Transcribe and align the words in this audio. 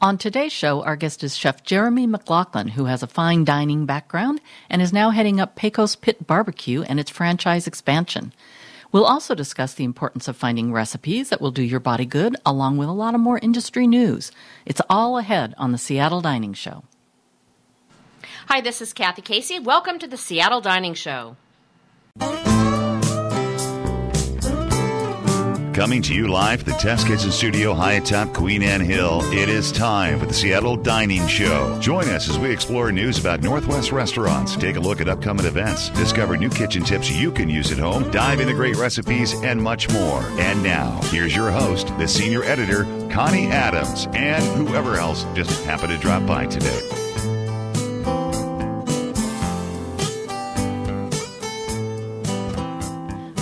On 0.00 0.16
today's 0.16 0.52
show, 0.52 0.84
our 0.84 0.94
guest 0.94 1.24
is 1.24 1.36
Chef 1.36 1.64
Jeremy 1.64 2.06
McLachlan, 2.06 2.70
who 2.70 2.84
has 2.84 3.02
a 3.02 3.08
fine 3.08 3.44
dining 3.44 3.84
background 3.84 4.40
and 4.70 4.80
is 4.80 4.92
now 4.92 5.10
heading 5.10 5.40
up 5.40 5.56
Pecos 5.56 5.96
Pit 5.96 6.24
Barbecue 6.24 6.82
and 6.82 7.00
its 7.00 7.10
franchise 7.10 7.66
expansion. 7.66 8.32
We'll 8.92 9.04
also 9.04 9.34
discuss 9.34 9.74
the 9.74 9.82
importance 9.82 10.28
of 10.28 10.36
finding 10.36 10.72
recipes 10.72 11.30
that 11.30 11.40
will 11.40 11.50
do 11.50 11.64
your 11.64 11.80
body 11.80 12.06
good, 12.06 12.36
along 12.46 12.76
with 12.76 12.88
a 12.88 12.92
lot 12.92 13.16
of 13.16 13.20
more 13.20 13.40
industry 13.40 13.88
news. 13.88 14.30
It's 14.64 14.80
all 14.88 15.18
ahead 15.18 15.52
on 15.58 15.72
the 15.72 15.78
Seattle 15.78 16.20
Dining 16.20 16.54
Show. 16.54 16.84
Hi, 18.46 18.60
this 18.60 18.80
is 18.80 18.92
Kathy 18.92 19.22
Casey. 19.22 19.58
Welcome 19.58 19.98
to 19.98 20.06
the 20.06 20.16
Seattle 20.16 20.60
Dining 20.60 20.94
Show. 20.94 21.36
Coming 25.78 26.02
to 26.02 26.12
you 26.12 26.26
live 26.26 26.64
the 26.64 26.72
Test 26.72 27.06
Kitchen 27.06 27.30
Studio 27.30 27.72
high 27.72 27.92
atop 27.92 28.34
Queen 28.34 28.64
Anne 28.64 28.80
Hill, 28.80 29.20
it 29.32 29.48
is 29.48 29.70
time 29.70 30.18
for 30.18 30.26
the 30.26 30.34
Seattle 30.34 30.74
Dining 30.74 31.24
Show. 31.28 31.78
Join 31.80 32.08
us 32.08 32.28
as 32.28 32.36
we 32.36 32.50
explore 32.50 32.90
news 32.90 33.16
about 33.16 33.42
Northwest 33.42 33.92
restaurants, 33.92 34.56
take 34.56 34.74
a 34.74 34.80
look 34.80 35.00
at 35.00 35.08
upcoming 35.08 35.46
events, 35.46 35.90
discover 35.90 36.36
new 36.36 36.50
kitchen 36.50 36.82
tips 36.82 37.12
you 37.12 37.30
can 37.30 37.48
use 37.48 37.70
at 37.70 37.78
home, 37.78 38.10
dive 38.10 38.40
into 38.40 38.54
great 38.54 38.74
recipes, 38.74 39.34
and 39.44 39.62
much 39.62 39.88
more. 39.90 40.20
And 40.40 40.64
now, 40.64 41.00
here's 41.12 41.36
your 41.36 41.52
host, 41.52 41.86
the 41.96 42.08
senior 42.08 42.42
editor, 42.42 42.82
Connie 43.08 43.46
Adams, 43.46 44.08
and 44.14 44.42
whoever 44.56 44.96
else 44.96 45.24
just 45.36 45.64
happened 45.64 45.92
to 45.92 45.98
drop 45.98 46.26
by 46.26 46.46
today. 46.46 47.07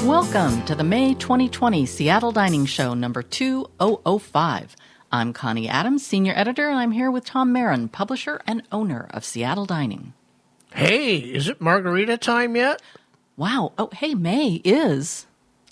Welcome 0.06 0.65
to 0.66 0.74
the 0.77 0.84
May 0.84 1.15
2020 1.15 1.84
Seattle 1.84 2.30
Dining 2.30 2.65
Show 2.65 2.95
number 2.95 3.23
2005. 3.23 4.77
I'm 5.10 5.32
Connie 5.32 5.69
Adams, 5.69 6.06
senior 6.06 6.32
editor, 6.37 6.69
and 6.69 6.79
I'm 6.79 6.92
here 6.92 7.10
with 7.10 7.24
Tom 7.24 7.52
Marin, 7.52 7.88
publisher 7.88 8.41
and 8.46 8.62
owner 8.70 9.09
of 9.10 9.24
Seattle 9.24 9.66
Dining. 9.66 10.12
Hey, 10.73 11.16
is 11.18 11.48
it 11.48 11.60
margarita 11.60 12.16
time 12.18 12.54
yet? 12.54 12.80
Wow. 13.37 13.73
Oh, 13.76 13.90
hey, 13.93 14.15
May 14.15 14.60
is. 14.65 15.26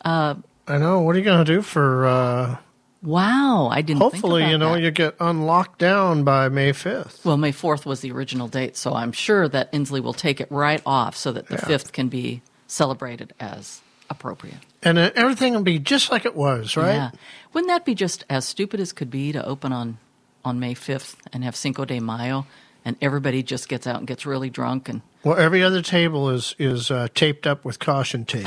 Uh, 0.04 0.34
I 0.66 0.78
know. 0.78 1.00
What 1.00 1.14
are 1.14 1.19
you 1.20 1.24
going 1.24 1.44
to 1.44 1.52
do 1.52 1.62
for? 1.62 2.06
Uh, 2.06 2.56
Wow, 3.02 3.69
I 3.70 3.82
didn't. 3.82 4.00
think 4.00 4.14
hopefully, 4.14 4.48
you 4.50 4.56
know, 4.58 4.72
that. 4.74 4.80
you 4.80 4.91
get 4.91 5.14
unlocked 5.20 5.78
down 5.78 6.24
by 6.24 6.48
May 6.48 6.72
fifth. 6.72 7.22
Well, 7.24 7.36
May 7.36 7.52
4th 7.52 7.84
was 7.86 8.00
the 8.00 8.10
original 8.12 8.48
date, 8.48 8.76
so 8.78 8.94
I'm 8.94 9.12
sure 9.12 9.46
that 9.48 9.70
Inslee 9.72 10.00
will 10.02 10.14
take 10.14 10.41
it 10.41 10.48
right 10.50 10.80
off 10.86 11.14
so 11.16 11.30
that 11.32 11.46
the 11.48 11.54
Yeah. 11.56 11.60
5th 11.76 11.92
can 11.92 12.08
be 12.08 12.41
celebrated 12.66 13.34
as 13.38 13.82
appropriate. 14.14 14.56
And 14.82 14.98
uh, 14.98 15.10
everything 15.14 15.54
will 15.54 15.62
be 15.62 15.78
just 15.78 16.10
like 16.10 16.24
it 16.24 16.34
was, 16.36 16.76
right? 16.76 16.94
Yeah. 16.94 17.10
Wouldn't 17.52 17.68
that 17.70 17.84
be 17.84 17.94
just 17.94 18.24
as 18.28 18.44
stupid 18.44 18.80
as 18.80 18.92
could 18.92 19.10
be 19.10 19.32
to 19.32 19.44
open 19.44 19.72
on, 19.72 19.98
on 20.44 20.58
May 20.60 20.74
5th 20.74 21.16
and 21.32 21.44
have 21.44 21.56
Cinco 21.56 21.84
de 21.84 22.00
Mayo 22.00 22.46
and 22.84 22.96
everybody 23.00 23.42
just 23.42 23.68
gets 23.68 23.86
out 23.86 23.96
and 23.98 24.06
gets 24.06 24.26
really 24.26 24.50
drunk 24.50 24.88
and 24.88 25.00
Well, 25.24 25.38
every 25.38 25.62
other 25.62 25.80
table 25.80 26.28
is 26.30 26.54
is 26.58 26.90
uh, 26.90 27.08
taped 27.14 27.46
up 27.46 27.64
with 27.64 27.78
caution 27.78 28.26
tape, 28.26 28.46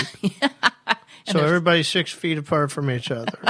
so 1.27 1.39
everybody's 1.39 1.87
six 1.87 2.11
feet 2.11 2.37
apart 2.37 2.71
from 2.71 2.91
each 2.91 3.09
other. 3.09 3.39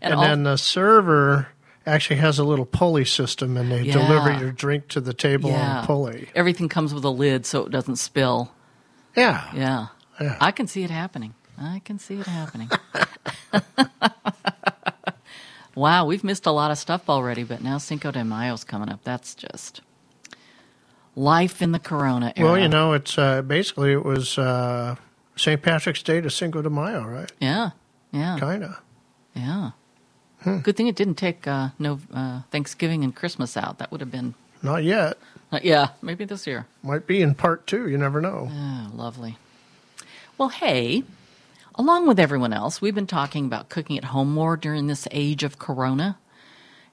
and, 0.00 0.12
and 0.12 0.14
all, 0.14 0.22
then 0.22 0.42
the 0.44 0.56
server 0.56 1.48
actually 1.84 2.16
has 2.20 2.38
a 2.38 2.44
little 2.44 2.64
pulley 2.66 3.04
system, 3.04 3.56
and 3.56 3.70
they 3.72 3.82
Yeah. 3.82 3.94
deliver 3.94 4.32
your 4.38 4.52
drink 4.52 4.86
to 4.88 5.00
the 5.00 5.12
table 5.14 5.52
on 5.52 5.82
a 5.82 5.86
pulley. 5.86 6.28
everything 6.34 6.68
comes 6.68 6.94
with 6.94 7.04
a 7.04 7.10
lid 7.10 7.44
so 7.44 7.64
it 7.66 7.72
doesn't 7.72 7.96
spill. 7.96 8.52
Yeah. 9.16 9.50
Yeah. 9.54 9.86
Yeah. 10.20 10.36
I 10.40 10.50
can 10.50 10.66
see 10.66 10.84
it 10.84 10.90
happening. 10.90 11.34
I 11.58 11.80
can 11.84 11.98
see 11.98 12.18
it 12.20 12.26
happening. 12.26 12.70
wow, 15.74 16.06
we've 16.06 16.24
missed 16.24 16.46
a 16.46 16.50
lot 16.50 16.70
of 16.70 16.78
stuff 16.78 17.08
already, 17.08 17.44
but 17.44 17.62
now 17.62 17.78
Cinco 17.78 18.10
de 18.10 18.24
Mayo's 18.24 18.64
coming 18.64 18.88
up. 18.88 19.00
That's 19.04 19.34
just 19.34 19.80
life 21.14 21.62
in 21.62 21.72
the 21.72 21.78
Corona 21.78 22.32
era. 22.36 22.50
Well, 22.50 22.58
you 22.58 22.68
know, 22.68 22.92
it's 22.92 23.18
uh, 23.18 23.42
basically 23.42 23.92
it 23.92 24.04
was 24.04 24.38
uh, 24.38 24.96
St. 25.36 25.60
Patrick's 25.62 26.02
Day 26.02 26.20
to 26.20 26.30
Cinco 26.30 26.62
de 26.62 26.70
Mayo, 26.70 27.04
right? 27.04 27.30
Yeah. 27.40 27.70
Yeah. 28.12 28.36
Kind 28.38 28.64
of. 28.64 28.80
Yeah. 29.34 29.70
Hmm. 30.42 30.58
Good 30.58 30.76
thing 30.76 30.86
it 30.86 30.96
didn't 30.96 31.16
take 31.16 31.46
uh, 31.46 31.70
no 31.78 32.00
uh, 32.12 32.42
Thanksgiving 32.50 33.04
and 33.04 33.14
Christmas 33.14 33.56
out. 33.56 33.78
That 33.78 33.90
would 33.90 34.00
have 34.00 34.10
been, 34.10 34.34
Not 34.62 34.84
yet. 34.84 35.18
yeah, 35.62 35.88
maybe 36.02 36.24
this 36.24 36.46
year. 36.46 36.66
Might 36.82 37.06
be 37.06 37.22
in 37.22 37.34
part 37.34 37.66
two. 37.66 37.88
You 37.88 37.98
never 37.98 38.20
know. 38.20 38.50
Oh, 38.52 38.90
lovely. 38.94 39.38
Well, 40.38 40.50
hey, 40.50 41.02
along 41.76 42.06
with 42.06 42.20
everyone 42.20 42.52
else, 42.52 42.82
we've 42.82 42.94
been 42.94 43.06
talking 43.06 43.46
about 43.46 43.70
cooking 43.70 43.96
at 43.96 44.04
home 44.04 44.34
more 44.34 44.58
during 44.58 44.86
this 44.86 45.08
age 45.10 45.42
of 45.42 45.58
corona. 45.58 46.18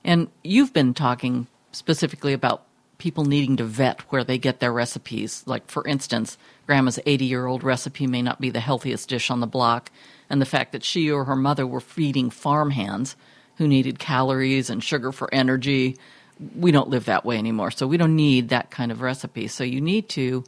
And 0.02 0.30
you've 0.46 0.72
been 0.72 0.94
talking 0.94 1.48
specifically 1.74 2.32
about 2.32 2.64
people 3.00 3.26
needing 3.26 3.58
to 3.58 3.66
vet 3.66 4.00
where 4.14 4.24
they 4.24 4.38
get 4.38 4.62
their 4.62 4.72
recipes. 4.72 5.44
Like, 5.46 5.70
for 5.70 5.86
instance, 5.86 6.38
grandma's 6.68 7.00
80 7.06 7.26
year 7.26 7.46
old 7.46 7.66
recipe 7.66 8.08
may 8.08 8.22
not 8.22 8.40
be 8.40 8.50
the 8.50 8.62
healthiest 8.62 9.10
dish 9.10 9.30
on 9.30 9.42
the 9.42 9.48
block, 9.48 9.92
and 10.30 10.42
the 10.42 10.46
fact 10.46 10.72
that 10.72 10.86
she 10.86 11.12
or 11.12 11.26
her 11.26 11.36
mother 11.36 11.68
were 11.68 11.82
feeding 11.82 12.30
farmhands 12.30 13.18
who 13.58 13.68
needed 13.68 14.00
calories 14.00 14.70
and 14.70 14.82
sugar 14.82 15.12
for 15.12 15.34
energy. 15.34 15.98
We 16.56 16.72
don't 16.72 16.90
live 16.90 17.06
that 17.06 17.26
way 17.26 17.38
anymore, 17.38 17.72
so 17.72 17.88
we 17.88 17.98
don't 17.98 18.16
need 18.16 18.50
that 18.50 18.72
kind 18.72 18.90
of 18.90 19.02
recipe. 19.02 19.50
So 19.50 19.66
you 19.66 19.82
need 19.82 20.08
to 20.10 20.46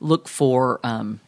look 0.00 0.28
for 0.28 0.80
um, 0.82 1.20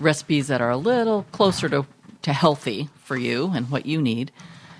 recipes 0.00 0.48
that 0.48 0.60
are 0.60 0.70
a 0.70 0.76
little 0.76 1.24
closer 1.32 1.68
to, 1.68 1.86
to 2.22 2.32
healthy 2.32 2.88
for 3.02 3.16
you 3.16 3.52
and 3.54 3.70
what 3.70 3.86
you 3.86 4.00
need. 4.00 4.32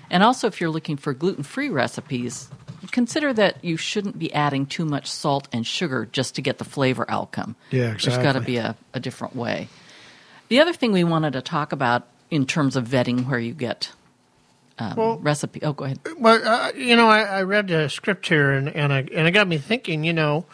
And 0.09 0.23
also, 0.23 0.47
if 0.47 0.61
you're 0.61 0.69
looking 0.69 0.97
for 0.97 1.13
gluten 1.13 1.43
free 1.43 1.69
recipes, 1.69 2.49
consider 2.91 3.33
that 3.33 3.63
you 3.63 3.77
shouldn't 3.77 4.19
be 4.19 4.33
adding 4.33 4.65
too 4.65 4.85
much 4.85 5.09
salt 5.09 5.47
and 5.51 5.65
sugar 5.65 6.07
just 6.11 6.35
to 6.35 6.41
get 6.41 6.57
the 6.57 6.65
flavor 6.65 7.05
outcome. 7.09 7.55
Yeah, 7.71 7.91
exactly. 7.93 8.11
There's 8.11 8.23
got 8.23 8.39
to 8.39 8.45
be 8.45 8.57
a, 8.57 8.75
a 8.93 8.99
different 8.99 9.35
way. 9.35 9.67
The 10.49 10.61
other 10.61 10.73
thing 10.73 10.91
we 10.91 11.03
wanted 11.03 11.33
to 11.33 11.41
talk 11.41 11.71
about 11.71 12.07
in 12.29 12.45
terms 12.45 12.75
of 12.75 12.87
vetting 12.87 13.27
where 13.27 13.39
you 13.39 13.53
get 13.53 13.91
um, 14.77 14.95
Well- 14.95 15.17
recipe. 15.17 15.61
Oh, 15.63 15.73
go 15.73 15.85
ahead. 15.85 15.99
Well, 16.17 16.47
uh, 16.47 16.71
you 16.75 16.95
know, 16.95 17.07
I, 17.07 17.21
I 17.21 17.41
read 17.43 17.67
the 17.67 17.89
script 17.89 18.27
here, 18.27 18.51
and 18.51 18.69
and, 18.69 18.93
I, 18.93 18.99
and 18.99 19.27
it 19.27 19.31
got 19.31 19.47
me 19.47 19.57
thinking. 19.57 20.03
You 20.03 20.13
know, 20.13 20.45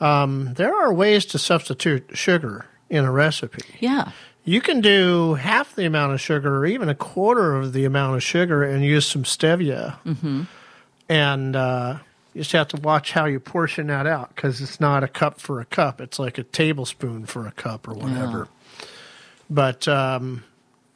um, 0.00 0.54
there 0.54 0.74
are 0.74 0.92
ways 0.92 1.24
to 1.26 1.38
substitute 1.38 2.10
sugar 2.14 2.66
in 2.92 3.06
a 3.06 3.10
recipe. 3.10 3.62
Yeah. 3.80 4.12
You 4.44 4.60
can 4.60 4.82
do 4.82 5.34
half 5.34 5.74
the 5.74 5.86
amount 5.86 6.12
of 6.12 6.20
sugar, 6.20 6.58
or 6.58 6.66
even 6.66 6.88
a 6.88 6.94
quarter 6.94 7.56
of 7.56 7.72
the 7.72 7.84
amount 7.86 8.16
of 8.16 8.22
sugar, 8.22 8.62
and 8.62 8.84
use 8.84 9.06
some 9.06 9.22
stevia. 9.22 9.96
Mm-hmm. 10.04 10.42
And 11.08 11.56
uh, 11.56 11.98
you 12.34 12.42
just 12.42 12.52
have 12.52 12.68
to 12.68 12.76
watch 12.76 13.12
how 13.12 13.24
you 13.24 13.40
portion 13.40 13.86
that 13.86 14.06
out 14.06 14.34
because 14.34 14.60
it's 14.60 14.78
not 14.78 15.02
a 15.02 15.08
cup 15.08 15.40
for 15.40 15.60
a 15.60 15.64
cup; 15.64 16.00
it's 16.00 16.18
like 16.18 16.38
a 16.38 16.42
tablespoon 16.42 17.24
for 17.24 17.46
a 17.46 17.52
cup 17.52 17.88
or 17.88 17.94
whatever. 17.94 18.48
But 19.48 19.88
um, 19.88 20.44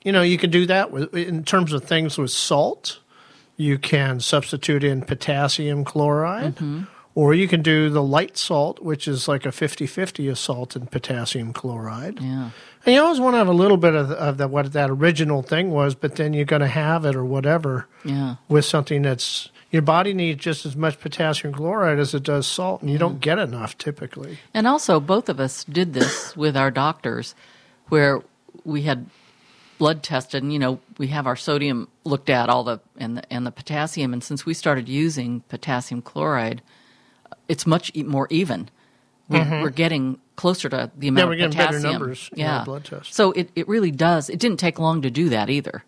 you 0.03 0.13
know, 0.13 0.23
you 0.23 0.39
can 0.39 0.51
do 0.51 0.67
that 0.67 0.91
with 0.91 1.15
in 1.15 1.45
terms 1.45 1.73
of 1.73 1.85
things 1.85 2.19
with 2.19 2.33
salt. 2.33 2.99
You 3.57 3.79
can 3.79 4.21
substitute 4.21 4.85
in 4.85 5.03
potassium 5.03 5.85
chloride, 5.85 6.57
or 7.17 7.33
you 7.35 7.49
can 7.49 7.63
do 7.63 7.89
the 7.89 8.03
light 8.03 8.37
salt, 8.37 8.81
which 8.81 9.09
is 9.09 9.27
like 9.27 9.45
a 9.47 9.49
50-50 9.49 10.31
of 10.31 10.39
salt 10.39 10.77
and 10.77 10.89
potassium 10.91 11.53
chloride. 11.53 12.21
Yeah. 12.21 12.51
And 12.85 12.95
you 12.95 13.01
always 13.03 13.19
want 13.19 13.35
to 13.35 13.39
have 13.39 13.49
a 13.49 13.53
little 13.55 13.79
bit 13.79 13.95
of, 13.95 14.11
of 14.13 14.37
the, 14.37 14.47
what 14.47 14.73
that 14.75 14.91
original 14.91 15.43
thing 15.43 15.71
was, 15.71 15.95
but 15.95 16.17
then 16.17 16.35
you're 16.35 16.45
going 16.45 16.61
to 16.61 16.69
have 16.69 17.05
it 17.07 17.17
or 17.17 17.25
whatever 17.25 17.89
Yeah. 18.05 18.37
with 18.49 18.67
something 18.67 19.01
that's 19.03 19.49
your 19.73 19.81
body 19.83 20.13
needs 20.15 20.45
just 20.45 20.65
as 20.67 20.77
much 20.77 21.01
potassium 21.01 21.53
chloride 21.55 21.99
as 21.99 22.15
it 22.15 22.23
does 22.23 22.47
salt, 22.47 22.83
and 22.83 22.91
you 22.91 22.99
don't 22.99 23.19
get 23.21 23.39
enough 23.39 23.77
typically. 23.79 24.39
And 24.55 24.67
also, 24.67 25.01
both 25.01 25.29
of 25.29 25.41
us 25.41 25.65
did 25.65 25.93
this 25.95 26.37
with 26.43 26.57
our 26.57 26.71
doctors, 26.71 27.35
where 27.89 28.23
we 28.65 28.83
had 28.83 29.07
blood 29.79 30.03
tested, 30.03 30.43
and 30.43 30.53
you 30.53 30.59
know, 30.59 30.81
we 30.99 31.09
have 31.09 31.27
our 31.27 31.35
sodium 31.37 31.89
looked 32.05 32.31
at, 32.31 32.49
all 32.49 32.63
the 32.63 32.79
and 32.97 33.17
the 33.17 33.33
and 33.33 33.45
the 33.45 33.51
potassium, 33.51 34.13
and 34.13 34.23
since 34.23 34.47
we 34.47 34.55
started 34.55 34.89
using 34.89 35.41
potassium 35.49 36.01
chloride, 36.01 36.63
it's 37.49 37.67
much 37.67 37.91
e- 37.95 38.03
more 38.03 38.27
even. 38.31 38.69
We're, 39.29 39.63
we're 39.63 39.71
getting 39.71 40.21
closer 40.37 40.69
to 40.69 40.91
the 40.97 41.09
amount 41.09 41.25
yeah, 41.25 41.29
we're 41.29 41.51
getting 41.51 41.59
better 41.59 41.81
numbers 41.81 42.31
in 42.33 42.39
yeah. 42.39 42.59
our 42.61 42.65
blood 42.65 42.85
test. 42.85 43.13
So 43.13 43.33
it, 43.33 43.51
it 43.57 43.67
really 43.67 43.91
does. 43.91 44.31
It 44.31 44.39
didn't 44.39 44.59
take 44.59 44.79
long 44.79 45.03
to 45.03 45.11
do 45.11 45.31
that 45.31 45.51
either, 45.51 45.83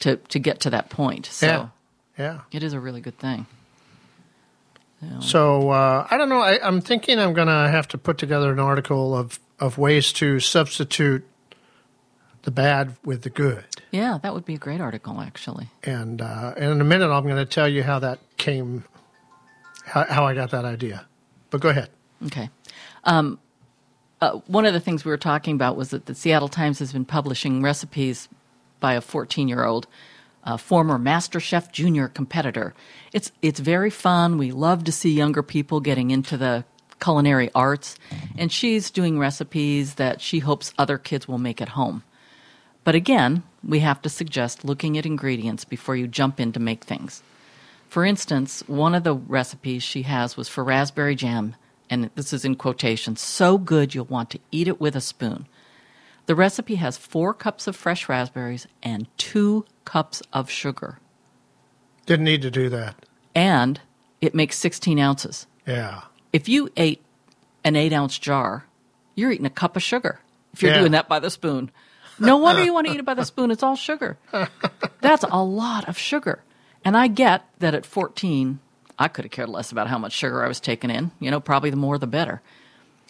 to 0.00 0.16
to 0.16 0.38
get 0.38 0.60
to 0.60 0.70
that 0.70 0.90
point. 0.90 1.24
So 1.26 1.46
Yeah, 1.46 1.68
yeah. 2.18 2.40
it 2.52 2.62
is 2.62 2.74
a 2.74 2.80
really 2.80 3.00
good 3.00 3.18
thing. 3.18 3.46
So 5.20 5.70
uh, 5.70 6.06
I 6.10 6.16
don't 6.16 6.28
know. 6.28 6.40
I, 6.40 6.66
I'm 6.66 6.80
thinking 6.80 7.18
I'm 7.18 7.34
going 7.34 7.48
to 7.48 7.70
have 7.70 7.88
to 7.88 7.98
put 7.98 8.16
together 8.18 8.52
an 8.52 8.58
article 8.58 9.14
of 9.14 9.38
of 9.60 9.76
ways 9.78 10.12
to 10.14 10.40
substitute 10.40 11.26
the 12.42 12.50
bad 12.50 12.96
with 13.04 13.22
the 13.22 13.30
good. 13.30 13.64
Yeah, 13.90 14.18
that 14.22 14.34
would 14.34 14.44
be 14.44 14.54
a 14.54 14.58
great 14.58 14.80
article, 14.80 15.20
actually. 15.20 15.68
And 15.82 16.20
uh, 16.22 16.54
and 16.56 16.72
in 16.72 16.80
a 16.80 16.84
minute, 16.84 17.10
I'm 17.10 17.24
going 17.24 17.36
to 17.36 17.44
tell 17.44 17.68
you 17.68 17.82
how 17.82 17.98
that 17.98 18.18
came, 18.36 18.84
how, 19.84 20.24
I 20.24 20.34
got 20.34 20.50
that 20.50 20.64
idea. 20.64 21.06
But 21.50 21.60
go 21.60 21.68
ahead. 21.68 21.90
Okay. 22.26 22.50
Um, 23.04 23.38
uh, 24.20 24.40
one 24.46 24.64
of 24.66 24.72
the 24.72 24.80
things 24.80 25.04
we 25.04 25.10
were 25.10 25.16
talking 25.16 25.54
about 25.54 25.76
was 25.76 25.90
that 25.90 26.06
the 26.06 26.14
Seattle 26.14 26.48
Times 26.48 26.78
has 26.78 26.92
been 26.92 27.04
publishing 27.04 27.62
recipes 27.62 28.28
by 28.80 28.94
a 28.94 29.00
14 29.00 29.48
year 29.48 29.64
old 29.64 29.86
a 30.44 30.58
former 30.58 30.98
MasterChef 30.98 31.72
Junior 31.72 32.08
competitor. 32.08 32.74
It's 33.12 33.32
it's 33.42 33.60
very 33.60 33.90
fun. 33.90 34.38
We 34.38 34.52
love 34.52 34.84
to 34.84 34.92
see 34.92 35.10
younger 35.10 35.42
people 35.42 35.80
getting 35.80 36.10
into 36.10 36.36
the 36.36 36.64
culinary 37.02 37.50
arts, 37.54 37.96
and 38.36 38.52
she's 38.52 38.90
doing 38.90 39.18
recipes 39.18 39.94
that 39.94 40.20
she 40.20 40.38
hopes 40.40 40.72
other 40.78 40.98
kids 40.98 41.26
will 41.26 41.38
make 41.38 41.60
at 41.60 41.70
home. 41.70 42.02
But 42.84 42.94
again, 42.94 43.42
we 43.66 43.80
have 43.80 44.02
to 44.02 44.10
suggest 44.10 44.64
looking 44.64 44.98
at 44.98 45.06
ingredients 45.06 45.64
before 45.64 45.96
you 45.96 46.06
jump 46.06 46.38
in 46.38 46.52
to 46.52 46.60
make 46.60 46.84
things. 46.84 47.22
For 47.94 48.04
instance, 48.04 48.64
one 48.66 48.92
of 48.96 49.04
the 49.04 49.14
recipes 49.14 49.84
she 49.84 50.02
has 50.02 50.36
was 50.36 50.48
for 50.48 50.64
raspberry 50.64 51.14
jam, 51.14 51.54
and 51.88 52.10
this 52.16 52.32
is 52.32 52.44
in 52.44 52.56
quotations, 52.56 53.20
so 53.20 53.56
good 53.56 53.94
you'll 53.94 54.06
want 54.06 54.30
to 54.30 54.40
eat 54.50 54.66
it 54.66 54.80
with 54.80 54.96
a 54.96 55.00
spoon. 55.00 55.46
The 56.26 56.34
recipe 56.34 56.74
has 56.74 56.96
four 56.96 57.32
cups 57.32 57.68
of 57.68 57.76
fresh 57.76 58.08
raspberries 58.08 58.66
and 58.82 59.06
two 59.16 59.64
cups 59.84 60.24
of 60.32 60.50
sugar, 60.50 60.98
Didn't 62.04 62.24
need 62.24 62.42
to 62.42 62.50
do 62.50 62.68
that. 62.70 62.96
and 63.32 63.80
it 64.20 64.34
makes 64.34 64.56
16 64.58 64.98
ounces. 64.98 65.46
Yeah. 65.64 66.00
If 66.32 66.48
you 66.48 66.70
ate 66.76 67.00
an 67.62 67.76
eight 67.76 67.92
ounce 67.92 68.18
jar, 68.18 68.66
you're 69.14 69.30
eating 69.30 69.46
a 69.46 69.50
cup 69.50 69.76
of 69.76 69.84
sugar 69.84 70.18
if 70.52 70.62
you're 70.64 70.72
Yeah. 70.72 70.80
doing 70.80 70.92
that 70.92 71.06
by 71.08 71.20
the 71.20 71.30
spoon. 71.30 71.70
No 72.18 72.38
wonder 72.38 72.64
you 72.64 72.74
want 72.74 72.88
to 72.88 72.92
eat 72.92 72.98
it 72.98 73.04
by 73.06 73.14
the 73.14 73.24
spoon. 73.32 73.52
It's 73.52 73.62
all 73.62 73.76
sugar. 73.76 74.18
That's 75.00 75.24
a 75.30 75.44
lot 75.44 75.88
of 75.88 75.96
sugar. 75.96 76.42
And 76.84 76.96
I 76.96 77.06
get 77.08 77.44
that 77.58 77.74
at 77.74 77.86
14, 77.86 78.58
I 78.98 79.08
could 79.08 79.24
have 79.24 79.32
cared 79.32 79.48
less 79.48 79.72
about 79.72 79.88
how 79.88 79.98
much 79.98 80.12
sugar 80.12 80.44
I 80.44 80.48
was 80.48 80.60
taking 80.60 80.90
in. 80.90 81.10
You 81.20 81.30
know, 81.30 81.40
probably 81.40 81.70
the 81.70 81.76
more 81.76 81.98
the 81.98 82.06
better. 82.06 82.42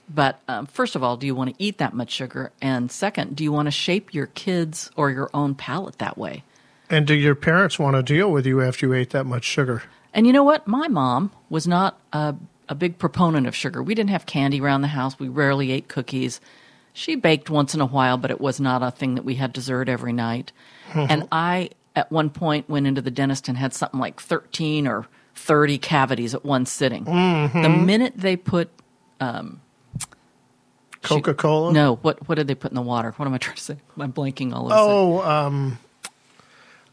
But 0.09 0.41
um, 0.49 0.67
first 0.67 0.97
of 0.97 1.03
all, 1.03 1.17
do 1.17 1.26
you 1.26 1.35
want 1.35 1.50
to 1.50 1.62
eat 1.62 1.79
that 1.79 1.94
much 1.94 2.11
sugar? 2.11 2.53
And 2.61 2.91
second, 2.91 3.37
do 3.37 3.44
you 3.44 3.53
want 3.53 3.67
to 3.67 3.71
shape 3.73 4.12
your 4.12 4.26
kids 4.26 4.91
or 4.97 5.11
your 5.11 5.31
own 5.32 5.55
palate 5.55 5.99
that 5.99 6.19
way? 6.19 6.44
And 6.91 7.06
do 7.06 7.15
your 7.15 7.35
parents 7.35 7.79
want 7.79 7.97
to 7.97 8.03
deal 8.03 8.31
with 8.31 8.47
you 8.47 8.61
after 8.61 8.87
you 8.87 8.93
ate 8.93 9.11
that 9.11 9.25
much 9.25 9.44
sugar? 9.44 9.82
And 10.12 10.26
you 10.26 10.32
know 10.32 10.44
what? 10.44 10.69
My 10.69 10.88
mom 10.88 11.32
was 11.49 11.67
not 11.67 11.99
a, 12.12 12.35
a 12.69 12.75
big 12.75 12.99
proponent 12.99 13.47
of 13.47 13.56
sugar. 13.56 13.82
We 13.82 13.94
didn't 13.94 14.11
have 14.11 14.26
candy 14.26 14.61
around 14.61 14.82
the 14.82 14.88
house. 14.88 15.19
We 15.19 15.29
rarely 15.29 15.73
ate 15.73 15.88
cookies. 15.88 16.41
She 16.93 17.17
baked 17.17 17.50
once 17.50 17.75
in 17.75 17.81
a 17.81 17.87
while, 17.87 18.19
but 18.19 18.31
it 18.31 18.41
was 18.41 18.61
not 18.61 18.82
a 18.82 18.91
thing 18.91 19.17
that 19.17 19.25
we 19.25 19.35
had 19.35 19.53
dessert 19.53 19.88
every 19.88 20.12
night. 20.12 20.53
and 20.94 21.26
I, 21.32 21.71
at 21.96 22.11
one 22.11 22.31
point, 22.31 22.69
went 22.69 22.87
into 22.87 23.00
the 23.02 23.11
dentist 23.11 23.49
and 23.49 23.56
had 23.56 23.73
something 23.73 24.00
like 24.00 24.20
13 24.20 24.87
or 24.87 25.06
30 25.35 25.79
cavities 25.79 26.35
at 26.35 26.44
one 26.44 26.67
sitting. 26.67 27.05
The 27.05 27.69
minute 27.69 28.14
they 28.17 28.37
put, 28.37 28.70
Coca 31.02 31.35
Cola? 31.35 31.73
no, 31.73 31.96
what, 31.96 32.29
what 32.29 32.37
did 32.37 32.46
they 32.49 32.55
put 32.55 32.70
in 32.70 32.75
the 32.76 32.82
water? 32.82 33.12
What 33.17 33.26
am 33.26 33.35
I 33.35 33.38
trying 33.38 33.56
to 33.56 33.62
say? 33.62 33.76
I'm 33.99 34.12
blanking 34.12 34.52
all 34.55 34.73
a 34.73 34.75
Oh, 34.76 35.20
um, 35.23 35.79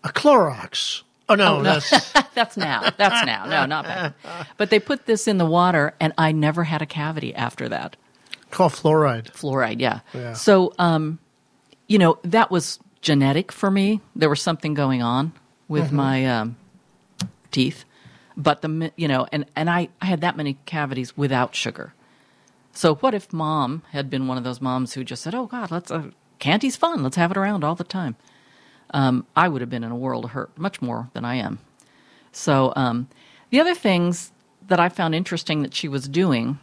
a 0.03 0.09
Clorox. 0.09 1.03
Oh, 1.29 1.35
no, 1.35 1.61
no. 1.61 1.63
that's. 1.79 2.11
That's 2.33 2.57
now. 2.57 2.89
That's 2.97 3.25
now. 3.25 3.45
No, 3.45 3.65
not 3.65 3.85
bad. 3.85 4.13
But 4.57 4.69
they 4.69 4.79
put 4.79 5.05
this 5.05 5.27
in 5.27 5.37
the 5.37 5.45
water, 5.45 5.93
and 5.99 6.13
I 6.17 6.31
never 6.31 6.63
had 6.63 6.81
a 6.81 6.85
cavity 6.85 7.33
after 7.35 7.67
that. 7.69 7.95
called 8.51 8.71
fluoride. 8.73 9.31
Fluoride, 9.31 9.79
yeah. 9.79 9.99
Yeah. 10.13 10.33
So, 10.33 10.73
um, 10.79 11.19
you 11.87 11.99
know, 11.99 12.19
that 12.23 12.51
was 12.51 12.79
genetic 13.01 13.51
for 13.51 13.71
me. 13.71 14.01
There 14.15 14.29
was 14.29 14.41
something 14.41 14.73
going 14.73 15.01
on 15.01 15.33
with 15.67 15.91
my 15.91 16.25
um, 16.25 16.57
teeth, 17.51 17.85
but 18.37 18.61
the 18.61 18.91
you 18.95 19.07
know, 19.07 19.27
and 19.31 19.45
and 19.55 19.69
I 19.69 19.89
I 20.01 20.05
had 20.05 20.21
that 20.21 20.37
many 20.37 20.57
cavities 20.65 21.17
without 21.17 21.55
sugar. 21.55 21.93
So 22.73 22.95
what 22.95 23.13
if 23.13 23.33
mom 23.33 23.83
had 23.91 24.09
been 24.09 24.27
one 24.27 24.37
of 24.37 24.43
those 24.43 24.61
moms 24.61 24.93
who 24.93 25.03
just 25.03 25.23
said, 25.23 25.35
"Oh 25.35 25.47
God, 25.47 25.71
let's 25.71 25.91
uh, 25.91 26.11
candy's 26.39 26.75
fun. 26.75 27.03
Let's 27.03 27.17
have 27.17 27.31
it 27.31 27.37
around 27.37 27.63
all 27.63 27.75
the 27.75 27.83
time." 27.83 28.15
Um, 28.93 29.25
I 29.35 29.47
would 29.47 29.61
have 29.61 29.69
been 29.69 29.83
in 29.83 29.91
a 29.91 29.95
world 29.95 30.25
of 30.25 30.31
hurt, 30.31 30.57
much 30.57 30.81
more 30.81 31.09
than 31.13 31.23
I 31.23 31.35
am. 31.35 31.59
So 32.33 32.73
um, 32.75 33.07
the 33.49 33.59
other 33.59 33.75
things 33.75 34.31
that 34.67 34.79
I 34.79 34.89
found 34.89 35.15
interesting 35.15 35.61
that 35.63 35.73
she 35.73 35.87
was 35.87 36.07
doing 36.07 36.59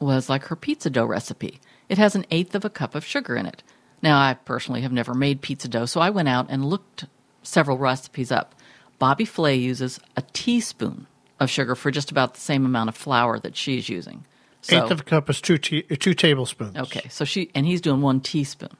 was 0.00 0.28
like 0.28 0.44
her 0.44 0.56
pizza 0.56 0.90
dough 0.90 1.04
recipe. 1.04 1.60
It 1.88 1.98
has 1.98 2.14
an 2.14 2.26
eighth 2.30 2.54
of 2.54 2.64
a 2.64 2.70
cup 2.70 2.94
of 2.94 3.04
sugar 3.04 3.36
in 3.36 3.46
it. 3.46 3.62
Now, 4.02 4.18
I 4.20 4.34
personally 4.34 4.82
have 4.82 4.92
never 4.92 5.14
made 5.14 5.40
pizza 5.42 5.68
dough, 5.68 5.86
so 5.86 6.00
I 6.00 6.10
went 6.10 6.28
out 6.28 6.46
and 6.48 6.64
looked 6.64 7.06
several 7.42 7.78
recipes 7.78 8.30
up. 8.30 8.54
Bobby 8.98 9.24
Flay 9.24 9.56
uses 9.56 9.98
a 10.16 10.22
teaspoon 10.32 11.06
of 11.40 11.50
sugar 11.50 11.74
for 11.74 11.90
just 11.90 12.10
about 12.10 12.34
the 12.34 12.40
same 12.40 12.64
amount 12.66 12.88
of 12.88 12.96
flour 12.96 13.38
that 13.40 13.56
she's 13.56 13.88
using. 13.88 14.24
So, 14.60 14.76
Eighth 14.84 14.90
of 14.90 15.00
a 15.00 15.04
cup 15.04 15.30
is 15.30 15.40
two, 15.40 15.56
te- 15.58 15.82
two 15.82 16.14
tablespoons. 16.14 16.76
okay, 16.76 17.08
so 17.08 17.24
she 17.24 17.50
and 17.54 17.64
he's 17.64 17.80
doing 17.80 18.00
one 18.00 18.20
teaspoon. 18.20 18.76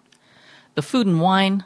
The 0.75 0.82
food 0.82 1.06
and 1.06 1.21
wine 1.21 1.64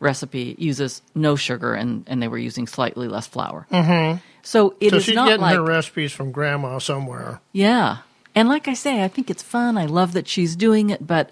recipe 0.00 0.54
uses 0.58 1.00
no 1.14 1.34
sugar, 1.34 1.72
and, 1.74 2.04
and 2.06 2.22
they 2.22 2.28
were 2.28 2.36
using 2.38 2.66
slightly 2.66 3.08
less 3.08 3.26
flour. 3.26 3.66
Mm-hmm. 3.70 4.18
So 4.42 4.76
it 4.80 4.90
So 4.90 4.96
is 4.96 5.04
she's 5.04 5.14
not 5.14 5.28
getting 5.28 5.40
like 5.40 5.56
her 5.56 5.62
recipes 5.62 6.12
from 6.12 6.30
grandma 6.32 6.78
somewhere. 6.78 7.40
yeah. 7.52 7.98
And 8.36 8.48
like 8.48 8.66
I 8.66 8.74
say, 8.74 9.02
I 9.04 9.08
think 9.08 9.30
it's 9.30 9.42
fun. 9.44 9.78
I 9.78 9.86
love 9.86 10.12
that 10.12 10.26
she's 10.26 10.56
doing 10.56 10.90
it. 10.90 11.06
But 11.06 11.30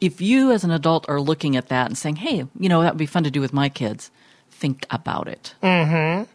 if 0.00 0.20
you 0.20 0.52
as 0.52 0.64
an 0.64 0.70
adult 0.70 1.08
are 1.08 1.20
looking 1.20 1.56
at 1.56 1.68
that 1.68 1.86
and 1.86 1.98
saying, 1.98 2.16
hey, 2.16 2.46
you 2.58 2.68
know, 2.68 2.82
that 2.82 2.94
would 2.94 2.98
be 2.98 3.06
fun 3.06 3.24
to 3.24 3.30
do 3.30 3.40
with 3.40 3.52
my 3.52 3.68
kids, 3.68 4.10
think 4.50 4.86
about 4.90 5.28
it. 5.28 5.54
Mhm. 5.62 6.26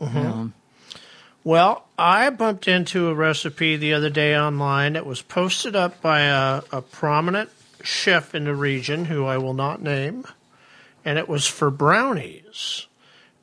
Mhm. 0.00 0.52
Well, 1.44 1.86
I 1.98 2.30
bumped 2.30 2.68
into 2.68 3.08
a 3.08 3.14
recipe 3.14 3.76
the 3.76 3.94
other 3.94 4.10
day 4.10 4.36
online. 4.36 4.96
It 4.96 5.06
was 5.06 5.22
posted 5.22 5.74
up 5.74 6.02
by 6.02 6.22
a, 6.22 6.62
a 6.72 6.82
prominent 6.82 7.50
chef 7.82 8.34
in 8.34 8.44
the 8.44 8.54
region 8.54 9.06
who 9.06 9.24
I 9.24 9.38
will 9.38 9.54
not 9.54 9.80
name, 9.80 10.24
and 11.04 11.18
it 11.18 11.28
was 11.28 11.46
for 11.46 11.70
brownies 11.70 12.86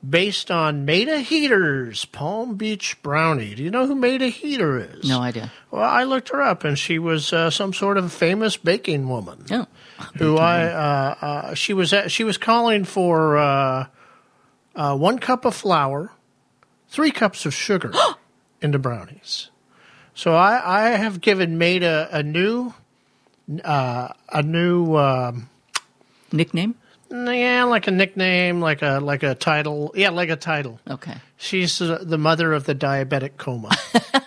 based 0.08 0.50
on 0.50 0.84
Maida 0.84 1.20
Heatter's 1.20 2.04
Palm 2.04 2.56
Beach 2.56 3.00
brownie. 3.02 3.54
Do 3.54 3.62
you 3.62 3.70
know 3.70 3.86
who 3.86 3.94
Maida 3.94 4.30
Heatter 4.30 4.98
is? 4.98 5.08
No 5.08 5.20
idea. 5.20 5.52
Well, 5.70 5.82
I 5.82 6.04
looked 6.04 6.28
her 6.30 6.42
up, 6.42 6.64
and 6.64 6.78
she 6.78 6.98
was 6.98 7.32
uh, 7.32 7.50
some 7.50 7.72
sort 7.72 7.98
of 7.98 8.12
famous 8.12 8.56
baking 8.56 9.08
woman. 9.08 9.44
Oh. 9.50 9.66
who 10.16 10.36
I 10.36 10.64
uh, 10.64 11.14
uh, 11.20 11.54
she 11.54 11.72
was 11.72 11.92
at, 11.92 12.10
she 12.10 12.24
was 12.24 12.38
calling 12.38 12.84
for 12.84 13.36
uh, 13.38 13.86
uh, 14.74 14.96
one 14.96 15.18
cup 15.18 15.44
of 15.44 15.54
flour, 15.54 16.12
three 16.88 17.10
cups 17.10 17.46
of 17.46 17.54
sugar 17.54 17.92
into 18.60 18.78
brownies. 18.78 19.50
So 20.14 20.34
I, 20.34 20.86
I 20.86 20.88
have 20.90 21.20
given 21.20 21.58
Maida 21.58 22.08
a 22.10 22.22
new 22.22 22.74
uh, 23.64 24.08
a 24.32 24.42
new 24.42 24.96
um, 24.96 25.48
Nickname? 26.32 26.74
Yeah 27.10 27.64
like 27.64 27.86
a 27.86 27.90
nickname 27.90 28.60
like 28.60 28.82
a 28.82 28.98
like 29.00 29.22
a 29.22 29.34
title 29.34 29.92
yeah 29.94 30.10
like 30.10 30.28
a 30.30 30.36
title. 30.36 30.80
Okay. 30.88 31.14
She's 31.36 31.80
uh, 31.80 31.98
the 32.02 32.18
mother 32.18 32.52
of 32.52 32.64
the 32.64 32.74
diabetic 32.74 33.36
coma. 33.36 33.70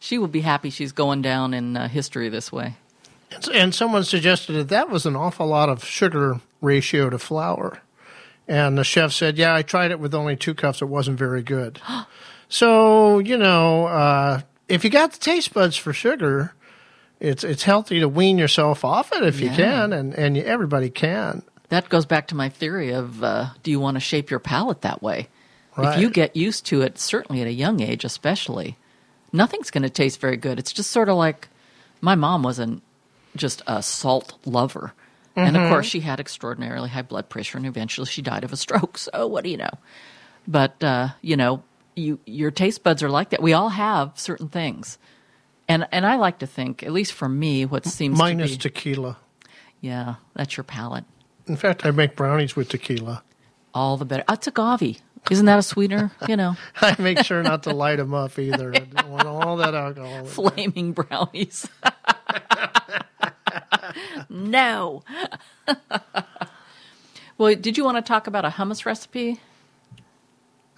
She 0.00 0.18
will 0.18 0.28
be 0.28 0.42
happy 0.42 0.68
she's 0.68 0.92
going 0.92 1.22
down 1.22 1.54
in 1.54 1.78
uh, 1.78 1.88
history 1.88 2.28
this 2.28 2.52
way. 2.52 2.76
And- 3.32 3.48
And 3.48 3.74
someone 3.74 4.04
suggested 4.04 4.52
that 4.52 4.68
that 4.68 4.90
was 4.90 5.06
an 5.06 5.16
awful 5.16 5.46
lot 5.46 5.70
of 5.70 5.82
sugar 5.82 6.40
ratio 6.60 7.08
to 7.08 7.18
flour. 7.18 7.80
And 8.46 8.76
the 8.76 8.84
chef 8.84 9.12
said, 9.12 9.38
Yeah, 9.38 9.54
I 9.54 9.62
tried 9.62 9.92
it 9.92 9.98
with 9.98 10.14
only 10.14 10.36
two 10.36 10.52
cups. 10.54 10.82
It 10.82 10.88
wasn't 10.90 11.18
very 11.18 11.42
good. 11.42 11.80
so, 12.50 13.18
you 13.18 13.38
know, 13.38 13.86
uh, 13.86 14.42
if 14.68 14.84
you 14.84 14.90
got 14.90 15.12
the 15.12 15.18
taste 15.18 15.54
buds 15.54 15.78
for 15.78 15.94
sugar, 15.94 16.52
it's 17.24 17.42
it's 17.42 17.62
healthy 17.62 18.00
to 18.00 18.08
wean 18.08 18.38
yourself 18.38 18.84
off 18.84 19.12
it 19.12 19.22
if 19.22 19.40
you 19.40 19.48
can, 19.48 19.92
and, 19.92 20.14
and 20.14 20.36
everybody 20.36 20.90
can. 20.90 21.42
That 21.70 21.88
goes 21.88 22.04
back 22.04 22.28
to 22.28 22.34
my 22.34 22.50
theory 22.50 22.90
of 22.90 23.22
uh, 23.24 23.46
do 23.62 23.70
you 23.70 23.80
want 23.80 23.96
to 23.96 24.00
shape 24.00 24.30
your 24.30 24.40
palate 24.40 24.82
that 24.82 25.02
way? 25.02 25.28
If 25.76 25.98
you 25.98 26.08
get 26.08 26.36
used 26.36 26.66
to 26.66 26.82
it, 26.82 26.98
certainly 26.98 27.40
at 27.40 27.48
a 27.48 27.52
young 27.52 27.80
age, 27.80 28.04
especially, 28.04 28.76
nothing's 29.32 29.72
going 29.72 29.82
to 29.82 29.90
taste 29.90 30.20
very 30.20 30.36
good. 30.36 30.60
It's 30.60 30.72
just 30.72 30.92
sort 30.92 31.08
of 31.08 31.16
like 31.16 31.48
my 32.00 32.14
mom 32.14 32.44
wasn't 32.44 32.82
just 33.34 33.60
a 33.66 33.82
salt 33.82 34.34
lover. 34.44 34.92
And 35.34 35.56
of 35.56 35.68
course, 35.68 35.86
she 35.86 35.98
had 35.98 36.20
extraordinarily 36.20 36.88
high 36.88 37.02
blood 37.02 37.28
pressure, 37.28 37.58
and 37.58 37.66
eventually 37.66 38.06
she 38.06 38.22
died 38.22 38.44
of 38.44 38.52
a 38.52 38.56
stroke. 38.56 38.98
So, 38.98 39.26
what 39.26 39.42
do 39.42 39.50
you 39.50 39.56
know? 39.56 39.72
But 40.46 40.84
uh, 40.84 41.08
you 41.22 41.36
know, 41.36 41.64
you 41.96 42.20
your 42.26 42.50
taste 42.50 42.84
buds 42.84 43.02
are 43.02 43.10
like 43.10 43.30
that. 43.30 43.42
We 43.42 43.52
all 43.52 43.70
have 43.70 44.12
certain 44.14 44.48
things, 44.48 44.98
and 45.68 45.86
and 45.92 46.06
I 46.06 46.16
like 46.16 46.38
to 46.40 46.46
think, 46.46 46.82
at 46.82 46.92
least 46.92 47.12
for 47.12 47.28
me, 47.28 47.64
what 47.66 47.84
seems 47.86 48.18
Mine 48.18 48.38
to 48.38 48.44
is 48.44 48.52
be, 48.52 48.56
tequila. 48.58 49.18
yeah, 49.80 50.16
that's 50.34 50.56
your 50.56 50.64
palate. 50.64 51.04
In 51.46 51.56
fact, 51.56 51.84
I 51.86 51.90
make 51.90 52.16
brownies 52.16 52.56
with 52.56 52.68
tequila. 52.68 53.22
all 53.74 53.96
the 53.96 54.04
better. 54.04 54.24
It's 54.30 54.46
agave. 54.46 55.00
Isn't 55.30 55.46
that 55.46 55.58
a 55.58 55.62
sweetener? 55.62 56.12
You 56.28 56.36
know, 56.36 56.56
I 56.82 56.94
make 57.00 57.24
sure 57.24 57.42
not 57.42 57.62
to 57.64 57.72
light 57.72 57.96
them 57.96 58.12
up 58.12 58.38
either. 58.38 58.74
I 58.74 58.78
don't 58.80 59.08
want 59.10 59.26
all 59.26 59.56
that 59.56 59.74
alcohol. 59.74 60.18
in 60.18 60.24
there. 60.24 60.32
flaming 60.32 60.92
brownies. 60.92 61.66
no. 64.28 65.02
well, 67.38 67.54
did 67.54 67.78
you 67.78 67.84
want 67.84 67.96
to 67.96 68.02
talk 68.02 68.26
about 68.26 68.44
a 68.44 68.50
hummus 68.50 68.84
recipe? 68.84 69.40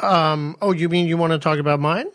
Um, 0.01 0.57
Oh, 0.61 0.73
you 0.73 0.89
mean 0.89 1.07
you 1.07 1.17
want 1.17 1.33
to 1.33 1.39
talk 1.39 1.59
about 1.59 1.81
mine? 1.81 2.07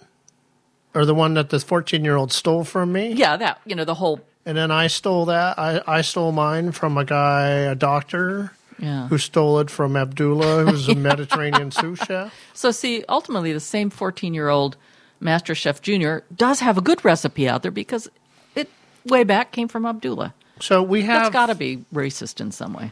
Or 0.94 1.06
the 1.06 1.16
one 1.16 1.36
that 1.36 1.50
the 1.50 1.60
14 1.60 2.04
year 2.04 2.16
old 2.16 2.32
stole 2.32 2.64
from 2.64 2.92
me? 2.92 3.14
Yeah, 3.14 3.38
that, 3.38 3.62
you 3.66 3.76
know, 3.76 3.86
the 3.86 3.96
whole, 3.96 4.20
And 4.46 4.58
then 4.58 4.72
I 4.72 4.88
stole 4.88 5.26
that. 5.26 5.58
I, 5.58 5.82
I 5.88 6.02
stole 6.02 6.32
mine 6.32 6.72
from 6.74 6.98
a 6.98 7.06
guy, 7.06 7.48
a 7.50 7.76
doctor, 7.76 8.52
Yeah. 8.78 9.08
who 9.08 9.18
stole 9.18 9.60
it 9.60 9.70
from 9.70 9.96
Abdullah, 9.96 10.66
who's 10.66 10.90
a 10.90 10.96
Mediterranean 10.96 11.72
sous 11.80 12.00
chef. 12.00 12.34
So, 12.54 12.72
see, 12.72 13.04
ultimately, 13.08 13.54
the 13.54 13.60
same 13.62 13.90
14 13.90 14.34
year 14.34 14.50
old 14.50 14.76
Master 15.22 15.54
Chef 15.56 15.82
Junior 15.82 16.24
does 16.36 16.60
have 16.62 16.78
a 16.78 16.82
good 16.82 17.06
recipe 17.06 17.48
out 17.48 17.62
there 17.62 17.72
because 17.72 18.10
it 18.56 18.70
way 19.06 19.24
back 19.24 19.52
came 19.52 19.68
from 19.68 19.86
Abdullah. 19.86 20.34
So 20.60 20.84
we 20.84 21.04
have. 21.04 21.24
That's 21.24 21.34
got 21.34 21.46
to 21.48 21.56
be 21.56 21.86
racist 21.94 22.42
in 22.42 22.52
some 22.52 22.74
way. 22.74 22.92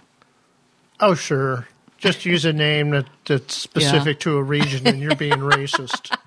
Oh, 1.00 1.16
sure. 1.16 1.68
Just 1.98 2.26
use 2.26 2.46
a 2.46 2.54
name 2.54 2.92
that, 2.92 3.08
that's 3.26 3.56
specific 3.56 4.20
to 4.22 4.38
a 4.38 4.44
region, 4.44 4.88
and 4.88 5.00
you're 5.02 5.16
being 5.16 5.40
racist. 5.40 6.16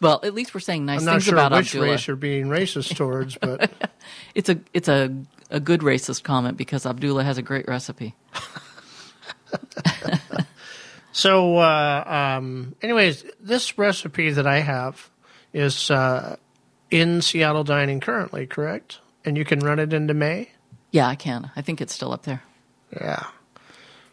Well, 0.00 0.20
at 0.22 0.34
least 0.34 0.54
we're 0.54 0.60
saying 0.60 0.86
nice 0.86 1.00
I'm 1.00 1.04
not 1.04 1.12
things 1.12 1.24
sure 1.24 1.34
about 1.34 1.52
which 1.52 1.74
Abdullah. 1.74 1.92
race 1.92 2.06
you're 2.06 2.16
being 2.16 2.46
racist 2.46 2.96
towards, 2.96 3.36
but 3.36 3.70
It's 4.34 4.48
a 4.48 4.58
it's 4.72 4.88
a 4.88 5.14
a 5.50 5.60
good 5.60 5.80
racist 5.80 6.22
comment 6.22 6.56
because 6.56 6.86
Abdullah 6.86 7.24
has 7.24 7.38
a 7.38 7.42
great 7.42 7.68
recipe. 7.68 8.14
so. 11.12 11.58
Uh, 11.58 12.34
um, 12.38 12.74
anyways, 12.82 13.24
this 13.40 13.78
recipe 13.78 14.30
that 14.30 14.46
I 14.46 14.60
have 14.60 15.10
is 15.52 15.90
uh, 15.90 16.36
in 16.90 17.22
Seattle 17.22 17.64
Dining 17.64 18.00
currently, 18.00 18.46
correct? 18.46 19.00
And 19.24 19.36
you 19.36 19.44
can 19.44 19.60
run 19.60 19.78
it 19.78 19.92
into 19.92 20.14
May. 20.14 20.50
Yeah, 20.92 21.06
I 21.06 21.14
can. 21.14 21.50
I 21.54 21.62
think 21.62 21.80
it's 21.80 21.94
still 21.94 22.12
up 22.12 22.22
there. 22.22 22.42
Yeah. 22.92 23.24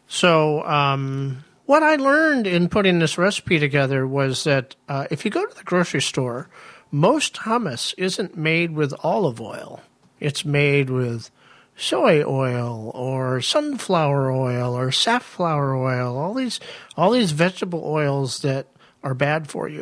So, 0.07 0.63
um, 0.65 1.43
what 1.67 1.83
I 1.83 1.97
learned 1.97 2.47
in 2.47 2.69
putting 2.69 2.97
this 2.97 3.17
recipe 3.17 3.59
together 3.59 4.07
was 4.07 4.43
that 4.45 4.75
uh, 4.89 5.05
if 5.11 5.23
you 5.23 5.29
go 5.29 5.45
to 5.45 5.55
the 5.55 5.63
grocery 5.63 6.01
store, 6.01 6.49
most 6.91 7.35
hummus 7.35 7.93
isn't 7.97 8.35
made 8.35 8.71
with 8.71 8.93
olive 9.03 9.39
oil. 9.39 9.81
It's 10.19 10.43
made 10.45 10.89
with 10.89 11.29
soy 11.75 12.23
oil 12.23 12.91
or 12.95 13.41
sunflower 13.41 14.31
oil 14.31 14.75
or 14.75 14.91
safflower 14.91 15.75
oil. 15.75 16.17
All 16.17 16.33
these, 16.33 16.59
all 16.95 17.11
these 17.11 17.31
vegetable 17.31 17.83
oils 17.85 18.39
that 18.39 18.67
are 19.03 19.13
bad 19.13 19.47
for 19.47 19.67
you. 19.69 19.81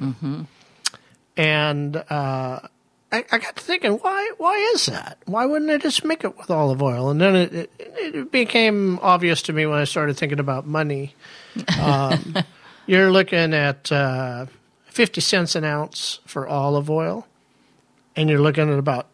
And 1.38 1.96
uh, 1.96 2.60
I, 3.12 3.26
I 3.32 3.38
got 3.38 3.56
to 3.56 3.64
thinking, 3.64 3.94
why 3.94 4.32
why 4.38 4.56
is 4.74 4.88
that? 4.88 5.20
Why 5.26 5.46
wouldn't 5.46 5.72
I 5.72 5.78
just 5.78 6.04
make 6.04 6.24
it 6.24 6.38
with 6.38 6.50
olive 6.50 6.82
oil? 6.82 7.10
And 7.10 7.22
then 7.22 7.36
it, 7.36 7.54
it, 7.54 7.72
it 7.80 8.32
became 8.32 9.00
obvious 9.02 9.42
to 9.44 9.54
me 9.54 9.66
when 9.66 9.80
I 9.80 9.84
started 9.86 10.18
thinking 10.18 10.40
about 10.40 10.66
money. 10.66 11.16
Um, 11.80 12.36
you're 12.86 13.12
looking 13.12 13.54
at 13.54 13.92
uh, 13.92 14.46
50 14.88 15.22
cents 15.22 15.56
an 15.56 15.64
ounce 15.64 16.20
for 16.26 16.48
olive 16.48 16.90
oil, 16.90 17.28
and 18.16 18.30
you're 18.30 18.40
looking 18.42 18.72
at 18.72 18.78
about 18.80 19.08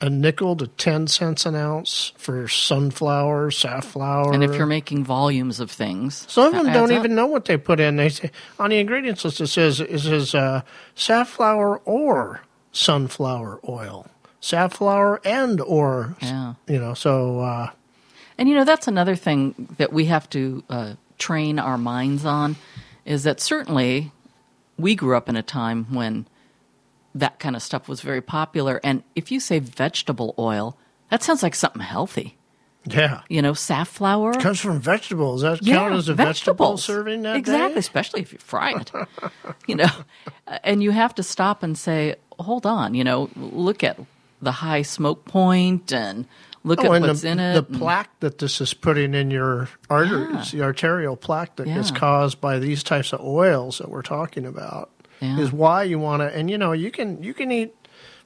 a 0.00 0.10
nickel 0.10 0.54
to 0.56 0.66
10 0.66 1.06
cents 1.06 1.46
an 1.46 1.54
ounce 1.54 2.12
for 2.18 2.46
sunflower, 2.48 3.50
safflower. 3.50 4.32
And 4.34 4.42
if 4.44 4.54
you're 4.56 4.66
making 4.66 5.04
volumes 5.04 5.60
of 5.60 5.70
things, 5.70 6.26
Some 6.28 6.52
of 6.54 6.64
them 6.64 6.72
don't 6.74 6.90
up. 6.92 6.98
even 6.98 7.14
know 7.14 7.26
what 7.26 7.46
they 7.46 7.56
put 7.56 7.80
in. 7.80 7.96
They 7.96 8.10
say 8.10 8.30
on 8.58 8.70
the 8.70 8.78
ingredients 8.78 9.24
list 9.24 9.40
it 9.40 9.46
says 9.46 9.80
it 9.80 10.00
says 10.00 10.34
uh, 10.34 10.62
safflower 10.94 11.78
or 11.86 12.42
sunflower 12.72 13.60
oil, 13.68 14.06
safflower 14.40 15.20
and 15.24 15.60
or 15.60 16.16
Yeah. 16.20 16.54
you 16.66 16.78
know. 16.78 16.92
So 16.94 17.40
uh, 17.40 17.70
And 18.36 18.48
you 18.48 18.54
know, 18.56 18.64
that's 18.64 18.88
another 18.88 19.14
thing 19.16 19.54
that 19.78 19.92
we 19.92 20.06
have 20.06 20.28
to 20.30 20.62
uh, 20.68 20.94
train 21.18 21.58
our 21.58 21.78
minds 21.78 22.24
on 22.24 22.56
is 23.04 23.24
that 23.24 23.40
certainly 23.40 24.12
we 24.78 24.94
grew 24.94 25.16
up 25.16 25.28
in 25.28 25.36
a 25.36 25.42
time 25.42 25.86
when 25.94 26.26
that 27.14 27.38
kind 27.38 27.54
of 27.54 27.62
stuff 27.62 27.88
was 27.88 28.00
very 28.00 28.20
popular. 28.20 28.80
And 28.82 29.02
if 29.14 29.30
you 29.30 29.38
say 29.40 29.58
vegetable 29.60 30.34
oil, 30.38 30.76
that 31.10 31.22
sounds 31.22 31.42
like 31.42 31.54
something 31.54 31.82
healthy. 31.82 32.36
yeah, 32.86 33.20
You 33.28 33.40
know, 33.42 33.52
safflower. 33.54 34.32
comes 34.34 34.58
from 34.60 34.80
vegetables. 34.80 35.42
That 35.42 35.62
yeah, 35.62 35.76
count 35.76 35.94
as 35.94 36.08
a 36.08 36.14
vegetable 36.14 36.76
serving 36.76 37.22
that 37.22 37.36
exactly, 37.36 37.74
day? 37.74 37.78
especially 37.78 38.20
if 38.22 38.32
you 38.32 38.38
fry 38.40 38.72
it. 38.80 38.90
you 39.68 39.76
know, 39.76 39.88
and 40.64 40.82
you 40.82 40.90
have 40.90 41.14
to 41.14 41.22
stop 41.22 41.62
and 41.62 41.78
say, 41.78 42.16
"Hold 42.40 42.66
on," 42.66 42.94
you 42.94 43.04
know, 43.04 43.30
look 43.36 43.84
at 43.84 43.98
the 44.42 44.52
high 44.52 44.82
smoke 44.82 45.24
point 45.24 45.92
and 45.92 46.26
look 46.64 46.80
Oh, 46.84 46.92
at 46.94 47.02
what's 47.02 47.20
the, 47.20 47.28
in 47.28 47.38
it. 47.38 47.54
the 47.54 47.62
plaque 47.62 48.10
that 48.20 48.38
this 48.38 48.60
is 48.60 48.74
putting 48.74 49.14
in 49.14 49.30
your 49.30 49.68
arteries, 49.90 50.50
the 50.52 50.62
arterial 50.62 51.16
plaque 51.16 51.56
that 51.56 51.68
is 51.68 51.90
Yeah. 51.90 51.96
caused 51.96 52.40
by 52.40 52.58
these 52.58 52.82
types 52.82 53.12
of 53.12 53.20
oils 53.20 53.78
that 53.78 53.88
we're 53.90 54.02
talking 54.02 54.46
about, 54.46 54.90
Yeah. 55.20 55.38
is 55.38 55.52
why 55.52 55.82
you 55.84 55.98
want 55.98 56.20
to. 56.22 56.34
And 56.36 56.50
you 56.50 56.58
know, 56.58 56.72
you 56.72 56.90
can 56.90 57.22
you 57.22 57.34
can 57.34 57.50
eat 57.52 57.74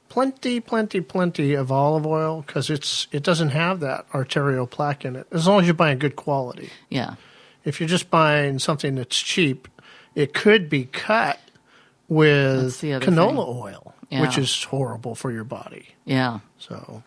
plenty, 0.07 0.59
plenty, 0.59 1.01
plenty 1.01 1.53
of 1.53 1.71
olive 1.71 2.05
oil 2.07 2.43
because 2.47 2.69
it's 2.69 3.07
it 3.11 3.21
doesn't 3.23 3.49
have 3.49 3.79
that 3.81 4.05
arterial 4.13 4.65
plaque 4.67 5.05
in 5.05 5.15
it. 5.15 5.27
As 5.31 5.45
long 5.47 5.59
as 5.61 5.67
you're 5.67 5.73
buying 5.75 5.99
good 5.99 6.15
quality. 6.15 6.69
yeah, 6.89 7.15
If 7.65 7.79
you're 7.79 7.89
just 7.89 8.09
buying 8.09 8.57
something 8.57 8.95
that's 8.95 9.19
cheap, 9.19 9.67
it 10.15 10.33
could 10.33 10.69
be 10.69 10.85
cut 10.85 11.39
with 12.07 12.61
That's 12.63 12.79
the 12.81 12.93
other 12.93 13.05
canola 13.05 13.45
thing. 13.45 13.61
oil, 13.75 13.93
Yeah. 14.09 14.21
which 14.21 14.37
is 14.37 14.63
horrible 14.63 15.13
for 15.13 15.29
your 15.31 15.43
body. 15.43 15.89
yeah. 16.05 16.39
So. 16.57 17.03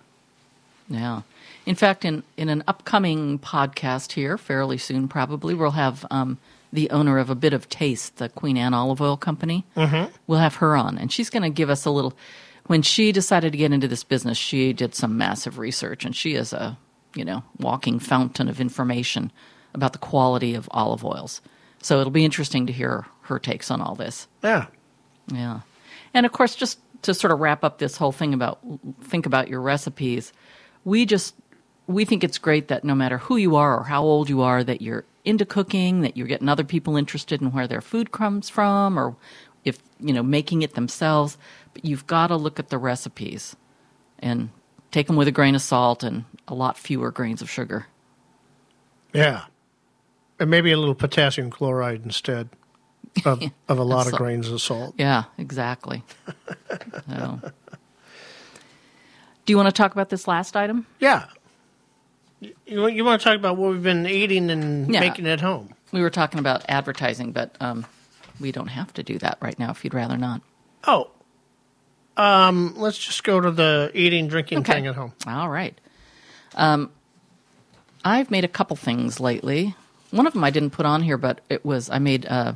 Yeah. 0.93 1.23
In 1.65 1.75
fact, 1.75 2.05
in, 2.05 2.23
in 2.37 2.49
an 2.49 2.63
upcoming 2.67 3.39
podcast 3.39 4.13
here, 4.13 4.37
fairly 4.37 4.79
soon 4.79 5.09
probably, 5.09 5.55
we'll 5.55 5.71
have 5.73 6.05
um, 6.11 6.39
the 6.73 6.91
owner 6.91 7.19
of 7.19 7.31
A 7.31 7.35
Bit 7.35 7.53
of 7.53 7.69
Taste, 7.69 8.17
the 8.17 8.29
Queen 8.29 8.57
Anne 8.57 8.75
Olive 8.75 9.01
Oil 9.01 9.17
Company. 9.17 9.65
Mm-hmm. 9.77 10.13
We'll 10.27 10.41
have 10.41 10.57
her 10.57 10.77
on, 10.77 10.99
and 10.99 11.11
she's 11.11 11.31
going 11.31 11.45
to 11.45 11.51
give 11.51 11.71
us 11.71 11.85
a 11.85 11.91
little. 11.91 12.15
When 12.67 12.83
she 12.83 13.13
decided 13.13 13.53
to 13.53 13.59
get 13.59 13.73
into 13.73 13.89
this 13.89 14.05
business, 14.05 14.39
she 14.39 14.73
did 14.73 14.95
some 14.95 15.17
massive 15.17 15.59
research, 15.59 16.05
and 16.05 16.15
she 16.15 16.35
is 16.35 16.53
a, 16.53 16.79
you 17.15 17.25
know, 17.25 17.43
walking 17.59 17.99
fountain 17.99 18.49
of 18.49 18.61
information 18.61 19.33
about 19.75 19.93
the 19.93 19.99
quality 19.99 20.55
of 20.55 20.69
olive 20.73 21.05
oils. 21.05 21.41
So 21.81 22.01
it'll 22.01 22.13
be 22.13 22.25
interesting 22.25 22.67
to 22.67 22.73
hear 22.73 23.07
her 23.23 23.39
takes 23.39 23.71
on 23.71 23.81
all 23.81 23.95
this. 23.95 24.29
Yeah. 24.43 24.67
Yeah. 25.33 25.61
And 26.15 26.27
of 26.27 26.33
course, 26.33 26.55
just 26.55 26.79
to 27.03 27.15
sort 27.15 27.33
of 27.33 27.41
wrap 27.41 27.65
up 27.65 27.79
this 27.79 27.97
whole 27.97 28.13
thing 28.13 28.35
about 28.35 28.61
think 29.03 29.27
about 29.27 29.49
your 29.49 29.61
recipes, 29.61 30.33
we 30.85 31.07
just 31.07 31.35
we 31.87 32.05
think 32.05 32.25
it's 32.25 32.39
great 32.39 32.69
that 32.69 32.85
no 32.85 32.95
matter 32.95 33.19
who 33.19 33.37
you 33.37 33.57
are 33.57 33.79
or 33.79 33.85
how 33.85 34.03
old 34.03 34.29
you 34.29 34.41
are, 34.43 34.63
that 34.65 34.81
you're 34.83 35.05
into 35.25 35.45
cooking, 35.45 36.01
that 36.03 36.17
you're 36.17 36.27
getting 36.27 36.49
other 36.49 36.65
people 36.65 36.97
interested 36.97 37.41
in 37.41 37.53
where 37.53 37.67
their 37.67 37.81
food 37.81 38.13
comes 38.13 38.49
from, 38.49 38.99
or 38.99 39.17
if 39.65 39.79
you 40.01 40.13
know 40.13 40.23
making 40.23 40.63
it 40.63 40.75
themselves. 40.75 41.39
But 41.75 41.85
you've 41.85 42.07
got 42.07 42.29
to 42.29 42.37
look 42.37 42.59
at 42.59 42.69
the 42.69 42.79
recipes 42.79 43.57
and 44.19 44.51
take 44.91 45.07
them 45.07 45.17
with 45.17 45.29
a 45.29 45.33
grain 45.33 45.55
of 45.55 45.63
salt 45.63 46.03
and 46.03 46.25
a 46.47 46.55
lot 46.55 46.79
fewer 46.79 47.11
grains 47.11 47.43
of 47.43 47.51
sugar. 47.51 47.87
Yeah. 49.13 49.45
And 50.39 50.51
maybe 50.51 50.73
a 50.73 50.77
little 50.77 50.95
potassium 50.95 51.51
chloride 51.51 52.03
instead 52.05 52.49
of, 53.25 53.43
of 53.69 53.79
a 53.79 53.85
lot 53.85 54.07
of 54.07 54.15
grains 54.15 54.49
of 54.49 54.61
salt. 54.61 54.95
Yeah, 54.99 55.25
exactly. 55.39 56.05
so. 57.09 57.41
Do 59.47 59.53
you 59.53 59.57
want 59.57 59.67
to 59.69 59.73
talk 59.73 59.93
about 59.93 60.09
this 60.09 60.29
last 60.29 60.57
item? 60.57 60.87
Yeah. 61.01 61.25
You, 62.41 62.89
you 62.89 63.05
want 63.05 63.21
to 63.21 63.25
talk 63.25 63.37
about 63.37 63.57
what 63.57 63.71
we've 63.73 63.83
been 63.83 64.07
eating 64.07 64.51
and 64.51 64.93
Yeah. 64.93 65.01
making 65.01 65.27
at 65.27 65.41
home? 65.41 65.75
We 65.93 66.01
were 66.01 66.11
talking 66.11 66.39
about 66.41 66.65
advertising, 66.69 67.33
but 67.33 67.55
um, 67.61 67.87
we 68.41 68.51
don't 68.53 68.69
have 68.69 68.93
to 68.95 69.03
do 69.03 69.19
that 69.19 69.39
right 69.41 69.59
now 69.59 69.71
if 69.71 69.85
you'd 69.85 69.95
rather 69.95 70.17
not. 70.17 70.41
Oh, 70.85 71.11
um, 72.17 72.75
let's 72.77 72.99
just 72.99 73.25
go 73.25 73.41
to 73.41 73.51
the 73.51 73.91
eating, 73.95 74.29
drinking 74.29 74.59
Okay. 74.59 74.73
thing 74.75 74.87
at 74.87 74.95
home. 74.97 75.13
All 75.27 75.49
right. 75.49 75.79
Um, 76.55 76.91
I've 78.05 78.31
made 78.31 78.45
a 78.45 78.49
couple 78.49 78.77
things 78.77 79.21
lately. 79.21 79.75
One 80.11 80.27
of 80.27 80.33
them 80.33 80.43
I 80.45 80.51
didn't 80.51 80.71
put 80.71 80.85
on 80.87 81.03
here, 81.03 81.17
but 81.17 81.41
it 81.49 81.65
was 81.65 81.89
I 81.91 81.99
made 81.99 82.27
uh, 82.27 82.55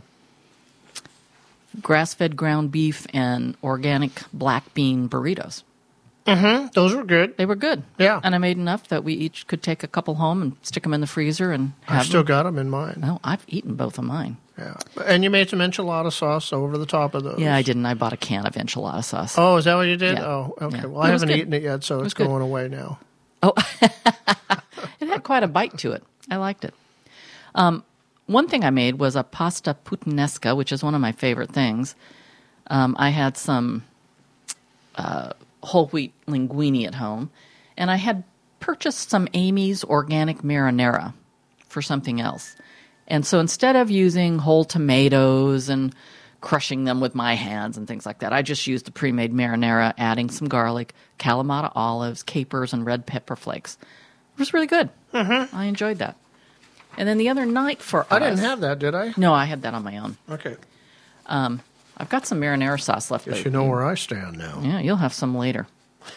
grass-fed 1.80 2.36
ground 2.36 2.70
beef 2.72 3.06
and 3.12 3.56
organic 3.62 4.22
black 4.32 4.72
bean 4.74 5.08
burritos. 5.08 5.62
Those 6.26 6.94
were 6.94 7.04
good. 7.04 7.36
They 7.36 7.46
were 7.46 7.54
good. 7.56 7.82
Yeah. 7.98 8.20
and 8.22 8.34
I 8.34 8.38
made 8.38 8.56
enough 8.56 8.88
that 8.88 9.04
we 9.04 9.14
each 9.14 9.46
could 9.46 9.62
take 9.62 9.82
a 9.82 9.88
couple 9.88 10.16
home 10.16 10.42
and 10.42 10.56
stick 10.62 10.82
them 10.82 10.92
in 10.92 11.00
the 11.00 11.06
freezer 11.06 11.52
and 11.52 11.72
have 11.82 12.00
I 12.00 12.02
still 12.04 12.20
them. 12.20 12.26
got 12.26 12.42
them 12.44 12.58
in 12.58 12.68
mine. 12.68 12.98
No, 13.00 13.20
I've 13.24 13.44
eaten 13.48 13.74
both 13.76 13.98
of 13.98 14.04
mine. 14.04 14.36
Yeah. 14.58 14.74
And 15.04 15.22
you 15.22 15.30
made 15.30 15.50
some 15.50 15.58
enchilada 15.60 16.12
sauce 16.12 16.52
over 16.52 16.78
the 16.78 16.86
top 16.86 17.14
of 17.14 17.22
those. 17.24 17.38
Yeah, 17.38 17.54
I 17.54 17.62
didn't. 17.62 17.86
I 17.86 17.94
bought 17.94 18.12
a 18.12 18.16
can 18.16 18.46
of 18.46 18.54
enchilada 18.54 19.04
sauce. 19.04 19.36
Oh, 19.38 19.56
is 19.56 19.66
that 19.66 19.74
what 19.74 19.82
you 19.86 19.96
did? 19.96 20.18
Yeah. 20.18 20.24
Oh, 20.26 20.54
okay. 20.60 20.78
Yeah. 20.78 20.86
Well, 20.86 21.02
I 21.02 21.10
haven't 21.10 21.28
good. 21.28 21.38
eaten 21.38 21.52
it 21.52 21.62
yet, 21.62 21.84
so 21.84 21.98
was 21.98 22.06
it's 22.06 22.14
good. 22.14 22.26
going 22.26 22.42
away 22.42 22.68
now. 22.68 22.98
Oh, 23.42 23.52
it 25.00 25.08
had 25.08 25.22
quite 25.22 25.42
a 25.42 25.46
bite 25.48 25.76
to 25.78 25.92
it. 25.92 26.02
I 26.30 26.36
liked 26.36 26.64
it. 26.64 26.74
Um, 27.54 27.84
one 28.26 28.48
thing 28.48 28.64
I 28.64 28.70
made 28.70 28.98
was 28.98 29.14
a 29.14 29.22
pasta 29.22 29.76
puttanesca, 29.84 30.56
which 30.56 30.72
is 30.72 30.82
one 30.82 30.94
of 30.94 31.00
my 31.00 31.12
favorite 31.12 31.50
things. 31.52 31.94
Um, 32.68 32.96
I 32.98 33.10
had 33.10 33.36
some 33.36 33.84
uh, 34.96 35.32
whole 35.66 35.88
wheat 35.88 36.14
linguine 36.26 36.86
at 36.86 36.94
home, 36.94 37.30
and 37.76 37.90
I 37.90 37.96
had 37.96 38.24
purchased 38.60 39.10
some 39.10 39.28
Amy's 39.34 39.84
organic 39.84 40.38
marinara 40.38 41.12
for 41.68 41.82
something 41.82 42.20
else. 42.20 42.56
And 43.08 43.24
so 43.24 43.38
instead 43.38 43.76
of 43.76 43.90
using 43.90 44.38
whole 44.38 44.64
tomatoes 44.64 45.68
and 45.68 45.94
crushing 46.40 46.84
them 46.84 47.00
with 47.00 47.14
my 47.14 47.34
hands 47.34 47.76
and 47.76 47.86
things 47.86 48.06
like 48.06 48.20
that, 48.20 48.32
I 48.32 48.42
just 48.42 48.66
used 48.66 48.86
the 48.86 48.92
pre 48.92 49.12
made 49.12 49.32
marinara, 49.32 49.92
adding 49.98 50.30
some 50.30 50.48
garlic, 50.48 50.94
Kalamata 51.18 51.70
olives, 51.74 52.22
capers, 52.22 52.72
and 52.72 52.86
red 52.86 53.06
pepper 53.06 53.36
flakes. 53.36 53.78
It 54.34 54.38
was 54.38 54.54
really 54.54 54.66
good. 54.66 54.90
Mm-hmm. 55.12 55.54
I 55.56 55.64
enjoyed 55.66 55.98
that. 55.98 56.16
And 56.96 57.08
then 57.08 57.18
the 57.18 57.28
other 57.28 57.46
night 57.46 57.82
for 57.82 58.06
I 58.10 58.16
us, 58.16 58.22
didn't 58.22 58.38
have 58.38 58.60
that, 58.60 58.78
did 58.78 58.94
I? 58.94 59.12
No, 59.16 59.34
I 59.34 59.44
had 59.44 59.62
that 59.62 59.74
on 59.74 59.84
my 59.84 59.98
own. 59.98 60.16
Okay. 60.30 60.56
I've 61.96 62.08
got 62.08 62.26
some 62.26 62.40
marinara 62.40 62.80
sauce 62.80 63.10
left. 63.10 63.26
Guess 63.26 63.44
you 63.44 63.50
know 63.50 63.64
where 63.64 63.84
I 63.84 63.94
stand 63.94 64.36
now. 64.36 64.60
Yeah, 64.62 64.80
you'll 64.80 64.96
have 64.96 65.14
some 65.14 65.34
later. 65.34 65.66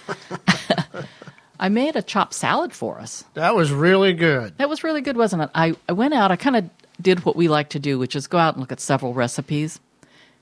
I 1.60 1.70
made 1.70 1.96
a 1.96 2.02
chopped 2.02 2.34
salad 2.34 2.74
for 2.74 3.00
us. 3.00 3.26
That 3.34 3.56
was 3.56 3.72
really 3.72 4.14
good. 4.14 4.58
That 4.58 4.70
was 4.70 4.84
really 4.84 5.02
good, 5.02 5.18
wasn't 5.18 5.44
it? 5.44 5.50
I, 5.54 5.76
I 5.88 5.94
went 5.94 6.14
out, 6.14 6.32
I 6.32 6.38
kind 6.38 6.56
of 6.56 6.70
did 7.02 7.26
what 7.26 7.36
we 7.36 7.48
like 7.48 7.70
to 7.70 7.80
do, 7.80 8.00
which 8.00 8.16
is 8.16 8.28
go 8.28 8.38
out 8.38 8.54
and 8.54 8.62
look 8.62 8.72
at 8.72 8.80
several 8.80 9.14
recipes. 9.14 9.80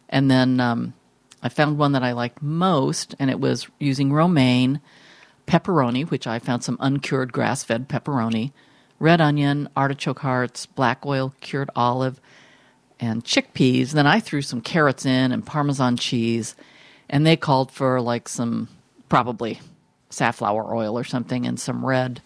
And 0.09 0.29
then 0.29 0.59
um, 0.59 0.93
I 1.41 1.49
found 1.49 1.77
one 1.77 1.93
that 1.93 2.03
I 2.03 2.11
liked 2.11 2.41
most, 2.41 3.15
and 3.19 3.29
it 3.29 3.39
was 3.39 3.67
using 3.79 4.13
romaine, 4.13 4.79
pepperoni, 5.47 6.09
which 6.09 6.27
I 6.27 6.39
found 6.39 6.63
some 6.63 6.77
uncured 6.79 7.33
grass 7.33 7.63
fed 7.63 7.87
pepperoni, 7.87 8.51
red 8.99 9.21
onion, 9.21 9.69
artichoke 9.75 10.19
hearts, 10.19 10.65
black 10.65 11.05
oil, 11.05 11.33
cured 11.41 11.69
olive, 11.75 12.19
and 12.99 13.23
chickpeas. 13.23 13.91
Then 13.91 14.07
I 14.07 14.19
threw 14.19 14.41
some 14.41 14.61
carrots 14.61 15.05
in 15.05 15.31
and 15.31 15.45
Parmesan 15.45 15.97
cheese, 15.97 16.55
and 17.09 17.25
they 17.25 17.37
called 17.37 17.71
for 17.71 18.01
like 18.01 18.29
some 18.29 18.69
probably 19.09 19.59
safflower 20.09 20.75
oil 20.75 20.97
or 20.97 21.03
something 21.03 21.45
and 21.45 21.59
some 21.59 21.85
red 21.85 22.21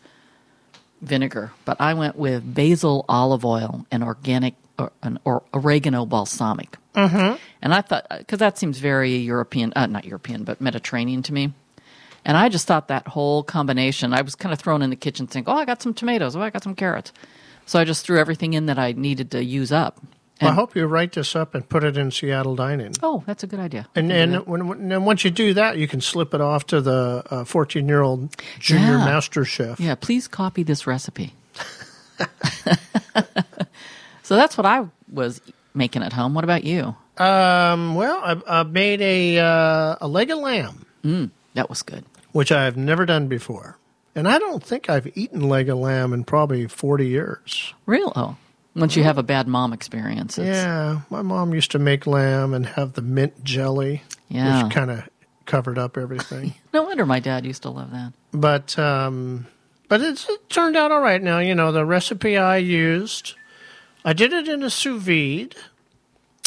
vinegar. 1.02 1.52
But 1.66 1.82
I 1.82 1.94
went 1.94 2.16
with 2.16 2.54
basil 2.54 3.06
olive 3.10 3.44
oil 3.44 3.86
and 3.92 4.04
organic 4.04 4.56
or, 4.78 4.92
an, 5.04 5.20
or 5.26 5.44
oregano 5.54 6.06
balsamic. 6.06 6.78
Mm-hmm. 6.96 7.36
And 7.62 7.74
I 7.74 7.82
thought 7.82 8.06
because 8.18 8.40
that 8.40 8.58
seems 8.58 8.80
very 8.80 9.18
European, 9.18 9.74
uh, 9.76 9.88
not 9.88 10.06
European, 10.06 10.44
but 10.44 10.62
Mediterranean 10.62 11.24
to 11.24 11.34
me. 11.34 11.54
And 12.24 12.38
I 12.38 12.50
just 12.50 12.68
thought 12.68 12.90
that 12.90 13.08
whole 13.08 13.44
combination. 13.44 14.14
I 14.14 14.22
was 14.22 14.36
kind 14.36 14.54
of 14.54 14.60
thrown 14.60 14.82
in 14.82 14.90
the 14.92 14.96
kitchen, 14.96 15.26
thinking, 15.26 15.52
"Oh, 15.52 15.58
I 15.58 15.66
got 15.66 15.82
some 15.82 15.94
tomatoes. 15.94 16.36
Oh, 16.36 16.42
I 16.42 16.50
got 16.50 16.64
some 16.64 16.76
carrots." 16.76 17.12
So 17.66 17.80
I 17.80 17.84
just 17.84 18.06
threw 18.06 18.20
everything 18.20 18.54
in 18.54 18.68
that 18.68 18.78
I 18.78 18.92
needed 18.92 19.32
to 19.32 19.44
use 19.44 19.72
up. 19.72 20.00
Well, 20.42 20.52
I 20.52 20.54
hope 20.54 20.76
you 20.76 20.86
write 20.86 21.12
this 21.14 21.36
up 21.36 21.54
and 21.56 21.68
put 21.68 21.84
it 21.84 21.98
in 21.98 22.12
Seattle 22.12 22.56
Dining. 22.56 22.94
Oh, 23.04 23.24
that's 23.26 23.44
a 23.44 23.48
good 23.48 23.60
idea. 23.60 23.88
And 23.96 24.12
and 24.12 24.46
when, 24.48 24.68
when 24.68 24.90
then 24.90 25.06
once 25.06 25.24
you 25.24 25.32
do 25.32 25.54
that, 25.54 25.78
you 25.78 25.88
can 25.88 26.02
slip 26.02 26.34
it 26.34 26.42
off 26.42 26.66
to 26.68 26.82
the 26.82 27.44
fourteen 27.46 27.88
year 27.88 28.02
old 28.02 28.36
junior 28.60 28.98
Yeah. 28.98 29.06
master 29.06 29.46
chef. 29.46 29.80
Yeah, 29.80 29.96
please 29.96 30.28
copy 30.28 30.64
this 30.64 30.88
recipe. 30.88 31.34
so 34.24 34.36
that's 34.36 34.58
what 34.58 34.66
I 34.66 34.86
was 35.12 35.42
making 35.74 36.04
at 36.04 36.14
home. 36.14 36.34
What 36.34 36.44
about 36.44 36.64
you? 36.64 36.96
Um, 37.18 37.96
well, 37.96 38.20
I, 38.24 38.60
I 38.60 38.64
made 38.64 39.02
a 39.02 39.40
uh, 39.40 39.96
a 40.02 40.08
leg 40.08 40.32
of 40.32 40.40
lamb, 40.40 40.86
That 41.54 41.70
was 41.70 41.82
good. 41.84 42.06
which 42.32 42.52
I've 42.52 42.78
never 42.78 43.06
done 43.06 43.28
before, 43.28 43.78
and 44.16 44.28
I 44.28 44.40
don't 44.40 44.64
think 44.64 44.90
I've 44.90 45.16
eaten 45.16 45.48
leg 45.48 45.70
of 45.70 45.78
lamb 45.78 46.14
in 46.14 46.24
probably 46.24 46.68
forty 46.68 47.08
years. 47.08 47.74
Real? 47.86 48.12
Oh, 48.16 48.38
once 48.76 48.96
you 48.96 49.04
have 49.04 49.18
a 49.18 49.24
bad 49.24 49.48
mom 49.48 49.74
experience. 49.74 50.38
It's, 50.38 50.48
Yeah, 50.48 51.02
my 51.10 51.22
mom 51.22 51.54
used 51.54 51.72
to 51.72 51.80
make 51.80 52.08
lamb 52.08 52.54
and 52.54 52.66
have 52.66 52.94
the 52.94 53.02
mint 53.02 53.44
jelly, 53.44 54.04
Yeah. 54.30 54.64
which 54.64 54.74
kind 54.74 54.92
of 54.92 55.08
covered 55.46 55.78
up 55.78 55.98
everything. 55.98 56.54
No 56.74 56.84
wonder 56.84 57.06
my 57.06 57.20
dad 57.20 57.46
used 57.46 57.64
to 57.64 57.70
love 57.70 57.92
that. 57.92 58.14
but 58.32 58.80
um, 58.80 59.46
but 59.90 60.00
it's, 60.02 60.30
it 60.30 60.50
turned 60.50 60.78
out 60.78 60.92
all 60.92 61.02
right. 61.02 61.22
Now 61.22 61.40
you 61.40 61.54
know 61.54 61.72
the 61.74 61.86
recipe 61.86 62.38
I 62.38 62.58
used. 62.58 63.36
I 64.06 64.14
did 64.14 64.32
it 64.34 64.48
in 64.48 64.64
a 64.64 64.70
sous 64.70 65.02
vide. 65.04 65.56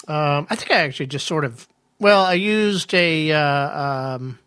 Um, 0.09 0.47
I 0.51 0.57
think 0.57 0.71
I 0.71 0.77
actually 0.77 1.07
just 1.07 1.27
sort 1.27 1.45
of 1.45 1.69
well, 1.99 2.25
I 2.25 2.35
used 2.35 2.93
a 2.95 3.33
uh, 3.33 4.15
um, 4.17 4.39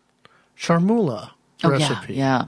chermoula 0.56 1.32
Oh, 1.64 1.70
recipe 1.70 2.14
yeah. 2.14 2.44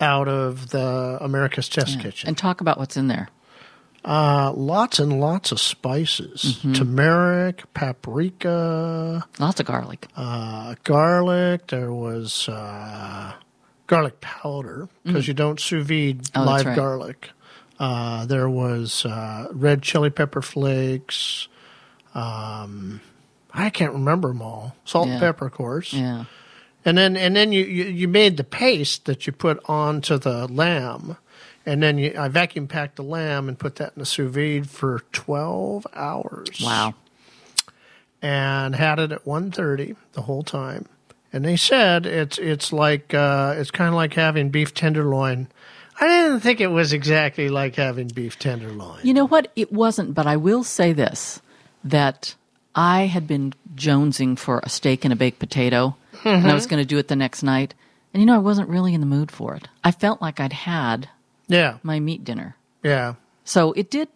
out 0.00 0.28
of 0.28 0.70
the 0.70 1.18
America's 1.20 1.68
Test 1.68 1.96
yeah. 1.96 2.02
Kitchen. 2.02 2.28
And 2.28 2.38
talk 2.38 2.60
about 2.60 2.78
what's 2.78 2.96
in 2.96 3.08
there. 3.08 3.28
Uh, 4.06 4.52
lots 4.54 5.00
and 5.00 5.20
lots 5.20 5.50
of 5.50 5.58
spices: 5.60 6.60
Mm-hmm. 6.60 6.72
turmeric, 6.74 7.64
paprika, 7.74 9.26
Lots 9.40 9.58
of 9.60 9.66
garlic. 9.66 10.06
uh, 10.16 10.76
garlic. 10.84 11.66
There 11.66 11.92
was 11.92 12.48
uh, 12.48 13.32
garlic 13.88 14.20
powder 14.20 14.88
because 15.04 15.26
you 15.26 15.34
don't 15.34 15.58
sous 15.60 15.84
vide 15.84 16.22
Mm. 16.22 16.30
Oh, 16.36 16.44
live 16.44 16.66
right. 16.66 16.76
garlic. 16.76 17.30
Uh, 17.80 18.24
there 18.26 18.48
was 18.48 19.04
uh, 19.04 19.48
red 19.52 19.82
chili 19.82 20.10
pepper 20.10 20.40
flakes. 20.40 21.48
Um, 22.14 23.00
I 23.52 23.70
can't 23.70 23.92
remember 23.92 24.28
them 24.28 24.40
all. 24.42 24.76
Salt 24.84 25.08
Yeah. 25.08 25.14
and 25.14 25.20
pepper, 25.20 25.46
of 25.46 25.52
course. 25.52 25.92
yeah. 25.92 26.24
And 26.84 26.96
then 26.96 27.16
and 27.16 27.34
then 27.34 27.50
you, 27.50 27.64
you, 27.64 27.84
you 27.86 28.06
made 28.08 28.36
the 28.36 28.44
paste 28.44 29.06
that 29.06 29.26
you 29.26 29.32
put 29.32 29.58
onto 29.68 30.16
the 30.18 30.46
lamb. 30.46 31.16
And 31.66 31.82
then 31.82 31.98
you, 31.98 32.14
I 32.16 32.28
vacuum 32.28 32.68
packed 32.68 32.94
the 32.96 33.02
lamb 33.02 33.48
and 33.48 33.58
put 33.58 33.74
that 33.76 33.92
in 33.96 33.98
the 34.00 34.06
sous 34.06 34.30
vide 34.32 34.70
for 34.70 35.00
12 35.12 35.86
hours 35.94 36.60
Wow. 36.62 36.94
and 38.22 38.74
had 38.74 38.98
it 38.98 39.12
at 39.12 39.24
1.30 39.24 39.96
the 40.12 40.22
whole 40.22 40.42
time. 40.42 40.86
And 41.32 41.44
they 41.44 41.56
said 41.56 42.06
it's 42.06 42.38
it's 42.38 42.72
like 42.72 43.12
uh, 43.12 43.56
it's 43.58 43.70
kind 43.70 43.88
of 43.88 43.94
like 43.94 44.14
having 44.14 44.48
beef 44.50 44.72
tenderloin. 44.72 45.48
I 46.00 46.06
didn't 46.06 46.40
think 46.40 46.60
it 46.60 46.68
was 46.68 46.92
exactly 46.92 47.48
like 47.48 47.74
having 47.74 48.08
beef 48.08 48.38
tenderloin. 48.38 49.00
You 49.02 49.12
know 49.12 49.26
what? 49.26 49.50
It 49.56 49.72
wasn't, 49.72 50.14
but 50.14 50.26
I 50.26 50.36
will 50.36 50.62
say 50.64 50.92
this 50.92 51.42
that 51.84 52.34
I 52.74 53.02
had 53.06 53.26
been 53.26 53.52
jonesing 53.74 54.38
for 54.38 54.60
a 54.62 54.68
steak 54.68 55.04
and 55.04 55.12
a 55.12 55.16
baked 55.16 55.38
potato, 55.40 55.96
and 56.24 56.36
I 56.36 56.38
Mm-hmm. 56.38 56.54
was 56.54 56.66
going 56.66 56.82
to 56.82 56.86
do 56.88 56.98
it 56.98 57.08
the 57.08 57.16
next 57.16 57.42
night. 57.42 57.74
And 58.14 58.22
you 58.22 58.26
know, 58.26 58.34
I 58.34 58.38
wasn't 58.38 58.68
really 58.70 58.94
in 58.94 59.00
the 59.00 59.06
mood 59.06 59.30
for 59.30 59.54
it. 59.56 59.68
I 59.84 59.90
felt 59.90 60.22
like 60.22 60.40
I'd 60.40 60.52
had 60.54 61.08
Yeah, 61.48 61.78
my 61.82 62.00
meat 62.00 62.24
dinner. 62.24 62.56
yeah. 62.82 63.14
So 63.44 63.72
it 63.72 63.90
did, 63.90 64.08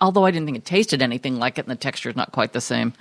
although 0.00 0.24
I 0.24 0.30
didn't 0.30 0.46
think 0.46 0.56
it 0.56 0.64
tasted 0.64 1.02
anything 1.02 1.38
like 1.38 1.58
it 1.58 1.66
and 1.66 1.70
the 1.70 1.76
texture 1.76 2.08
is 2.08 2.16
not 2.16 2.32
quite 2.32 2.54
the 2.54 2.60
same, 2.60 2.94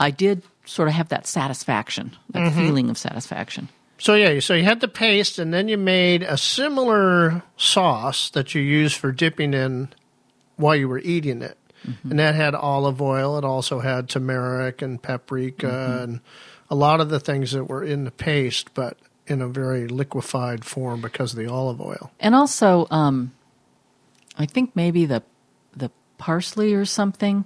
I 0.00 0.10
did 0.10 0.42
sort 0.64 0.88
of 0.88 0.94
have 0.94 1.10
that 1.10 1.26
satisfaction, 1.26 2.16
that 2.30 2.38
Mm-hmm. 2.38 2.58
feeling 2.58 2.88
of 2.90 2.96
satisfaction. 2.96 3.68
So 3.98 4.14
yeah, 4.14 4.40
so 4.40 4.54
you 4.54 4.64
had 4.64 4.80
the 4.80 4.88
paste, 4.88 5.38
and 5.38 5.52
then 5.52 5.68
you 5.68 5.76
made 5.76 6.22
a 6.22 6.36
similar 6.38 7.42
sauce 7.56 8.30
that 8.30 8.54
you 8.54 8.62
used 8.62 8.96
for 8.96 9.12
dipping 9.12 9.52
in 9.54 9.90
while 10.56 10.74
you 10.74 10.88
were 10.88 10.98
eating 11.00 11.42
it, 11.42 11.58
and 12.04 12.18
that 12.18 12.34
had 12.34 12.54
olive 12.54 13.02
oil. 13.02 13.36
It 13.38 13.44
also 13.44 13.80
had 13.80 14.08
turmeric 14.08 14.80
and 14.82 15.00
paprika 15.02 16.00
and 16.02 16.20
a 16.70 16.74
lot 16.74 17.00
of 17.00 17.10
the 17.10 17.20
things 17.20 17.52
that 17.52 17.64
were 17.64 17.84
in 17.84 18.04
the 18.04 18.10
paste, 18.10 18.72
but 18.74 18.96
in 19.32 19.42
a 19.42 19.48
very 19.48 19.88
liquefied 19.88 20.64
form 20.64 21.00
because 21.00 21.32
of 21.32 21.38
the 21.38 21.50
olive 21.50 21.80
oil. 21.80 22.12
And 22.20 22.34
also, 22.34 22.86
um, 22.90 23.32
I 24.38 24.46
think 24.46 24.76
maybe 24.76 25.04
the 25.06 25.22
the 25.76 25.90
parsley 26.18 26.74
or 26.74 26.84
something. 26.84 27.44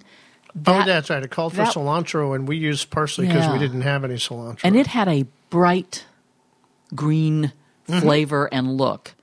oh, 0.67 0.85
that's 0.85 1.09
right. 1.11 1.23
It 1.23 1.31
called 1.31 1.53
for 1.53 1.59
that- 1.65 1.75
cilantro, 1.75 2.35
and 2.35 2.47
we 2.47 2.57
used 2.59 2.91
parsley 2.91 3.27
because 3.27 3.51
we 3.53 3.59
didn't 3.59 3.83
have 3.83 4.05
any 4.05 4.17
cilantro. 4.17 4.61
and 4.65 4.77
it 4.77 4.89
had 4.89 5.09
a 5.09 5.25
bright 5.49 6.05
green 6.95 7.53
Mm-hmm. 7.89 8.01
flavor 8.01 8.49
and 8.53 8.77
look, 8.77 9.15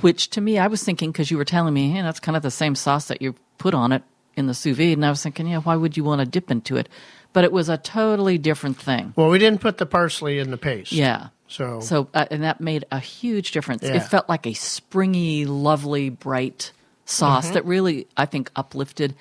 which 0.00 0.28
to 0.30 0.40
me, 0.40 0.58
I 0.58 0.66
was 0.66 0.82
thinking 0.82 1.12
because 1.12 1.30
you 1.30 1.36
were 1.36 1.44
telling 1.44 1.72
me, 1.72 1.90
hey, 1.92 2.02
that's 2.02 2.18
kind 2.18 2.34
of 2.34 2.42
the 2.42 2.50
same 2.50 2.74
sauce 2.74 3.06
that 3.06 3.22
you 3.22 3.36
put 3.58 3.74
on 3.74 3.92
it 3.92 4.02
in 4.34 4.48
the 4.48 4.54
sous 4.54 4.76
vide, 4.76 4.94
and 4.98 5.06
I 5.06 5.10
was 5.10 5.22
thinking, 5.22 5.46
yeah, 5.46 5.58
why 5.58 5.76
would 5.76 5.96
you 5.96 6.02
want 6.02 6.18
to 6.20 6.26
dip 6.26 6.50
into 6.50 6.76
it? 6.76 6.88
But 7.32 7.44
it 7.44 7.52
was 7.52 7.68
a 7.68 7.76
totally 7.78 8.36
different 8.36 8.76
thing. 8.76 9.12
well, 9.14 9.28
we 9.30 9.38
didn't 9.38 9.60
put 9.60 9.78
the 9.78 9.86
parsley 9.86 10.40
in 10.40 10.50
the 10.50 10.56
paste. 10.56 10.90
Yeah. 10.90 11.28
So, 11.48 11.80
So, 11.80 12.08
uh, 12.14 12.26
and 12.30 12.42
that 12.42 12.60
made 12.60 12.84
a 12.92 12.98
huge 13.00 13.52
difference. 13.52 13.82
Yeah. 13.82 13.94
It 13.96 14.00
felt 14.04 14.28
like 14.28 14.46
a 14.46 14.52
springy, 14.52 15.46
lovely, 15.46 16.10
bright 16.10 16.72
sauce 17.06 17.46
Mm-hmm. 17.46 17.54
that 17.54 17.64
really, 17.64 18.06
I 18.16 18.26
think, 18.26 18.50
uplifted. 18.54 19.14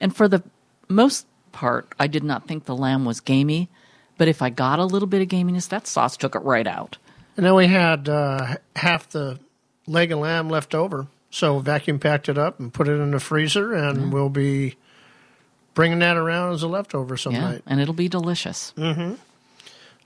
And 0.00 0.14
for 0.14 0.26
the 0.28 0.42
most 0.88 1.26
part, 1.52 1.92
I 1.98 2.06
did 2.08 2.24
not 2.24 2.46
think 2.48 2.64
the 2.64 2.76
lamb 2.76 3.04
was 3.04 3.20
gamey. 3.20 3.68
But 4.16 4.26
if 4.26 4.42
I 4.42 4.50
got 4.50 4.80
a 4.80 4.84
little 4.84 5.06
bit 5.06 5.22
of 5.22 5.28
gaminess, 5.28 5.68
that 5.68 5.86
sauce 5.86 6.16
took 6.16 6.34
it 6.34 6.40
right 6.42 6.66
out. 6.66 6.98
And 7.36 7.46
then 7.46 7.54
we 7.54 7.68
had 7.68 8.08
uh, 8.08 8.56
half 8.74 9.08
the 9.10 9.38
leg 9.86 10.10
of 10.10 10.18
lamb 10.18 10.50
left 10.50 10.74
over. 10.74 11.06
So 11.30 11.60
vacuum 11.60 12.00
packed 12.00 12.28
it 12.28 12.36
up 12.38 12.58
and 12.58 12.72
put 12.74 12.88
it 12.88 12.94
in 12.98 13.12
the 13.12 13.20
freezer, 13.20 13.72
and 13.74 14.12
we'll 14.12 14.30
be 14.30 14.74
bringing 15.74 16.00
that 16.00 16.16
around 16.16 16.54
as 16.54 16.62
a 16.64 16.66
leftover 16.68 17.16
some 17.16 17.34
Yeah, 17.34 17.40
night. 17.52 17.62
and 17.66 17.80
it'll 17.80 17.94
be 17.94 18.08
delicious. 18.08 18.72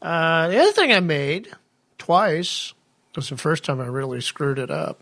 Uh, 0.03 0.49
the 0.49 0.59
other 0.59 0.73
thing 0.73 0.93
I 0.93 1.01
made 1.01 1.49
twice 2.03 2.75
was 3.15 3.29
the 3.29 3.37
first 3.37 3.65
time 3.65 3.81
I 3.81 3.87
really 3.87 4.21
screwed 4.21 4.59
it 4.59 4.71
up. 4.71 5.01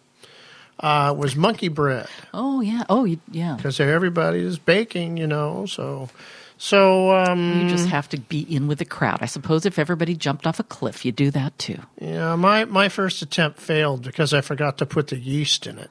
Uh, 0.79 1.15
was 1.17 1.37
monkey 1.37 1.69
bread 1.69 2.09
Oh 2.33 2.61
yeah. 2.63 2.85
Oh 2.89 3.05
you, 3.05 3.19
yeah. 3.31 3.55
because 3.57 3.81
everybody 3.81 4.41
is 4.41 4.59
baking, 4.59 5.17
you 5.19 5.27
know. 5.27 5.67
So, 5.67 6.09
so 6.57 7.15
um, 7.15 7.61
You 7.61 7.69
just 7.69 7.89
have 7.89 8.09
to 8.11 8.19
be 8.21 8.41
in 8.41 8.67
with 8.67 8.79
the 8.79 8.85
crowd. 8.87 9.19
I 9.21 9.27
suppose 9.27 9.67
if 9.67 9.79
everybody 9.79 10.15
jumped 10.15 10.47
off 10.47 10.59
a 10.59 10.63
cliff, 10.63 11.05
you 11.05 11.13
do 11.13 11.31
that 11.33 11.59
too. 11.59 11.79
Yeah, 12.01 12.35
my, 12.37 12.65
my 12.65 12.89
first 12.89 13.21
attempt 13.23 13.61
failed 13.61 14.03
because 14.03 14.33
I 14.33 14.41
forgot 14.41 14.79
to 14.79 14.87
put 14.87 15.09
the 15.09 15.19
yeast 15.19 15.67
in 15.67 15.79
it. 15.79 15.91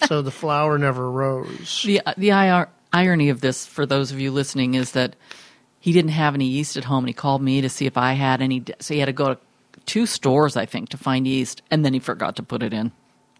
so 0.06 0.20
the 0.22 0.30
flour 0.30 0.78
never 0.78 1.10
rose. 1.10 1.82
The 1.84 2.02
the 2.16 2.30
ir- 2.32 2.68
irony 2.92 3.28
of 3.30 3.40
this, 3.40 3.66
for 3.66 3.86
those 3.86 4.12
of 4.12 4.20
you 4.20 4.30
listening, 4.32 4.74
is 4.74 4.92
that 4.92 5.16
he 5.80 5.92
didn't 5.92 6.10
have 6.12 6.34
any 6.34 6.46
yeast 6.46 6.76
at 6.76 6.84
home, 6.84 7.04
and 7.04 7.08
he 7.08 7.14
called 7.14 7.40
me 7.40 7.62
to 7.62 7.68
see 7.70 7.86
if 7.86 7.96
I 7.96 8.12
had 8.12 8.42
any. 8.42 8.64
So 8.80 8.92
he 8.94 9.00
had 9.00 9.06
to 9.06 9.12
go 9.12 9.34
to 9.34 9.40
two 9.88 10.06
stores, 10.06 10.56
I 10.56 10.66
think, 10.66 10.90
to 10.90 10.96
find 10.96 11.26
yeast, 11.26 11.62
and 11.70 11.84
then 11.84 11.94
he 11.94 11.98
forgot 11.98 12.36
to 12.36 12.42
put 12.44 12.62
it 12.62 12.72
in. 12.72 12.92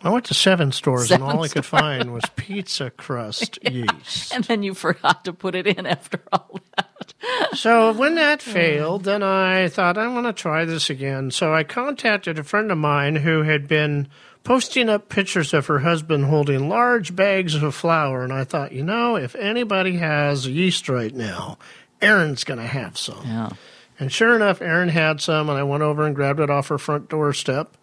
I 0.02 0.10
went 0.10 0.26
to 0.26 0.34
seven 0.34 0.70
stores 0.72 1.08
Seven 1.08 1.26
and 1.26 1.38
all 1.38 1.44
I 1.44 1.48
could 1.48 1.64
find 1.64 2.12
was 2.12 2.22
pizza 2.36 2.90
crust 2.90 3.58
yeast. 3.70 4.32
And 4.32 4.44
then 4.44 4.62
you 4.62 4.74
forgot 4.74 5.24
to 5.24 5.32
put 5.32 5.56
it 5.56 5.66
in 5.66 5.86
after 5.86 6.20
all 6.32 6.60
that. 6.76 7.14
So 7.54 7.92
when 7.92 8.14
that 8.14 8.40
failed, 8.40 9.04
then 9.04 9.24
I 9.24 9.68
thought 9.68 9.98
I 9.98 10.06
want 10.06 10.26
to 10.26 10.32
try 10.32 10.64
this 10.64 10.88
again. 10.88 11.32
So 11.32 11.52
I 11.52 11.64
contacted 11.64 12.38
a 12.38 12.44
friend 12.44 12.70
of 12.70 12.78
mine 12.78 13.16
who 13.16 13.42
had 13.42 13.66
been 13.66 14.06
posting 14.44 14.88
up 14.88 15.08
pictures 15.08 15.52
of 15.52 15.66
her 15.66 15.80
husband 15.80 16.26
holding 16.26 16.68
large 16.68 17.16
bags 17.16 17.54
of 17.56 17.74
flour, 17.74 18.22
and 18.22 18.32
I 18.32 18.44
thought, 18.44 18.72
you 18.72 18.84
know, 18.84 19.16
if 19.16 19.34
anybody 19.34 19.96
has 19.96 20.46
yeast 20.46 20.88
right 20.88 21.14
now, 21.14 21.58
Aaron's 22.00 22.44
going 22.44 22.60
to 22.60 22.66
have 22.66 22.96
some. 22.96 23.26
Yeah. 23.26 23.50
And 23.98 24.12
sure 24.12 24.36
enough, 24.36 24.62
Erin 24.62 24.88
had 24.90 25.20
some, 25.20 25.48
and 25.48 25.58
I 25.58 25.62
went 25.64 25.82
over 25.82 26.06
and 26.06 26.14
grabbed 26.14 26.40
it 26.40 26.50
off 26.50 26.68
her 26.68 26.78
front 26.78 27.08
doorstep 27.08 27.76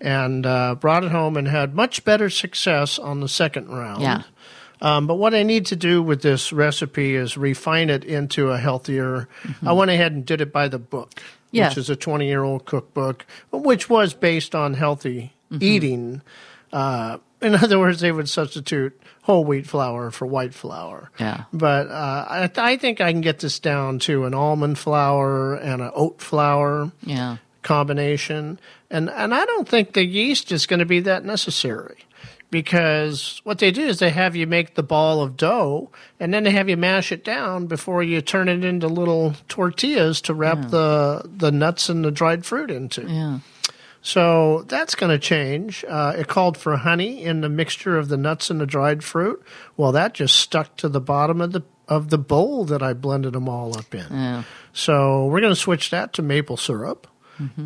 and 0.00 0.44
uh, 0.44 0.74
brought 0.74 1.04
it 1.04 1.10
home 1.12 1.36
and 1.36 1.48
had 1.48 1.74
much 1.74 2.04
better 2.04 2.28
success 2.28 2.98
on 2.98 3.20
the 3.20 3.28
second 3.28 3.68
round. 3.68 4.02
Yeah. 4.02 4.22
Um, 4.80 5.06
but 5.06 5.14
what 5.14 5.32
I 5.32 5.44
need 5.44 5.66
to 5.66 5.76
do 5.76 6.02
with 6.02 6.22
this 6.22 6.52
recipe 6.52 7.14
is 7.14 7.36
refine 7.36 7.88
it 7.88 8.04
into 8.04 8.50
a 8.50 8.58
healthier. 8.58 9.28
I 9.64 9.72
went 9.72 9.92
ahead 9.92 10.12
and 10.12 10.26
did 10.26 10.40
it 10.40 10.52
by 10.52 10.66
the 10.66 10.78
book, 10.80 11.12
Yeah. 11.52 11.68
which 11.68 11.78
is 11.78 11.88
a 11.88 11.94
20 11.96 12.26
year 12.26 12.42
old 12.42 12.64
cookbook, 12.64 13.24
which 13.52 13.88
was 13.88 14.12
based 14.12 14.54
on 14.56 14.74
healthy 14.74 15.32
eating. 15.60 16.20
Uh, 16.72 17.18
in 17.40 17.54
other 17.62 17.78
words, 17.78 18.00
they 18.00 18.10
would 18.10 18.28
substitute 18.28 19.00
whole 19.22 19.44
wheat 19.44 19.66
flour 19.66 20.10
for 20.10 20.26
white 20.26 20.52
flour. 20.54 21.10
Yeah. 21.18 21.44
But 21.52 21.88
uh, 21.88 22.26
I, 22.28 22.50
I 22.56 22.76
think 22.76 23.00
I 23.00 23.12
can 23.12 23.20
get 23.20 23.38
this 23.40 23.58
down 23.60 23.98
to 24.00 24.24
an 24.24 24.34
almond 24.34 24.78
flour 24.78 25.54
and 25.54 25.80
an 25.80 25.90
oat 25.94 26.20
flour 26.20 26.92
Yeah. 27.04 27.36
combination. 27.62 28.58
And 28.90 29.08
and 29.10 29.32
I 29.32 29.44
don't 29.46 29.68
think 29.68 29.92
the 29.94 30.04
yeast 30.04 30.52
is 30.52 30.66
going 30.66 30.80
to 30.80 30.86
be 30.86 31.00
that 31.00 31.24
necessary. 31.24 31.98
Because 32.50 33.40
what 33.44 33.58
they 33.60 33.70
do 33.70 33.80
is 33.80 33.98
they 33.98 34.10
have 34.10 34.36
you 34.36 34.46
make 34.46 34.74
the 34.74 34.82
ball 34.82 35.22
of 35.22 35.38
dough 35.38 35.90
and 36.20 36.34
then 36.34 36.44
they 36.44 36.50
have 36.50 36.68
you 36.68 36.76
mash 36.76 37.10
it 37.10 37.24
down 37.24 37.66
before 37.66 38.02
you 38.02 38.20
turn 38.20 38.46
it 38.46 38.62
into 38.62 38.88
little 38.88 39.34
tortillas 39.48 40.20
to 40.22 40.34
wrap 40.34 40.68
the, 40.68 41.22
the 41.34 41.50
nuts 41.50 41.88
and 41.88 42.04
the 42.04 42.10
dried 42.10 42.44
fruit 42.44 42.70
into. 42.70 43.06
Yeah. 43.08 43.38
So 44.02 44.62
that's 44.62 44.96
going 44.96 45.10
to 45.10 45.18
change. 45.18 45.84
Uh, 45.88 46.14
it 46.16 46.26
called 46.26 46.58
for 46.58 46.76
honey 46.76 47.22
in 47.22 47.40
the 47.40 47.48
mixture 47.48 47.96
of 47.96 48.08
the 48.08 48.16
nuts 48.16 48.50
and 48.50 48.60
the 48.60 48.66
dried 48.66 49.04
fruit. 49.04 49.42
Well, 49.76 49.92
that 49.92 50.12
just 50.12 50.36
stuck 50.36 50.76
to 50.78 50.88
the 50.88 51.00
bottom 51.00 51.40
of 51.40 51.52
the 51.52 51.62
of 51.88 52.10
the 52.10 52.18
bowl 52.18 52.64
that 52.64 52.82
I 52.82 52.94
blended 52.94 53.32
them 53.34 53.48
all 53.48 53.76
up 53.76 53.94
in. 53.94 54.06
Yeah. 54.10 54.42
So 54.72 55.26
we're 55.26 55.40
going 55.40 55.52
to 55.52 55.60
switch 55.60 55.90
that 55.90 56.12
to 56.14 56.22
maple 56.22 56.56
syrup. 56.56 57.06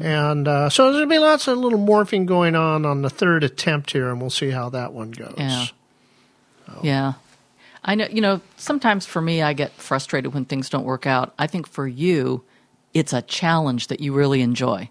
And 0.00 0.48
uh, 0.48 0.70
so 0.70 0.84
there's 0.84 0.96
going 0.96 1.08
to 1.08 1.14
be 1.14 1.18
lots 1.18 1.48
of 1.48 1.58
little 1.58 1.78
morphing 1.78 2.24
going 2.24 2.54
on 2.54 2.86
on 2.86 3.02
the 3.02 3.10
third 3.10 3.44
attempt 3.44 3.90
here, 3.90 4.08
and 4.08 4.20
we'll 4.20 4.30
see 4.30 4.48
how 4.48 4.70
that 4.70 4.94
one 4.94 5.10
goes. 5.10 5.34
Yeah. 5.36 5.66
Yeah. 6.82 7.12
I 7.84 7.94
know, 7.94 8.06
you 8.10 8.22
know, 8.22 8.40
sometimes 8.56 9.04
for 9.04 9.20
me, 9.20 9.42
I 9.42 9.52
get 9.52 9.72
frustrated 9.72 10.32
when 10.32 10.46
things 10.46 10.70
don't 10.70 10.84
work 10.84 11.06
out. 11.06 11.34
I 11.38 11.46
think 11.46 11.68
for 11.68 11.86
you, 11.86 12.42
it's 12.94 13.12
a 13.12 13.20
challenge 13.20 13.88
that 13.88 14.00
you 14.00 14.14
really 14.14 14.40
enjoy. 14.40 14.88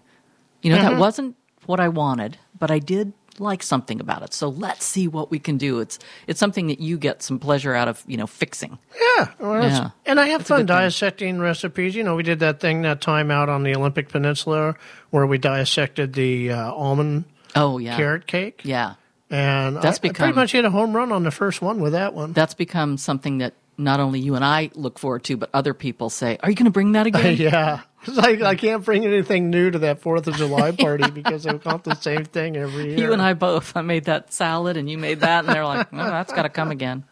You 0.66 0.72
know, 0.76 0.82
that 0.82 0.98
wasn't 0.98 1.36
what 1.66 1.80
I 1.80 1.88
wanted, 1.88 2.38
but 2.58 2.70
I 2.70 2.78
did 2.78 3.12
like 3.38 3.62
something 3.62 4.00
about 4.00 4.22
it. 4.22 4.32
So 4.32 4.48
let's 4.48 4.84
see 4.84 5.08
what 5.08 5.30
we 5.30 5.38
can 5.38 5.58
do. 5.58 5.80
It's 5.80 5.98
it's 6.26 6.40
something 6.40 6.68
that 6.68 6.80
you 6.80 6.96
get 6.96 7.22
some 7.22 7.38
pleasure 7.38 7.74
out 7.74 7.86
of, 7.86 8.02
you 8.06 8.16
know, 8.16 8.26
fixing. 8.26 8.78
Yeah, 8.98 9.28
well, 9.38 9.62
Yeah. 9.62 9.90
and 10.06 10.18
I 10.18 10.28
have 10.28 10.40
That's 10.40 10.48
fun 10.48 10.60
good 10.60 10.68
thing. 10.68 10.76
dissecting 10.78 11.38
recipes. 11.38 11.94
You 11.94 12.02
know, 12.02 12.16
we 12.16 12.22
did 12.22 12.38
that 12.40 12.60
thing 12.60 12.82
that 12.82 13.00
time 13.02 13.30
out 13.30 13.48
on 13.50 13.62
the 13.62 13.74
Olympic 13.76 14.08
Peninsula 14.08 14.74
where 15.10 15.26
we 15.26 15.36
dissected 15.38 16.14
the 16.14 16.52
uh, 16.52 16.72
almond 16.72 17.24
Oh 17.54 17.76
yeah. 17.78 17.96
carrot 17.96 18.26
cake. 18.26 18.62
Yeah. 18.64 18.94
And 19.28 19.76
That's 19.76 19.84
I, 19.84 19.88
I 19.88 19.92
pretty 20.00 20.12
become- 20.12 20.34
much 20.36 20.52
hit 20.52 20.64
a 20.64 20.70
home 20.70 20.94
run 20.96 21.12
on 21.12 21.22
the 21.24 21.30
first 21.30 21.60
one 21.60 21.80
with 21.80 21.92
that 21.92 22.14
one. 22.14 22.32
That's 22.32 22.54
become 22.54 22.96
something 22.96 23.38
that 23.38 23.54
not 23.78 24.00
only 24.00 24.20
you 24.20 24.34
and 24.34 24.44
I 24.44 24.70
look 24.74 24.98
forward 24.98 25.24
to, 25.24 25.36
but 25.36 25.50
other 25.52 25.74
people 25.74 26.10
say, 26.10 26.38
"Are 26.42 26.50
you 26.50 26.56
going 26.56 26.64
to 26.66 26.70
bring 26.70 26.92
that 26.92 27.06
again?" 27.06 27.36
yeah. 27.38 27.80
It's 28.04 28.16
like 28.16 28.40
I 28.40 28.54
can't 28.54 28.84
bring 28.84 29.04
anything 29.04 29.50
new 29.50 29.70
to 29.70 29.80
that 29.80 30.00
Fourth 30.00 30.28
of 30.28 30.36
July 30.36 30.70
party 30.70 31.10
because 31.14 31.46
I 31.46 31.54
want 31.54 31.84
the 31.84 31.94
same 31.96 32.24
thing 32.24 32.56
every 32.56 32.90
year. 32.90 32.98
You 32.98 33.12
and 33.12 33.20
I 33.20 33.34
both. 33.34 33.76
I 33.76 33.82
made 33.82 34.04
that 34.04 34.32
salad, 34.32 34.76
and 34.76 34.88
you 34.88 34.96
made 34.96 35.20
that, 35.20 35.44
and 35.44 35.54
they're 35.54 35.64
like, 35.64 35.92
"No, 35.92 36.04
that's 36.04 36.32
got 36.32 36.42
to 36.42 36.48
come 36.48 36.70
again." 36.70 37.04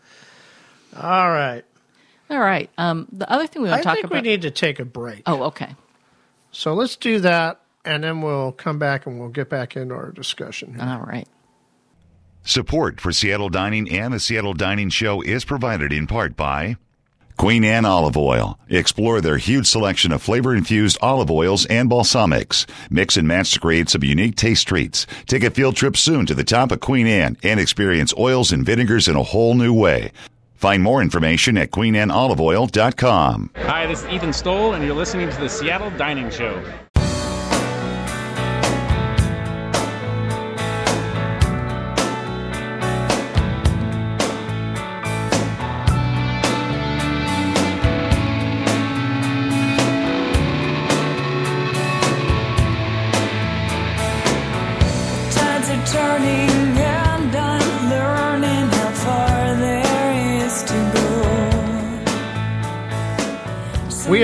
All 0.96 1.28
right. 1.30 1.64
All 2.30 2.38
right. 2.38 2.70
Um, 2.78 3.06
the 3.12 3.30
other 3.30 3.46
thing 3.46 3.62
we 3.62 3.68
want 3.68 3.82
to 3.82 3.84
talk 3.84 3.94
think 3.94 4.06
about. 4.06 4.22
we 4.22 4.28
need 4.28 4.42
to 4.42 4.50
take 4.50 4.78
a 4.78 4.84
break. 4.84 5.22
oh, 5.26 5.44
okay. 5.44 5.74
So 6.52 6.74
let's 6.74 6.96
do 6.96 7.18
that, 7.20 7.60
and 7.84 8.04
then 8.04 8.22
we'll 8.22 8.52
come 8.52 8.78
back 8.78 9.06
and 9.06 9.18
we'll 9.18 9.28
get 9.28 9.48
back 9.50 9.76
into 9.76 9.94
our 9.94 10.12
discussion. 10.12 10.74
here. 10.74 10.84
All 10.84 11.00
right. 11.00 11.26
Support 12.46 13.00
for 13.00 13.10
Seattle 13.10 13.48
Dining 13.48 13.90
and 13.90 14.12
the 14.12 14.20
Seattle 14.20 14.52
Dining 14.52 14.90
Show 14.90 15.22
is 15.22 15.46
provided 15.46 15.94
in 15.94 16.06
part 16.06 16.36
by 16.36 16.76
Queen 17.38 17.64
Anne 17.64 17.86
Olive 17.86 18.18
Oil. 18.18 18.58
Explore 18.68 19.22
their 19.22 19.38
huge 19.38 19.66
selection 19.66 20.12
of 20.12 20.20
flavor 20.20 20.54
infused 20.54 20.98
olive 21.00 21.30
oils 21.30 21.64
and 21.64 21.90
balsamics. 21.90 22.66
Mix 22.90 23.16
and 23.16 23.26
match 23.26 23.52
to 23.52 23.60
create 23.60 23.88
some 23.88 24.04
unique 24.04 24.36
taste 24.36 24.68
treats. 24.68 25.06
Take 25.26 25.42
a 25.42 25.50
field 25.50 25.76
trip 25.76 25.96
soon 25.96 26.26
to 26.26 26.34
the 26.34 26.44
top 26.44 26.70
of 26.70 26.80
Queen 26.80 27.06
Anne 27.06 27.38
and 27.42 27.58
experience 27.58 28.12
oils 28.18 28.52
and 28.52 28.66
vinegars 28.66 29.08
in 29.08 29.16
a 29.16 29.22
whole 29.22 29.54
new 29.54 29.72
way. 29.72 30.12
Find 30.54 30.82
more 30.82 31.00
information 31.00 31.56
at 31.56 31.70
queenanneoliveoil.com. 31.70 33.52
Hi, 33.56 33.86
this 33.86 34.02
is 34.02 34.08
Ethan 34.08 34.34
Stoll, 34.34 34.74
and 34.74 34.84
you're 34.84 34.94
listening 34.94 35.30
to 35.30 35.40
the 35.40 35.48
Seattle 35.48 35.90
Dining 35.92 36.28
Show. 36.28 36.62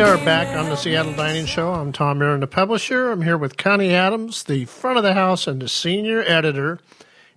We 0.00 0.06
are 0.06 0.24
back 0.24 0.56
on 0.56 0.70
the 0.70 0.76
Seattle 0.76 1.12
Dining 1.12 1.44
Show. 1.44 1.74
I'm 1.74 1.92
Tom 1.92 2.22
Aaron, 2.22 2.40
the 2.40 2.46
publisher. 2.46 3.10
I'm 3.10 3.20
here 3.20 3.36
with 3.36 3.58
Connie 3.58 3.92
Adams, 3.92 4.44
the 4.44 4.64
front 4.64 4.96
of 4.96 5.02
the 5.02 5.12
house 5.12 5.46
and 5.46 5.60
the 5.60 5.68
senior 5.68 6.22
editor. 6.26 6.80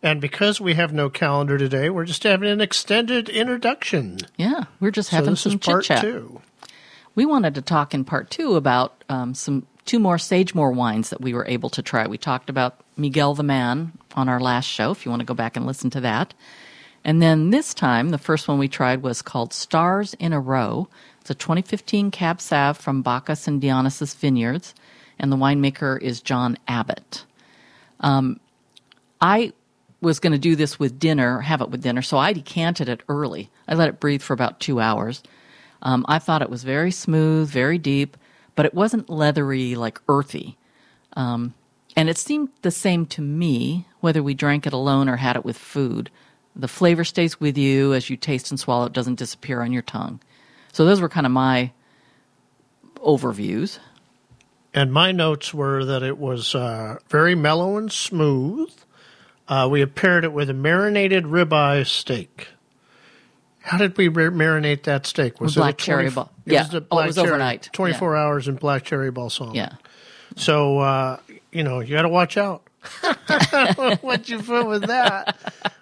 And 0.01 0.21
because 0.21 0.61
we 0.61 0.75
have 0.75 0.93
no 0.93 1.09
calendar 1.09 1.57
today, 1.57 1.89
we're 1.89 2.05
just 2.05 2.23
having 2.23 2.47
an 2.49 2.61
extended 2.61 3.27
introduction. 3.27 4.19
Yeah, 4.37 4.63
we're 4.79 4.91
just 4.91 5.09
So 5.09 5.17
having 5.17 5.33
is 5.33 5.41
some 5.41 5.59
part 5.59 5.83
chit 5.83 5.97
chat. 5.97 6.01
two. 6.03 6.39
We 7.15 7.25
wanted 7.25 7.53
to 7.55 7.61
talk 7.61 7.93
in 7.93 8.05
part 8.05 8.29
two 8.29 8.55
about 8.55 9.03
um, 9.09 9.33
some 9.35 9.67
two 9.83 9.99
more 9.99 10.17
Sagemoor 10.17 10.71
wines 10.71 11.09
that 11.09 11.19
we 11.19 11.33
were 11.33 11.45
able 11.45 11.69
to 11.71 11.81
try. 11.81 12.07
We 12.07 12.17
talked 12.17 12.49
about 12.49 12.79
Miguel 12.95 13.33
the 13.33 13.43
Man 13.43 13.91
on 14.15 14.29
our 14.29 14.39
last 14.39 14.67
show. 14.67 14.91
If 14.91 15.05
you 15.05 15.11
want 15.11 15.19
to 15.19 15.25
go 15.25 15.33
back 15.33 15.57
and 15.57 15.65
listen 15.65 15.89
to 15.89 15.99
that, 15.99 16.33
and 17.03 17.21
then 17.21 17.49
this 17.49 17.73
time 17.73 18.11
the 18.11 18.17
first 18.17 18.47
one 18.47 18.57
we 18.57 18.69
tried 18.69 19.03
was 19.03 19.21
called 19.21 19.51
Stars 19.51 20.13
in 20.13 20.31
a 20.31 20.39
Row. 20.39 20.87
It's 21.23 21.29
a 21.29 21.35
2015 21.35 22.11
Cab 22.11 22.41
Sav 22.41 22.77
from 22.77 23.01
Bacchus 23.01 23.47
and 23.47 23.61
Dionysus 23.61 24.13
Vineyards, 24.13 24.75
and 25.17 25.31
the 25.31 25.37
winemaker 25.37 26.01
is 26.01 26.19
John 26.19 26.57
Abbott. 26.67 27.23
Um, 28.01 28.41
I 29.21 29.53
was 30.01 30.19
going 30.19 30.33
to 30.33 30.37
do 30.37 30.57
this 30.57 30.79
with 30.79 30.99
dinner, 30.99 31.39
have 31.39 31.61
it 31.61 31.69
with 31.69 31.81
dinner, 31.81 32.01
so 32.01 32.17
I 32.17 32.33
decanted 32.33 32.89
it 32.89 33.03
early. 33.07 33.49
I 33.69 33.75
let 33.75 33.87
it 33.87 34.01
breathe 34.01 34.21
for 34.21 34.33
about 34.33 34.59
two 34.59 34.81
hours. 34.81 35.23
Um, 35.81 36.05
I 36.09 36.19
thought 36.19 36.41
it 36.41 36.49
was 36.49 36.65
very 36.65 36.91
smooth, 36.91 37.49
very 37.49 37.77
deep, 37.77 38.17
but 38.53 38.65
it 38.65 38.73
wasn't 38.73 39.09
leathery, 39.09 39.75
like 39.75 40.01
earthy. 40.09 40.57
Um, 41.15 41.53
and 41.95 42.09
it 42.09 42.17
seemed 42.17 42.49
the 42.63 42.69
same 42.71 43.05
to 43.05 43.21
me, 43.21 43.87
whether 44.01 44.21
we 44.21 44.33
drank 44.33 44.67
it 44.67 44.73
alone 44.73 45.07
or 45.07 45.15
had 45.15 45.37
it 45.37 45.45
with 45.45 45.57
food. 45.57 46.09
The 46.53 46.67
flavor 46.67 47.05
stays 47.05 47.39
with 47.39 47.57
you 47.57 47.93
as 47.93 48.09
you 48.09 48.17
taste 48.17 48.51
and 48.51 48.59
swallow, 48.59 48.87
it 48.87 48.93
doesn't 48.93 49.15
disappear 49.15 49.61
on 49.61 49.71
your 49.71 49.83
tongue. 49.83 50.19
So 50.73 50.83
those 50.85 50.99
were 50.99 51.07
kind 51.09 51.25
of 51.25 51.31
my 51.31 51.71
overviews. 52.97 53.79
And 54.73 54.91
my 54.91 55.11
notes 55.11 55.53
were 55.53 55.85
that 55.85 56.01
it 56.01 56.17
was 56.17 56.55
uh, 56.55 56.97
very 57.09 57.35
mellow 57.35 57.77
and 57.77 57.91
smooth. 57.91 58.71
Uh, 59.47 59.67
we 59.71 59.81
had 59.81 59.93
paired 59.93 60.23
it 60.23 60.33
with 60.33 60.49
a 60.49 60.53
marinated 60.53 61.25
ribeye 61.25 61.85
steak. 61.85 62.47
How 63.59 63.77
did 63.77 63.95
we 63.97 64.09
mar- 64.09 64.31
marinate 64.31 64.83
that 64.83 65.05
steak? 65.05 65.39
Was 65.39 65.55
it 65.55 65.59
black 65.59 65.75
a 65.75 65.77
cherry 65.77 66.09
20 66.09 66.15
bal- 66.15 66.31
it 66.45 66.51
yeah. 66.53 66.61
was 66.63 66.69
the 66.71 66.85
Oh, 66.91 66.99
it 66.99 67.07
was 67.07 67.15
cherry, 67.15 67.27
overnight. 67.29 67.69
24 67.71 68.15
hours 68.17 68.47
in 68.47 68.55
black 68.55 68.83
cherry 68.83 69.11
balsam. 69.11 69.53
Yeah. 69.53 69.73
So, 70.35 70.79
uh, 70.79 71.17
you 71.51 71.63
know, 71.63 71.79
you 71.81 71.95
got 71.95 72.01
to 72.01 72.09
watch 72.09 72.35
out. 72.35 72.63
what 74.01 74.29
you 74.29 74.39
put 74.39 74.67
with 74.67 74.87
that? 74.87 75.37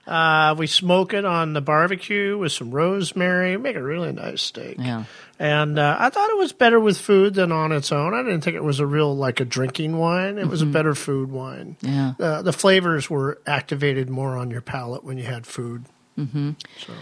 Uh, 0.05 0.55
we 0.57 0.67
smoke 0.67 1.13
it 1.13 1.25
on 1.25 1.53
the 1.53 1.61
barbecue 1.61 2.37
with 2.37 2.51
some 2.51 2.71
rosemary. 2.71 3.57
Make 3.57 3.75
a 3.75 3.83
really 3.83 4.11
nice 4.11 4.41
steak. 4.41 4.77
Yeah. 4.79 5.05
And 5.39 5.79
uh, 5.79 5.95
I 5.99 6.09
thought 6.09 6.29
it 6.29 6.37
was 6.37 6.53
better 6.53 6.79
with 6.79 6.97
food 6.97 7.33
than 7.33 7.51
on 7.51 7.71
its 7.71 7.91
own. 7.91 8.13
I 8.13 8.21
didn't 8.21 8.41
think 8.41 8.55
it 8.55 8.63
was 8.63 8.79
a 8.79 8.85
real 8.85 9.15
like 9.15 9.39
a 9.39 9.45
drinking 9.45 9.97
wine. 9.97 10.37
It 10.37 10.47
was 10.47 10.61
a 10.61 10.65
better 10.67 10.93
food 10.93 11.31
wine. 11.31 11.77
Yeah. 11.81 12.13
Uh, 12.19 12.41
the 12.41 12.53
flavors 12.53 13.09
were 13.09 13.39
activated 13.47 14.09
more 14.09 14.37
on 14.37 14.51
your 14.51 14.61
palate 14.61 15.03
when 15.03 15.17
you 15.17 15.23
had 15.23 15.47
food. 15.47 15.85
Mm-hmm. 16.17 16.51
So 16.85 16.93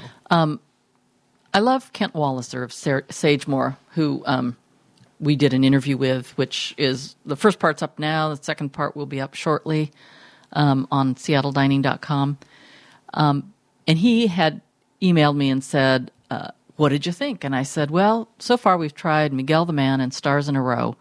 I 1.53 1.59
love 1.59 1.91
Kent 1.93 2.13
Waliser 2.13 2.63
of 2.63 2.71
Sa- 2.71 3.01
Sagemoor, 3.09 3.77
who 3.91 4.23
um, 4.25 4.55
we 5.19 5.35
did 5.35 5.53
an 5.53 5.63
interview 5.63 5.97
with, 5.97 6.37
which 6.37 6.73
is 6.77 7.15
the 7.25 7.35
first 7.35 7.59
part's 7.59 7.81
up 7.81 7.99
now. 7.99 8.33
The 8.33 8.43
second 8.43 8.69
part 8.69 8.95
will 8.95 9.05
be 9.05 9.19
up 9.19 9.33
shortly 9.33 9.91
um, 10.53 10.87
on 10.91 11.15
seattledining.com. 11.15 12.37
Um, 13.13 13.53
and 13.87 13.97
he 13.97 14.27
had 14.27 14.61
emailed 15.01 15.35
me 15.35 15.49
and 15.49 15.63
said, 15.63 16.11
uh, 16.29 16.49
What 16.75 16.89
did 16.89 17.05
you 17.05 17.11
think? 17.11 17.43
And 17.43 17.55
I 17.55 17.63
said, 17.63 17.91
Well, 17.91 18.29
so 18.39 18.55
far 18.55 18.77
we've 18.77 18.93
tried 18.93 19.33
Miguel 19.33 19.65
the 19.65 19.73
Man 19.73 19.99
and 19.99 20.13
Stars 20.13 20.47
in 20.47 20.55
a 20.55 20.61
Row. 20.61 20.95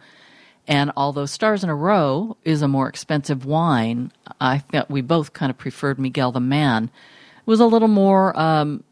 And 0.67 0.93
although 0.97 1.27
Stars 1.27 1.65
in 1.65 1.71
a 1.71 1.75
Row 1.75 2.37
is 2.45 2.61
a 2.61 2.69
more 2.69 2.89
expensive 2.89 3.47
wine, 3.47 4.13
I 4.41 4.59
thought 4.59 4.91
we 4.91 5.01
both 5.01 5.33
kind 5.33 5.49
of 5.49 5.57
preferred 5.57 5.99
Miguel 5.99 6.33
the 6.33 6.41
Man. 6.41 6.85
It 6.85 7.47
was 7.47 7.61
a 7.61 7.67
little 7.67 7.89
more 7.89 8.39
um, 8.39 8.85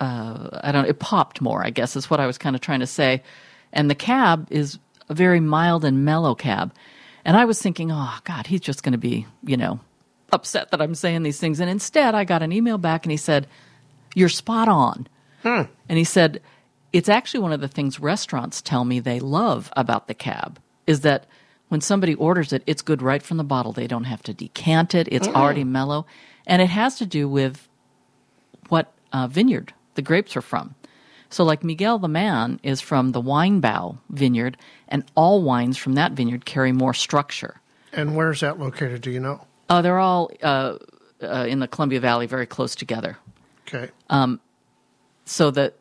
I 0.00 0.70
don't 0.72 0.86
it 0.86 0.98
popped 0.98 1.40
more, 1.40 1.64
I 1.64 1.70
guess 1.70 1.96
is 1.96 2.08
what 2.08 2.20
I 2.20 2.26
was 2.26 2.38
kind 2.38 2.54
of 2.54 2.62
trying 2.62 2.80
to 2.80 2.86
say. 2.86 3.22
And 3.72 3.90
the 3.90 3.94
cab 3.94 4.48
is 4.50 4.78
a 5.08 5.14
very 5.14 5.40
mild 5.40 5.84
and 5.84 6.04
mellow 6.04 6.34
cab. 6.34 6.72
And 7.24 7.36
I 7.36 7.44
was 7.44 7.60
thinking, 7.60 7.90
oh 7.92 8.18
God, 8.24 8.46
he's 8.46 8.60
just 8.60 8.82
gonna 8.82 8.98
be, 8.98 9.26
you 9.42 9.56
know, 9.56 9.80
upset 10.32 10.70
that 10.70 10.80
I'm 10.80 10.94
saying 10.94 11.22
these 11.22 11.40
things. 11.40 11.60
And 11.60 11.70
instead 11.70 12.14
I 12.14 12.24
got 12.24 12.42
an 12.42 12.52
email 12.52 12.78
back 12.78 13.04
and 13.04 13.10
he 13.10 13.16
said, 13.16 13.46
You're 14.14 14.28
spot 14.28 14.68
on. 14.68 15.08
Hmm. 15.42 15.62
And 15.88 15.98
he 15.98 16.04
said, 16.04 16.40
It's 16.92 17.08
actually 17.08 17.40
one 17.40 17.52
of 17.52 17.60
the 17.60 17.68
things 17.68 18.00
restaurants 18.00 18.62
tell 18.62 18.84
me 18.84 19.00
they 19.00 19.20
love 19.20 19.72
about 19.76 20.08
the 20.08 20.14
cab 20.14 20.60
is 20.86 21.00
that 21.00 21.26
when 21.68 21.80
somebody 21.80 22.14
orders 22.14 22.52
it, 22.52 22.62
it's 22.66 22.82
good 22.82 23.02
right 23.02 23.22
from 23.22 23.36
the 23.36 23.44
bottle. 23.44 23.72
They 23.72 23.86
don't 23.86 24.04
have 24.04 24.22
to 24.22 24.34
decant 24.34 24.94
it. 24.94 25.06
It's 25.10 25.28
already 25.28 25.64
mellow. 25.64 26.06
And 26.46 26.62
it 26.62 26.70
has 26.70 26.96
to 26.96 27.06
do 27.06 27.28
with 27.28 27.68
what 28.70 28.92
uh, 29.12 29.26
vineyard 29.26 29.74
the 29.98 30.02
grapes 30.02 30.36
are 30.36 30.40
from. 30.40 30.76
So, 31.28 31.42
like 31.42 31.64
Miguel 31.64 31.98
the 31.98 32.08
Man 32.08 32.60
is 32.62 32.80
from 32.80 33.10
the 33.10 33.20
Weinbau 33.20 33.98
vineyard, 34.10 34.56
and 34.86 35.04
all 35.16 35.42
wines 35.42 35.76
from 35.76 35.94
that 35.94 36.12
vineyard 36.12 36.44
carry 36.44 36.70
more 36.70 36.94
structure. 36.94 37.60
And 37.92 38.14
where's 38.14 38.40
that 38.40 38.60
located? 38.60 39.02
Do 39.02 39.10
you 39.10 39.18
know? 39.18 39.44
Uh, 39.68 39.82
they're 39.82 39.98
all 39.98 40.30
uh, 40.40 40.78
uh, 41.20 41.46
in 41.48 41.58
the 41.58 41.66
Columbia 41.66 41.98
Valley, 42.00 42.26
very 42.26 42.46
close 42.46 42.76
together. 42.76 43.18
Okay. 43.66 43.90
Um, 44.08 44.40
So 45.24 45.50
that, 45.50 45.74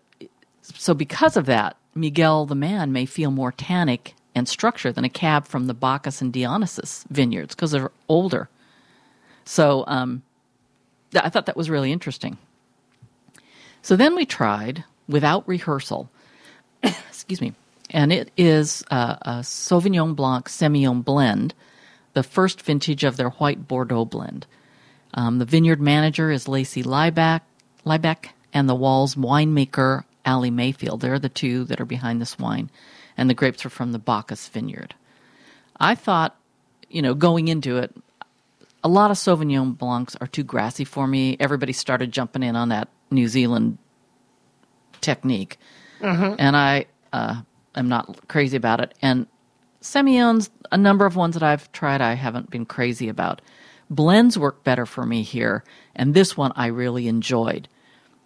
so 0.62 0.94
because 0.94 1.38
of 1.38 1.46
that, 1.46 1.78
Miguel 1.96 2.46
the 2.48 2.56
Man 2.56 2.92
may 2.92 3.06
feel 3.06 3.32
more 3.32 3.52
tannic 3.52 4.16
and 4.36 4.50
structure 4.50 4.92
than 4.92 5.06
a 5.06 5.10
cab 5.10 5.46
from 5.46 5.68
the 5.68 5.74
Bacchus 5.74 6.22
and 6.22 6.34
Dionysus 6.34 7.06
vineyards 7.10 7.56
because 7.56 7.72
they're 7.72 7.92
older. 8.10 8.50
So 9.46 9.86
um, 9.88 10.24
I 11.16 11.30
thought 11.30 11.46
that 11.46 11.56
was 11.56 11.70
really 11.70 11.92
interesting. 11.92 12.38
So 13.82 13.96
then 13.96 14.16
we 14.16 14.26
tried 14.26 14.84
without 15.08 15.48
rehearsal. 15.48 16.10
excuse 16.84 17.42
me. 17.42 17.54
And 17.90 18.12
it 18.12 18.32
is 18.36 18.84
uh, 18.92 19.16
a 19.22 19.32
Sauvignon 19.40 20.16
Blanc 20.16 20.50
Semillon 20.50 21.04
blend, 21.04 21.54
the 22.14 22.24
first 22.24 22.62
vintage 22.62 23.04
of 23.04 23.16
their 23.18 23.30
white 23.32 23.68
Bordeaux 23.68 24.06
blend. 24.06 24.46
Um, 25.14 25.40
the 25.40 25.46
vineyard 25.46 25.80
manager 25.80 26.30
is 26.30 26.48
Lacey 26.48 26.84
Lybeck, 26.84 27.42
Lybeck, 27.86 28.30
and 28.54 28.68
the 28.68 28.76
Walls 28.76 29.16
winemaker 29.16 30.04
Ali 30.26 30.52
Mayfield. 30.52 31.02
They're 31.02 31.20
the 31.20 31.30
two 31.30 31.64
that 31.66 31.80
are 31.80 31.86
behind 31.86 32.20
this 32.20 32.38
wine, 32.38 32.70
and 33.16 33.30
the 33.30 33.34
grapes 33.34 33.66
are 33.66 33.70
from 33.70 33.94
the 33.94 34.00
Bacchus 34.00 34.50
vineyard. 34.50 34.94
I 35.80 35.96
thought, 35.96 36.36
you 36.90 37.02
know, 37.02 37.14
going 37.14 37.48
into 37.48 37.78
it, 37.78 37.96
a 38.84 38.90
lot 38.90 39.12
of 39.12 39.18
Sauvignon 39.18 39.78
Blancs 39.78 40.16
are 40.20 40.28
too 40.28 40.44
grassy 40.44 40.84
for 40.84 41.08
me. 41.08 41.38
Everybody 41.40 41.74
started 41.74 42.12
jumping 42.12 42.44
in 42.44 42.56
on 42.56 42.70
that 42.70 42.90
New 43.12 43.28
Zealand 43.28 43.78
technique, 45.02 45.58
and 46.40 46.56
I 46.56 46.86
uh, 47.14 47.42
am 47.76 47.90
not 47.90 48.28
crazy 48.28 48.58
about 48.58 48.82
it. 48.82 48.94
And 49.02 49.28
Semillons, 49.82 50.50
a 50.72 50.78
number 50.78 51.06
of 51.06 51.16
ones 51.16 51.34
that 51.36 51.44
I've 51.44 51.72
tried, 51.72 52.02
I 52.02 52.14
haven't 52.14 52.50
been 52.50 52.66
crazy 52.66 53.10
about. 53.10 53.42
Blends 53.90 54.38
work 54.38 54.64
better 54.64 54.86
for 54.86 55.06
me 55.06 55.24
here, 55.24 55.64
and 55.96 56.14
this 56.14 56.36
one 56.36 56.52
I 56.56 56.68
really 56.68 57.08
enjoyed. 57.08 57.70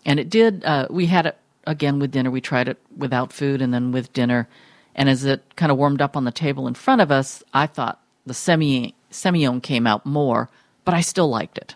And 0.06 0.20
it 0.20 0.30
did. 0.30 0.66
Uh, 0.66 0.88
we 0.90 1.06
had 1.06 1.28
it 1.28 1.38
again 1.68 2.00
with 2.00 2.12
dinner. 2.12 2.32
We 2.32 2.42
tried 2.42 2.68
it 2.68 2.80
without 2.96 3.32
food 3.32 3.62
and 3.62 3.74
then 3.74 3.92
with 3.92 4.14
dinner. 4.14 4.48
And 4.96 5.10
as 5.10 5.24
it 5.24 5.56
kind 5.56 5.72
of 5.72 5.78
warmed 5.78 6.02
up 6.02 6.18
on 6.18 6.26
the 6.26 6.32
table 6.32 6.68
in 6.68 6.74
front 6.74 7.02
of 7.02 7.12
us, 7.12 7.44
I 7.54 7.68
thought 7.68 8.02
the 8.26 8.34
semi 8.34 8.96
Semillon 9.12 9.62
came 9.62 9.86
out 9.86 10.06
more, 10.06 10.50
but 10.86 10.94
I 10.94 11.02
still 11.02 11.30
liked 11.30 11.58
it. 11.58 11.76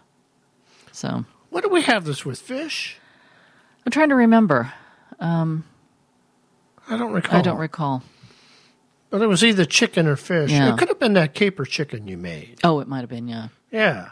So 0.91 1.25
What 1.55 1.63
do 1.63 1.69
we 1.69 1.83
have 1.83 2.03
this 2.03 2.25
with? 2.25 2.41
Fish? 2.41 2.97
I'm 3.85 3.89
trying 3.89 4.09
to 4.09 4.15
remember. 4.15 4.73
I 6.89 6.97
don't 6.97 7.13
recall. 7.13 7.39
I 7.39 7.41
don't 7.41 7.59
recall. 7.59 8.03
But 9.09 9.21
it 9.21 9.27
was 9.27 9.41
either 9.41 9.63
chicken 9.63 10.05
or 10.05 10.17
fish. 10.17 10.51
Yeah. 10.51 10.73
It 10.73 10.77
could 10.77 10.89
have 10.89 10.99
been 10.99 11.13
that 11.13 11.33
caper 11.33 11.63
chicken 11.63 12.09
you 12.09 12.17
made. 12.17 12.59
Oh, 12.65 12.81
it 12.81 12.89
might 12.89 12.99
have 12.99 13.09
been, 13.09 13.29
yeah. 13.29 13.47
Yeah. 13.71 14.09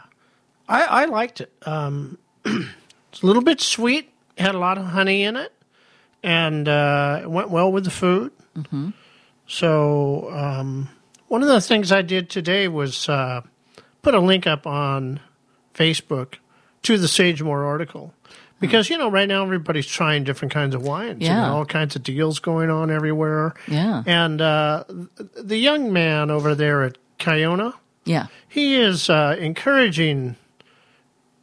I, 0.66 0.84
I 0.84 1.04
liked 1.04 1.42
it. 1.42 1.52
Um, 1.66 2.16
it's 2.46 3.22
a 3.22 3.26
little 3.26 3.42
bit 3.42 3.60
sweet, 3.60 4.10
had 4.38 4.54
a 4.54 4.58
lot 4.58 4.78
of 4.78 4.86
honey 4.86 5.24
in 5.24 5.36
it, 5.36 5.52
and 6.22 6.66
uh, 6.66 7.20
it 7.24 7.30
went 7.30 7.50
well 7.50 7.70
with 7.70 7.84
the 7.84 7.90
food. 7.90 8.32
Mm-hmm. 8.56 8.88
So, 9.46 10.30
um, 10.32 10.88
one 11.28 11.42
of 11.42 11.48
the 11.48 11.60
things 11.60 11.92
I 11.92 12.00
did 12.00 12.30
today 12.30 12.68
was 12.68 13.06
uh, 13.06 13.42
put 14.00 14.14
a 14.14 14.20
link 14.20 14.46
up 14.46 14.66
on 14.66 15.20
Facebook 15.74 16.36
to 16.84 16.96
the 16.98 17.08
Sagemoor 17.08 17.64
article. 17.64 18.14
Because, 18.60 18.88
you 18.88 18.96
know, 18.96 19.10
right 19.10 19.28
now 19.28 19.42
everybody's 19.42 19.86
trying 19.86 20.24
different 20.24 20.54
kinds 20.54 20.74
of 20.74 20.82
wines. 20.82 21.20
You 21.20 21.26
Yeah. 21.26 21.48
know, 21.48 21.56
all 21.56 21.64
kinds 21.66 21.96
of 21.96 22.02
deals 22.02 22.38
going 22.38 22.70
on 22.70 22.90
everywhere. 22.90 23.52
Yeah. 23.68 24.02
And 24.06 24.40
uh, 24.40 24.84
the 25.36 25.58
young 25.58 25.92
man 25.92 26.30
over 26.30 26.54
there 26.54 26.82
at 26.82 26.96
Kiona, 27.18 27.74
Yeah. 28.04 28.28
he 28.48 28.76
is 28.76 29.10
uh, 29.10 29.36
encouraging 29.38 30.36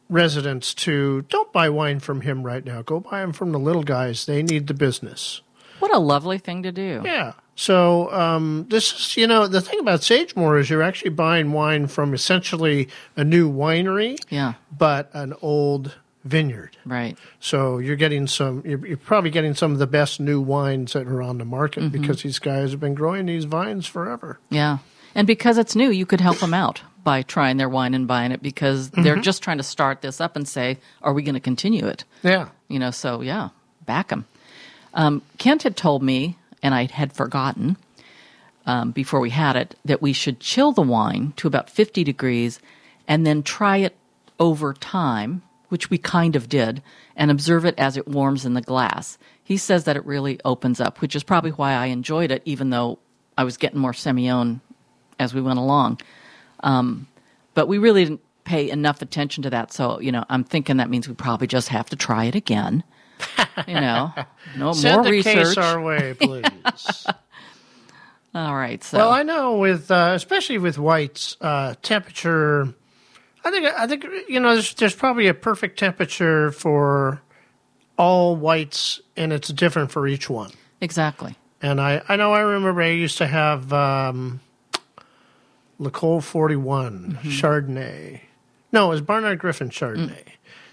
residents 0.08 0.74
to 0.74 1.22
don't 1.28 1.52
buy 1.52 1.68
wine 1.68 2.00
from 2.00 2.22
him 2.22 2.42
right 2.42 2.64
now. 2.64 2.82
Go 2.82 3.00
buy 3.00 3.20
them 3.20 3.32
from 3.32 3.52
the 3.52 3.58
little 3.58 3.82
guys. 3.84 4.26
They 4.26 4.42
need 4.42 4.66
the 4.66 4.74
business. 4.74 5.42
What 5.78 5.94
a 5.94 5.98
lovely 5.98 6.38
thing 6.38 6.62
to 6.64 6.72
do. 6.72 7.02
Yeah. 7.04 7.32
So 7.54 8.10
um, 8.12 8.66
this 8.70 8.92
is, 8.92 9.16
you 9.16 9.26
know, 9.26 9.46
the 9.46 9.60
thing 9.60 9.78
about 9.78 10.02
Sagemoor 10.02 10.58
is 10.58 10.70
you're 10.70 10.82
actually 10.82 11.10
buying 11.10 11.52
wine 11.52 11.86
from 11.86 12.14
essentially 12.14 12.88
a 13.16 13.24
new 13.24 13.50
winery, 13.52 14.18
Yeah. 14.30 14.54
but 14.76 15.10
an 15.12 15.34
old 15.42 15.96
vineyard. 16.24 16.76
Right. 16.86 17.18
So 17.40 17.78
you're 17.78 17.96
getting 17.96 18.26
some. 18.26 18.62
You're, 18.64 18.86
you're 18.86 18.96
probably 18.96 19.30
getting 19.30 19.54
some 19.54 19.72
of 19.72 19.78
the 19.78 19.86
best 19.86 20.18
new 20.18 20.40
wines 20.40 20.94
that 20.94 21.06
are 21.06 21.20
on 21.22 21.38
the 21.38 21.44
market 21.44 21.92
because 21.92 22.22
these 22.22 22.38
guys 22.38 22.70
have 22.70 22.80
been 22.80 22.94
growing 22.94 23.26
these 23.26 23.44
vines 23.44 23.86
forever. 23.86 24.38
Yeah. 24.48 24.78
And 25.14 25.26
because 25.26 25.58
it's 25.58 25.76
new, 25.76 25.90
you 25.90 26.06
could 26.06 26.20
help 26.22 26.38
them 26.38 26.54
out 26.54 26.80
by 27.04 27.20
trying 27.22 27.58
their 27.58 27.68
wine 27.68 27.92
and 27.94 28.06
buying 28.06 28.32
it 28.32 28.40
because 28.42 28.90
they're 28.90 29.16
just 29.16 29.42
trying 29.42 29.58
to 29.58 29.62
start 29.64 30.00
this 30.00 30.20
up 30.20 30.36
and 30.36 30.48
say, 30.48 30.78
are 31.02 31.12
we 31.12 31.22
going 31.22 31.34
to 31.34 31.40
continue 31.40 31.86
it? 31.86 32.04
Yeah. 32.22 32.48
You 32.68 32.78
know, 32.78 32.92
so 32.92 33.20
yeah, 33.20 33.50
back 33.84 34.08
them. 34.08 34.24
Um, 34.94 35.20
Kent 35.38 35.64
had 35.64 35.76
told 35.76 36.02
me, 36.02 36.38
and 36.62 36.74
I 36.74 36.86
had 36.86 37.12
forgotten 37.12 37.76
um, 38.66 38.92
before 38.92 39.20
we 39.20 39.30
had 39.30 39.56
it, 39.56 39.74
that 39.84 40.02
we 40.02 40.12
should 40.12 40.40
chill 40.40 40.72
the 40.72 40.82
wine 40.82 41.32
to 41.36 41.48
about 41.48 41.70
50 41.70 42.04
degrees 42.04 42.60
and 43.08 43.26
then 43.26 43.42
try 43.42 43.78
it 43.78 43.96
over 44.38 44.72
time, 44.72 45.42
which 45.68 45.90
we 45.90 45.98
kind 45.98 46.36
of 46.36 46.48
did, 46.48 46.82
and 47.16 47.30
observe 47.30 47.64
it 47.64 47.74
as 47.78 47.96
it 47.96 48.08
warms 48.08 48.44
in 48.44 48.54
the 48.54 48.60
glass. 48.60 49.18
He 49.42 49.56
says 49.56 49.84
that 49.84 49.96
it 49.96 50.06
really 50.06 50.38
opens 50.44 50.80
up, 50.80 51.00
which 51.00 51.16
is 51.16 51.24
probably 51.24 51.50
why 51.50 51.72
I 51.72 51.86
enjoyed 51.86 52.30
it, 52.30 52.42
even 52.44 52.70
though 52.70 52.98
I 53.36 53.44
was 53.44 53.56
getting 53.56 53.80
more 53.80 53.92
Semillon 53.92 54.60
as 55.18 55.34
we 55.34 55.40
went 55.40 55.58
along. 55.58 56.00
Um, 56.60 57.08
but 57.54 57.68
we 57.68 57.78
really 57.78 58.04
didn't 58.04 58.20
pay 58.44 58.70
enough 58.70 59.02
attention 59.02 59.42
to 59.42 59.50
that. 59.50 59.72
So, 59.72 60.00
you 60.00 60.12
know, 60.12 60.24
I'm 60.28 60.44
thinking 60.44 60.76
that 60.76 60.90
means 60.90 61.08
we 61.08 61.14
probably 61.14 61.46
just 61.46 61.68
have 61.68 61.90
to 61.90 61.96
try 61.96 62.24
it 62.24 62.34
again. 62.34 62.84
You 63.68 63.74
know, 63.74 64.12
no 64.56 64.72
Send 64.72 64.96
more 64.96 65.04
the 65.04 65.10
research. 65.10 65.34
case 65.34 65.56
our 65.58 65.80
way, 65.80 66.14
please. 66.18 67.06
All 68.34 68.54
right. 68.54 68.82
So, 68.82 68.98
Well, 68.98 69.10
I 69.10 69.22
know 69.22 69.58
with 69.58 69.90
uh, 69.90 70.12
especially 70.14 70.58
with 70.58 70.78
whites, 70.78 71.36
uh, 71.40 71.74
temperature. 71.82 72.72
I 73.44 73.50
think 73.50 73.66
I 73.66 73.86
think 73.86 74.06
you 74.28 74.40
know 74.40 74.54
there's 74.54 74.74
there's 74.74 74.94
probably 74.94 75.26
a 75.26 75.34
perfect 75.34 75.78
temperature 75.78 76.50
for 76.52 77.20
all 77.98 78.36
whites, 78.36 79.00
and 79.16 79.32
it's 79.32 79.48
different 79.48 79.90
for 79.90 80.06
each 80.06 80.30
one. 80.30 80.50
exactly. 80.80 81.36
And 81.60 81.80
I 81.80 82.02
I 82.08 82.16
know 82.16 82.32
I 82.32 82.40
remember 82.40 82.80
I 82.82 82.88
used 82.88 83.18
to 83.18 83.26
have 83.26 83.72
um, 83.72 84.40
L'Ecole 85.78 86.20
41 86.20 87.18
Chardonnay. 87.22 88.20
No, 88.72 88.86
it 88.86 88.90
was 88.90 89.00
Barnard 89.02 89.38
Griffin 89.38 89.68
Chardonnay. 89.70 90.24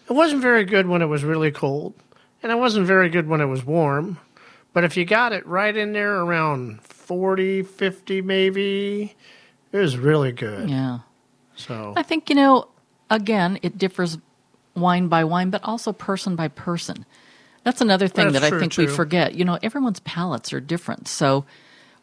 It 0.09 0.13
wasn't 0.13 0.41
very 0.41 0.63
good 0.65 0.87
when 0.87 1.01
it 1.01 1.05
was 1.07 1.23
really 1.23 1.51
cold, 1.51 1.93
and 2.41 2.51
it 2.51 2.55
wasn't 2.55 2.87
very 2.87 3.09
good 3.09 3.27
when 3.27 3.41
it 3.41 3.45
was 3.45 3.65
warm. 3.65 4.19
But 4.73 4.83
if 4.83 4.95
you 4.95 5.05
got 5.05 5.33
it 5.33 5.45
right 5.47 5.75
in 5.75 5.93
there 5.93 6.15
around 6.21 6.81
40, 6.81 7.63
50 7.63 8.21
maybe, 8.21 9.15
it 9.71 9.77
was 9.77 9.97
really 9.97 10.31
good. 10.31 10.69
Yeah. 10.69 10.99
So 11.55 11.93
I 11.97 12.03
think, 12.03 12.29
you 12.29 12.35
know, 12.35 12.67
again, 13.09 13.59
it 13.61 13.77
differs 13.77 14.17
wine 14.75 15.07
by 15.07 15.23
wine, 15.23 15.49
but 15.49 15.63
also 15.63 15.91
person 15.91 16.35
by 16.35 16.47
person. 16.47 17.05
That's 17.63 17.81
another 17.81 18.07
thing 18.07 18.31
That's 18.31 18.45
that 18.49 18.53
I 18.53 18.59
think 18.59 18.77
we 18.77 18.87
forget. 18.87 19.35
You 19.35 19.43
know, 19.43 19.59
everyone's 19.61 19.99
palates 19.99 20.53
are 20.53 20.61
different. 20.61 21.07
So 21.07 21.45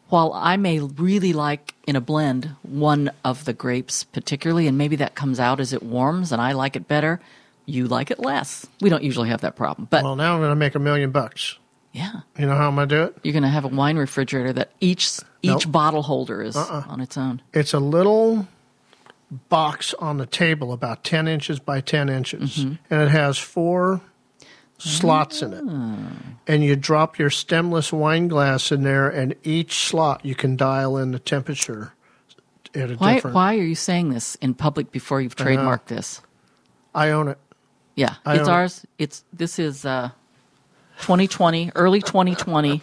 while 0.09 0.31
I 0.33 0.55
may 0.57 0.79
really 0.79 1.33
like 1.33 1.73
in 1.87 1.95
a 1.95 2.01
blend 2.01 2.55
one 2.61 3.11
of 3.25 3.45
the 3.45 3.53
grapes 3.53 4.03
particularly, 4.03 4.67
and 4.67 4.77
maybe 4.77 4.97
that 4.97 5.15
comes 5.15 5.39
out 5.39 5.59
as 5.59 5.73
it 5.73 5.81
warms 5.81 6.31
and 6.31 6.41
I 6.41 6.51
like 6.51 6.75
it 6.75 6.87
better, 6.87 7.19
you 7.67 7.87
like 7.87 8.09
it 8.09 8.17
less. 8.19 8.65
We 8.81 8.89
don't 8.89 9.03
usually 9.03 9.29
have 9.29 9.41
that 9.41 9.55
problem. 9.55 9.87
But 9.91 10.03
well, 10.03 10.15
now 10.15 10.33
I'm 10.33 10.39
going 10.39 10.49
to 10.49 10.55
make 10.55 10.73
a 10.73 10.79
million 10.79 11.11
bucks. 11.11 11.57
yeah, 11.93 12.21
You 12.39 12.47
know 12.47 12.55
how 12.55 12.67
I'm 12.69 12.75
going 12.75 12.89
to 12.89 12.95
do 12.95 13.03
it? 13.03 13.17
you're 13.23 13.33
going 13.33 13.43
to 13.43 13.49
have 13.49 13.65
a 13.65 13.69
wine 13.69 13.97
refrigerator 13.97 14.51
that 14.53 14.71
each 14.79 15.19
each 15.43 15.65
Nope. 15.65 15.71
bottle 15.71 16.01
holder 16.03 16.41
is 16.41 16.55
Uh-uh. 16.57 16.83
on 16.87 16.99
its 17.01 17.15
own. 17.17 17.41
It's 17.53 17.73
a 17.73 17.79
little 17.79 18.47
box 19.49 19.93
on 19.99 20.17
the 20.17 20.25
table 20.25 20.71
about 20.73 21.03
10 21.03 21.27
inches 21.27 21.59
by 21.59 21.81
10 21.81 22.09
inches, 22.09 22.57
Mm-hmm. 22.57 22.73
and 22.89 23.01
it 23.03 23.09
has 23.09 23.37
four 23.37 24.01
slots 24.77 25.41
in 25.41 25.53
it. 25.53 25.63
Ah. 25.67 25.97
And 26.47 26.63
you 26.63 26.75
drop 26.75 27.19
your 27.19 27.29
stemless 27.29 27.91
wine 27.91 28.27
glass 28.29 28.71
in 28.71 28.83
there, 28.83 29.09
and 29.09 29.35
each 29.43 29.79
slot 29.79 30.23
you 30.25 30.33
can 30.35 30.55
dial 30.55 30.97
in 30.97 31.11
the 31.11 31.19
temperature 31.19 31.93
at 32.73 32.91
a 32.91 32.95
Why 32.95 33.15
different. 33.15 33.35
why 33.35 33.55
are 33.55 33.63
you 33.63 33.75
saying 33.75 34.09
this 34.09 34.35
in 34.35 34.53
public 34.53 34.91
before 34.91 35.19
you've 35.21 35.35
trademarked 35.35 35.85
this? 35.87 36.21
I 36.95 37.09
own 37.09 37.27
it. 37.29 37.37
Yeah, 37.97 38.15
I 38.25 38.35
it's 38.35 38.43
don't- 38.47 38.53
ours. 38.53 38.85
It's 38.97 39.25
this 39.33 39.59
is 39.59 39.83
uh, 39.85 40.11
2020, 41.01 41.71
early 41.75 42.01
2020, 42.01 42.81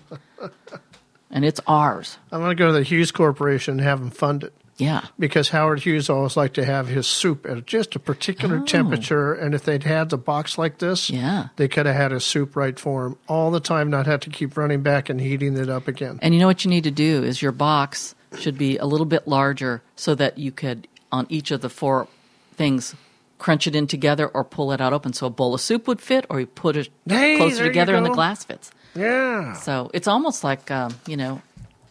and 1.31 1.45
it's 1.45 1.61
ours. 1.67 2.19
I'm 2.31 2.41
going 2.41 2.51
to 2.51 2.55
go 2.61 2.67
to 2.69 2.73
the 2.73 2.83
Hughes 2.83 3.11
Corporation 3.13 3.73
and 3.73 3.81
have 3.81 4.01
them 4.01 4.11
fund 4.11 4.45
it. 4.45 4.53
Yeah, 4.77 5.05
Because 5.21 5.51
Howard 5.51 5.79
Hughes 5.85 6.11
always 6.11 6.37
liked 6.37 6.55
to 6.55 6.65
have 6.65 6.89
his 6.89 7.07
soup 7.07 7.47
at 7.47 7.65
just 7.65 7.95
a 7.95 8.01
particular 8.01 8.59
temperature, 8.61 9.33
and 9.33 9.55
if 9.55 9.63
they'd 9.63 9.85
had 9.85 10.11
the 10.11 10.19
box 10.19 10.59
like 10.59 10.79
this, 10.79 11.13
Oh. 11.13 11.15
Yeah. 11.15 11.49
they 11.55 11.69
could 11.69 11.87
have 11.87 11.95
had 11.95 12.11
his 12.11 12.25
soup 12.25 12.57
right 12.57 12.77
for 12.77 13.07
him 13.07 13.17
all 13.29 13.53
the 13.53 13.61
time, 13.61 13.89
not 13.89 14.07
have 14.07 14.19
to 14.23 14.31
keep 14.31 14.57
running 14.57 14.83
back 14.83 15.09
and 15.09 15.21
heating 15.21 15.57
it 15.57 15.69
up 15.69 15.87
again. 15.87 16.19
and 16.23 16.35
you 16.35 16.41
know 16.41 16.49
what 16.49 16.65
you 16.65 16.71
need 16.71 16.83
to 16.85 16.91
do 16.91 17.23
is 17.23 17.41
your 17.41 17.53
box 17.53 18.17
should 18.37 18.59
be 18.59 18.77
a 18.79 18.85
little 18.85 19.07
bit 19.07 19.29
larger 19.29 19.81
so 19.95 20.13
that 20.17 20.39
you 20.39 20.51
could 20.51 20.89
on 21.13 21.27
each 21.29 21.53
of 21.53 21.61
the 21.61 21.69
four 21.71 22.09
things 22.57 22.97
crunch 23.45 23.67
it 23.67 23.77
in 23.77 23.87
together 23.87 24.27
or 24.29 24.43
pull 24.43 24.73
it 24.73 24.81
out 24.81 24.95
open 24.95 25.13
so 25.13 25.27
a 25.27 25.31
bowl 25.31 25.53
of 25.55 25.61
soup 25.61 25.87
would 25.87 26.01
fit 26.01 26.25
or 26.31 26.41
you 26.41 26.47
put 26.47 26.77
it 26.77 26.89
Hey, 27.07 27.37
closer 27.37 27.63
together 27.65 27.95
and 27.95 28.07
the 28.07 28.11
glass 28.11 28.43
fits 28.45 28.71
Yeah, 28.95 29.53
so 29.53 29.91
it's 29.93 30.09
almost 30.09 30.43
like 30.43 30.71
um, 30.71 30.95
you 31.07 31.17
know 31.19 31.43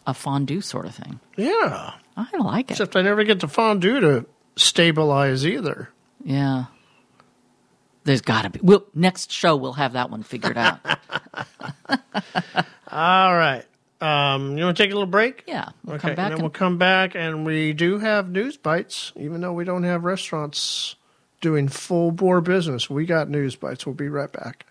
a 0.04 0.14
fondue 0.14 0.60
sort 0.60 0.84
of 0.86 0.94
thing 0.96 1.20
yeah. 1.36 1.92
i 2.16 2.26
like 2.38 2.70
it 2.70 2.74
Except 2.74 2.96
I 2.96 3.02
never 3.02 3.22
get 3.22 3.38
the 3.38 3.46
fondue 3.46 4.00
to 4.00 4.26
stabilize 4.56 5.46
either. 5.46 5.90
yeah 6.24 6.64
there's 8.02 8.20
gotta 8.20 8.50
be 8.50 8.58
we'll 8.60 8.84
next 8.92 9.30
show 9.30 9.54
we'll 9.54 9.74
have 9.74 9.92
that 9.92 10.10
one 10.10 10.22
figured 10.24 10.58
out 10.58 10.80
All 12.90 13.34
right. 13.34 13.64
Um, 14.00 14.56
you 14.58 14.64
want 14.64 14.76
to 14.76 14.82
take 14.82 14.90
a 14.90 14.94
little 14.94 15.06
break? 15.10 15.44
yeah 15.46 15.68
we'll 15.84 15.96
Okay, 15.96 16.08
come 16.08 16.14
back 16.16 16.18
and 16.18 16.26
then 16.26 16.32
and- 16.32 16.42
we'll 16.42 16.50
come 16.50 16.78
back, 16.78 17.14
and 17.14 17.46
we 17.46 17.72
do 17.72 17.98
have 17.98 18.28
news 18.30 18.56
bites, 18.56 19.12
even 19.16 19.40
though 19.40 19.52
we 19.52 19.64
don't 19.64 19.84
have 19.84 20.04
restaurants 20.04 20.96
doing 21.44 21.68
full 21.68 22.10
bore 22.10 22.40
business. 22.40 22.88
We 22.88 23.04
got 23.04 23.28
news 23.28 23.54
bites. 23.54 23.84
We'll 23.84 23.94
be 23.94 24.08
right 24.08 24.32
back. 24.32 24.64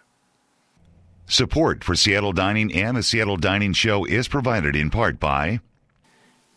Support 1.28 1.84
for 1.84 1.96
Seattle 1.96 2.34
Dining 2.34 2.74
and 2.74 2.98
the 2.98 3.04
Seattle 3.04 3.38
Dining 3.38 3.74
Show 3.74 4.06
is 4.06 4.28
provided 4.28 4.76
in 4.76 4.90
part 4.90 5.20
by 5.20 5.62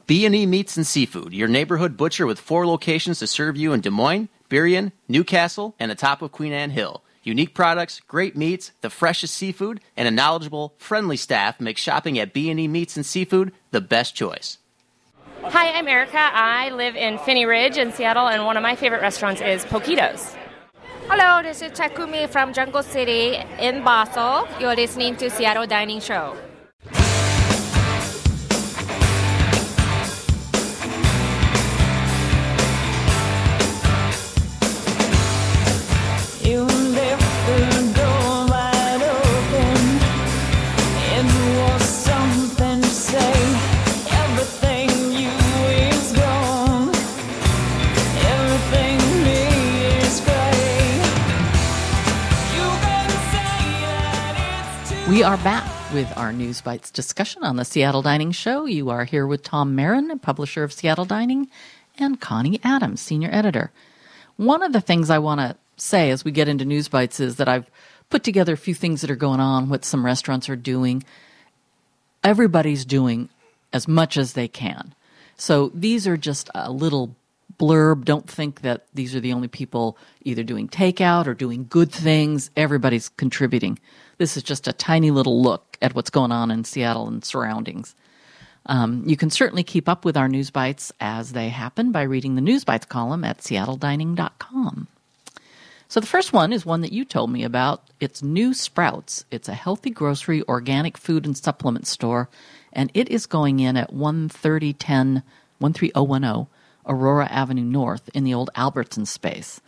B&E 0.07 0.47
Meats 0.47 0.79
and 0.79 0.87
Seafood, 0.87 1.35
your 1.35 1.49
neighborhood 1.49 1.99
butcher 1.99 2.27
with 2.27 2.41
four 2.41 2.67
locations 2.67 3.19
to 3.19 3.27
serve 3.27 3.59
you 3.59 3.75
in 3.75 3.83
Des 3.83 3.91
Moines, 3.91 4.31
Burien, 4.49 4.93
Newcastle, 5.07 5.75
and 5.79 5.91
the 5.91 5.95
top 5.95 6.23
of 6.23 6.33
Queen 6.33 6.55
Anne 6.55 6.71
Hill. 6.71 7.03
Unique 7.23 7.55
products, 7.55 8.01
great 8.09 8.37
meats, 8.37 8.73
the 8.81 8.89
freshest 8.89 9.35
seafood, 9.35 9.81
and 9.99 10.09
a 10.09 10.11
knowledgeable, 10.11 10.75
friendly 10.79 11.19
staff 11.19 11.61
make 11.61 11.77
shopping 11.77 12.19
at 12.19 12.33
B&E 12.33 12.69
Meats 12.69 12.97
and 12.97 13.05
Seafood 13.05 13.53
the 13.71 13.83
best 13.83 14.15
choice. 14.15 14.57
Hi, 15.43 15.71
I'm 15.71 15.87
Erica. 15.87 16.19
I 16.19 16.71
live 16.71 16.97
in 16.97 17.19
Phinney 17.19 17.45
Ridge 17.45 17.77
in 17.77 17.93
Seattle, 17.93 18.27
and 18.27 18.47
one 18.47 18.57
of 18.57 18.63
my 18.63 18.75
favorite 18.75 19.03
restaurants 19.03 19.41
is 19.41 19.65
Poquitos. 19.67 20.35
Hello, 21.09 21.43
this 21.43 21.63
is 21.63 21.73
Takumi 21.73 22.29
from 22.29 22.53
Jungle 22.53 22.83
City 22.83 23.37
in 23.61 23.85
Basel. 23.85 24.49
You're 24.59 24.75
listening 24.75 25.15
to 25.17 25.31
Seattle 25.31 25.67
Dining 25.67 26.01
Show. 26.01 26.37
You 36.41 36.67
We 55.17 55.23
are 55.23 55.39
back 55.39 55.65
with 55.95 56.15
our 56.19 56.31
News 56.31 56.61
Bites 56.61 56.91
discussion 56.91 57.43
on 57.43 57.57
the 57.57 57.65
Seattle 57.65 58.03
Dining 58.03 58.33
Show. 58.33 58.67
You 58.67 58.91
are 58.91 59.07
here 59.07 59.27
with 59.27 59.43
Tom 59.43 59.75
Marin, 59.75 60.19
publisher 60.19 60.63
of 60.63 60.75
Seattle 60.75 61.07
Dining, 61.07 61.49
and 61.99 62.21
Connie 62.21 62.61
Adams, 62.63 63.01
senior 63.01 63.31
editor. 63.33 63.71
One 64.37 64.63
of 64.63 64.75
the 64.75 64.81
things 64.83 65.09
I 65.09 65.17
want 65.17 65.41
to 65.41 65.57
say 65.79 66.11
as 66.11 66.23
we 66.23 66.33
get 66.33 66.49
into 66.49 66.67
News 66.67 66.89
Bites 66.89 67.19
is 67.19 67.37
that 67.37 67.49
I've 67.49 67.71
put 68.11 68.25
together 68.25 68.53
a 68.53 68.59
few 68.59 68.75
things 68.75 69.01
that 69.01 69.11
are 69.11 69.17
going 69.17 69.41
on, 69.41 69.71
what 69.71 69.87
some 69.87 70.05
restaurants 70.05 70.51
are 70.51 70.55
doing. 70.55 71.03
Everybody's 72.23 72.85
doing 72.85 73.31
as 73.73 73.89
much 73.89 74.19
as 74.19 74.35
they 74.35 74.49
can. 74.49 74.95
So 75.39 75.71
these 75.73 76.07
are 76.07 76.19
just 76.19 76.51
a 76.55 76.71
little 76.71 77.17
blurb. 77.59 78.05
Don't 78.05 78.29
think 78.29 78.61
that 78.61 78.85
these 78.93 79.17
are 79.17 79.21
the 79.21 79.33
only 79.33 79.49
people 79.49 79.97
either 80.25 80.43
doing 80.43 80.69
takeout 80.69 81.27
or 81.27 81.33
doing 81.33 81.65
good 81.71 81.91
things. 81.91 82.51
Everybody's 82.55 83.09
contributing. 83.09 83.79
This 84.19 84.37
is 84.37 84.43
just 84.43 84.69
a 84.69 84.73
tiny 84.73 85.11
little 85.11 85.43
look 85.43 85.77
at 85.83 85.95
what's 85.95 86.11
going 86.11 86.33
on 86.33 86.51
in 86.51 86.65
Seattle 86.65 87.09
and 87.09 87.25
surroundings. 87.25 87.95
Um, 88.67 89.05
you 89.07 89.17
can 89.17 89.31
certainly 89.31 89.63
keep 89.63 89.89
up 89.89 90.05
with 90.05 90.17
our 90.17 90.29
news 90.29 90.51
bites 90.51 90.93
as 91.01 91.33
they 91.33 91.51
happen 91.51 91.93
by 91.93 92.03
reading 92.03 92.35
the 92.35 92.41
news 92.41 92.65
bites 92.65 92.87
column 92.87 93.25
at 93.25 93.39
seattledining.com. 93.39 94.89
So 95.89 96.01
the 96.01 96.07
first 96.07 96.33
one 96.33 96.53
is 96.53 96.67
one 96.67 96.81
that 96.81 96.93
you 96.93 97.05
told 97.05 97.31
me 97.31 97.45
about. 97.45 97.83
It's 98.01 98.23
New 98.23 98.55
Sprouts. 98.55 99.25
It's 99.31 99.49
a 99.49 99.55
healthy 99.55 99.91
grocery, 99.91 100.43
organic 100.49 100.99
food 100.99 101.25
and 101.25 101.37
supplement 101.37 101.87
store, 101.87 102.29
and 102.73 102.91
it 102.93 103.09
is 103.09 103.27
going 103.27 103.61
in 103.61 103.77
at 103.77 103.91
13010 103.91 105.23
13010 105.61 106.47
Aurora 106.89 107.27
Avenue 107.27 107.65
North 107.65 108.11
in 108.15 108.25
the 108.25 108.35
old 108.35 108.51
Albertson 108.57 109.07
space. 109.07 109.61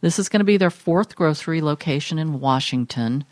This 0.00 0.18
is 0.18 0.28
going 0.28 0.40
to 0.40 0.44
be 0.44 0.56
their 0.56 0.70
fourth 0.70 1.16
grocery 1.16 1.60
location 1.60 2.18
in 2.18 2.40
Washington. 2.40 3.24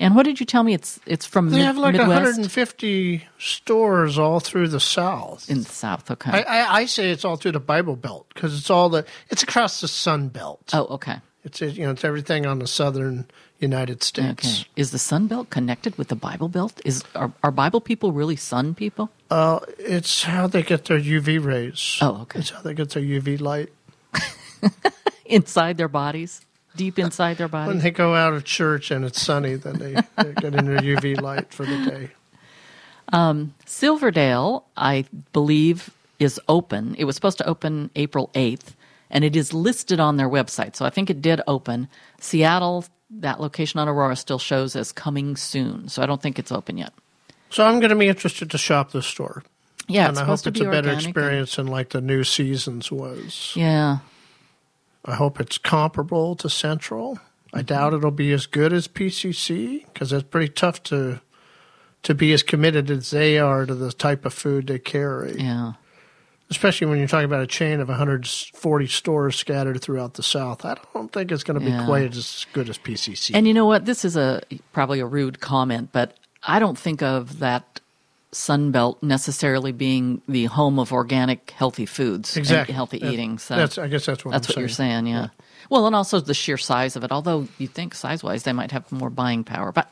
And 0.00 0.16
what 0.16 0.24
did 0.24 0.40
you 0.40 0.46
tell 0.46 0.62
me? 0.64 0.74
It's 0.74 0.98
it's 1.06 1.24
from 1.26 1.50
They 1.50 1.58
Mid- 1.58 1.66
have 1.66 1.76
like 1.78 1.92
Midwest 1.92 2.10
150 2.10 3.24
stores 3.38 4.18
all 4.18 4.40
through 4.40 4.68
the 4.68 4.80
South. 4.80 5.48
in 5.48 5.58
the 5.58 5.64
South. 5.68 6.10
Okay. 6.10 6.30
I, 6.30 6.42
I, 6.42 6.74
I 6.80 6.86
say 6.86 7.10
it's 7.10 7.24
all 7.24 7.36
through 7.36 7.52
the 7.52 7.60
Bible 7.60 7.96
Belt 7.96 8.26
because 8.34 8.58
it's 8.58 8.70
all 8.70 8.88
the 8.88 9.04
it's 9.30 9.42
across 9.42 9.80
the 9.80 9.88
Sun 9.88 10.28
Belt. 10.28 10.70
oh, 10.72 10.86
okay. 10.94 11.16
It's 11.44 11.60
you 11.60 11.84
know 11.84 11.90
it's 11.90 12.04
everything 12.04 12.46
on 12.46 12.58
the 12.58 12.66
southern 12.66 13.26
United 13.58 14.02
States. 14.02 14.46
Okay. 14.62 14.68
Is 14.76 14.90
the 14.92 14.98
Sun 14.98 15.26
Belt 15.26 15.50
connected 15.50 15.96
with 15.98 16.08
the 16.08 16.16
Bible 16.16 16.48
Belt? 16.48 16.80
Is 16.84 17.04
are, 17.14 17.32
are 17.42 17.50
Bible 17.50 17.80
people 17.82 18.12
really 18.12 18.36
Sun 18.36 18.74
people? 18.74 19.10
Uh, 19.30 19.60
it's 19.78 20.22
how 20.24 20.46
they 20.46 20.62
get 20.62 20.86
their 20.86 20.98
UV 20.98 21.44
rays. 21.44 21.98
Oh, 22.00 22.22
okay. 22.22 22.38
It's 22.40 22.50
how 22.50 22.62
they 22.62 22.72
get 22.74 22.90
their 22.90 23.02
UV 23.02 23.40
light 23.40 23.70
Inside 25.26 25.76
their 25.78 25.88
bodies, 25.88 26.40
deep 26.76 26.98
inside 26.98 27.36
their 27.38 27.48
body. 27.48 27.68
when 27.68 27.78
they 27.78 27.90
go 27.90 28.14
out 28.14 28.32
of 28.32 28.44
church 28.44 28.90
and 28.90 29.04
it's 29.04 29.20
sunny. 29.20 29.54
Then 29.54 29.78
they, 29.78 29.94
they 30.22 30.32
get 30.34 30.54
in 30.54 30.66
their 30.66 30.78
UV 30.78 31.20
light 31.20 31.52
for 31.52 31.64
the 31.66 31.78
day. 31.90 32.10
Um, 33.12 33.54
Silverdale, 33.66 34.64
I 34.76 35.04
believe, 35.32 35.90
is 36.18 36.40
open. 36.48 36.94
It 36.98 37.04
was 37.04 37.14
supposed 37.14 37.38
to 37.38 37.46
open 37.46 37.90
April 37.96 38.30
8th, 38.34 38.74
and 39.10 39.24
it 39.24 39.36
is 39.36 39.52
listed 39.52 40.00
on 40.00 40.16
their 40.16 40.28
website. 40.28 40.74
So 40.76 40.84
I 40.84 40.90
think 40.90 41.10
it 41.10 41.20
did 41.20 41.40
open. 41.46 41.88
Seattle, 42.20 42.84
that 43.10 43.40
location 43.40 43.78
on 43.78 43.88
Aurora, 43.88 44.16
still 44.16 44.38
shows 44.38 44.74
as 44.74 44.90
coming 44.90 45.36
soon. 45.36 45.88
So 45.88 46.02
I 46.02 46.06
don't 46.06 46.22
think 46.22 46.38
it's 46.38 46.50
open 46.52 46.78
yet. 46.78 46.92
So 47.50 47.64
I'm 47.64 47.78
going 47.78 47.90
to 47.90 47.96
be 47.96 48.08
interested 48.08 48.50
to 48.50 48.58
shop 48.58 48.92
this 48.92 49.06
store. 49.06 49.44
Yeah, 49.86 50.08
and 50.08 50.18
I 50.18 50.24
hope 50.24 50.40
to 50.40 50.48
it's 50.48 50.58
be 50.58 50.64
a 50.64 50.70
better 50.70 50.88
organic 50.88 51.04
and- 51.04 51.06
experience 51.16 51.56
than 51.56 51.66
like 51.66 51.90
the 51.90 52.00
new 52.00 52.24
seasons 52.24 52.90
was. 52.90 53.52
Yeah. 53.54 53.98
I 55.04 55.14
hope 55.14 55.40
it's 55.40 55.58
comparable 55.58 56.34
to 56.36 56.48
Central. 56.48 57.18
I 57.52 57.58
Mm-hmm. 57.58 57.66
doubt 57.66 57.94
it'll 57.94 58.10
be 58.10 58.32
as 58.32 58.46
good 58.46 58.72
as 58.72 58.88
PCC 58.88 59.84
because 59.86 60.12
it's 60.12 60.24
pretty 60.28 60.52
tough 60.52 60.82
to 60.84 61.20
to 62.02 62.14
be 62.14 62.32
as 62.34 62.42
committed 62.42 62.90
as 62.90 63.10
they 63.12 63.38
are 63.38 63.64
to 63.64 63.74
the 63.74 63.90
type 63.92 64.26
of 64.26 64.34
food 64.34 64.66
they 64.66 64.78
carry. 64.78 65.36
Yeah. 65.40 65.72
Especially 66.50 66.86
when 66.86 66.98
you're 66.98 67.08
talking 67.08 67.24
about 67.24 67.40
a 67.42 67.46
chain 67.46 67.80
of 67.80 67.88
140 67.88 68.86
stores 68.88 69.36
scattered 69.36 69.80
throughout 69.80 70.12
the 70.14 70.22
South. 70.22 70.66
I 70.66 70.76
don't 70.92 71.10
think 71.10 71.32
it's 71.32 71.42
going 71.44 71.58
to 71.58 71.64
be 71.64 71.70
Yeah. 71.72 71.86
quite 71.86 72.14
as 72.14 72.44
good 72.52 72.68
as 72.68 72.76
PCC. 72.76 73.30
And 73.34 73.48
you 73.48 73.54
know 73.54 73.64
what? 73.64 73.86
This 73.86 74.04
is 74.04 74.16
a 74.16 74.42
probably 74.72 75.00
a 75.00 75.06
rude 75.06 75.40
comment, 75.40 75.90
but 75.92 76.18
I 76.42 76.58
don't 76.58 76.76
think 76.76 77.00
of 77.02 77.38
that 77.38 77.80
Sun 78.34 78.70
Belt 78.72 79.02
necessarily 79.02 79.72
being 79.72 80.20
the 80.28 80.46
home 80.46 80.78
of 80.78 80.92
organic, 80.92 81.50
healthy 81.52 81.86
foods 81.86 82.36
exactly 82.36 82.72
and 82.72 82.76
healthy 82.76 82.98
That- 82.98 83.12
eating. 83.12 83.38
So 83.38 83.56
that's 83.56 83.78
I 83.78 83.88
guess 83.88 84.06
that's 84.06 84.24
what 84.24 84.32
that's 84.32 84.48
I'm 84.50 84.54
what 84.54 84.60
you're 84.60 84.68
saying, 84.68 85.06
yeah. 85.06 85.28
Well, 85.70 85.86
and 85.86 85.94
also 85.96 86.20
the 86.20 86.34
sheer 86.34 86.58
size 86.58 86.96
of 86.96 87.04
it. 87.04 87.12
Although 87.12 87.48
you 87.58 87.66
think 87.68 87.94
size-wise 87.94 88.42
they 88.42 88.52
might 88.52 88.72
have 88.72 88.90
more 88.92 89.08
buying 89.10 89.44
power, 89.44 89.72
but 89.72 89.88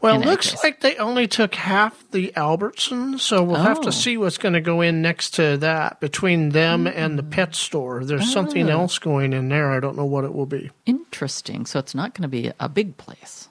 Well, 0.00 0.20
it 0.20 0.26
looks 0.26 0.50
case. 0.50 0.62
like 0.64 0.80
they 0.80 0.96
only 0.96 1.26
took 1.26 1.54
half 1.54 2.02
the 2.10 2.34
Albertson, 2.36 3.18
so 3.18 3.42
we'll 3.42 3.56
have 3.62 3.78
Oh. 3.78 3.82
to 3.82 3.92
see 3.92 4.16
what's 4.16 4.38
going 4.38 4.54
to 4.54 4.60
go 4.60 4.80
in 4.80 5.00
next 5.02 5.34
to 5.34 5.56
that 5.58 6.00
between 6.00 6.50
them 6.50 6.86
and 6.86 7.12
Hmm. 7.12 7.16
the 7.16 7.22
pet 7.22 7.54
store. 7.54 8.04
There's 8.04 8.30
something 8.32 8.68
Oh. 8.70 8.80
else 8.80 8.98
going 8.98 9.32
in 9.32 9.48
there. 9.50 9.70
I 9.72 9.80
don't 9.80 9.96
know 9.96 10.04
what 10.06 10.24
it 10.24 10.34
will 10.34 10.46
be. 10.46 10.70
Interesting. 10.86 11.64
So 11.66 11.78
it's 11.78 11.94
not 11.94 12.14
going 12.14 12.22
to 12.22 12.28
be 12.28 12.50
a 12.60 12.68
big 12.68 12.96
place. 12.96 13.48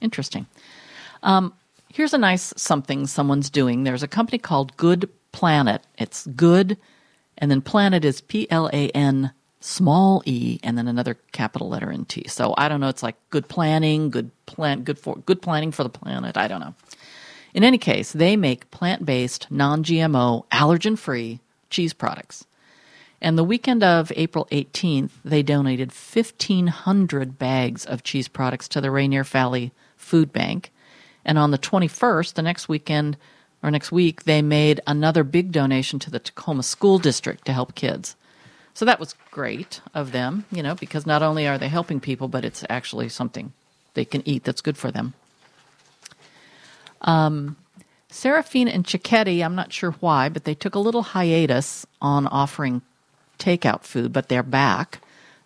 Interesting. 0.00 0.46
Um, 1.22 1.52
here's 1.92 2.14
a 2.14 2.18
nice 2.18 2.52
something 2.56 3.06
someone's 3.06 3.50
doing. 3.50 3.84
There's 3.84 4.02
a 4.02 4.08
company 4.08 4.38
called 4.38 4.76
Good 4.76 5.08
Planet. 5.30 5.82
It's 5.98 6.26
good, 6.26 6.76
and 7.38 7.50
then 7.50 7.60
planet 7.60 8.04
is 8.04 8.20
P 8.20 8.50
L 8.50 8.68
A 8.72 8.88
N 8.90 9.32
small 9.60 10.22
e, 10.26 10.58
and 10.62 10.76
then 10.76 10.88
another 10.88 11.14
capital 11.30 11.68
letter 11.68 11.90
in 11.90 12.04
T. 12.04 12.26
So 12.28 12.54
I 12.58 12.68
don't 12.68 12.80
know. 12.80 12.88
It's 12.88 13.02
like 13.02 13.16
good 13.30 13.48
planning, 13.48 14.10
good 14.10 14.30
plan, 14.46 14.82
good 14.82 14.98
for 14.98 15.16
good 15.16 15.40
planning 15.40 15.70
for 15.70 15.84
the 15.84 15.88
planet. 15.88 16.36
I 16.36 16.48
don't 16.48 16.60
know. 16.60 16.74
In 17.54 17.64
any 17.64 17.78
case, 17.78 18.12
they 18.12 18.34
make 18.34 18.70
plant-based, 18.70 19.50
non-GMO, 19.50 20.46
allergen-free 20.50 21.40
cheese 21.68 21.92
products. 21.92 22.46
And 23.20 23.36
the 23.36 23.44
weekend 23.44 23.84
of 23.84 24.10
April 24.16 24.48
18th, 24.50 25.10
they 25.22 25.42
donated 25.42 25.92
1,500 25.92 27.38
bags 27.38 27.84
of 27.84 28.02
cheese 28.02 28.26
products 28.26 28.68
to 28.68 28.80
the 28.80 28.90
Rainier 28.90 29.22
Valley 29.22 29.70
Food 29.96 30.32
Bank. 30.32 30.72
And 31.24 31.38
on 31.38 31.50
the 31.50 31.58
21st, 31.58 32.34
the 32.34 32.42
next 32.42 32.68
weekend 32.68 33.16
or 33.62 33.70
next 33.70 33.92
week, 33.92 34.24
they 34.24 34.42
made 34.42 34.80
another 34.86 35.24
big 35.24 35.52
donation 35.52 35.98
to 36.00 36.10
the 36.10 36.18
Tacoma 36.18 36.62
School 36.62 36.98
District 36.98 37.44
to 37.46 37.52
help 37.52 37.74
kids. 37.74 38.16
So 38.74 38.84
that 38.84 38.98
was 38.98 39.14
great 39.30 39.80
of 39.94 40.12
them, 40.12 40.46
you 40.50 40.62
know, 40.62 40.74
because 40.74 41.06
not 41.06 41.22
only 41.22 41.46
are 41.46 41.58
they 41.58 41.68
helping 41.68 42.00
people, 42.00 42.28
but 42.28 42.44
it's 42.44 42.64
actually 42.70 43.08
something 43.08 43.52
they 43.94 44.04
can 44.04 44.26
eat 44.26 44.44
that's 44.44 44.62
good 44.62 44.78
for 44.78 44.90
them. 44.90 45.14
Um, 47.02 47.56
Serafina 48.08 48.70
and 48.70 48.84
Cicchetti, 48.84 49.44
I'm 49.44 49.54
not 49.54 49.72
sure 49.72 49.92
why, 50.00 50.28
but 50.28 50.44
they 50.44 50.54
took 50.54 50.74
a 50.74 50.78
little 50.78 51.02
hiatus 51.02 51.86
on 52.00 52.26
offering 52.26 52.82
takeout 53.38 53.82
food, 53.82 54.12
but 54.12 54.28
they're 54.28 54.42
back 54.42 55.00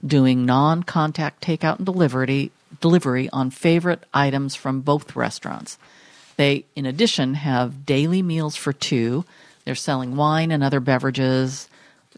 doing 0.04 0.44
non-contact 0.44 1.42
takeout 1.42 1.78
and 1.78 1.86
delivery 1.86 2.52
delivery 2.80 3.28
on 3.32 3.50
favorite 3.50 4.04
items 4.12 4.54
from 4.54 4.80
both 4.80 5.14
restaurants. 5.16 5.78
They, 6.36 6.66
in 6.74 6.84
addition, 6.86 7.34
have 7.34 7.86
daily 7.86 8.22
meals 8.22 8.56
for 8.56 8.72
two. 8.72 9.24
They're 9.64 9.74
selling 9.74 10.16
wine 10.16 10.50
and 10.50 10.62
other 10.62 10.80
beverages, 10.80 11.68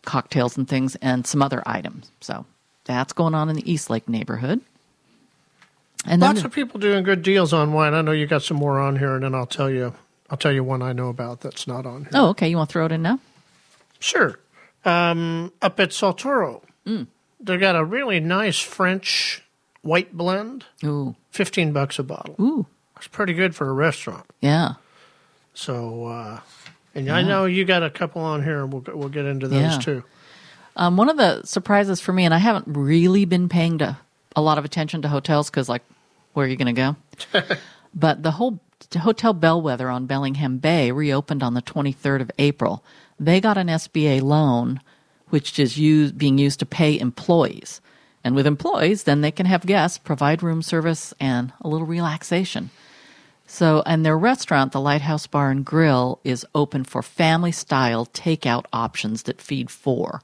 cocktails 0.05 0.57
and 0.57 0.69
things, 0.69 0.97
and 0.97 1.27
some 1.27 1.43
other 1.43 1.63
items. 1.67 2.11
So 2.21 2.45
that's 2.85 3.13
going 3.13 3.35
on 3.35 3.49
in 3.49 3.57
the 3.57 3.71
East 3.71 3.91
Lake 3.91 4.09
neighborhood. 4.09 4.61
And 6.05 6.23
then 6.23 6.31
Lots 6.37 6.45
of 6.45 6.53
people 6.53 6.81
doing 6.81 7.05
good 7.05 7.23
deals 7.23 7.53
on 7.53 7.73
wine. 7.73 7.95
I 7.95 8.03
know 8.03 8.13
you 8.13 8.27
got 8.27 8.43
some 8.43 8.57
more 8.57 8.79
on 8.79 8.97
here, 8.97 9.15
and 9.15 9.25
then 9.25 9.35
I'll 9.35 9.47
tell 9.47 9.71
you. 9.71 9.95
I'll 10.31 10.37
tell 10.39 10.53
you 10.53 10.63
one 10.63 10.83
I 10.83 10.93
know 10.93 11.09
about 11.09 11.41
that's 11.41 11.67
not 11.67 11.87
on 11.87 12.03
here. 12.03 12.11
oh, 12.15 12.29
okay, 12.29 12.49
you 12.51 12.57
want 12.59 12.69
to 12.69 12.73
throw 12.75 12.85
it 12.87 12.93
in 12.93 13.01
now? 13.03 13.19
Sure. 13.99 14.39
Um, 14.85 15.53
up 15.63 15.81
at 15.81 15.91
Saltoro, 15.91 16.63
Mm. 16.87 17.07
they 17.41 17.57
got 17.57 17.77
a 17.77 17.85
really 17.85 18.21
nice 18.21 18.59
French 18.59 19.43
white 19.89 20.17
blend. 20.17 20.65
Ooh, 20.85 21.17
Fifteen 21.31 21.73
bucks 21.73 21.99
a 21.99 22.03
bottle. 22.03 22.37
ooh, 22.41 22.67
It's 22.97 23.07
pretty 23.09 23.33
good 23.33 23.55
for 23.55 23.69
a 23.69 23.73
restaurant. 23.73 24.27
yeah. 24.41 24.75
So, 25.55 26.05
uh, 26.07 26.41
and 26.95 27.11
I 27.11 27.23
know 27.23 27.45
you 27.47 27.65
got 27.65 27.83
a 27.83 27.91
couple 27.91 28.23
on 28.23 28.45
here, 28.45 28.63
and 28.63 28.73
we'll 28.73 28.85
we'll 28.97 29.09
get 29.09 29.25
into 29.25 29.49
those 29.49 29.61
Yeah. 29.61 29.79
too. 29.79 30.05
Um, 30.77 30.97
one 30.97 31.09
of 31.09 31.17
the 31.17 31.43
surprises 31.45 32.01
for 32.01 32.13
me, 32.13 32.25
and 32.25 32.33
I 32.33 32.39
haven't 32.39 32.67
really 32.69 33.25
been 33.25 33.49
paying 33.49 33.79
to 33.79 33.97
a 34.37 34.41
lot 34.41 34.59
of 34.59 34.65
attention 34.65 35.03
to 35.03 35.09
hotels 35.09 35.51
because, 35.51 35.69
like, 35.69 35.83
where 36.35 36.47
are 36.47 36.49
you 36.49 36.55
going 36.57 36.73
to 36.73 36.97
go? 37.33 37.57
but 37.95 38.23
the 38.23 38.31
whole 38.33 38.61
Hotel 38.97 39.33
Bellwether 39.33 39.89
on 39.91 40.07
Bellingham 40.07 40.59
Bay 40.59 40.93
reopened 40.93 41.43
on 41.43 41.55
the 41.55 41.63
23rd 41.63 42.21
of 42.21 42.31
April. 42.39 42.85
They 43.19 43.41
got 43.41 43.59
an 43.59 43.67
SBA 43.67 44.23
loan, 44.23 44.81
which 45.31 45.59
is 45.59 45.77
used, 45.77 46.17
being 46.17 46.39
used 46.39 46.61
to 46.61 46.67
pay 46.67 46.97
employees. 46.99 47.81
And 48.25 48.35
with 48.35 48.47
employees, 48.47 49.05
then 49.05 49.21
they 49.21 49.31
can 49.31 49.47
have 49.47 49.65
guests, 49.67 49.99
provide 49.99 50.43
room 50.43 50.63
service, 50.63 51.15
and 51.21 51.53
a 51.61 51.69
little 51.69 51.87
relaxation. 51.87 52.71
So, 53.47 53.83
and 53.87 54.05
their 54.05 54.19
restaurant, 54.19 54.73
the 54.73 54.81
Lighthouse 54.81 55.27
Bar 55.27 55.51
and 55.51 55.65
Grill, 55.65 56.21
is 56.23 56.47
open 56.55 56.85
for 56.85 57.03
family 57.03 57.53
style 57.53 58.05
takeout 58.07 58.67
options 58.73 59.23
that 59.23 59.41
feed 59.41 59.71
four. 59.71 60.21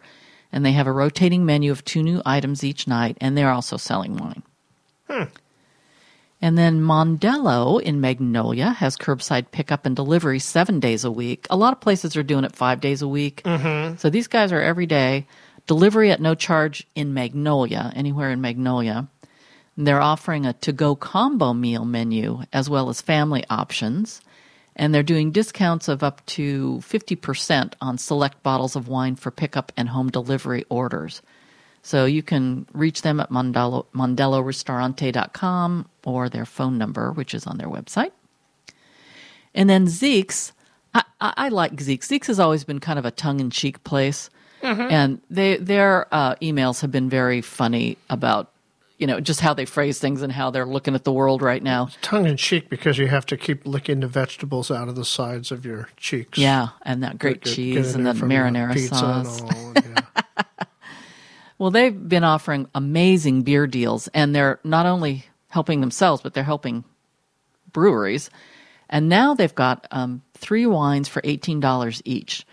And 0.52 0.64
they 0.64 0.72
have 0.72 0.86
a 0.86 0.92
rotating 0.92 1.46
menu 1.46 1.72
of 1.72 1.84
two 1.84 2.02
new 2.02 2.20
items 2.26 2.62
each 2.62 2.86
night, 2.86 3.16
and 3.20 3.36
they're 3.36 3.50
also 3.50 3.76
selling 3.76 4.16
wine. 4.16 4.42
And 6.42 6.58
then 6.58 6.82
Mondello 6.82 7.80
in 7.80 8.02
Magnolia 8.02 8.70
has 8.72 8.98
curbside 8.98 9.50
pickup 9.50 9.86
and 9.86 9.96
delivery 9.96 10.38
seven 10.38 10.78
days 10.78 11.02
a 11.02 11.10
week. 11.10 11.46
A 11.48 11.56
lot 11.56 11.72
of 11.72 11.80
places 11.80 12.18
are 12.18 12.22
doing 12.22 12.44
it 12.44 12.54
five 12.54 12.82
days 12.82 13.00
a 13.00 13.08
week. 13.08 13.42
Mm-hmm. 13.44 13.96
So 13.96 14.10
these 14.10 14.28
guys 14.28 14.52
are 14.52 14.60
every 14.60 14.84
day. 14.84 15.26
Delivery 15.66 16.10
at 16.10 16.20
no 16.20 16.34
charge 16.34 16.86
in 16.94 17.14
Magnolia, 17.14 17.92
anywhere 17.96 18.30
in 18.30 18.40
Magnolia. 18.40 19.08
They're 19.76 20.00
offering 20.00 20.46
a 20.46 20.52
to 20.52 20.72
go 20.72 20.94
combo 20.94 21.52
meal 21.52 21.84
menu 21.84 22.44
as 22.52 22.70
well 22.70 22.88
as 22.88 23.00
family 23.00 23.44
options. 23.50 24.20
And 24.76 24.94
they're 24.94 25.02
doing 25.02 25.30
discounts 25.30 25.88
of 25.88 26.02
up 26.02 26.24
to 26.26 26.80
50% 26.82 27.74
on 27.80 27.96
select 27.96 28.42
bottles 28.42 28.76
of 28.76 28.88
wine 28.88 29.16
for 29.16 29.30
pickup 29.30 29.72
and 29.76 29.88
home 29.88 30.10
delivery 30.10 30.64
orders. 30.68 31.22
So 31.82 32.04
you 32.06 32.22
can 32.22 32.66
reach 32.72 33.02
them 33.02 33.20
at 33.20 33.30
mondelloristorante.com 33.30 35.88
or 36.04 36.28
their 36.28 36.46
phone 36.46 36.78
number, 36.78 37.12
which 37.12 37.34
is 37.34 37.46
on 37.46 37.58
their 37.58 37.68
website. 37.68 38.10
And 39.54 39.70
then 39.70 39.86
Zeke's, 39.86 40.52
I, 40.94 41.04
I, 41.20 41.34
I 41.36 41.48
like 41.50 41.78
Zeke's. 41.80 42.08
Zeke's 42.08 42.28
has 42.28 42.40
always 42.40 42.64
been 42.64 42.80
kind 42.80 42.98
of 42.98 43.04
a 43.04 43.10
tongue 43.10 43.38
in 43.38 43.50
cheek 43.50 43.84
place. 43.84 44.30
And 44.64 45.20
they, 45.30 45.56
their 45.56 46.06
uh, 46.12 46.34
emails 46.36 46.80
have 46.80 46.90
been 46.90 47.08
very 47.10 47.40
funny 47.40 47.98
about, 48.08 48.50
you 48.98 49.06
know, 49.06 49.20
just 49.20 49.40
how 49.40 49.54
they 49.54 49.64
phrase 49.64 49.98
things 49.98 50.22
and 50.22 50.32
how 50.32 50.50
they're 50.50 50.66
looking 50.66 50.94
at 50.94 51.04
the 51.04 51.12
world 51.12 51.42
right 51.42 51.62
now. 51.62 51.88
Tongue 52.00 52.26
in 52.26 52.36
cheek 52.36 52.68
because 52.70 52.96
you 52.98 53.06
have 53.08 53.26
to 53.26 53.36
keep 53.36 53.66
licking 53.66 54.00
the 54.00 54.06
vegetables 54.06 54.70
out 54.70 54.88
of 54.88 54.94
the 54.96 55.04
sides 55.04 55.50
of 55.52 55.64
your 55.66 55.88
cheeks. 55.96 56.38
Yeah, 56.38 56.68
and 56.82 57.02
that 57.02 57.18
great 57.18 57.42
Get- 57.42 57.44
get 57.44 57.54
cheese 57.54 57.94
in 57.94 58.00
and 58.00 58.06
that 58.06 58.16
the 58.16 58.26
marinara 58.26 58.78
sauce. 58.88 59.42
All, 59.42 59.72
yeah. 59.76 60.44
Well, 61.58 61.70
they've 61.70 62.08
been 62.08 62.24
offering 62.24 62.68
amazing 62.74 63.42
beer 63.42 63.66
deals, 63.66 64.08
and 64.08 64.34
they're 64.34 64.58
not 64.64 64.86
only 64.86 65.24
helping 65.48 65.80
themselves, 65.80 66.20
but 66.20 66.34
they're 66.34 66.42
helping 66.42 66.84
breweries. 67.72 68.28
And 68.90 69.08
now 69.08 69.34
they've 69.34 69.54
got 69.54 69.86
um, 69.92 70.22
three 70.34 70.66
wines 70.66 71.08
for 71.08 71.22
$18 71.22 72.02
each. 72.04 72.44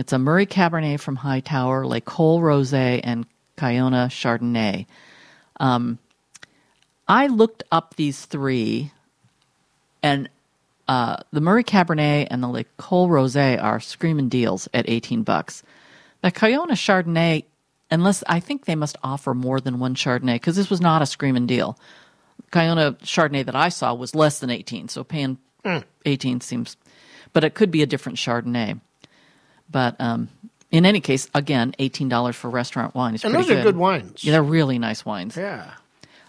It's 0.00 0.14
a 0.14 0.18
Murray 0.18 0.46
Cabernet 0.46 0.98
from 0.98 1.16
Hightower, 1.16 1.86
L'Ecole 1.86 2.40
Rosé, 2.40 3.00
and 3.04 3.26
Kiona 3.58 4.08
Chardonnay. 4.08 4.86
Um, 5.60 5.98
I 7.06 7.26
looked 7.26 7.64
up 7.70 7.96
these 7.96 8.24
three, 8.24 8.92
and 10.02 10.30
uh, 10.88 11.18
the 11.34 11.42
Murray 11.42 11.64
Cabernet 11.64 12.28
and 12.30 12.42
the 12.42 12.48
Le 12.48 12.64
Cole 12.78 13.10
Rosé 13.10 13.62
are 13.62 13.78
screaming 13.78 14.30
deals 14.30 14.70
at 14.72 14.88
18 14.88 15.22
bucks. 15.22 15.62
The 16.22 16.32
Kiona 16.32 16.70
Chardonnay, 16.70 17.44
unless 17.90 18.24
I 18.26 18.40
think 18.40 18.64
they 18.64 18.76
must 18.76 18.96
offer 19.04 19.34
more 19.34 19.60
than 19.60 19.80
one 19.80 19.94
Chardonnay 19.94 20.36
because 20.36 20.56
this 20.56 20.70
was 20.70 20.80
not 20.80 21.02
a 21.02 21.06
screaming 21.06 21.46
deal. 21.46 21.78
Kiona 22.50 22.98
Chardonnay 23.00 23.44
that 23.44 23.54
I 23.54 23.68
saw 23.68 23.92
was 23.92 24.14
less 24.14 24.38
than 24.38 24.48
18, 24.48 24.88
so 24.88 25.04
paying 25.04 25.36
18 26.06 26.40
seems, 26.40 26.78
but 27.34 27.44
it 27.44 27.52
could 27.52 27.70
be 27.70 27.82
a 27.82 27.86
different 27.86 28.16
Chardonnay. 28.16 28.80
But 29.70 30.00
um, 30.00 30.28
in 30.70 30.84
any 30.86 31.00
case, 31.00 31.28
again, 31.34 31.74
$18 31.78 32.34
for 32.34 32.50
restaurant 32.50 32.94
wine 32.94 33.14
is 33.14 33.24
and 33.24 33.32
pretty 33.34 33.48
those 33.48 33.58
are 33.58 33.62
good 33.62 33.76
wines. 33.76 34.24
Yeah, 34.24 34.32
they're 34.32 34.42
really 34.42 34.78
nice 34.78 35.04
wines. 35.04 35.36
Yeah. 35.36 35.72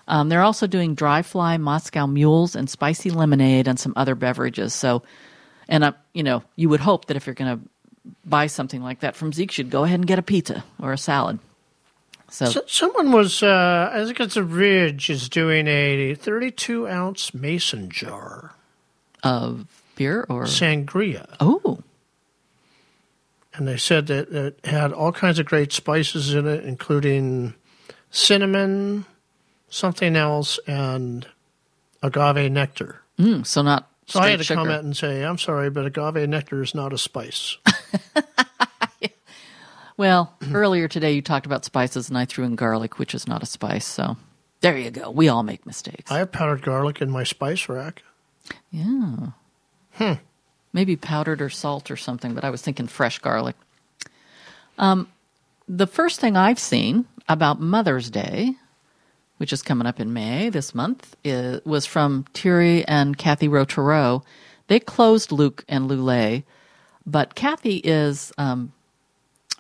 Um, 0.08 0.30
they're 0.30 0.42
also 0.42 0.68
doing 0.68 0.96
dry 0.96 1.22
fly 1.22 1.58
Moscow 1.58 2.06
mules 2.06 2.56
and 2.56 2.70
spicy 2.70 3.10
lemonade 3.12 3.68
and 3.68 3.80
some 3.80 3.94
other 3.96 4.16
beverages. 4.16 4.74
So, 4.74 5.04
And 5.70 5.84
uh, 5.84 5.92
you 6.14 6.24
know, 6.24 6.44
you 6.56 6.70
would 6.70 6.82
hope 6.82 7.06
that 7.06 7.18
if 7.18 7.26
you're 7.26 7.36
going 7.36 7.58
to 7.60 7.64
buy 8.26 8.48
something 8.48 8.82
like 8.84 9.02
that 9.02 9.16
from 9.16 9.32
Zeke, 9.32 9.58
you'd 9.58 9.70
go 9.70 9.84
ahead 9.84 10.00
and 10.00 10.08
get 10.08 10.20
a 10.20 10.24
pizza 10.24 10.64
or 10.82 10.92
a 10.92 10.98
salad. 10.98 11.40
So, 12.30 12.46
So, 12.46 12.62
someone 12.68 13.12
was, 13.12 13.44
uh, 13.44 13.92
I 13.94 14.06
think 14.06 14.20
it's 14.20 14.38
a 14.38 14.44
Ridge, 14.44 15.10
is 15.10 15.30
doing 15.30 15.68
a 15.68 16.16
32 16.16 16.88
ounce 16.88 17.34
mason 17.34 17.90
jar 17.90 18.56
of 19.24 19.66
beer 19.96 20.26
or 20.30 20.46
sangria. 20.46 21.28
oh, 21.40 21.80
And 23.54 23.68
they 23.68 23.78
said 23.78 24.08
that 24.08 24.30
it 24.32 24.66
had 24.66 24.94
all 24.94 25.12
kinds 25.12 25.38
of 25.40 25.46
great 25.46 25.74
spices 25.74 26.34
in 26.34 26.48
it, 26.48 26.64
including 26.64 27.54
cinnamon, 28.10 29.06
something 29.70 30.16
else, 30.16 30.60
and 30.68 31.28
agave 32.02 32.50
nectar. 32.52 33.02
mm, 33.20 33.46
so 33.46 33.62
not. 33.62 33.90
So 34.08 34.20
I 34.20 34.30
had 34.30 34.40
to 34.40 34.44
sugar. 34.46 34.60
comment 34.62 34.84
and 34.84 34.96
say, 34.98 35.24
I'm 35.24 35.38
sorry, 35.38 35.70
but 35.70 35.86
agave 35.86 36.28
nectar 36.28 36.62
is 36.64 36.74
not 36.74 36.94
a 36.94 36.98
spice. 36.98 37.58
Well, 39.98 40.34
earlier 40.54 40.88
today 40.88 41.12
you 41.12 41.22
talked 41.22 41.46
about 41.46 41.64
spices, 41.64 42.10
and 42.10 42.18
I 42.18 42.26
threw 42.26 42.44
in 42.44 42.56
garlic, 42.56 42.98
which 42.98 43.14
is 43.14 43.28
not 43.28 43.44
a 43.44 43.46
spice. 43.46 43.86
So 43.86 44.18
there 44.62 44.76
you 44.76 44.90
go. 44.90 45.12
We 45.12 45.30
all 45.30 45.44
make 45.44 45.64
mistakes. 45.68 46.12
I 46.12 46.18
have 46.18 46.32
powdered 46.32 46.64
garlic 46.64 47.02
in 47.02 47.12
my 47.12 47.24
spice 47.24 47.70
rack. 47.70 48.02
yeah. 48.72 49.28
Hmm. 49.94 50.14
Maybe 50.74 50.96
powdered 50.96 51.42
or 51.42 51.50
salt 51.50 51.92
or 51.92 51.98
something, 51.98 52.34
but 52.34 52.44
I 52.44 52.50
was 52.50 52.62
thinking 52.62 52.88
fresh 52.88 53.20
garlic. 53.20 53.56
Um, 54.78 55.08
the 55.68 55.88
first 55.88 56.20
thing 56.20 56.36
I've 56.38 56.60
seen 56.60 57.06
about 57.28 57.60
Mother's 57.60 58.10
Day, 58.10 58.56
which 59.38 59.54
is 59.54 59.62
coming 59.62 59.88
up 59.88 60.00
in 60.00 60.14
May 60.14 60.50
this 60.50 60.74
month, 60.74 61.16
is, 61.24 61.64
was 61.66 61.86
from 61.86 62.26
Thierry 62.34 62.86
and 62.88 63.18
Kathy 63.18 63.48
Rautureau. 63.48 64.24
They 64.68 64.80
closed 64.80 65.32
Luc 65.32 65.66
and 65.68 65.90
Loulay, 65.90 66.44
but 67.06 67.36
Kathy 67.36 67.78
is 67.78 68.32
um, 68.38 68.74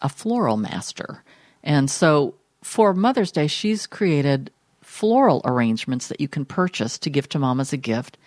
a 0.01 0.09
floral 0.09 0.57
master. 0.57 1.24
And 1.64 1.89
so 1.89 2.36
for 2.64 2.93
Mother's 2.93 3.32
Day, 3.32 3.47
she's 3.47 3.88
created 3.88 4.51
floral 4.82 5.41
arrangements 5.45 6.07
that 6.07 6.22
you 6.22 6.28
can 6.28 6.45
purchase 6.45 6.97
to 6.99 7.09
give 7.09 7.30
to 7.30 7.39
mom 7.39 7.59
as 7.59 7.74
a 7.74 7.78
gift. 7.78 8.18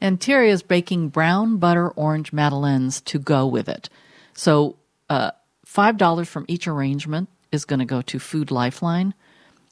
And 0.00 0.20
Thierry 0.20 0.50
is 0.50 0.62
baking 0.62 1.08
brown 1.08 1.58
butter 1.58 1.90
orange 1.90 2.32
madeleines 2.32 3.00
to 3.02 3.18
go 3.18 3.46
with 3.46 3.68
it. 3.68 3.88
So 4.34 4.76
uh, 5.08 5.32
$5 5.66 6.26
from 6.26 6.44
each 6.48 6.66
arrangement 6.66 7.28
is 7.52 7.64
going 7.64 7.80
to 7.80 7.84
go 7.84 8.02
to 8.02 8.18
Food 8.18 8.50
Lifeline. 8.50 9.14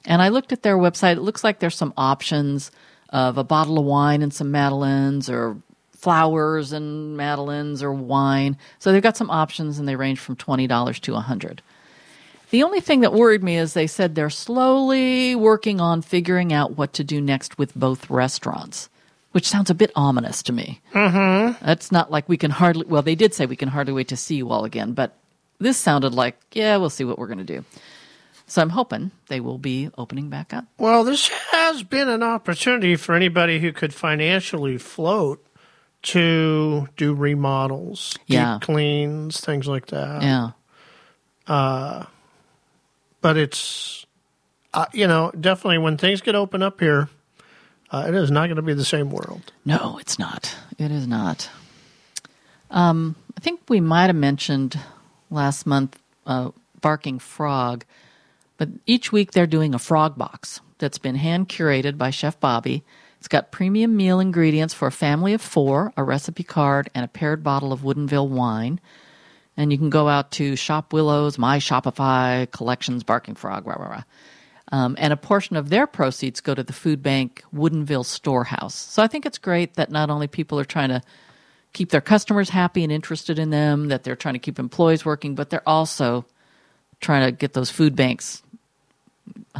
And 0.05 0.21
I 0.21 0.29
looked 0.29 0.51
at 0.51 0.63
their 0.63 0.77
website. 0.77 1.13
It 1.13 1.21
looks 1.21 1.43
like 1.43 1.59
there's 1.59 1.75
some 1.75 1.93
options 1.97 2.71
of 3.09 3.37
a 3.37 3.43
bottle 3.43 3.79
of 3.79 3.85
wine 3.85 4.21
and 4.21 4.33
some 4.33 4.51
madeleines 4.51 5.29
or 5.29 5.57
flowers 5.91 6.71
and 6.71 7.17
madeleines 7.17 7.81
or 7.81 7.91
wine. 7.91 8.57
So 8.77 8.91
they've 8.91 9.01
got 9.01 9.17
some 9.17 9.29
options 9.29 9.79
and 9.79 9.87
they 9.87 9.95
range 9.95 10.19
from 10.19 10.35
$20 10.35 10.99
to 10.99 11.13
100 11.13 11.61
the 12.49 12.63
only 12.63 12.79
thing 12.79 13.01
that 13.01 13.13
worried 13.13 13.43
me 13.43 13.57
is 13.57 13.73
they 13.73 13.87
said 13.87 14.15
they're 14.15 14.29
slowly 14.29 15.35
working 15.35 15.79
on 15.79 16.01
figuring 16.01 16.51
out 16.51 16.77
what 16.77 16.93
to 16.93 17.03
do 17.03 17.21
next 17.21 17.57
with 17.57 17.75
both 17.75 18.09
restaurants, 18.09 18.89
which 19.31 19.47
sounds 19.47 19.69
a 19.69 19.75
bit 19.75 19.91
ominous 19.95 20.41
to 20.43 20.53
me. 20.53 20.81
Mm-hmm. 20.93 21.63
That's 21.65 21.91
not 21.91 22.11
like 22.11 22.27
we 22.27 22.37
can 22.37 22.51
hardly, 22.51 22.85
well, 22.85 23.01
they 23.01 23.15
did 23.15 23.33
say 23.33 23.45
we 23.45 23.55
can 23.55 23.69
hardly 23.69 23.93
wait 23.93 24.07
to 24.09 24.17
see 24.17 24.35
you 24.35 24.49
all 24.49 24.65
again, 24.65 24.93
but 24.93 25.15
this 25.59 25.77
sounded 25.77 26.13
like, 26.13 26.37
yeah, 26.53 26.77
we'll 26.77 26.89
see 26.89 27.03
what 27.03 27.17
we're 27.19 27.27
going 27.27 27.37
to 27.39 27.43
do. 27.43 27.63
So 28.47 28.61
I'm 28.61 28.69
hoping 28.69 29.11
they 29.27 29.39
will 29.39 29.59
be 29.59 29.91
opening 29.97 30.29
back 30.29 30.53
up. 30.53 30.65
Well, 30.79 31.03
this 31.03 31.27
has 31.51 31.83
been 31.83 32.09
an 32.09 32.23
opportunity 32.23 32.95
for 32.95 33.13
anybody 33.13 33.59
who 33.59 33.71
could 33.71 33.93
financially 33.93 34.77
float 34.79 35.45
to 36.01 36.87
do 36.97 37.13
remodels, 37.13 38.17
Yeah. 38.25 38.53
deep 38.55 38.61
cleans, 38.61 39.39
things 39.41 39.67
like 39.67 39.87
that. 39.87 40.21
Yeah. 40.23 40.51
Uh, 41.45 42.05
but 43.21 43.37
it's, 43.37 44.05
uh, 44.73 44.85
you 44.93 45.07
know, 45.07 45.31
definitely 45.39 45.77
when 45.79 45.97
things 45.97 46.21
get 46.21 46.35
open 46.35 46.63
up 46.63 46.79
here, 46.79 47.09
uh, 47.91 48.05
it 48.07 48.15
is 48.15 48.31
not 48.31 48.47
going 48.47 48.57
to 48.57 48.61
be 48.61 48.73
the 48.73 48.85
same 48.85 49.09
world. 49.09 49.51
No, 49.65 49.97
it's 49.99 50.19
not. 50.19 50.55
It 50.77 50.91
is 50.91 51.07
not. 51.07 51.49
Um, 52.71 53.15
I 53.37 53.39
think 53.39 53.61
we 53.67 53.79
might 53.79 54.07
have 54.07 54.15
mentioned 54.15 54.79
last 55.31 55.65
month 55.65 55.99
uh, 56.25 56.51
Barking 56.81 57.19
Frog, 57.19 57.85
but 58.57 58.69
each 58.85 59.11
week 59.11 59.31
they're 59.31 59.47
doing 59.47 59.73
a 59.73 59.79
frog 59.79 60.17
box 60.17 60.61
that's 60.77 60.97
been 60.97 61.15
hand 61.15 61.49
curated 61.49 61.97
by 61.97 62.09
Chef 62.09 62.39
Bobby. 62.39 62.83
It's 63.17 63.27
got 63.27 63.51
premium 63.51 63.97
meal 63.97 64.19
ingredients 64.19 64.73
for 64.73 64.87
a 64.87 64.91
family 64.91 65.33
of 65.33 65.41
four, 65.41 65.91
a 65.97 66.03
recipe 66.03 66.43
card, 66.43 66.89
and 66.95 67.03
a 67.03 67.07
paired 67.07 67.43
bottle 67.43 67.73
of 67.73 67.81
Woodinville 67.81 68.29
wine. 68.29 68.79
And 69.57 69.73
you 69.73 69.77
can 69.77 69.89
go 69.89 70.07
out 70.07 70.31
to 70.33 70.55
Shop 70.55 70.93
Willows, 70.93 71.37
My 71.37 71.57
Shopify, 71.57 72.49
Collections, 72.51 73.03
Barking 73.03 73.35
Frog, 73.35 73.67
rah, 73.67 73.75
rah, 73.75 73.89
rah. 73.89 74.03
Um, 74.71 74.95
and 74.99 75.11
a 75.11 75.17
portion 75.17 75.55
of 75.55 75.69
their 75.69 75.87
proceeds 75.87 76.41
go 76.41 76.53
to 76.53 76.61
the 76.63 76.73
food 76.73 77.01
bank 77.01 77.43
Woodinville 77.53 78.05
Storehouse. 78.05 78.75
So 78.75 79.01
I 79.01 79.07
think 79.07 79.25
it's 79.25 79.39
great 79.39 79.73
that 79.75 79.89
not 79.89 80.09
only 80.11 80.27
people 80.27 80.59
are 80.59 80.65
trying 80.65 80.89
to 80.89 81.01
keep 81.73 81.89
their 81.89 82.01
customers 82.01 82.49
happy 82.49 82.83
and 82.83 82.91
interested 82.91 83.39
in 83.39 83.49
them, 83.49 83.87
that 83.87 84.03
they're 84.03 84.15
trying 84.15 84.35
to 84.35 84.39
keep 84.39 84.59
employees 84.59 85.03
working, 85.05 85.33
but 85.33 85.49
they're 85.49 85.67
also 85.67 86.25
trying 87.01 87.25
to 87.25 87.31
get 87.31 87.53
those 87.53 87.71
food 87.71 87.95
banks, 87.95 88.43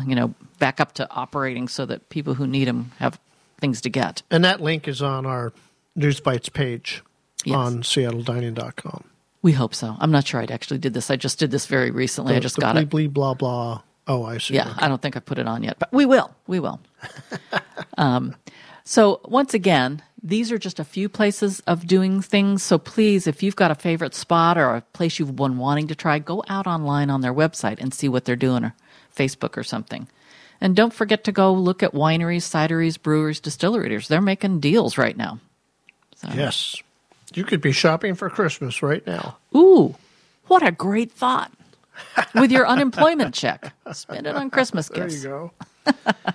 you 0.05 0.13
know, 0.15 0.33
back 0.59 0.79
up 0.79 0.93
to 0.93 1.09
operating 1.11 1.67
so 1.67 1.85
that 1.87 2.09
people 2.09 2.35
who 2.35 2.45
need 2.45 2.67
them 2.67 2.91
have 2.99 3.19
things 3.59 3.81
to 3.81 3.89
get. 3.89 4.21
And 4.29 4.43
that 4.45 4.61
link 4.61 4.87
is 4.87 5.01
on 5.01 5.25
our 5.25 5.53
News 5.95 6.19
Bites 6.19 6.49
page 6.49 7.01
Yes. 7.45 7.55
on 7.55 7.83
seattledining.com. 7.83 9.05
We 9.41 9.53
hope 9.53 9.73
so. 9.73 9.95
I'm 9.99 10.11
not 10.11 10.27
sure 10.27 10.41
I 10.41 10.47
actually 10.51 10.79
did 10.79 10.93
this. 10.93 11.09
I 11.09 11.15
just 11.15 11.39
did 11.39 11.51
this 11.51 11.65
very 11.67 11.89
recently. 11.89 12.35
I 12.35 12.39
just 12.39 12.55
the 12.55 12.61
got 12.61 12.73
blee, 12.75 12.81
it. 12.83 12.89
Blee, 12.89 13.07
blah, 13.07 13.33
blah. 13.33 13.81
Oh, 14.09 14.25
I 14.25 14.39
see. 14.39 14.55
Yeah, 14.55 14.69
Okay. 14.71 14.79
I 14.79 14.87
don't 14.89 15.01
think 15.01 15.15
I 15.15 15.19
put 15.21 15.37
it 15.37 15.47
on 15.47 15.63
yet, 15.63 15.77
but 15.79 15.93
we 15.93 16.05
will. 16.05 16.35
We 16.47 16.59
will. 16.59 16.81
um, 17.97 18.35
so 18.83 19.21
once 19.25 19.53
again, 19.53 20.01
these 20.23 20.51
are 20.51 20.57
just 20.57 20.79
a 20.79 20.83
few 20.83 21.07
places 21.07 21.61
of 21.67 21.85
doing 21.87 22.21
things. 22.21 22.63
So 22.63 22.79
please, 22.79 23.27
if 23.27 23.43
you've 23.43 23.55
got 23.55 23.69
a 23.71 23.75
favorite 23.75 24.15
spot 24.15 24.57
or 24.57 24.75
a 24.75 24.81
place 24.81 25.19
you've 25.19 25.35
been 25.35 25.59
wanting 25.59 25.87
to 25.87 25.95
try, 25.95 26.17
go 26.19 26.43
out 26.49 26.65
online 26.65 27.11
on 27.11 27.21
their 27.21 27.33
website 27.33 27.79
and 27.79 27.93
see 27.93 28.09
what 28.09 28.25
they're 28.25 28.35
doing 28.35 28.65
or 28.65 28.73
Facebook 29.15 29.55
or 29.55 29.63
something. 29.63 30.07
And 30.59 30.75
don't 30.75 30.93
forget 30.93 31.23
to 31.25 31.31
go 31.31 31.53
look 31.53 31.83
at 31.83 31.93
wineries, 31.93 32.41
cideries, 32.41 33.01
breweries, 33.01 33.39
distilleries. 33.39 34.07
They're 34.07 34.21
making 34.21 34.59
deals 34.59 34.97
right 34.97 35.15
now. 35.15 35.39
So, 36.15 36.29
Yes. 36.33 36.75
You 37.35 37.43
could 37.43 37.61
be 37.61 37.71
shopping 37.71 38.15
for 38.15 38.27
Christmas 38.29 38.81
right 38.81 39.05
now. 39.05 39.37
Ooh, 39.55 39.95
what 40.47 40.65
a 40.65 40.71
great 40.71 41.11
thought. 41.11 41.51
With 42.35 42.51
your 42.51 42.67
unemployment 42.67 43.33
check, 43.33 43.73
spend 43.93 44.27
it 44.27 44.35
on 44.35 44.49
Christmas 44.49 44.89
gifts. 44.89 45.23
There 45.23 45.31
you 45.31 45.51
go. 45.85 45.93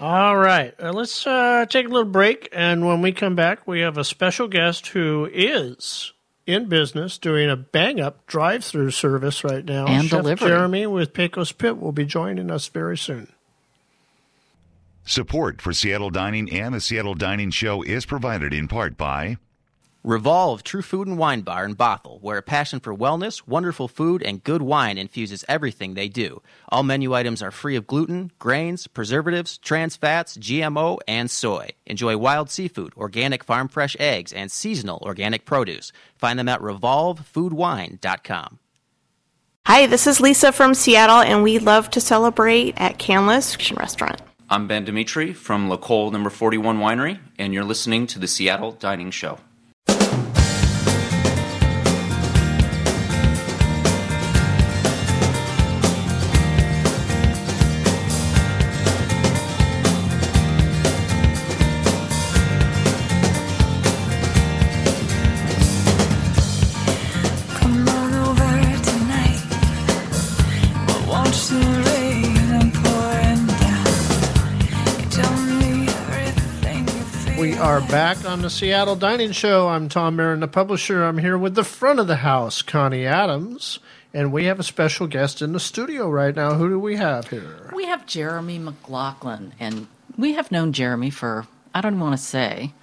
All 0.00 0.36
right. 0.36 0.74
Uh, 0.80 0.92
let's 0.92 1.26
uh, 1.26 1.66
take 1.68 1.86
a 1.86 1.88
little 1.88 2.10
break. 2.10 2.48
And 2.52 2.86
when 2.86 3.02
we 3.02 3.12
come 3.12 3.34
back, 3.34 3.66
we 3.66 3.80
have 3.80 3.98
a 3.98 4.04
special 4.04 4.48
guest 4.48 4.88
who 4.88 5.28
is 5.30 6.14
in 6.46 6.68
business 6.70 7.18
doing 7.18 7.50
a 7.50 7.56
bang 7.56 8.00
up 8.00 8.26
drive 8.26 8.64
through 8.64 8.92
service 8.92 9.44
right 9.44 9.64
now. 9.64 9.86
And 9.86 10.08
Chef 10.08 10.22
delivery. 10.22 10.48
Jeremy 10.48 10.86
with 10.86 11.12
Pecos 11.12 11.52
Pit 11.52 11.78
will 11.78 11.92
be 11.92 12.06
joining 12.06 12.50
us 12.50 12.66
very 12.68 12.96
soon. 12.96 13.30
Support 15.04 15.60
for 15.60 15.72
Seattle 15.72 16.10
Dining 16.10 16.50
and 16.50 16.74
the 16.74 16.80
Seattle 16.80 17.14
Dining 17.14 17.50
Show 17.50 17.82
is 17.82 18.06
provided 18.06 18.54
in 18.54 18.68
part 18.68 18.96
by 18.96 19.36
Revolve 20.02 20.62
True 20.62 20.80
Food 20.80 21.08
and 21.08 21.18
Wine 21.18 21.42
Bar 21.42 21.62
in 21.66 21.76
Bothell, 21.76 22.22
where 22.22 22.38
a 22.38 22.42
passion 22.42 22.80
for 22.80 22.96
wellness, 22.96 23.46
wonderful 23.46 23.86
food, 23.86 24.22
and 24.22 24.42
good 24.42 24.62
wine 24.62 24.96
infuses 24.96 25.44
everything 25.46 25.92
they 25.92 26.08
do. 26.08 26.40
All 26.70 26.82
menu 26.82 27.12
items 27.12 27.42
are 27.42 27.50
free 27.50 27.76
of 27.76 27.86
gluten, 27.86 28.30
grains, 28.38 28.86
preservatives, 28.86 29.58
trans 29.58 29.96
fats, 29.96 30.38
GMO, 30.38 31.00
and 31.06 31.30
soy. 31.30 31.72
Enjoy 31.84 32.16
wild 32.16 32.48
seafood, 32.48 32.94
organic 32.96 33.44
farm 33.44 33.68
fresh 33.68 33.94
eggs, 34.00 34.32
and 34.32 34.50
seasonal 34.50 35.02
organic 35.02 35.44
produce. 35.44 35.92
Find 36.16 36.38
them 36.38 36.48
at 36.48 36.62
revolvefoodwine.com. 36.62 38.58
Hi, 39.66 39.86
this 39.86 40.06
is 40.06 40.18
Lisa 40.18 40.50
from 40.50 40.72
Seattle, 40.72 41.20
and 41.20 41.42
we 41.42 41.58
love 41.58 41.90
to 41.90 42.00
celebrate 42.00 42.72
at 42.80 42.98
Canlis 42.98 43.58
Kitchen 43.58 43.76
Restaurant. 43.76 44.22
I'm 44.48 44.66
Ben 44.66 44.86
Dimitri 44.86 45.34
from 45.34 45.68
L'Ecole 45.68 46.10
Number 46.10 46.30
41 46.30 46.78
Winery, 46.78 47.18
and 47.38 47.52
you're 47.52 47.64
listening 47.64 48.06
to 48.06 48.18
the 48.18 48.26
Seattle 48.26 48.72
Dining 48.72 49.10
Show. 49.10 49.38
Are 77.80 77.88
back 77.88 78.26
on 78.26 78.42
the 78.42 78.50
Seattle 78.50 78.94
Dining 78.94 79.32
Show. 79.32 79.68
I'm 79.68 79.88
Tom 79.88 80.16
Marin, 80.16 80.40
the 80.40 80.48
publisher. 80.48 81.02
I'm 81.02 81.16
here 81.16 81.38
with 81.38 81.54
the 81.54 81.64
front 81.64 81.98
of 81.98 82.08
the 82.08 82.16
house, 82.16 82.60
Connie 82.60 83.06
Adams, 83.06 83.78
and 84.12 84.34
we 84.34 84.44
have 84.44 84.60
a 84.60 84.62
special 84.62 85.06
guest 85.06 85.40
in 85.40 85.54
the 85.54 85.60
studio 85.60 86.10
right 86.10 86.36
now. 86.36 86.54
Who 86.54 86.68
do 86.68 86.78
we 86.78 86.96
have 86.96 87.28
here? 87.28 87.70
We 87.74 87.86
have 87.86 88.04
Jeremy 88.04 88.58
McLachlan, 88.58 89.52
and 89.58 89.86
we 90.18 90.34
have 90.34 90.52
known 90.52 90.74
Jeremy 90.74 91.08
for, 91.08 91.46
I 91.74 91.80
don't 91.80 91.98
want 91.98 92.12
to 92.18 92.22
say, 92.22 92.74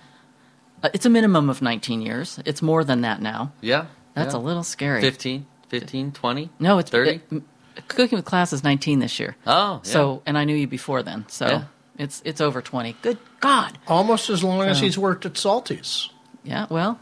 uh, 0.82 0.90
it's 0.96 1.06
a 1.06 1.12
minimum 1.12 1.48
of 1.52 1.62
19 1.62 2.02
years. 2.02 2.40
It's 2.44 2.64
more 2.64 2.84
than 2.84 3.02
that 3.02 3.22
now. 3.22 3.52
Yeah. 3.62 3.86
That's 4.16 4.34
yeah. 4.34 4.40
a 4.40 4.42
little 4.42 4.64
scary. 4.64 5.02
15, 5.02 5.46
15, 5.70 6.12
20? 6.12 6.50
No, 6.60 6.80
it's 6.80 6.90
30? 6.90 7.22
it- 7.30 7.44
Cooking 7.88 8.18
with 8.18 8.26
Class 8.26 8.52
is 8.52 8.64
19 8.64 8.98
this 8.98 9.20
year. 9.20 9.36
Oh, 9.46 9.82
yeah. 9.84 9.92
So, 9.92 10.24
and 10.26 10.36
I 10.40 10.46
knew 10.46 10.56
you 10.56 10.66
before 10.66 11.04
then. 11.04 11.26
So 11.28 11.48
Yeah. 11.48 11.64
It's 11.98 12.22
it's 12.26 12.42
over 12.42 12.62
20. 12.62 12.96
Good 13.02 13.18
God. 13.40 13.78
Almost 13.88 14.30
as 14.30 14.44
long 14.44 14.62
as 14.68 14.80
he's 14.80 14.98
worked 14.98 15.26
at 15.26 15.38
Salty's. 15.38 16.10
Yeah, 16.44 16.68
well, 16.70 17.00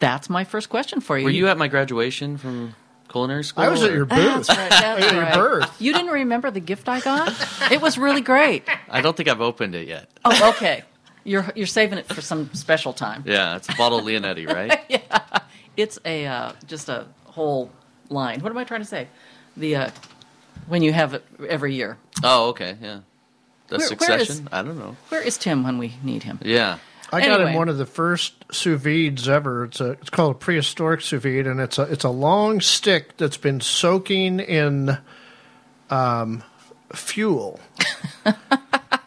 that's 0.00 0.28
my 0.28 0.44
first 0.44 0.68
question 0.68 1.00
for 1.00 1.18
you. 1.18 1.24
Were 1.24 1.30
you 1.30 1.48
at 1.48 1.56
my 1.58 1.68
graduation 1.68 2.36
from 2.38 2.74
culinary 3.08 3.44
school? 3.44 3.64
I 3.64 3.68
was 3.68 3.82
at 3.82 3.92
your 3.92 4.04
booth. 4.06 4.46
That's 4.46 4.48
right. 4.48 4.70
That's 4.70 5.04
At 5.06 5.14
your 5.14 5.24
birth. 5.32 5.80
You 5.80 5.92
didn't 5.92 6.10
remember 6.10 6.50
the 6.50 6.60
gift 6.60 6.88
I 6.88 7.00
got? 7.00 7.32
It 7.70 7.80
was 7.80 7.96
really 7.98 8.20
great. 8.20 8.64
I 8.90 9.00
don't 9.00 9.16
think 9.16 9.28
I've 9.28 9.40
opened 9.40 9.74
it 9.74 9.86
yet. 9.88 10.10
Oh, 10.24 10.50
okay. 10.56 10.82
You're 11.22 11.46
you're 11.54 11.66
saving 11.66 11.98
it 11.98 12.06
for 12.06 12.20
some 12.20 12.52
special 12.52 12.92
time. 12.92 13.22
Yeah, 13.26 13.56
it's 13.56 13.68
a 13.68 13.74
bottle 13.76 13.98
of 13.98 14.04
Leonetti, 14.04 14.46
right? 14.52 14.78
yeah, 14.88 15.20
It's 15.76 15.98
a 16.04 16.26
uh, 16.26 16.52
just 16.66 16.88
a 16.88 17.06
whole 17.24 17.70
line. 18.10 18.40
What 18.40 18.50
am 18.50 18.58
I 18.58 18.64
trying 18.64 18.80
to 18.82 18.86
say? 18.86 19.08
The 19.56 19.76
uh, 19.76 19.90
when 20.68 20.82
you 20.82 20.92
have 20.92 21.14
it 21.14 21.24
every 21.48 21.74
year. 21.74 21.96
Oh, 22.22 22.48
okay, 22.50 22.76
yeah. 22.82 23.00
The 23.68 23.76
Where- 23.78 23.78
where 23.78 23.88
succession? 23.88 24.34
is- 24.46 24.52
I 24.52 24.62
don't 24.62 24.78
know. 24.78 24.96
Where 25.08 25.22
is 25.22 25.38
Tim 25.38 25.64
when 25.64 25.78
we 25.78 25.94
need 26.02 26.22
him? 26.24 26.38
Yeah. 26.42 26.78
I 27.12 27.20
got 27.24 27.40
him 27.42 27.54
one 27.54 27.68
of 27.68 27.78
the 27.78 27.86
first 27.86 28.34
sous 28.52 28.80
vides 28.80 29.28
ever. 29.28 29.64
It's 29.64 29.80
a 29.80 29.92
it's 29.92 30.10
called 30.10 30.32
a 30.34 30.38
prehistoric 30.38 31.00
sous 31.00 31.22
vide, 31.22 31.46
and 31.46 31.60
it's 31.60 31.78
a 31.78 31.82
it's 31.82 32.02
a 32.04 32.08
long 32.10 32.60
stick 32.60 33.16
that's 33.18 33.36
been 33.36 33.60
soaking 33.60 34.40
in 34.40 34.98
um, 35.90 36.42
fuel, 36.92 37.60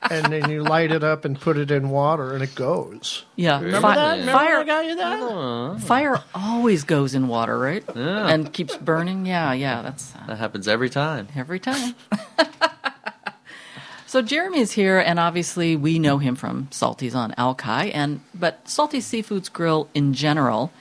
and 0.10 0.26
then 0.32 0.50
you 0.50 0.64
light 0.64 0.92
it 0.94 1.04
up 1.04 1.26
and 1.26 1.38
put 1.42 1.58
it 1.58 1.70
in 1.70 1.90
water, 1.90 2.34
and 2.34 2.42
it 2.44 2.56
goes. 2.56 3.26
Yeah, 3.36 3.60
Remember 3.60 3.82
Fi- 3.82 3.96
that? 3.96 4.12
Remember 4.20 4.32
fire. 4.32 4.58
I 4.60 4.64
got 4.64 4.86
you 4.86 4.96
that. 4.96 5.82
Fire 5.82 6.24
always 6.34 6.84
goes 6.86 7.14
in 7.14 7.28
water, 7.28 7.58
right? 7.60 7.84
Yeah. 7.94 8.28
And 8.30 8.54
keeps 8.54 8.78
burning. 8.78 9.26
Yeah, 9.26 9.52
yeah. 9.52 9.82
That's 9.82 10.16
uh, 10.16 10.28
That 10.28 10.38
happens 10.38 10.68
every 10.70 10.90
time. 10.90 11.28
every 11.36 11.60
time. 11.60 11.94
so 14.08 14.24
Jeremy 14.24 14.60
is 14.60 14.72
here, 14.72 14.98
and 14.98 15.20
obviously 15.20 15.76
we 15.76 16.00
know 16.00 16.18
him 16.18 16.36
from 16.36 16.70
Salty's 16.72 17.14
on 17.14 17.36
Alki, 17.38 17.94
and 17.94 18.22
but 18.34 18.68
Salty 18.68 19.00
Seafoods 19.00 19.54
Grill 19.54 19.88
in 19.94 20.16
general, 20.16 20.72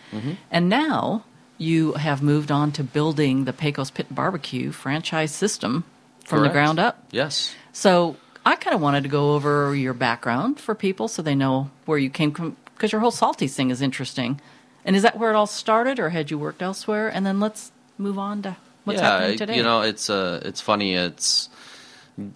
and 0.50 0.70
now 0.70 1.24
you 1.58 1.92
have 1.94 2.22
moved 2.22 2.50
on 2.50 2.72
to 2.72 2.82
building 2.82 3.44
the 3.44 3.52
Pecos 3.52 3.90
Pit 3.90 4.06
Barbecue 4.14 4.72
franchise 4.72 5.32
system 5.34 5.84
from 6.24 6.42
the 6.42 6.48
ground 6.48 6.78
up. 6.78 7.04
Yes. 7.10 7.54
So 7.72 8.16
I 8.44 8.56
kind 8.56 8.74
of 8.74 8.80
wanted 8.80 9.02
to 9.02 9.08
go 9.08 9.34
over 9.34 9.74
your 9.74 9.94
background 9.94 10.60
for 10.60 10.74
people 10.74 11.08
so 11.08 11.20
they 11.20 11.34
know 11.34 11.70
where 11.84 11.98
you 11.98 12.10
came 12.10 12.32
from, 12.32 12.56
because 12.74 12.92
your 12.92 13.00
whole 13.00 13.10
Salty 13.10 13.48
thing 13.48 13.70
is 13.70 13.82
interesting. 13.82 14.40
And 14.84 14.94
is 14.94 15.02
that 15.02 15.18
where 15.18 15.30
it 15.30 15.34
all 15.34 15.48
started, 15.48 15.98
or 15.98 16.10
had 16.10 16.30
you 16.30 16.38
worked 16.38 16.62
elsewhere? 16.62 17.08
And 17.08 17.26
then 17.26 17.40
let's 17.40 17.72
move 17.98 18.18
on 18.18 18.42
to 18.42 18.56
what's 18.84 19.00
yeah, 19.00 19.18
happening 19.18 19.38
today. 19.38 19.56
You 19.56 19.64
know, 19.64 19.80
it's 19.80 20.08
uh, 20.08 20.40
it's 20.44 20.60
funny. 20.60 20.94
It's 20.94 21.48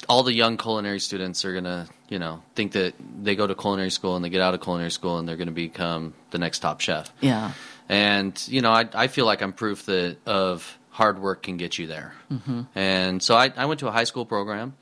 all 0.08 0.22
the 0.22 0.34
young 0.34 0.56
culinary 0.56 1.00
students 1.00 1.44
are 1.44 1.54
gonna, 1.54 1.88
you 2.08 2.18
know, 2.18 2.42
think 2.54 2.72
that 2.72 2.94
they 3.22 3.34
go 3.34 3.46
to 3.46 3.54
culinary 3.54 3.90
school 3.90 4.16
and 4.16 4.24
they 4.24 4.28
get 4.28 4.40
out 4.42 4.54
of 4.54 4.60
culinary 4.60 4.90
school 4.90 5.18
and 5.18 5.28
they're 5.28 5.36
gonna 5.36 5.50
become 5.52 6.14
the 6.30 6.38
next 6.38 6.58
top 6.60 6.80
chef. 6.80 7.12
yeah. 7.20 7.52
And 7.88 8.40
you 8.46 8.60
know, 8.60 8.70
I 8.70 8.88
I 8.94 9.06
feel 9.08 9.26
like 9.26 9.42
I'm 9.42 9.52
proof 9.52 9.86
that 9.86 10.18
of 10.26 10.78
hard 10.90 11.18
work 11.20 11.42
can 11.42 11.56
get 11.56 11.78
you 11.78 11.86
there. 11.86 12.14
Mm-hmm. 12.30 12.62
And 12.74 13.22
so 13.22 13.34
I 13.34 13.52
I 13.56 13.66
went 13.66 13.80
to 13.80 13.88
a 13.88 13.90
high 13.90 14.04
school 14.04 14.26
program, 14.26 14.74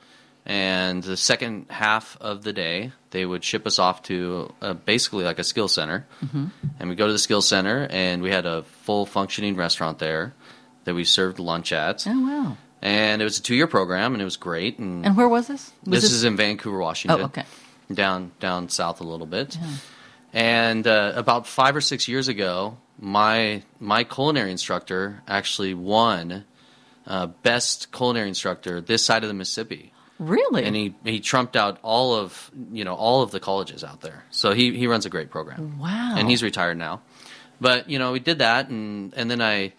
and 0.45 1.01
the 1.01 1.17
second 1.17 1.67
half 1.69 2.17
of 2.21 2.43
the 2.43 2.53
day 2.53 2.91
they 3.11 3.25
would 3.25 3.43
ship 3.43 3.65
us 3.65 3.79
off 3.79 4.03
to 4.03 4.53
uh, 4.61 4.73
basically 4.73 5.23
like 5.23 5.39
a 5.39 5.43
skill 5.43 5.67
center, 5.67 6.05
and 6.79 6.89
we 6.89 6.95
go 6.95 7.07
to 7.07 7.13
the 7.13 7.17
skill 7.19 7.41
center 7.41 7.87
and 7.89 8.21
we 8.21 8.29
had 8.29 8.45
a 8.45 8.61
full 8.83 9.07
functioning 9.07 9.55
restaurant 9.55 9.97
there 9.97 10.33
that 10.83 10.93
we 10.93 11.03
served 11.03 11.39
lunch 11.39 11.71
at, 11.71 12.05
Oh 12.05 12.21
wow. 12.21 12.57
And 12.81 13.21
it 13.21 13.25
was 13.25 13.39
a 13.39 13.41
two 13.41 13.55
year 13.55 13.67
program 13.67 14.13
and 14.13 14.21
it 14.21 14.25
was 14.25 14.37
great. 14.37 14.79
And, 14.79 15.05
And 15.05 15.17
where 15.17 15.29
was 15.29 15.47
this? 15.47 15.71
Was 15.85 16.01
this, 16.01 16.11
is 16.11 16.23
in 16.23 16.35
Vancouver, 16.35 16.77
Washington. 16.77 17.21
Oh, 17.21 17.25
okay. 17.25 17.43
Down 17.91 18.31
down 18.39 18.69
south 18.69 19.01
a 19.01 19.03
little 19.03 19.25
bit. 19.25 19.57
And 20.31 20.85
uh, 20.85 21.13
about 21.15 21.47
five 21.47 21.75
or 21.75 21.81
six 21.81 22.07
years 22.07 22.27
ago, 22.27 22.77
my 22.99 23.63
my 23.79 24.03
culinary 24.03 24.51
instructor 24.51 25.23
actually 25.27 25.73
won 25.73 26.45
uh, 27.07 27.27
best 27.27 27.91
culinary 27.91 28.27
instructor 28.27 28.79
this 28.81 29.03
side 29.03 29.23
of 29.23 29.27
the 29.27 29.33
Mississippi, 29.33 29.91
Really? 30.19 30.63
and 30.63 30.75
he 30.75 30.93
he 31.03 31.19
trumped 31.19 31.55
out 31.55 31.79
all 31.81 32.13
of 32.13 32.51
you 32.71 32.83
know 32.83 32.93
all 32.93 33.23
of 33.23 33.31
the 33.31 33.39
colleges 33.39 33.83
out 33.83 34.01
there. 34.01 34.25
So 34.29 34.53
he 34.53 34.77
he 34.77 34.85
runs 34.85 35.07
a 35.07 35.09
great 35.09 35.31
program 35.31 35.79
wow. 35.79 36.15
and 36.15 36.29
he's 36.29 36.43
retired 36.43 36.77
now. 36.77 37.01
But 37.59 37.89
you 37.89 37.99
know, 37.99 38.11
we 38.11 38.19
did 38.19 38.39
that, 38.39 38.69
and 38.69 39.13
and 39.15 39.29
then 39.29 39.41
I, 39.41 39.73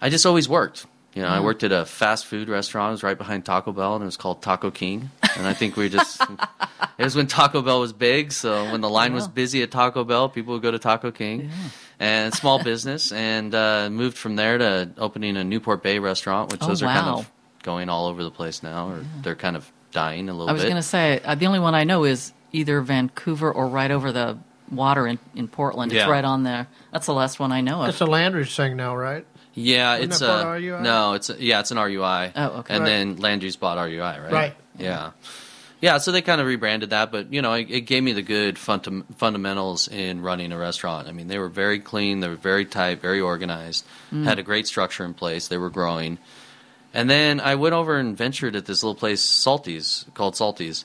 I 0.00 0.08
just 0.08 0.24
always 0.24 0.48
worked. 0.48 0.86
You 1.18 1.24
know, 1.24 1.30
I 1.30 1.40
worked 1.40 1.64
at 1.64 1.72
a 1.72 1.84
fast 1.84 2.26
food 2.26 2.48
restaurant. 2.48 2.90
It 2.90 2.92
was 2.92 3.02
right 3.02 3.18
behind 3.18 3.44
Taco 3.44 3.72
Bell, 3.72 3.96
and 3.96 4.02
it 4.02 4.06
was 4.06 4.16
called 4.16 4.40
Taco 4.40 4.70
King. 4.70 5.10
And 5.36 5.48
I 5.48 5.52
think 5.52 5.76
we 5.76 5.88
just, 5.88 6.20
it 6.96 7.02
was 7.02 7.16
when 7.16 7.26
Taco 7.26 7.60
Bell 7.60 7.80
was 7.80 7.92
big. 7.92 8.30
So 8.30 8.70
when 8.70 8.82
the 8.82 8.88
line 8.88 9.14
was 9.14 9.26
busy 9.26 9.64
at 9.64 9.72
Taco 9.72 10.04
Bell, 10.04 10.28
people 10.28 10.54
would 10.54 10.62
go 10.62 10.70
to 10.70 10.78
Taco 10.78 11.10
King. 11.10 11.50
And 11.98 12.32
small 12.32 12.62
business, 12.62 13.10
and 13.32 13.52
uh, 13.52 13.90
moved 13.90 14.16
from 14.16 14.36
there 14.36 14.58
to 14.58 14.90
opening 14.96 15.36
a 15.36 15.42
Newport 15.42 15.82
Bay 15.82 15.98
restaurant, 15.98 16.52
which 16.52 16.62
Oh, 16.62 16.68
those 16.68 16.84
are 16.84 16.86
kind 16.86 17.08
of 17.08 17.28
going 17.64 17.88
all 17.88 18.06
over 18.06 18.22
the 18.22 18.30
place 18.30 18.62
now, 18.62 18.88
or 18.90 19.04
they're 19.22 19.34
kind 19.34 19.56
of 19.56 19.68
dying 19.90 20.28
a 20.28 20.32
little 20.32 20.46
bit. 20.46 20.50
I 20.50 20.54
was 20.54 20.62
going 20.62 20.76
to 20.76 20.82
say 20.82 21.20
uh, 21.24 21.34
the 21.34 21.46
only 21.46 21.58
one 21.58 21.74
I 21.74 21.82
know 21.82 22.04
is 22.04 22.32
either 22.52 22.80
Vancouver 22.80 23.50
or 23.50 23.66
right 23.66 23.90
over 23.90 24.12
the 24.12 24.38
water 24.70 25.08
in, 25.08 25.18
in 25.34 25.48
Portland. 25.48 25.92
It's 25.92 26.06
right 26.06 26.24
on 26.24 26.44
there. 26.44 26.68
That's 26.92 27.06
the 27.06 27.14
last 27.14 27.40
one 27.40 27.50
I 27.50 27.60
know 27.60 27.82
of. 27.82 27.88
It's 27.88 28.00
a 28.00 28.06
Landry's 28.06 28.54
thing 28.54 28.76
now, 28.76 28.94
right? 28.94 29.26
Yeah, 29.58 29.96
Isn't 29.96 30.10
it's 30.10 30.20
that 30.20 30.42
a 30.42 30.46
RUI? 30.46 30.80
no, 30.82 31.14
it's 31.14 31.30
a, 31.30 31.36
yeah, 31.42 31.60
it's 31.60 31.70
an 31.70 31.78
RUI. 31.78 32.32
Oh, 32.36 32.46
okay. 32.60 32.74
And 32.74 32.84
Right. 32.84 32.90
then 32.90 33.16
Landry's 33.16 33.56
bought 33.56 33.78
RUI, 33.78 34.00
right? 34.22 34.32
Right. 34.32 34.54
Yeah, 34.78 35.10
yeah. 35.80 35.98
So 35.98 36.12
they 36.12 36.22
kind 36.22 36.40
of 36.40 36.46
rebranded 36.46 36.90
that, 36.90 37.10
but 37.10 37.32
you 37.32 37.42
know, 37.42 37.52
it, 37.54 37.68
it 37.70 37.80
gave 37.82 38.02
me 38.02 38.12
the 38.12 38.22
good 38.22 38.56
fundam- 38.56 39.04
fundamentals 39.16 39.88
in 39.88 40.22
running 40.22 40.52
a 40.52 40.58
restaurant. 40.58 41.08
I 41.08 41.12
mean, 41.12 41.28
they 41.28 41.38
were 41.38 41.48
very 41.48 41.80
clean, 41.80 42.20
they 42.20 42.28
were 42.28 42.36
very 42.36 42.64
tight, 42.64 43.00
very 43.00 43.20
organized, 43.20 43.84
Mm. 44.12 44.24
had 44.24 44.38
a 44.38 44.42
great 44.42 44.66
structure 44.66 45.04
in 45.04 45.14
place. 45.14 45.48
They 45.48 45.58
were 45.58 45.70
growing, 45.70 46.18
and 46.94 47.10
then 47.10 47.40
I 47.40 47.56
went 47.56 47.74
over 47.74 47.96
and 47.98 48.16
ventured 48.16 48.56
at 48.56 48.66
this 48.66 48.82
little 48.82 48.94
place, 48.94 49.20
Salty's, 49.20 50.04
called 50.14 50.36
Salty's. 50.36 50.84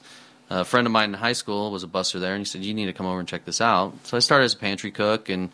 A 0.49 0.65
friend 0.65 0.86
of 0.86 0.91
mine 0.91 1.09
in 1.09 1.13
high 1.15 1.34
school 1.34 1.71
was 1.71 1.84
a 1.84 1.88
buster 1.88 2.19
there, 2.19 2.34
and 2.34 2.41
he 2.41 2.45
said, 2.45 2.63
"You 2.63 2.74
need 2.74 2.86
to 2.88 2.93
come 2.93 3.05
over 3.07 3.17
and 3.19 3.28
check 3.28 3.45
this 3.45 3.61
out." 3.61 3.93
So 4.03 4.17
I 4.17 4.19
started 4.19 4.45
as 4.45 4.53
a 4.53 4.57
pantry 4.57 4.91
cook 4.91 5.30
and 5.30 5.49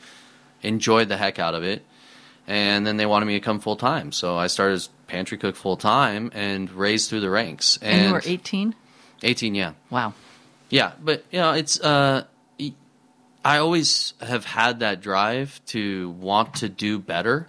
enjoyed 0.64 1.08
the 1.08 1.16
heck 1.18 1.40
out 1.40 1.54
of 1.56 1.64
it 1.64 1.84
and 2.50 2.86
then 2.86 2.98
they 2.98 3.06
wanted 3.06 3.28
me 3.28 3.36
to 3.36 3.40
come 3.40 3.60
full 3.62 3.78
time. 3.78 4.12
So 4.12 4.36
I 4.36 4.48
started 4.48 4.74
as 4.74 4.90
pantry 5.08 5.38
cook 5.38 5.56
full 5.56 5.78
time 5.78 6.32
and 6.34 6.70
raised 6.72 7.10
through 7.10 7.22
the 7.22 7.30
ranks. 7.30 7.78
And, 7.82 7.94
and 8.02 8.08
you 8.08 8.14
were 8.14 8.22
18? 8.26 8.76
18, 9.24 9.56
yeah, 9.56 9.74
Wow. 9.90 10.14
yeah. 10.70 10.92
But 11.02 11.24
you 11.32 11.40
know, 11.40 11.54
it's 11.54 11.80
uh, 11.80 12.26
I 13.46 13.58
always 13.60 14.14
have 14.20 14.44
had 14.46 14.80
that 14.82 15.00
drive 15.02 15.62
to 15.68 16.10
want 16.12 16.56
to 16.56 16.68
do 16.70 17.00
better. 17.00 17.46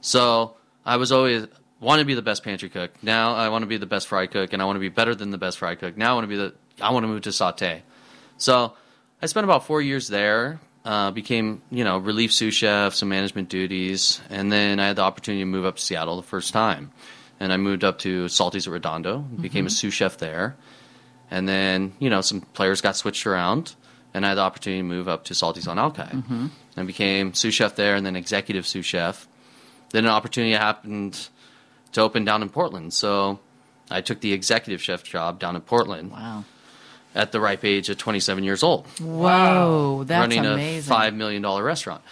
So 0.00 0.56
I 0.86 0.96
was 0.96 1.12
always 1.12 1.46
want 1.80 1.98
to 2.00 2.04
be 2.06 2.14
the 2.14 2.22
best 2.22 2.42
pantry 2.44 2.68
cook. 2.70 2.92
Now 3.02 3.34
I 3.34 3.48
want 3.50 3.62
to 3.62 3.66
be 3.66 3.76
the 3.76 3.86
best 3.86 4.06
fry 4.08 4.26
cook, 4.26 4.52
and 4.52 4.62
I 4.62 4.64
want 4.64 4.76
to 4.76 4.80
be 4.80 4.88
better 4.88 5.14
than 5.14 5.30
the 5.30 5.38
best 5.38 5.58
fry 5.58 5.74
cook. 5.74 5.96
Now 5.96 6.12
I 6.12 6.14
want 6.14 6.24
to 6.24 6.28
be 6.28 6.36
the 6.36 6.54
I 6.80 6.92
want 6.92 7.04
to 7.04 7.08
move 7.08 7.22
to 7.22 7.32
saute. 7.32 7.82
So 8.38 8.72
I 9.20 9.26
spent 9.26 9.44
about 9.44 9.66
four 9.66 9.82
years 9.82 10.08
there. 10.08 10.60
Uh, 10.88 11.10
became 11.10 11.60
you 11.70 11.84
know 11.84 11.98
relief 11.98 12.32
sous 12.32 12.54
chef, 12.54 12.94
some 12.94 13.10
management 13.10 13.50
duties, 13.50 14.22
and 14.30 14.50
then 14.50 14.80
I 14.80 14.86
had 14.86 14.96
the 14.96 15.02
opportunity 15.02 15.42
to 15.42 15.46
move 15.46 15.66
up 15.66 15.76
to 15.76 15.82
Seattle 15.82 16.16
the 16.16 16.22
first 16.22 16.50
time, 16.54 16.92
and 17.38 17.52
I 17.52 17.58
moved 17.58 17.84
up 17.84 17.98
to 17.98 18.26
Salty's 18.28 18.66
at 18.66 18.72
Redondo, 18.72 19.18
became 19.18 19.66
a 19.66 19.70
sous 19.70 19.92
chef 19.92 20.16
there, 20.16 20.56
and 21.30 21.46
then 21.46 21.92
you 21.98 22.08
know 22.08 22.22
some 22.22 22.40
players 22.40 22.80
got 22.80 22.96
switched 22.96 23.26
around, 23.26 23.74
and 24.14 24.24
I 24.24 24.30
had 24.30 24.36
the 24.36 24.40
opportunity 24.40 24.80
to 24.80 24.88
move 24.88 25.08
up 25.08 25.24
to 25.24 25.34
Salty's 25.34 25.68
on 25.68 25.78
Alki, 25.78 26.04
and 26.74 26.86
became 26.86 27.34
sous 27.34 27.52
chef 27.52 27.76
there, 27.76 27.94
and 27.94 28.06
then 28.06 28.16
executive 28.16 28.66
sous 28.66 28.86
chef. 28.86 29.28
Then 29.90 30.06
an 30.06 30.10
opportunity 30.10 30.54
happened 30.54 31.28
to 31.92 32.00
open 32.00 32.24
down 32.24 32.40
in 32.40 32.48
Portland, 32.48 32.94
so 32.94 33.40
I 33.90 34.00
took 34.00 34.20
the 34.22 34.32
executive 34.32 34.80
chef 34.80 35.04
job 35.04 35.38
down 35.38 35.54
in 35.54 35.60
Portland. 35.60 36.12
Wow. 36.12 36.44
At 37.18 37.32
the 37.32 37.40
ripe 37.40 37.64
age 37.64 37.88
of 37.90 37.98
27 37.98 38.44
years 38.44 38.62
old 38.62 38.86
Whoa. 39.00 40.04
That's 40.06 40.20
running 40.20 40.46
amazing. 40.46 40.90
a 40.90 40.94
five 40.96 41.12
million 41.14 41.42
dollar 41.42 41.62
restaurant. 41.64 42.02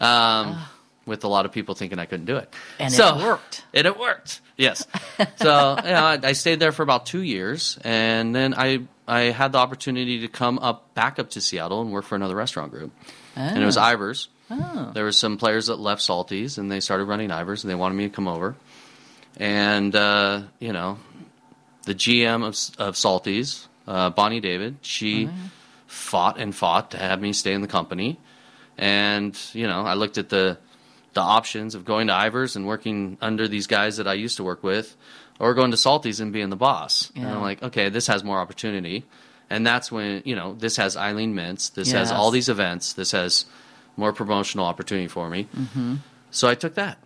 Um, 0.00 0.58
with 1.06 1.24
a 1.24 1.28
lot 1.28 1.46
of 1.46 1.50
people 1.52 1.74
thinking 1.74 1.98
I 1.98 2.04
couldn't 2.06 2.26
do 2.26 2.36
it. 2.36 2.52
And 2.78 2.92
so, 2.92 3.18
it 3.18 3.22
worked. 3.24 3.64
And 3.74 3.86
it 3.86 3.98
worked. 3.98 4.40
Yes. 4.56 4.86
so 5.36 5.76
you 5.82 5.90
know, 5.90 6.04
I, 6.04 6.18
I 6.22 6.32
stayed 6.32 6.60
there 6.60 6.72
for 6.72 6.82
about 6.82 7.06
two 7.06 7.22
years, 7.22 7.78
and 7.82 8.34
then 8.34 8.54
I 8.54 8.80
I 9.08 9.32
had 9.32 9.52
the 9.52 9.58
opportunity 9.58 10.20
to 10.20 10.28
come 10.28 10.58
up 10.58 10.92
back 10.94 11.18
up 11.18 11.30
to 11.30 11.40
Seattle 11.40 11.80
and 11.80 11.90
work 11.90 12.04
for 12.04 12.14
another 12.16 12.36
restaurant 12.36 12.70
group, 12.70 12.92
and 13.34 13.62
it 13.62 13.66
was 13.66 13.78
Oh. 13.78 13.82
Ivar's. 13.82 14.28
Oh. 14.50 14.90
There 14.92 15.04
were 15.04 15.12
some 15.12 15.36
players 15.38 15.66
that 15.68 15.76
left 15.80 16.02
Salty's, 16.02 16.58
and 16.58 16.70
they 16.70 16.80
started 16.80 17.04
running 17.06 17.30
Ivar's, 17.30 17.64
and 17.64 17.70
they 17.70 17.74
wanted 17.74 17.94
me 17.94 18.04
to 18.04 18.14
come 18.14 18.28
over. 18.28 18.54
And 19.38 19.96
uh, 19.96 20.42
you 20.58 20.72
know, 20.72 20.98
the 21.84 21.94
GM 21.94 22.44
of, 22.44 22.56
of 22.88 22.96
Salty's, 22.96 23.66
uh, 23.90 24.10
Bonnie 24.10 24.40
David, 24.40 24.72
she 24.82 25.28
fought 25.86 26.38
and 26.38 26.54
fought 26.54 26.92
to 26.92 26.98
have 26.98 27.20
me 27.20 27.32
stay 27.32 27.52
in 27.52 27.60
the 27.66 27.68
company. 27.78 28.10
And 28.78 29.36
you 29.52 29.66
know, 29.66 29.82
I 29.92 29.94
looked 29.94 30.18
at 30.18 30.28
the 30.28 30.58
the 31.12 31.20
options 31.20 31.74
of 31.74 31.84
going 31.84 32.06
to 32.06 32.14
Ivar's 32.14 32.54
and 32.56 32.64
working 32.66 33.18
under 33.20 33.48
these 33.48 33.66
guys 33.66 33.96
that 33.98 34.06
I 34.06 34.14
used 34.14 34.36
to 34.36 34.44
work 34.44 34.62
with, 34.62 34.96
or 35.40 35.54
going 35.54 35.72
to 35.72 35.76
Salty's 35.76 36.20
and 36.20 36.32
being 36.32 36.50
the 36.50 36.56
boss. 36.56 37.10
And 37.16 37.26
I'm 37.34 37.42
like, 37.42 37.62
okay, 37.62 37.88
this 37.90 38.06
has 38.06 38.22
more 38.22 38.38
opportunity. 38.38 39.04
And 39.52 39.66
that's 39.66 39.90
when 39.90 40.22
you 40.24 40.36
know 40.36 40.54
this 40.54 40.76
has 40.76 40.96
Eileen 40.96 41.34
Mintz, 41.34 41.74
this 41.74 41.90
has 41.98 42.12
all 42.12 42.30
these 42.30 42.48
events, 42.48 42.92
this 42.94 43.10
has 43.12 43.44
more 43.96 44.12
promotional 44.12 44.64
opportunity 44.66 45.08
for 45.08 45.28
me. 45.28 45.48
hmm 45.52 45.96
So 46.30 46.48
I 46.48 46.54
took 46.54 46.74
that 46.74 46.96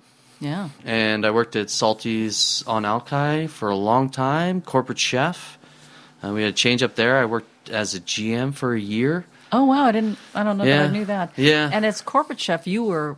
Yeah. 0.41 0.68
and 0.85 1.24
I 1.24 1.30
worked 1.30 1.57
at 1.57 1.70
Salty's 1.70 2.62
on 2.66 2.85
Alki 2.85 3.47
for 3.49 3.70
a 3.70 3.76
long 3.91 4.11
time, 4.11 4.61
corporate 4.61 4.99
chef. 5.01 5.59
Uh, 6.25 6.33
we 6.33 6.43
had 6.43 6.51
a 6.51 6.57
change 6.57 6.83
up 6.83 6.95
there. 6.95 7.18
I 7.18 7.25
worked 7.25 7.68
as 7.70 7.95
a 7.95 8.01
GM 8.01 8.55
for 8.55 8.75
a 8.75 8.81
year. 8.81 9.25
Oh 9.53 9.64
wow, 9.64 9.85
I 9.85 9.93
didn't. 9.93 10.18
I 10.35 10.43
don't 10.43 10.59
know 10.59 10.64
Yeah. 10.64 10.79
that 10.79 10.89
I 10.89 10.93
knew 10.93 11.05
that. 11.07 11.33
Yeah. 11.37 11.70
And 11.72 11.85
as 11.85 12.01
corporate 12.01 12.41
chef, 12.41 12.66
you 12.66 12.85
were 12.85 13.16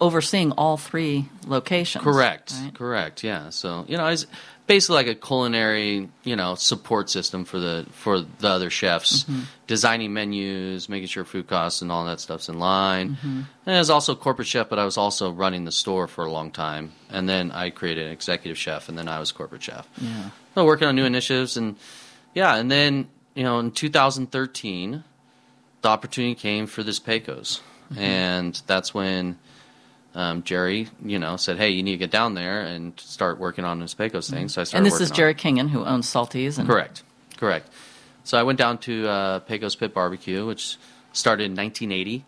overseeing 0.00 0.52
all 0.52 0.76
three 0.76 1.28
locations. 1.46 2.04
Correct, 2.04 2.52
right? 2.62 2.74
correct. 2.74 3.24
Yeah. 3.24 3.50
So 3.50 3.84
you 3.88 3.96
know, 3.96 4.04
I 4.04 4.10
was 4.10 4.26
basically 4.66 4.96
like 4.96 5.06
a 5.06 5.14
culinary, 5.14 6.08
you 6.24 6.34
know, 6.36 6.54
support 6.54 7.08
system 7.10 7.44
for 7.44 7.58
the 7.58 7.86
for 7.92 8.20
the 8.20 8.48
other 8.48 8.68
chefs, 8.70 9.24
Mhm. 9.24 9.42
designing 9.66 10.12
menus, 10.12 10.88
making 10.88 11.08
sure 11.08 11.24
food 11.24 11.46
costs 11.46 11.82
and 11.82 11.90
all 11.92 12.04
that 12.06 12.20
stuff's 12.20 12.48
in 12.48 12.58
line. 12.58 13.16
Mhm. 13.24 13.44
And 13.66 13.76
I 13.76 13.78
was 13.78 13.90
also 13.90 14.12
a 14.12 14.16
corporate 14.16 14.48
chef, 14.48 14.68
but 14.68 14.78
I 14.78 14.84
was 14.84 14.96
also 14.98 15.30
running 15.30 15.64
the 15.64 15.72
store 15.72 16.06
for 16.06 16.24
a 16.24 16.30
long 16.32 16.50
time. 16.50 16.92
And 17.10 17.28
then 17.28 17.50
I 17.50 17.70
created 17.70 18.06
an 18.06 18.12
executive 18.12 18.58
chef, 18.58 18.88
and 18.88 18.96
then 18.98 19.08
I 19.08 19.18
was 19.18 19.30
corporate 19.32 19.62
chef. 19.62 19.86
Yeah. 19.98 20.30
So 20.54 20.64
working 20.64 20.88
on 20.88 20.96
new 20.96 21.04
initiatives, 21.04 21.56
and 21.56 21.76
yeah, 22.36 22.54
and 22.54 22.70
then 22.70 23.08
you 23.34 23.42
know, 23.42 23.58
in 23.58 23.70
2013, 23.72 25.02
the 25.82 25.88
opportunity 25.88 26.34
came 26.36 26.66
for 26.66 26.82
this 26.84 26.98
Pecos, 27.00 27.60
Mhm. 27.92 27.98
and 27.98 28.62
that's 28.66 28.94
when 28.94 29.38
um, 30.14 30.42
Gerry, 30.44 30.88
you 31.04 31.18
know, 31.18 31.36
said, 31.36 31.58
"Hey, 31.58 31.70
you 31.70 31.82
need 31.82 31.92
to 31.92 31.98
get 31.98 32.10
down 32.10 32.32
there 32.34 32.60
and 32.62 32.98
start 32.98 33.38
working 33.38 33.64
on 33.66 33.80
this 33.80 33.92
Pecos 33.94 34.30
thing." 34.30 34.48
So 34.48 34.60
I 34.62 34.64
started. 34.64 34.76
And 34.78 34.86
this 34.86 35.00
is 35.00 35.10
Gerry. 35.10 35.34
Kingen 35.34 35.68
who 35.70 35.84
owns 35.84 36.08
Salty's. 36.08 36.56
And 36.58 36.66
Correct, 36.68 37.02
correct. 37.36 37.68
So 38.24 38.38
I 38.38 38.42
went 38.42 38.58
down 38.58 38.78
to 38.78 39.06
uh, 39.08 39.38
Pecos 39.40 39.74
Pit 39.74 39.92
Barbecue, 39.92 40.46
which 40.46 40.78
started 41.12 41.44
in 41.44 41.54
1980, 41.54 42.24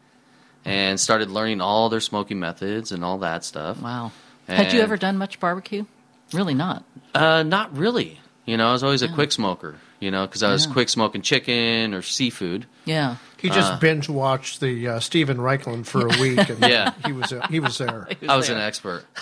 and 0.67 1.01
started 1.01 1.31
learning 1.31 1.61
all 1.63 1.89
their 1.89 2.01
smoking 2.01 2.39
methods 2.39 2.93
and 2.93 3.03
all 3.03 3.19
that 3.19 3.45
stuff. 3.45 3.81
Wow. 3.81 4.13
Had 4.47 4.73
you 4.73 4.81
ever 4.81 4.97
done 4.97 5.17
much 5.19 5.41
barbecue? 5.41 5.85
Really 6.33 6.55
not. 6.55 6.85
Uh, 7.15 7.43
not 7.43 7.77
really. 7.77 8.21
You 8.47 8.57
know, 8.59 8.69
I 8.69 8.73
was 8.73 8.83
always 8.83 9.03
a 9.03 9.09
quick 9.09 9.33
smoker. 9.33 9.77
You 10.01 10.11
know, 10.13 10.27
because 10.27 10.43
I 10.45 10.53
was 10.53 10.67
Yeah. 10.67 10.73
quick 10.73 10.89
smoking 10.89 11.23
chicken 11.23 11.93
or 11.95 12.03
seafood. 12.03 12.67
Yeah. 12.85 13.17
He 13.39 13.49
just 13.51 13.73
Uh, 13.73 13.79
binge 13.79 14.09
watched 14.09 14.61
the 14.61 14.87
uh, 14.89 15.01
Steven 15.01 15.39
Raichlen 15.39 15.85
for 15.85 16.07
a 16.07 16.21
week, 16.21 16.49
and 16.49 16.61
Yeah. 16.61 16.93
he 17.07 17.13
was 17.13 17.33
he 17.51 17.59
was 17.61 17.79
there. 17.79 18.09
I 18.29 18.37
was 18.37 18.49
an 18.49 18.59
expert. 18.59 19.05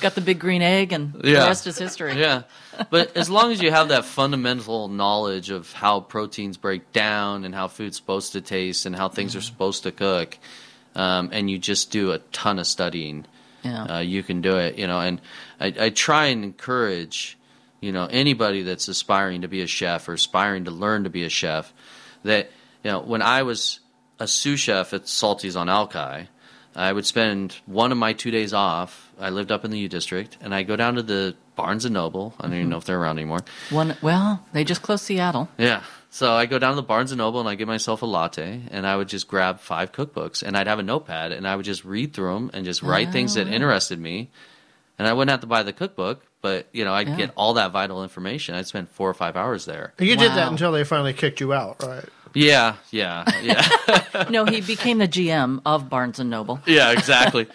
Got 0.00 0.14
the 0.14 0.20
big 0.20 0.38
green 0.38 0.62
egg, 0.62 0.92
and 0.92 1.12
the 1.14 1.32
rest 1.34 1.66
is 1.66 1.78
history. 1.78 2.18
Yeah. 2.20 2.42
But 2.90 3.16
as 3.16 3.30
long 3.30 3.50
as 3.50 3.62
you 3.62 3.70
have 3.70 3.88
that 3.88 4.04
fundamental 4.04 4.88
knowledge 4.88 5.50
of 5.50 5.72
how 5.72 6.00
proteins 6.00 6.56
break 6.58 6.92
down 6.92 7.44
and 7.44 7.54
how 7.54 7.68
food's 7.68 7.96
supposed 7.96 8.32
to 8.32 8.40
taste 8.42 8.84
and 8.84 8.94
how 8.94 9.08
things 9.08 9.34
are 9.34 9.40
supposed 9.40 9.84
to 9.84 9.92
cook, 9.92 10.36
um, 10.94 11.30
and 11.32 11.50
you 11.50 11.58
just 11.58 11.90
do 11.90 12.12
a 12.12 12.18
ton 12.18 12.58
of 12.58 12.66
studying, 12.66 13.24
Yeah. 13.62 13.84
uh, 13.84 13.98
you 14.00 14.22
can 14.22 14.42
do 14.42 14.56
it. 14.58 14.76
You 14.76 14.86
know, 14.86 15.00
and 15.00 15.20
I, 15.60 15.72
I 15.80 15.90
try 15.90 16.26
and 16.26 16.44
encourage, 16.44 17.35
you 17.80 17.92
know, 17.92 18.06
anybody 18.06 18.62
that's 18.62 18.88
aspiring 18.88 19.42
to 19.42 19.48
be 19.48 19.62
a 19.62 19.66
chef 19.66 20.08
or 20.08 20.14
aspiring 20.14 20.64
to 20.64 20.70
learn 20.70 21.04
to 21.04 21.10
be 21.10 21.24
a 21.24 21.28
chef, 21.28 21.72
that 22.24 22.50
you 22.82 22.90
know, 22.90 23.00
when 23.00 23.22
I 23.22 23.42
was 23.42 23.80
a 24.18 24.26
sous 24.26 24.60
chef 24.60 24.92
at 24.92 25.08
Salty's 25.08 25.56
on 25.56 25.68
Alki, 25.68 26.28
I 26.74 26.92
would 26.92 27.06
spend 27.06 27.56
one 27.64 27.90
of 27.90 27.98
my 27.98 28.12
two 28.12 28.30
days 28.30 28.52
off. 28.52 29.10
I 29.18 29.30
lived 29.30 29.50
up 29.50 29.64
in 29.64 29.70
the 29.70 29.78
U 29.78 29.88
District, 29.88 30.36
and 30.40 30.54
I 30.54 30.62
go 30.62 30.76
down 30.76 30.96
to 30.96 31.02
the 31.02 31.34
Barnes 31.54 31.86
and 31.86 31.94
Noble. 31.94 32.34
I 32.38 32.42
don't 32.42 32.52
even 32.52 32.64
mm-hmm. 32.64 32.70
know 32.72 32.76
if 32.76 32.84
they're 32.84 33.00
around 33.00 33.18
anymore. 33.18 33.40
One. 33.70 33.96
Well, 34.02 34.44
they 34.52 34.62
just 34.62 34.82
closed 34.82 35.04
Seattle. 35.04 35.48
Yeah. 35.56 35.82
So 36.10 36.34
I 36.34 36.44
go 36.46 36.58
down 36.58 36.72
to 36.72 36.76
the 36.76 36.82
Barnes 36.82 37.12
and 37.12 37.18
Noble 37.18 37.40
and 37.40 37.48
I 37.48 37.54
get 37.54 37.66
myself 37.66 38.02
a 38.02 38.06
latte, 38.06 38.60
and 38.70 38.86
I 38.86 38.94
would 38.96 39.08
just 39.08 39.26
grab 39.26 39.60
five 39.60 39.92
cookbooks, 39.92 40.42
and 40.42 40.54
I'd 40.56 40.66
have 40.66 40.78
a 40.78 40.82
notepad, 40.82 41.32
and 41.32 41.48
I 41.48 41.56
would 41.56 41.64
just 41.64 41.84
read 41.84 42.12
through 42.12 42.34
them 42.34 42.50
and 42.52 42.64
just 42.64 42.82
write 42.82 43.10
things 43.10 43.34
that 43.34 43.48
Oh. 43.48 43.50
interested 43.50 43.98
me. 43.98 44.30
And 44.98 45.08
I 45.08 45.14
wouldn't 45.14 45.30
have 45.30 45.40
to 45.40 45.46
buy 45.46 45.62
the 45.62 45.72
cookbook, 45.72 46.25
but 46.42 46.66
you 46.72 46.84
know 46.84 46.92
I'd 46.94 47.08
Yeah. 47.08 47.16
get 47.16 47.32
all 47.36 47.54
that 47.54 47.72
vital 47.72 48.02
information. 48.02 48.54
I'd 48.54 48.66
spend 48.66 48.88
four 48.90 49.08
or 49.10 49.14
five 49.14 49.36
hours 49.36 49.64
there. 49.64 49.92
You 49.98 50.16
did 50.16 50.32
that 50.32 50.50
until 50.50 50.72
they 50.72 50.84
finally 50.84 51.12
kicked 51.12 51.40
you 51.40 51.52
out, 51.52 51.82
right? 51.82 52.04
Yeah, 52.34 52.76
yeah, 52.90 53.24
yeah. 53.42 54.26
no, 54.30 54.44
he 54.44 54.60
became 54.60 54.98
the 54.98 55.08
GM 55.08 55.62
of 55.64 55.88
Barnes 55.88 56.18
and 56.18 56.28
Noble. 56.28 56.60
Yeah, 56.66 56.92
exactly. 56.92 57.46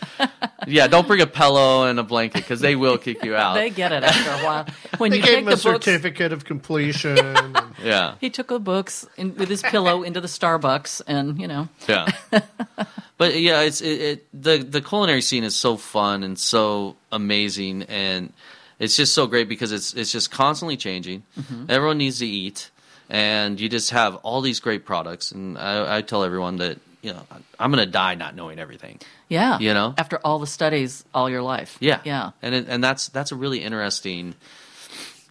yeah, 0.65 0.87
don't 0.87 1.05
bring 1.05 1.21
a 1.21 1.27
pillow 1.27 1.83
and 1.83 1.99
a 1.99 2.03
blanket 2.03 2.37
because 2.41 2.61
they 2.61 2.75
will 2.75 2.97
kick 2.97 3.23
you 3.23 3.35
out. 3.35 3.53
They 3.53 3.69
get 3.69 3.91
it 3.91 4.03
after 4.03 4.31
a 4.31 4.43
while. 4.43 4.65
When 4.97 5.11
they 5.11 5.17
you 5.17 5.21
gave 5.23 5.29
take 5.35 5.39
him 5.43 5.47
a 5.49 5.55
the 5.55 5.61
books, 5.61 5.85
certificate 5.85 6.33
of 6.33 6.45
completion. 6.45 7.15
and- 7.19 7.57
yeah, 7.83 8.15
he 8.19 8.31
took 8.31 8.47
the 8.47 8.59
books 8.59 9.05
in, 9.17 9.35
with 9.35 9.49
his 9.49 9.61
pillow 9.61 10.01
into 10.01 10.19
the 10.19 10.27
Starbucks, 10.27 11.03
and 11.05 11.39
you 11.39 11.47
know, 11.47 11.69
yeah. 11.87 12.07
but 13.17 13.39
yeah, 13.39 13.61
it's 13.61 13.81
it, 13.81 14.01
it. 14.01 14.27
The 14.41 14.57
the 14.57 14.81
culinary 14.81 15.21
scene 15.21 15.43
is 15.43 15.55
so 15.55 15.77
fun 15.77 16.23
and 16.23 16.39
so 16.39 16.95
amazing, 17.11 17.83
and 17.83 18.33
it's 18.81 18.97
just 18.97 19.13
so 19.13 19.27
great 19.27 19.47
because 19.47 19.71
it's 19.71 19.93
it's 19.93 20.11
just 20.11 20.31
constantly 20.31 20.75
changing. 20.75 21.23
Mhm. 21.39 21.69
Everyone 21.69 21.97
needs 21.97 22.19
to 22.19 22.27
eat, 22.27 22.69
and 23.09 23.59
you 23.59 23.69
just 23.69 23.91
have 23.91 24.15
all 24.17 24.41
these 24.41 24.59
great 24.59 24.83
products. 24.85 25.31
And 25.31 25.57
I, 25.57 25.97
I 25.97 26.01
tell 26.01 26.23
everyone 26.23 26.57
that 26.57 26.79
you 27.01 27.13
know 27.13 27.21
I'm 27.59 27.71
going 27.71 27.85
to 27.85 27.91
die 27.91 28.15
not 28.15 28.35
knowing 28.35 28.59
everything. 28.59 28.99
yeah, 29.29 29.57
You 29.59 29.73
know? 29.73 29.93
after 29.97 30.17
all 30.25 30.39
the 30.39 30.47
studies 30.47 31.03
all 31.13 31.29
your 31.29 31.41
life, 31.41 31.77
Yeah, 31.79 31.99
yeah. 32.03 32.31
and 32.41 32.53
it, 32.55 32.65
and 32.67 32.83
that's 32.83 33.07
that's 33.09 33.31
a 33.31 33.35
really 33.35 33.63
interesting 33.63 34.35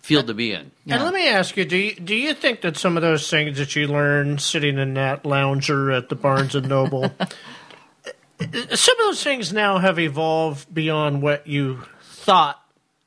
field 0.03 0.27
to 0.29 0.35
be 0.35 0.53
in. 0.53 0.71
And 0.89 1.03
let 1.05 1.13
me 1.15 1.29
ask 1.29 1.57
you: 1.57 1.65
Do 1.65 1.77
you 1.77 1.95
do 1.95 2.15
you 2.15 2.35
think 2.35 2.63
that 2.63 2.77
some 2.77 2.97
of 2.97 3.03
those 3.03 3.29
things 3.31 3.59
that 3.59 3.75
you 3.77 3.87
learned 3.89 4.41
sitting 4.41 4.79
in 4.79 4.95
that 4.95 5.25
lounger 5.27 5.91
at 5.93 6.09
the 6.09 6.15
Barnes 6.17 6.55
and 6.55 6.69
Noble, 6.69 7.03
some 8.41 8.95
of 8.99 8.99
those 8.99 9.23
things 9.23 9.53
now 9.53 9.79
have 9.79 9.99
evolved 9.99 10.73
beyond 10.73 11.23
what 11.23 11.47
you 11.47 11.83
thought 12.03 12.60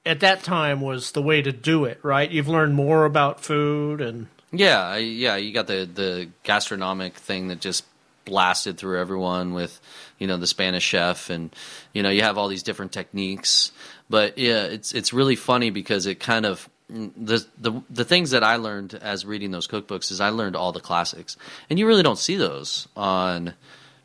at 0.06 0.20
that 0.20 0.43
time 0.43 0.82
was 0.82 1.12
the 1.12 1.22
way 1.22 1.41
to 1.41 1.51
do 1.51 1.86
it? 1.86 1.99
Right? 2.04 2.30
You've 2.30 2.47
learned 2.47 2.76
more 2.76 3.06
about 3.06 3.43
food 3.43 4.01
and. 4.01 4.28
Yeah, 4.56 4.97
yeah, 4.97 5.36
you 5.36 5.51
got 5.51 5.66
the 5.66 5.89
the 5.91 6.30
gastronomic 6.43 7.16
thing 7.16 7.47
that 7.47 7.60
just 7.60 7.86
blasted 8.26 8.78
through 8.78 8.99
everyone 8.99 9.54
with 9.54 9.80
you 10.20 10.28
know 10.28 10.38
the 10.38 10.47
Spanish 10.47 10.84
chef 10.84 11.30
and 11.30 11.54
you 11.93 12.04
know 12.04 12.10
you 12.10 12.22
have 12.22 12.38
all 12.38 12.47
these 12.47 12.64
different 12.64 12.91
techniques. 12.91 13.72
But 14.10 14.38
yeah, 14.38 14.64
it's 14.66 14.93
it's 14.93 15.14
really 15.14 15.36
funny 15.36 15.70
because 15.70 16.06
it 16.06 16.20
kind 16.20 16.45
of 16.45 16.70
mm, 16.91 17.12
the 17.18 17.45
the 17.58 17.82
the 17.89 18.06
things 18.06 18.32
that 18.32 18.43
I 18.43 18.58
learned 18.58 18.93
as 18.93 19.26
reading 19.26 19.51
those 19.51 19.68
cookbooks 19.68 20.12
is 20.12 20.22
I 20.22 20.30
learned 20.30 20.56
all 20.56 20.72
the 20.72 20.80
classics, 20.80 21.36
and 21.70 21.80
you 21.80 21.88
really 21.88 22.04
don't 22.04 22.20
see 22.20 22.36
those 22.36 22.88
on 22.95 23.54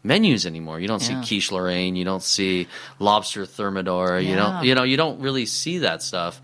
menus 0.03 0.47
anymore. 0.47 0.81
You 0.81 0.89
don't 0.89 1.03
Yeah. 1.03 1.21
see 1.23 1.27
quiche 1.41 1.53
Lorraine, 1.53 1.97
you 1.97 2.05
don't 2.05 2.23
see 2.23 2.69
lobster 2.99 3.45
thermidor, 3.47 4.21
you 4.21 4.37
don't 4.37 4.65
you 4.65 4.75
know 4.75 4.85
you 4.85 4.97
don't 4.97 5.21
really 5.21 5.47
see 5.47 5.79
that 5.79 6.03
stuff. 6.03 6.41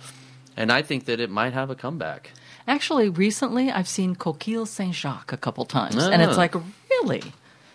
And 0.57 0.71
I 0.71 0.83
think 0.83 1.07
that 1.07 1.21
it 1.21 1.31
might 1.31 1.53
have 1.53 1.71
a 1.71 1.75
comeback. 1.75 2.31
Actually, 2.67 3.09
recently 3.09 3.71
I've 3.71 3.89
seen 3.89 4.15
Coquille 4.17 4.67
Saint 4.67 4.95
Jacques 4.95 5.33
a 5.33 5.37
couple 5.37 5.65
times, 5.65 5.97
and 5.97 6.23
it's 6.23 6.35
Ah. 6.35 6.37
like 6.37 6.55
really, 6.91 7.23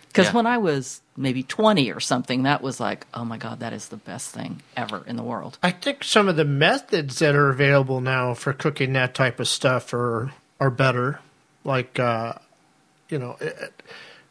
because 0.08 0.26
Yeah. 0.26 0.32
when 0.32 0.46
I 0.46 0.58
was 0.58 1.00
maybe 1.16 1.42
twenty 1.42 1.92
or 1.92 2.00
something, 2.00 2.42
that 2.44 2.62
was 2.62 2.80
like, 2.80 3.06
oh 3.14 3.24
my 3.24 3.36
god, 3.36 3.60
that 3.60 3.72
is 3.72 3.88
the 3.88 3.96
best 3.98 4.30
thing 4.30 4.62
ever 4.76 5.04
in 5.06 5.16
the 5.16 5.22
world. 5.22 5.58
I 5.62 5.70
think 5.70 6.02
some 6.04 6.26
of 6.28 6.36
the 6.36 6.44
methods 6.44 7.18
that 7.20 7.34
are 7.34 7.50
available 7.50 8.00
now 8.00 8.34
for 8.34 8.52
cooking 8.52 8.92
that 8.94 9.14
type 9.14 9.38
of 9.40 9.46
stuff 9.48 9.92
are 9.94 10.32
are 10.58 10.70
better. 10.70 11.20
Like, 11.64 11.98
uh, 11.98 12.34
you 13.10 13.18
know, 13.18 13.36
it, 13.40 13.72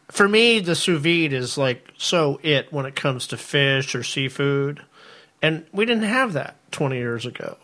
for 0.10 0.28
me, 0.28 0.60
the 0.60 0.76
sous 0.76 1.00
vide 1.00 1.34
is 1.34 1.58
like 1.58 1.92
so 1.98 2.40
it 2.44 2.72
when 2.74 2.86
it 2.86 2.96
comes 2.96 3.28
to 3.28 3.38
fish 3.38 3.96
or 3.96 4.04
seafood, 4.04 4.84
and 5.42 5.66
we 5.72 5.86
didn't 5.86 6.04
have 6.04 6.34
that 6.34 6.56
twenty 6.72 6.98
years 6.98 7.26
ago. 7.26 7.58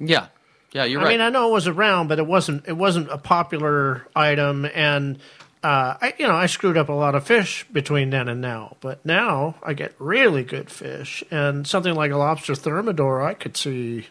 Yeah, 0.00 0.26
yeah, 0.72 0.84
you're 0.84 1.00
I 1.00 1.04
right. 1.04 1.10
I 1.10 1.14
mean, 1.14 1.20
I 1.20 1.28
know 1.30 1.48
it 1.50 1.52
was 1.52 1.68
around, 1.68 2.08
but 2.08 2.18
it 2.18 2.26
wasn't. 2.26 2.66
It 2.66 2.76
wasn't 2.76 3.10
a 3.10 3.18
popular 3.18 4.06
item, 4.16 4.66
and 4.74 5.18
uh, 5.62 5.96
I 6.00 6.14
you 6.18 6.26
know 6.26 6.34
I 6.34 6.46
screwed 6.46 6.76
up 6.76 6.88
a 6.88 6.92
lot 6.92 7.14
of 7.14 7.24
fish 7.24 7.64
between 7.72 8.10
then 8.10 8.28
and 8.28 8.40
now, 8.40 8.76
but 8.80 9.04
now 9.06 9.54
I 9.62 9.74
get 9.74 9.94
really 9.98 10.42
good 10.42 10.70
fish, 10.70 11.22
and 11.30 11.66
something 11.66 11.94
like 11.94 12.10
a 12.10 12.16
lobster 12.16 12.54
thermidor, 12.54 13.22
I 13.22 13.34
could 13.34 13.56
see 13.56 14.06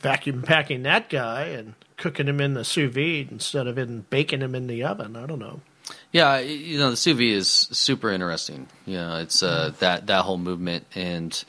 vacuum 0.00 0.42
packing 0.42 0.82
that 0.82 1.08
guy 1.08 1.44
and 1.44 1.74
cooking 1.96 2.28
him 2.28 2.40
in 2.40 2.52
the 2.52 2.64
sous 2.64 2.92
vide 2.92 3.28
instead 3.30 3.66
of 3.66 3.78
in 3.78 4.04
baking 4.10 4.42
him 4.42 4.54
in 4.54 4.66
the 4.66 4.84
oven. 4.84 5.16
I 5.16 5.24
don't 5.24 5.38
know. 5.38 5.60
Yeah, 6.12 6.38
you 6.38 6.78
know 6.78 6.90
the 6.90 6.96
sous 6.96 7.14
vide 7.16 7.22
is 7.36 7.48
super 7.48 8.10
interesting. 8.10 8.68
You 8.86 8.96
know, 8.96 9.16
it's 9.18 9.42
uh, 9.42 9.72
that 9.80 10.06
that 10.06 10.22
whole 10.24 10.38
movement, 10.38 10.86
and 10.94 11.44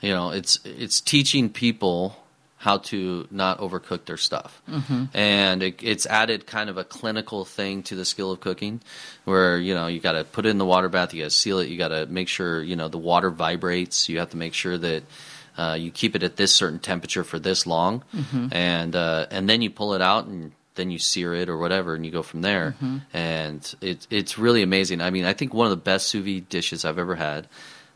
you 0.00 0.10
know, 0.12 0.30
it's 0.30 0.58
it's 0.64 1.00
teaching 1.00 1.48
people 1.50 2.16
how 2.58 2.78
to 2.78 3.26
not 3.32 3.58
overcook 3.58 4.04
their 4.04 4.16
stuff, 4.16 4.62
Mhm. 4.70 5.08
and 5.14 5.62
it, 5.64 5.80
it's 5.82 6.06
added 6.06 6.46
kind 6.46 6.70
of 6.70 6.76
a 6.78 6.84
clinical 6.84 7.44
thing 7.44 7.82
to 7.84 7.96
the 7.96 8.04
skill 8.04 8.30
of 8.30 8.38
cooking, 8.40 8.80
where 9.24 9.58
you 9.58 9.74
know 9.74 9.88
you 9.88 9.98
got 9.98 10.12
to 10.12 10.22
put 10.24 10.46
it 10.46 10.50
in 10.50 10.58
the 10.58 10.64
water 10.66 10.88
bath, 10.88 11.12
you 11.12 11.22
got 11.22 11.30
to 11.30 11.36
seal 11.36 11.58
it, 11.58 11.68
you 11.68 11.76
got 11.78 11.88
to 11.88 12.06
make 12.06 12.28
sure 12.28 12.62
you 12.62 12.76
know 12.76 12.86
the 12.88 12.98
water 12.98 13.30
vibrates, 13.30 14.08
you 14.08 14.18
have 14.18 14.30
to 14.30 14.36
make 14.36 14.54
sure 14.54 14.78
that. 14.78 15.02
Uh, 15.54 15.74
you 15.78 15.90
keep 15.90 16.16
it 16.16 16.22
at 16.22 16.36
this 16.36 16.50
certain 16.50 16.78
temperature 16.78 17.22
for 17.22 17.38
this 17.38 17.66
long, 17.66 18.02
Mhm. 18.16 18.48
and 18.54 18.96
uh, 18.96 19.26
and 19.30 19.50
then 19.50 19.60
you 19.60 19.68
pull 19.68 19.92
it 19.92 20.00
out 20.00 20.24
and 20.24 20.52
then 20.74 20.90
you 20.90 20.98
sear 20.98 21.34
it 21.34 21.48
or 21.48 21.58
whatever, 21.58 21.94
and 21.94 22.04
you 22.06 22.10
go 22.12 22.22
from 22.22 22.42
there. 22.42 22.74
Mhm. 22.82 23.02
And 23.12 23.74
it, 23.80 24.06
it's 24.10 24.38
really 24.38 24.62
amazing. 24.62 25.00
I 25.00 25.10
mean, 25.10 25.24
I 25.24 25.32
think 25.32 25.52
one 25.52 25.66
of 25.66 25.70
the 25.70 25.76
best 25.76 26.08
sous 26.08 26.24
vide 26.24 26.48
dishes 26.48 26.84
I've 26.84 26.98
ever 26.98 27.16
had 27.16 27.46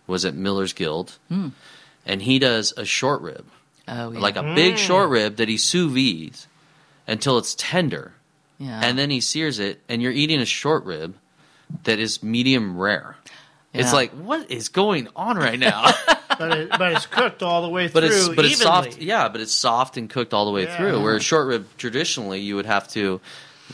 was 0.07 0.25
at 0.25 0.35
Miller's 0.35 0.73
Guild, 0.73 1.19
Mm. 1.31 1.53
and 2.05 2.23
he 2.23 2.39
does 2.39 2.73
a 2.77 2.85
short 2.85 3.21
rib, 3.23 3.47
Oh, 3.89 4.13
yeah. 4.13 4.19
like 4.21 4.37
a 4.37 4.43
big 4.55 4.75
Mm. 4.75 4.79
short 4.79 5.11
rib 5.11 5.37
that 5.37 5.49
he 5.49 5.57
sous 5.57 5.91
vides 5.93 6.47
until 7.09 7.39
it's 7.39 7.55
tender, 7.59 8.13
Yeah. 8.59 8.81
and 8.83 8.99
then 8.99 9.11
he 9.11 9.21
sears 9.21 9.59
it, 9.59 9.83
and 9.89 10.03
you're 10.03 10.13
eating 10.13 10.41
a 10.41 10.47
short 10.47 10.85
rib 10.85 11.15
that 11.85 11.99
is 11.99 12.23
medium 12.23 12.77
rare. 12.79 13.17
It's 13.75 13.93
like, 13.93 14.13
what 14.13 14.51
is 14.51 14.69
going 14.71 15.09
on 15.17 15.37
right 15.37 15.59
now? 15.59 15.93
but 16.39 16.59
it, 16.59 16.69
but 16.71 16.93
it's 16.93 17.07
cooked 17.07 17.43
all 17.43 17.63
the 17.63 17.69
way 17.69 17.89
but 17.89 18.05
through 18.05 18.17
it's 18.17 18.29
but 18.29 18.45
it's 18.45 18.61
evenly. 18.61 18.91
soft. 18.91 18.99
Yeah, 18.99 19.29
but 19.29 19.41
it's 19.41 19.53
soft 19.53 19.97
and 19.97 20.09
cooked 20.11 20.33
all 20.35 20.45
the 20.47 20.51
way 20.53 20.65
Yeah. 20.65 20.77
through. 20.77 21.03
Whereas 21.03 21.23
short 21.23 21.47
rib 21.49 21.67
traditionally 21.79 22.41
you 22.41 22.57
would 22.57 22.67
have 22.67 22.89
to 22.89 23.21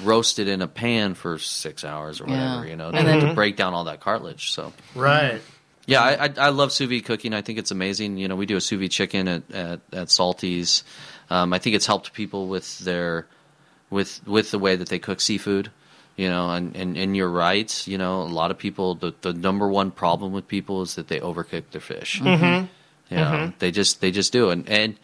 roast 0.03 0.39
it 0.39 0.49
in 0.49 0.63
a 0.63 0.69
pan 0.69 1.15
for 1.15 1.39
six 1.39 1.85
hours 1.85 2.21
or 2.21 2.25
whatever, 2.25 2.65
Yeah. 2.65 2.71
you 2.71 2.77
know, 2.77 2.89
And 2.89 2.97
to, 2.99 3.05
then- 3.05 3.21
to 3.29 3.35
break 3.35 3.57
down 3.57 3.75
all 3.75 3.85
that 3.85 4.01
cartilage. 4.01 4.53
So 4.53 4.73
Right. 4.95 5.41
Yeah, 5.87 6.01
I, 6.01 6.27
I, 6.27 6.31
I 6.39 6.49
love 6.51 6.73
sous 6.73 6.89
vide 6.89 7.05
cooking. 7.05 7.35
I 7.35 7.43
think 7.43 7.59
it's 7.59 7.73
amazing. 7.73 8.17
You 8.17 8.29
know, 8.29 8.37
we 8.37 8.47
do 8.47 8.57
a 8.57 8.61
sous 8.61 8.79
vide 8.79 8.91
chicken 8.93 9.27
at 9.29 9.43
at, 9.53 9.81
at 9.93 10.11
Salty's. 10.11 10.85
Um, 11.29 11.53
I 11.53 11.59
think 11.59 11.75
it's 11.77 11.87
helped 11.87 12.13
people 12.13 12.47
with 12.47 12.79
their 12.79 13.27
with 13.91 14.21
with 14.27 14.51
the 14.53 14.59
way 14.61 14.77
that 14.77 14.89
they 14.89 15.01
cook 15.01 15.21
seafood. 15.21 15.71
You 16.17 16.29
know, 16.29 16.51
and, 16.51 16.77
and, 16.77 16.97
and 16.99 17.17
you're 17.17 17.31
right. 17.31 17.87
You 17.87 17.97
know, 17.97 18.21
a 18.23 18.25
lot 18.25 18.51
of 18.51 18.59
people. 18.59 18.95
The, 18.95 19.15
the 19.23 19.33
number 19.33 19.67
one 19.69 19.91
problem 19.91 20.33
with 20.33 20.47
people 20.47 20.83
is 20.83 20.95
that 20.97 21.09
they 21.09 21.19
overcook 21.21 21.71
their 21.71 21.81
fish. 21.81 22.21
Mhm. 22.21 22.69
You 23.11 23.17
know, 23.17 23.25
Mhm. 23.25 23.59
they 23.59 23.71
just 23.71 24.01
they 24.01 24.11
just 24.11 24.33
do, 24.33 24.51
and 24.51 24.69
and 24.69 24.97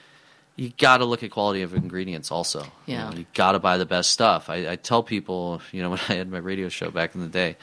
you 0.57 0.71
got 0.77 0.99
to 0.99 1.05
look 1.05 1.23
at 1.23 1.31
quality 1.31 1.63
of 1.63 1.73
ingredients 1.75 2.31
also. 2.33 2.61
You 2.87 2.95
Yeah. 2.95 3.11
know, 3.11 3.17
you 3.17 3.27
got 3.35 3.53
to 3.53 3.59
buy 3.59 3.79
the 3.79 3.87
best 3.87 4.11
stuff. 4.11 4.51
I, 4.51 4.73
I 4.73 4.77
tell 4.77 5.03
people, 5.03 5.63
you 5.73 5.83
know, 5.83 5.91
when 5.95 6.01
I 6.09 6.15
had 6.15 6.29
my 6.31 6.39
radio 6.39 6.69
show 6.69 6.91
back 6.91 7.15
in 7.15 7.21
the 7.21 7.29
day, 7.29 7.57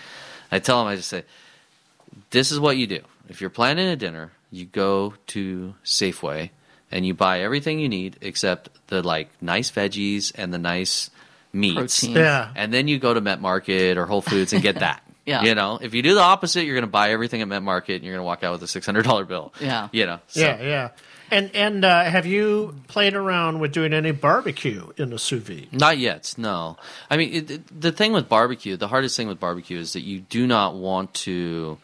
I 0.51 0.59
tell 0.59 0.79
them, 0.79 0.87
I 0.87 0.95
just 0.95 1.09
say, 1.09 1.23
this 2.31 2.51
is 2.51 2.59
what 2.59 2.77
you 2.77 2.87
do. 2.87 3.01
If 3.29 3.41
you're 3.41 3.49
planning 3.49 3.87
a 3.87 3.95
dinner, 3.95 4.31
you 4.51 4.65
go 4.65 5.13
to 5.27 5.75
Safeway 5.83 6.51
and 6.91 7.05
you 7.05 7.13
buy 7.13 7.41
everything 7.41 7.79
you 7.79 7.89
need 7.89 8.17
except 8.21 8.69
the 8.87 9.01
like 9.03 9.29
nice 9.41 9.69
veggies 9.71 10.31
and 10.35 10.53
the 10.53 10.57
nice 10.59 11.09
meats. 11.55 12.01
Protein. 12.01 12.17
Yeah. 12.17 12.51
And 12.55 12.71
then 12.73 12.87
you 12.87 12.99
go 12.99 13.13
to 13.13 13.21
Met 13.21 13.41
Market 13.41 13.97
or 13.97 14.05
Whole 14.05 14.21
Foods 14.21 14.53
and 14.53 14.61
get 14.61 14.79
that. 14.79 15.01
Yeah. 15.27 15.41
You 15.41 15.55
know, 15.55 15.79
if 15.81 15.95
you 15.95 16.03
do 16.03 16.13
the 16.13 16.21
opposite, 16.21 16.65
you're 16.65 16.75
going 16.75 16.83
to 16.83 16.87
buy 16.91 17.09
everything 17.09 17.41
at 17.41 17.47
Met 17.47 17.63
Market 17.63 17.95
and 17.95 18.03
you're 18.03 18.13
going 18.13 18.19
to 18.21 18.25
walk 18.27 18.43
out 18.43 18.51
with 18.61 18.61
a 18.61 18.79
$600 18.79 19.27
bill. 19.27 19.55
Yeah. 19.59 19.89
You 19.91 20.05
know. 20.05 20.19
so- 20.27 20.39
Yeah, 20.39 20.61
yeah. 20.61 20.89
And 21.31 21.49
and 21.55 21.83
uh, 21.83 22.03
have 22.03 22.27
you 22.27 22.75
played 22.87 23.15
around 23.15 23.59
with 23.59 23.71
doing 23.71 23.91
any 23.91 24.11
barbecue 24.11 24.87
in 24.97 25.09
the 25.09 25.17
sous 25.17 25.41
vide? 25.41 25.69
Not 25.73 25.97
yet, 25.97 26.35
no. 26.37 26.77
I 27.09 27.17
mean, 27.17 27.33
it, 27.33 27.49
it- 27.49 27.81
the 27.81 27.91
thing 27.91 28.13
with 28.13 28.29
barbecue, 28.29 28.77
the 28.77 28.87
hardest 28.87 29.17
thing 29.17 29.27
with 29.27 29.39
barbecue 29.39 29.79
is 29.79 29.93
that 29.93 30.01
you 30.03 30.19
do 30.19 30.45
not 30.45 30.75
want 30.75 31.15
to. 31.25 31.79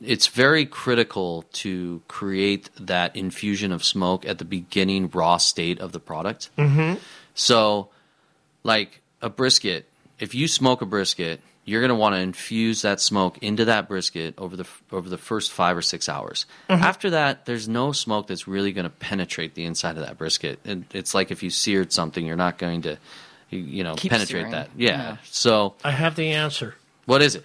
It's 0.00 0.28
very 0.28 0.64
critical 0.64 1.46
to 1.54 2.02
create 2.06 2.70
that 2.78 3.16
infusion 3.16 3.72
of 3.72 3.82
smoke 3.82 4.24
at 4.24 4.38
the 4.38 4.44
beginning 4.44 5.10
raw 5.12 5.38
state 5.38 5.80
of 5.80 5.90
the 5.90 5.98
product. 5.98 6.50
Mm-hmm. 6.56 7.00
So, 7.34 7.88
like 8.64 9.00
a 9.22 9.30
brisket, 9.30 9.88
if 10.18 10.34
you 10.34 10.48
smoke 10.48 10.82
a 10.82 10.86
brisket, 10.86 11.40
you're 11.66 11.80
going 11.80 11.88
to 11.90 11.94
want 11.94 12.14
to 12.14 12.20
infuse 12.20 12.82
that 12.82 13.00
smoke 13.00 13.38
into 13.38 13.64
that 13.66 13.88
brisket 13.88 14.34
over 14.36 14.54
the 14.56 14.66
over 14.92 15.08
the 15.08 15.16
first 15.16 15.50
five 15.52 15.76
or 15.76 15.82
six 15.82 16.08
hours. 16.08 16.44
Mhm. 16.68 16.80
After 16.80 17.10
that, 17.10 17.46
there's 17.46 17.68
no 17.68 17.92
smoke 17.92 18.26
that's 18.26 18.46
really 18.46 18.72
going 18.72 18.84
to 18.84 18.90
penetrate 18.90 19.54
the 19.54 19.64
inside 19.64 19.96
of 19.96 20.04
that 20.04 20.18
brisket. 20.18 20.58
And 20.64 20.84
it's 20.92 21.14
like 21.14 21.30
if 21.30 21.42
you 21.42 21.48
seared 21.50 21.92
something, 21.92 22.26
you're 22.26 22.36
not 22.36 22.58
going 22.58 22.82
to, 22.82 22.98
you, 23.50 23.58
you 23.60 23.84
know, 23.84 23.94
Keep 23.94 24.10
penetrate 24.12 24.40
searing. 24.42 24.52
that. 24.52 24.70
Yeah. 24.76 24.90
Yeah. 24.90 25.16
So 25.24 25.74
I 25.82 25.90
have 25.92 26.16
the 26.16 26.32
answer. 26.32 26.74
what 27.06 27.22
is 27.22 27.34
it? 27.34 27.44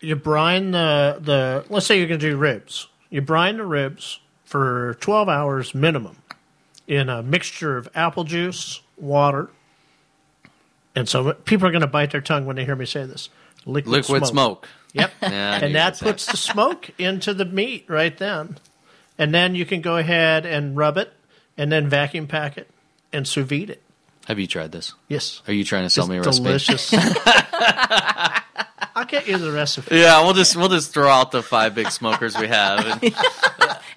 You 0.00 0.16
brine 0.16 0.72
the 0.72 1.16
the. 1.20 1.64
Let's 1.70 1.86
say 1.86 1.98
you're 1.98 2.08
going 2.08 2.20
to 2.20 2.30
do 2.30 2.36
ribs. 2.36 2.88
You 3.08 3.22
brine 3.22 3.56
the 3.56 3.64
ribs 3.64 4.20
for 4.44 4.98
12 5.00 5.28
hours 5.30 5.74
minimum 5.74 6.16
in 6.86 7.08
a 7.08 7.22
mixture 7.22 7.78
of 7.78 7.88
apple 7.94 8.24
juice, 8.24 8.80
water, 8.98 9.48
and 10.96 11.08
so 11.08 11.34
people 11.34 11.68
are 11.68 11.70
going 11.70 11.82
to 11.82 11.86
bite 11.86 12.10
their 12.10 12.20
tongue 12.20 12.46
when 12.46 12.56
they 12.56 12.64
hear 12.64 12.74
me 12.74 12.86
say 12.86 13.04
this. 13.04 13.28
Liquid, 13.66 13.92
Liquid 13.92 14.26
smoke. 14.26 14.66
Yep. 14.94 15.12
Yeah, 15.22 15.60
and 15.62 15.74
that 15.74 16.00
puts 16.00 16.26
the 16.26 16.36
smoke 16.36 16.90
into 16.98 17.34
the 17.34 17.44
meat 17.44 17.84
right 17.88 18.16
then. 18.16 18.56
And 19.18 19.34
then 19.34 19.54
you 19.54 19.66
can 19.66 19.82
go 19.82 19.96
ahead 19.96 20.46
and 20.46 20.76
rub 20.76 20.96
it 20.96 21.12
and 21.58 21.70
then 21.70 21.88
vacuum 21.88 22.26
pack 22.26 22.56
it 22.58 22.68
and 23.12 23.28
sous 23.28 23.46
vide 23.46 23.70
it. 23.70 23.82
Have 24.26 24.38
you 24.38 24.46
tried 24.46 24.72
this? 24.72 24.94
Yes. 25.08 25.42
Are 25.46 25.52
you 25.52 25.64
trying 25.64 25.84
to 25.84 25.90
sell 25.90 26.04
It's 26.04 26.10
me 26.10 26.16
a 26.16 26.22
recipe? 26.22 26.44
delicious. 26.44 26.92
I'll 28.96 29.04
get 29.06 29.28
you 29.28 29.38
the 29.38 29.52
recipe. 29.52 29.96
Yeah, 29.96 30.22
we'll 30.22 30.32
just 30.32 30.56
we'll 30.56 30.68
just 30.68 30.92
throw 30.92 31.08
out 31.08 31.30
the 31.30 31.42
five 31.42 31.74
big 31.74 31.90
smokers 31.90 32.36
we 32.38 32.48
have. 32.48 33.02
And, 33.02 33.14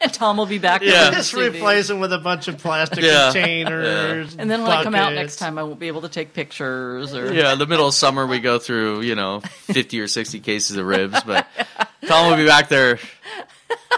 and 0.02 0.14
Tom 0.14 0.38
will 0.38 0.46
be 0.46 0.58
back. 0.60 0.82
Yeah. 0.82 1.10
with 1.10 1.18
Just 1.18 1.32
the 1.34 1.50
replace 1.50 1.88
them 1.88 2.00
with 2.00 2.14
a 2.14 2.18
bunch 2.18 2.48
of 2.48 2.58
plastic 2.58 3.04
Yeah. 3.04 3.32
containers. 3.34 4.36
And 4.38 4.50
then 4.50 4.62
when 4.64 4.72
I 4.72 4.84
come 4.84 4.96
out 4.96 5.06
buckets. 5.12 5.16
next 5.20 5.36
time, 5.38 5.58
I 5.58 5.64
won't 5.64 5.80
be 5.80 5.88
able 5.88 6.02
to 6.02 6.10
take 6.10 6.34
pictures. 6.34 7.14
Or 7.14 7.34
yeah, 7.34 7.54
in 7.54 7.60
the 7.60 7.68
middle 7.68 7.88
of 7.88 7.94
summer 7.94 8.26
we 8.28 8.40
go 8.40 8.60
through 8.60 9.02
you 9.02 9.16
know 9.16 9.42
fifty 9.42 10.00
or 10.00 10.08
sixty 10.08 10.40
cases 10.40 10.78
of 10.78 10.86
ribs, 10.86 11.22
but 11.24 11.48
Tom 12.08 12.30
will 12.30 12.38
be 12.38 12.46
back 12.46 12.70
there 12.70 13.00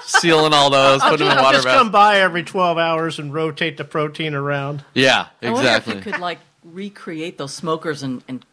sealing 0.03 0.53
all 0.53 0.69
those, 0.69 1.01
I'll 1.01 1.11
putting 1.11 1.27
just, 1.27 1.29
them 1.29 1.31
in 1.31 1.37
I'll 1.37 1.43
water 1.43 1.57
just 1.57 1.67
bath. 1.67 1.77
come 1.77 1.91
by 1.91 2.19
every 2.19 2.43
12 2.43 2.77
hours 2.77 3.19
and 3.19 3.33
rotate 3.33 3.77
the 3.77 3.83
protein 3.85 4.33
around. 4.33 4.83
Yeah, 4.93 5.27
I 5.41 5.45
wonder 5.51 5.59
exactly. 5.69 5.97
if 5.97 6.05
you 6.05 6.11
could 6.11 6.21
like 6.21 6.39
recreate 6.63 7.37
those 7.37 7.53
smokers 7.53 8.03
and 8.03 8.23
and 8.27 8.45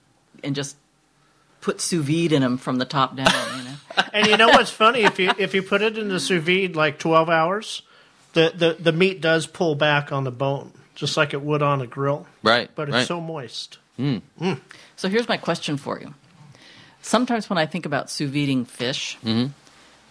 and 0.45 0.55
just 0.55 0.77
put 1.61 1.81
sous 1.81 2.05
vide 2.05 2.33
in 2.33 2.43
them 2.43 2.59
from 2.59 2.77
the 2.77 2.85
top 2.85 3.17
down. 3.17 3.27
You 3.59 3.65
know. 3.65 3.68
And 4.13 4.27
you 4.27 4.37
know 4.37 4.49
what's 4.49 4.71
funny? 4.71 5.01
If 5.03 5.19
you 5.19 5.31
if 5.39 5.55
you 5.55 5.63
put 5.63 5.83
it 5.83 5.99
in 5.99 6.09
the 6.09 6.21
sous 6.21 6.43
vide 6.43 6.77
like 6.77 6.99
12 6.99 7.29
hours, 7.29 7.83
the, 8.35 8.53
the, 8.55 8.77
the 8.79 8.93
meat 8.93 9.21
does 9.21 9.47
pull 9.47 9.75
back 9.75 10.13
on 10.13 10.25
the 10.25 10.31
bone, 10.31 10.73
just 10.95 11.17
like 11.17 11.33
it 11.35 11.43
would 11.43 11.63
on 11.63 11.81
a 11.81 11.87
grill. 11.87 12.27
Right, 12.43 12.71
But 12.75 12.89
it's 12.89 12.95
right. 12.97 13.07
so 13.07 13.21
moist. 13.21 13.79
Mm. 13.99 14.23
So 14.97 15.09
here's 15.09 15.29
my 15.29 15.37
question 15.37 15.77
for 15.77 15.99
you. 16.01 16.15
Sometimes 17.03 17.49
when 17.51 17.59
I 17.59 17.67
think 17.67 17.87
about 17.87 18.11
sous 18.11 18.31
videing 18.31 18.67
fish, 18.67 19.17
Mhm. 19.25 19.51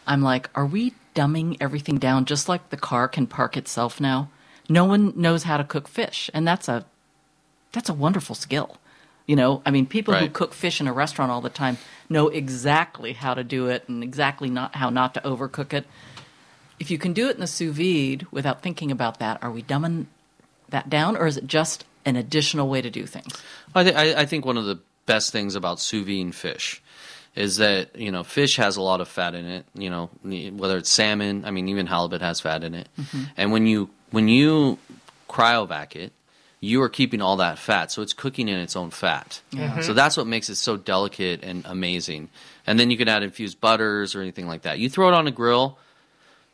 I'm 0.05 0.21
like, 0.21 0.49
are 0.55 0.65
we 0.65 0.93
dumbing 1.15 1.57
everything 1.59 1.97
down 1.97 2.25
just 2.25 2.47
like 2.49 2.69
the 2.69 2.77
car 2.77 3.07
can 3.07 3.27
park 3.27 3.57
itself 3.57 3.99
now? 4.01 4.29
No 4.69 4.85
one 4.85 5.13
knows 5.15 5.43
how 5.43 5.57
to 5.57 5.63
cook 5.63 5.87
fish, 5.87 6.29
and 6.33 6.47
that's 6.47 6.67
a 6.67 6.85
that's 7.71 7.89
a 7.89 7.93
wonderful 7.93 8.35
skill. 8.35 8.77
You 9.27 9.35
know, 9.35 9.61
I 9.65 9.71
mean, 9.71 9.85
people 9.85 10.13
who 10.13 10.29
cook 10.29 10.53
fish 10.53 10.79
in 10.79 10.87
a 10.87 10.93
restaurant 10.93 11.31
all 11.31 11.41
the 11.41 11.49
time 11.49 11.77
know 12.09 12.29
exactly 12.29 13.11
how 13.11 13.33
to 13.33 13.43
do 13.43 13.67
it 13.67 13.87
and 13.89 14.01
exactly 14.01 14.49
not 14.49 14.75
how 14.75 14.89
not 14.89 15.13
to 15.15 15.21
overcook 15.21 15.73
it. 15.73 15.85
If 16.79 16.89
you 16.89 16.97
can 16.97 17.11
do 17.11 17.27
it 17.27 17.35
in 17.35 17.41
the 17.41 17.47
sous 17.47 17.75
vide 17.75 18.25
without 18.31 18.61
thinking 18.61 18.89
about 18.89 19.19
that, 19.19 19.43
are 19.43 19.51
we 19.51 19.61
dumbing 19.63 20.05
that 20.69 20.89
down, 20.89 21.17
or 21.17 21.27
is 21.27 21.35
it 21.35 21.45
just 21.45 21.83
an 22.05 22.15
additional 22.15 22.69
way 22.69 22.81
to 22.81 22.89
do 22.89 23.05
things? 23.05 23.33
I, 23.75 23.83
th- 23.83 23.95
I, 23.95 24.25
think 24.25 24.45
one 24.45 24.57
of 24.57 24.65
the 24.65 24.79
best 25.05 25.31
things 25.31 25.55
about 25.55 25.81
sous 25.81 26.05
vide 26.05 26.33
fish 26.33 26.81
is 27.35 27.57
that 27.57 27.95
you 27.97 28.11
know 28.11 28.23
fish 28.23 28.55
has 28.55 28.77
a 28.77 28.81
lot 28.81 29.01
of 29.01 29.09
fat 29.09 29.35
in 29.35 29.45
it. 29.45 29.65
You 29.73 29.89
know 29.89 30.09
whether 30.23 30.77
it's 30.77 30.91
salmon, 30.91 31.43
I 31.43 31.51
mean 31.51 31.67
even 31.67 31.87
halibut 31.87 32.21
has 32.21 32.39
fat 32.39 32.63
in 32.63 32.73
it. 32.73 32.87
Mhm. 32.97 33.29
And 33.35 33.51
when 33.51 33.67
you 33.67 33.89
when 34.11 34.29
you 34.29 34.77
cryovac 35.27 35.95
it, 35.95 36.13
you 36.59 36.81
are 36.81 36.89
keeping 36.89 37.21
all 37.21 37.37
that 37.37 37.59
fat, 37.59 37.91
so 37.91 38.01
it's 38.01 38.13
cooking 38.13 38.47
in 38.47 38.57
its 38.59 38.75
own 38.75 38.89
fat. 38.89 39.41
Yeah. 39.51 39.75
Mhm. 39.77 39.83
So 39.83 39.93
that's 39.93 40.17
what 40.17 40.25
makes 40.27 40.49
it 40.49 40.55
so 40.55 40.75
delicate 40.77 41.43
and 41.43 41.63
amazing. 41.65 42.29
And 42.65 42.79
then 42.79 42.89
you 42.91 42.97
can 42.97 43.07
add 43.07 43.23
infused 43.23 43.61
butters 43.61 44.15
or 44.15 44.21
anything 44.21 44.47
like 44.47 44.63
that. 44.63 44.79
You 44.79 44.89
throw 44.89 45.07
it 45.09 45.13
on 45.13 45.27
a 45.27 45.31
grill, 45.31 45.77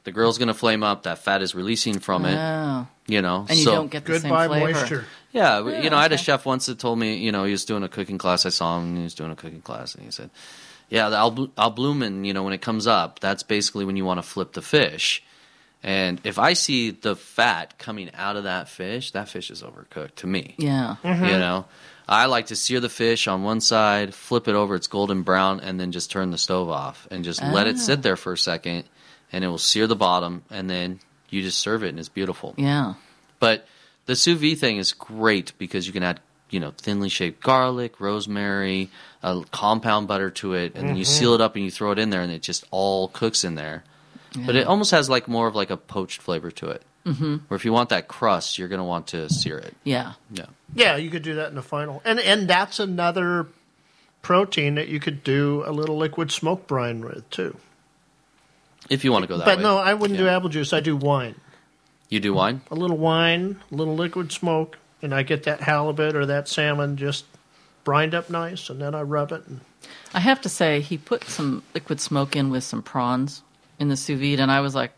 the 0.03 0.11
grill's 0.11 0.37
going 0.37 0.49
to 0.49 0.53
flame 0.53 0.83
up. 0.83 1.03
That 1.03 1.19
fat 1.19 1.41
is 1.41 1.55
releasing 1.55 1.99
from 1.99 2.25
it. 2.25 2.35
Oh. 2.37 2.87
You 3.07 3.21
know, 3.21 3.45
And 3.49 3.57
you 3.57 3.63
so- 3.63 3.71
don't 3.75 3.89
get 3.91 4.05
the 4.05 4.19
same 4.19 4.29
flavor. 4.29 4.59
moisture. 4.59 5.05
Yeah, 5.31 5.65
Yeah, 5.67 5.81
you 5.81 5.89
know, 5.89 5.97
I 5.97 6.03
had 6.03 6.11
a 6.11 6.17
chef 6.17 6.45
once 6.45 6.67
that 6.67 6.77
told 6.79 6.99
me, 6.99 7.15
you 7.17 7.31
know, 7.31 7.43
he 7.45 7.51
was 7.51 7.65
doing 7.65 7.83
a 7.83 7.89
cooking 7.89 8.17
class. 8.17 8.45
I 8.45 8.49
saw 8.49 8.77
him, 8.77 8.89
and 8.89 8.97
he 8.97 9.03
was 9.03 9.13
doing 9.15 9.31
a 9.31 9.35
cooking 9.35 9.61
class, 9.61 9.95
and 9.95 10.03
he 10.05 10.11
said, 10.11 10.29
"Yeah, 10.89 11.09
the 11.09 11.15
albl- 11.17 11.49
albumin, 11.57 12.23
you 12.23 12.33
know, 12.33 12.43
when 12.43 12.53
it 12.53 12.61
comes 12.61 12.85
up, 12.85 13.19
that's 13.19 13.41
basically 13.41 13.83
when 13.83 13.97
you 13.97 14.05
want 14.05 14.19
to 14.19 14.21
flip 14.21 14.53
the 14.53 14.61
fish. 14.61 15.23
And 15.83 16.21
if 16.23 16.39
I 16.39 16.53
see 16.53 16.91
the 16.91 17.15
fat 17.15 17.77
coming 17.77 18.09
out 18.13 18.37
of 18.37 18.45
that 18.45 18.69
fish, 18.69 19.11
that 19.11 19.27
fish 19.27 19.51
is 19.51 19.61
overcooked 19.61 20.15
to 20.15 20.27
me. 20.27 20.55
Yeah. 20.57 20.95
You 21.03 21.37
know, 21.37 21.65
I 22.07 22.27
like 22.27 22.47
to 22.47 22.55
sear 22.55 22.79
the 22.79 22.89
fish 22.89 23.27
on 23.27 23.43
one 23.43 23.59
side, 23.59 24.13
flip 24.13 24.47
it 24.47 24.55
over, 24.55 24.75
it's 24.75 24.87
golden 24.87 25.23
brown, 25.23 25.59
and 25.59 25.77
then 25.79 25.91
just 25.91 26.09
turn 26.09 26.31
the 26.31 26.37
stove 26.37 26.69
off 26.69 27.05
and 27.11 27.25
just 27.25 27.43
let 27.43 27.67
it 27.67 27.75
Ah. 27.75 27.79
sit 27.79 28.01
there 28.01 28.15
for 28.15 28.31
a 28.33 28.37
second, 28.37 28.85
and 29.31 29.43
it 29.43 29.47
will 29.47 29.57
sear 29.57 29.85
the 29.87 29.95
bottom, 29.95 30.43
and 30.49 30.69
then 30.69 30.99
you 31.29 31.41
just 31.41 31.59
serve 31.59 31.83
it, 31.83 31.89
and 31.89 31.99
it's 31.99 32.09
beautiful. 32.09 32.53
Yeah. 32.57 32.93
But 33.39 33.67
the 34.05 34.15
sous 34.15 34.39
vide 34.39 34.59
thing 34.59 34.77
is 34.77 34.93
great 34.93 35.51
because 35.57 35.85
you 35.85 35.91
can 35.91 36.03
add, 36.03 36.21
you 36.49 36.61
know, 36.61 36.71
thinly 36.77 37.09
shaped 37.09 37.41
garlic, 37.43 37.99
rosemary, 37.99 38.89
a 39.21 39.41
compound 39.51 40.07
butter 40.07 40.29
to 40.29 40.53
it, 40.53 40.75
and 40.75 40.87
then 40.87 40.95
you 40.95 41.03
seal 41.03 41.33
it 41.33 41.41
up 41.41 41.55
and 41.57 41.65
you 41.65 41.71
throw 41.71 41.91
it 41.91 41.99
in 41.99 42.09
there, 42.09 42.21
and 42.21 42.31
it 42.31 42.41
just 42.41 42.63
all 42.71 43.09
cooks 43.09 43.43
in 43.43 43.55
there. 43.55 43.83
But 44.45 44.55
it 44.55 44.65
almost 44.67 44.91
has 44.91 45.09
like 45.09 45.27
more 45.27 45.47
of 45.47 45.55
like 45.55 45.69
a 45.69 45.77
poached 45.77 46.21
flavor 46.21 46.49
to 46.51 46.69
it. 46.69 46.81
Mhm. 47.05 47.41
Where 47.47 47.55
if 47.55 47.65
you 47.65 47.73
want 47.73 47.89
that 47.89 48.07
crust, 48.07 48.57
you're 48.57 48.67
gonna 48.67 48.85
want 48.85 49.07
to 49.07 49.29
sear 49.29 49.57
it. 49.57 49.75
Yeah. 49.83 50.13
Yeah. 50.31 50.45
Yeah, 50.73 50.95
you 50.95 51.09
could 51.09 51.21
do 51.23 51.35
that 51.35 51.49
in 51.49 51.55
the 51.55 51.61
final, 51.61 52.01
and 52.05 52.19
and 52.19 52.47
that's 52.47 52.79
another 52.79 53.47
protein 54.21 54.75
that 54.75 54.87
you 54.87 54.99
could 54.99 55.23
do 55.23 55.63
a 55.65 55.71
little 55.71 55.97
liquid 55.97 56.31
smoke 56.31 56.65
brine 56.65 57.01
with 57.01 57.29
too. 57.29 57.57
If 58.89 59.03
you 59.03 59.11
want 59.11 59.23
to 59.23 59.27
go 59.27 59.37
that 59.37 59.45
but 59.45 59.57
way. 59.57 59.63
But 59.63 59.69
no, 59.69 59.77
I 59.77 59.93
wouldn't 59.93 60.17
do 60.17 60.27
apple 60.27 60.49
juice. 60.49 60.73
I 60.73 60.79
do 60.79 60.95
wine. 60.95 61.35
You 62.09 62.19
do 62.19 62.33
wine? 62.33 62.61
A 62.71 62.75
little 62.75 62.97
wine, 62.97 63.61
a 63.71 63.75
little 63.75 63.95
liquid 63.95 64.31
smoke, 64.31 64.77
and 65.01 65.13
I 65.13 65.23
get 65.23 65.43
that 65.43 65.61
halibut 65.61 66.15
or 66.15 66.25
that 66.25 66.47
salmon 66.47 66.97
just 66.97 67.25
brined 67.83 68.13
up 68.13 68.29
nice, 68.29 68.69
and 68.69 68.81
then 68.81 68.93
I 68.95 69.01
rub 69.01 69.31
it. 69.31 69.45
And, 69.47 69.61
I 70.13 70.19
have 70.19 70.39
to 70.41 70.49
say, 70.49 70.79
he 70.79 70.97
put 70.97 71.23
some 71.25 71.63
liquid 71.73 71.99
smoke 71.99 72.35
in 72.35 72.49
with 72.49 72.63
some 72.63 72.81
prawns 72.81 73.41
in 73.79 73.89
the 73.89 73.97
sous 73.97 74.19
vide, 74.19 74.39
and 74.39 74.51
I 74.51 74.61
was 74.61 74.75
like, 74.75 74.91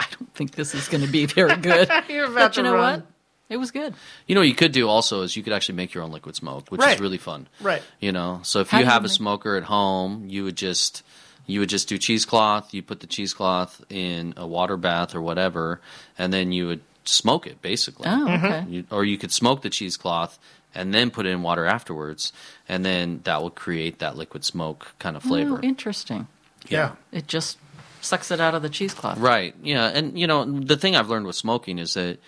I 0.00 0.06
don't 0.18 0.32
think 0.34 0.52
this 0.52 0.74
is 0.74 0.88
going 0.88 1.04
to 1.04 1.10
be 1.10 1.26
very 1.26 1.56
good. 1.56 1.88
You're 2.08 2.24
about 2.26 2.34
but 2.34 2.56
you 2.56 2.62
know 2.62 2.74
run. 2.74 3.00
what? 3.00 3.06
It 3.48 3.56
was 3.56 3.70
good. 3.70 3.94
You 4.26 4.34
know 4.34 4.42
what 4.42 4.48
you 4.48 4.54
could 4.54 4.72
do 4.72 4.88
also 4.88 5.22
is 5.22 5.34
you 5.36 5.42
could 5.42 5.54
actually 5.54 5.76
make 5.76 5.94
your 5.94 6.04
own 6.04 6.12
liquid 6.12 6.36
smoke, 6.36 6.68
which 6.68 6.80
Right. 6.80 6.94
is 6.94 7.00
really 7.00 7.18
fun. 7.18 7.48
Right. 7.60 7.82
You 7.98 8.12
know, 8.12 8.40
so 8.42 8.60
if 8.60 8.70
How 8.70 8.78
you 8.78 8.84
do 8.84 8.88
you 8.88 8.92
have 8.92 9.02
a 9.02 9.08
make- 9.08 9.12
smoker 9.12 9.56
at 9.56 9.64
home, 9.64 10.26
you 10.28 10.44
would 10.44 10.56
just 10.56 11.02
you 11.46 11.60
would 11.60 11.70
just 11.70 11.88
do 11.88 11.96
cheesecloth. 11.96 12.74
You 12.74 12.82
put 12.82 13.00
the 13.00 13.06
cheesecloth 13.06 13.82
in 13.88 14.34
a 14.36 14.46
water 14.46 14.76
bath 14.76 15.14
or 15.14 15.22
whatever, 15.22 15.80
and 16.18 16.30
then 16.30 16.52
you 16.52 16.66
would 16.66 16.80
smoke 17.06 17.46
it 17.46 17.62
basically. 17.62 18.06
Oh, 18.06 18.26
mm-hmm. 18.28 18.44
okay. 18.44 18.64
You, 18.68 18.84
or 18.90 19.02
you 19.04 19.16
could 19.16 19.32
smoke 19.32 19.62
the 19.62 19.70
cheesecloth 19.70 20.38
and 20.74 20.92
then 20.92 21.10
put 21.10 21.24
it 21.24 21.30
in 21.30 21.40
water 21.40 21.64
afterwards, 21.64 22.34
and 22.68 22.84
then 22.84 23.22
that 23.24 23.40
will 23.40 23.50
create 23.50 23.98
that 24.00 24.14
liquid 24.14 24.44
smoke 24.44 24.92
kind 24.98 25.16
of 25.16 25.24
oh, 25.24 25.28
flavor. 25.28 25.56
Oh, 25.56 25.66
interesting. 25.66 26.28
Yeah. 26.68 26.96
It 27.12 27.26
just 27.26 27.56
sucks 28.00 28.30
it 28.30 28.40
out 28.40 28.54
of 28.54 28.62
the 28.62 28.68
cheesecloth. 28.68 29.18
Right. 29.18 29.54
Yeah. 29.62 29.86
And, 29.88 30.18
you 30.18 30.26
know, 30.26 30.44
the 30.44 30.76
thing 30.76 30.96
I've 30.96 31.08
learned 31.08 31.26
with 31.26 31.36
smoking 31.36 31.78
is 31.78 31.94
that, 31.94 32.18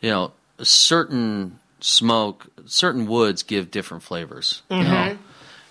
you 0.00 0.10
know, 0.10 0.32
certain 0.62 1.58
smoke, 1.80 2.46
certain 2.66 3.06
woods 3.06 3.42
give 3.42 3.70
different 3.70 4.02
flavors. 4.02 4.62
You 4.70 4.82
know? 4.84 5.18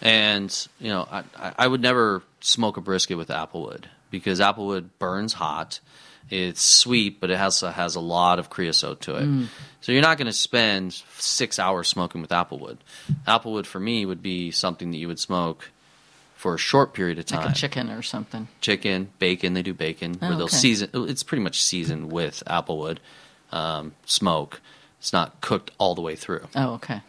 And, 0.01 0.67
you 0.79 0.89
know, 0.89 1.07
I, 1.09 1.23
I- 1.37 1.53
I 1.59 1.67
would 1.67 1.81
never 1.81 2.23
smoke 2.41 2.77
a 2.77 2.81
brisket 2.81 3.17
with 3.17 3.29
applewood 3.29 3.85
because 4.11 4.39
applewood 4.39 4.89
burns 4.99 5.33
hot. 5.33 5.79
It's 6.29 6.61
sweet, 6.63 7.19
but 7.19 7.29
it 7.29 7.39
also 7.39 7.69
has 7.69 7.95
a 7.95 7.99
lot 7.99 8.39
of 8.39 8.49
creosote 8.49 9.01
to 9.01 9.15
it. 9.17 9.25
Mm. 9.25 9.47
So 9.81 9.91
you're 9.91 10.01
not 10.01 10.17
going 10.17 10.27
to 10.27 10.33
spend 10.33 10.93
six 11.19 11.59
hours 11.59 11.87
smoking 11.87 12.21
with 12.21 12.31
applewood. 12.31 12.77
Applewood 13.27 13.65
for 13.65 13.79
me 13.79 14.05
would 14.05 14.23
be 14.23 14.49
something 14.51 14.91
that 14.91 14.97
you 14.97 15.07
would 15.09 15.19
smoke 15.19 15.69
for 16.43 16.55
a 16.55 16.57
short 16.57 16.93
period 16.93 17.17
of 17.17 17.25
time 17.25 17.39
Like 17.45 17.51
a 17.51 17.53
chicken 17.55 17.89
or 17.89 18.01
something. 18.01 18.49
chicken, 18.59 19.07
bacon. 19.17 19.53
They 19.53 19.61
do 19.61 19.73
bacon 19.73 20.17
Oh, 20.21 20.27
where 20.27 20.35
they'll 20.35 20.45
okay. 20.47 20.57
season. 20.57 20.89
It's 20.93 21.23
pretty 21.23 21.41
much 21.41 21.63
seasoned 21.63 22.11
with 22.11 22.43
applewood 22.45 22.97
um, 23.53 23.93
smoke. 24.05 24.59
It's 24.99 25.13
not 25.13 25.39
cooked 25.39 25.71
all 25.77 25.95
the 25.95 26.01
way 26.01 26.15
through. 26.17 26.41
Oh, 26.53 26.73
okay. 26.73 26.99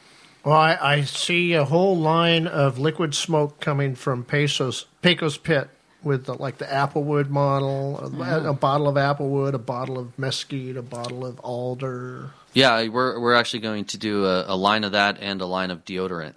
well, 0.45 0.55
I, 0.55 0.78
I 0.80 1.01
see 1.03 1.53
a 1.55 1.64
whole 1.64 1.97
line 1.97 2.47
of 2.47 2.78
liquid 2.78 3.12
smoke 3.16 3.59
coming 3.59 3.97
from 3.97 4.22
Pesos 4.22 4.87
Pecos 5.03 5.37
Pit 5.37 5.68
with 6.05 6.26
the, 6.26 6.35
like 6.35 6.59
the 6.59 6.66
applewood 6.66 7.28
model, 7.28 7.99
a, 7.99 8.47
Oh. 8.47 8.51
a 8.51 8.53
bottle 8.55 8.87
of 8.87 8.95
applewood, 8.95 9.55
a 9.55 9.59
bottle 9.59 9.99
of 9.99 10.16
mesquite, 10.16 10.76
a 10.76 10.82
bottle 10.82 11.26
of 11.26 11.41
alder. 11.41 12.30
Yeah, 12.53 12.87
we're 12.87 13.18
we're 13.18 13.35
actually 13.35 13.61
going 13.61 13.87
to 13.87 13.99
do 13.99 14.26
a, 14.26 14.55
a 14.55 14.57
line 14.57 14.85
of 14.85 14.93
that 14.93 15.18
and 15.20 15.41
a 15.41 15.47
line 15.47 15.72
of 15.72 15.85
deodorant. 15.85 16.35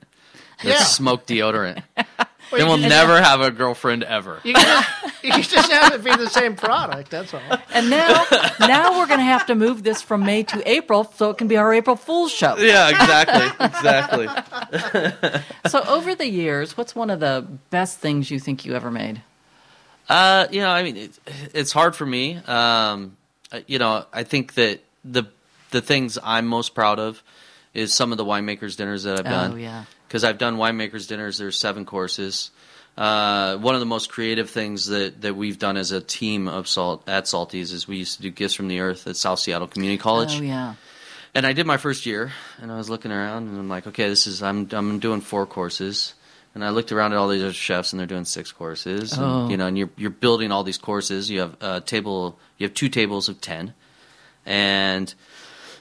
The 0.63 0.69
Yeah. 0.69 0.79
smoke 0.83 1.27
deodorant. 1.27 1.83
Well, 2.51 2.59
then 2.59 2.67
we'll 2.67 2.79
can- 2.79 2.89
never 2.89 3.21
have 3.21 3.41
a 3.41 3.51
girlfriend 3.51 4.03
ever. 4.03 4.39
You 4.43 4.53
can 4.53 4.65
just, 4.65 4.89
you 5.23 5.31
can 5.31 5.41
just 5.43 5.71
have 5.71 5.93
it 5.93 6.03
be 6.03 6.15
the 6.15 6.29
same 6.29 6.55
product. 6.55 7.09
That's 7.09 7.33
all. 7.33 7.41
And 7.73 7.89
now, 7.89 8.25
now 8.59 8.99
we're 8.99 9.07
going 9.07 9.19
to 9.19 9.25
have 9.25 9.45
to 9.47 9.55
move 9.55 9.83
this 9.83 10.01
from 10.01 10.25
May 10.25 10.43
to 10.43 10.69
April 10.69 11.03
so 11.15 11.29
it 11.29 11.37
can 11.37 11.47
be 11.47 11.57
our 11.57 11.73
April 11.73 11.95
Fool's 11.95 12.31
show. 12.31 12.57
Yeah, 12.57 12.89
exactly, 12.89 13.65
exactly. 13.65 15.41
so, 15.69 15.83
over 15.83 16.15
the 16.15 16.27
years, 16.27 16.77
what's 16.77 16.95
one 16.95 17.09
of 17.09 17.19
the 17.19 17.45
best 17.69 17.99
things 17.99 18.31
you 18.31 18.39
think 18.39 18.65
you 18.65 18.73
ever 18.75 18.91
made? 18.91 19.21
Uh, 20.09 20.47
you 20.51 20.61
know, 20.61 20.69
I 20.69 20.83
mean, 20.83 20.97
it, 20.97 21.19
it's 21.53 21.71
hard 21.71 21.95
for 21.95 22.05
me. 22.05 22.37
Um, 22.45 23.17
uh, 23.51 23.59
you 23.67 23.79
know, 23.79 24.05
I 24.13 24.23
think 24.23 24.53
that 24.55 24.79
the 25.03 25.25
the 25.71 25.81
things 25.81 26.17
I'm 26.23 26.47
most 26.47 26.73
proud 26.73 26.99
of 26.99 27.21
is 27.73 27.93
some 27.93 28.11
of 28.11 28.17
the 28.17 28.25
winemakers 28.25 28.77
dinners 28.77 29.03
that 29.03 29.19
I've 29.19 29.25
done. 29.25 29.53
Oh, 29.53 29.55
yeah. 29.55 29.83
Because 30.07 30.23
I've 30.23 30.37
done 30.37 30.57
winemakers 30.57 31.07
dinners. 31.07 31.37
There's 31.37 31.57
seven 31.57 31.85
courses. 31.85 32.51
Uh, 32.97 33.57
one 33.57 33.75
of 33.75 33.79
the 33.79 33.85
most 33.85 34.09
creative 34.09 34.49
things 34.49 34.87
that, 34.87 35.21
that 35.21 35.35
we've 35.35 35.59
done 35.59 35.77
as 35.77 35.91
a 35.91 36.01
team 36.01 36.47
of 36.47 36.67
salt 36.67 37.07
at 37.07 37.27
Salty's 37.27 37.71
is 37.71 37.87
we 37.87 37.97
used 37.97 38.15
to 38.17 38.23
do 38.23 38.31
gifts 38.31 38.55
from 38.55 38.67
the 38.69 38.79
earth 38.79 39.05
at 39.05 39.15
South 39.15 39.37
Seattle 39.39 39.67
Community 39.67 39.99
College. 40.01 40.39
Oh, 40.39 40.43
yeah. 40.43 40.73
And 41.35 41.45
I 41.45 41.53
did 41.53 41.67
my 41.67 41.77
first 41.77 42.07
year, 42.07 42.31
and 42.59 42.71
I 42.71 42.77
was 42.77 42.89
looking 42.89 43.11
around, 43.11 43.49
and 43.49 43.59
I'm 43.59 43.69
like, 43.69 43.85
okay, 43.85 44.07
this 44.09 44.25
is 44.25 44.41
I'm 44.41 44.67
I'm 44.71 44.97
doing 44.97 45.21
four 45.21 45.45
courses, 45.45 46.15
and 46.55 46.65
I 46.65 46.69
looked 46.69 46.91
around 46.91 47.11
at 47.11 47.19
all 47.19 47.27
these 47.27 47.43
other 47.43 47.53
chefs, 47.53 47.93
and 47.93 47.99
they're 47.99 48.07
doing 48.07 48.25
six 48.25 48.51
courses. 48.51 49.13
and, 49.13 49.21
Oh. 49.23 49.47
you 49.49 49.57
know, 49.57 49.67
and 49.67 49.77
you're 49.77 49.91
you're 49.97 50.09
building 50.09 50.51
all 50.51 50.63
these 50.63 50.79
courses. 50.79 51.29
You 51.29 51.41
have 51.41 51.55
a 51.61 51.81
table, 51.81 52.39
you 52.57 52.65
have 52.65 52.73
two 52.73 52.89
tables 52.89 53.29
of 53.29 53.39
ten, 53.41 53.75
and 54.45 55.13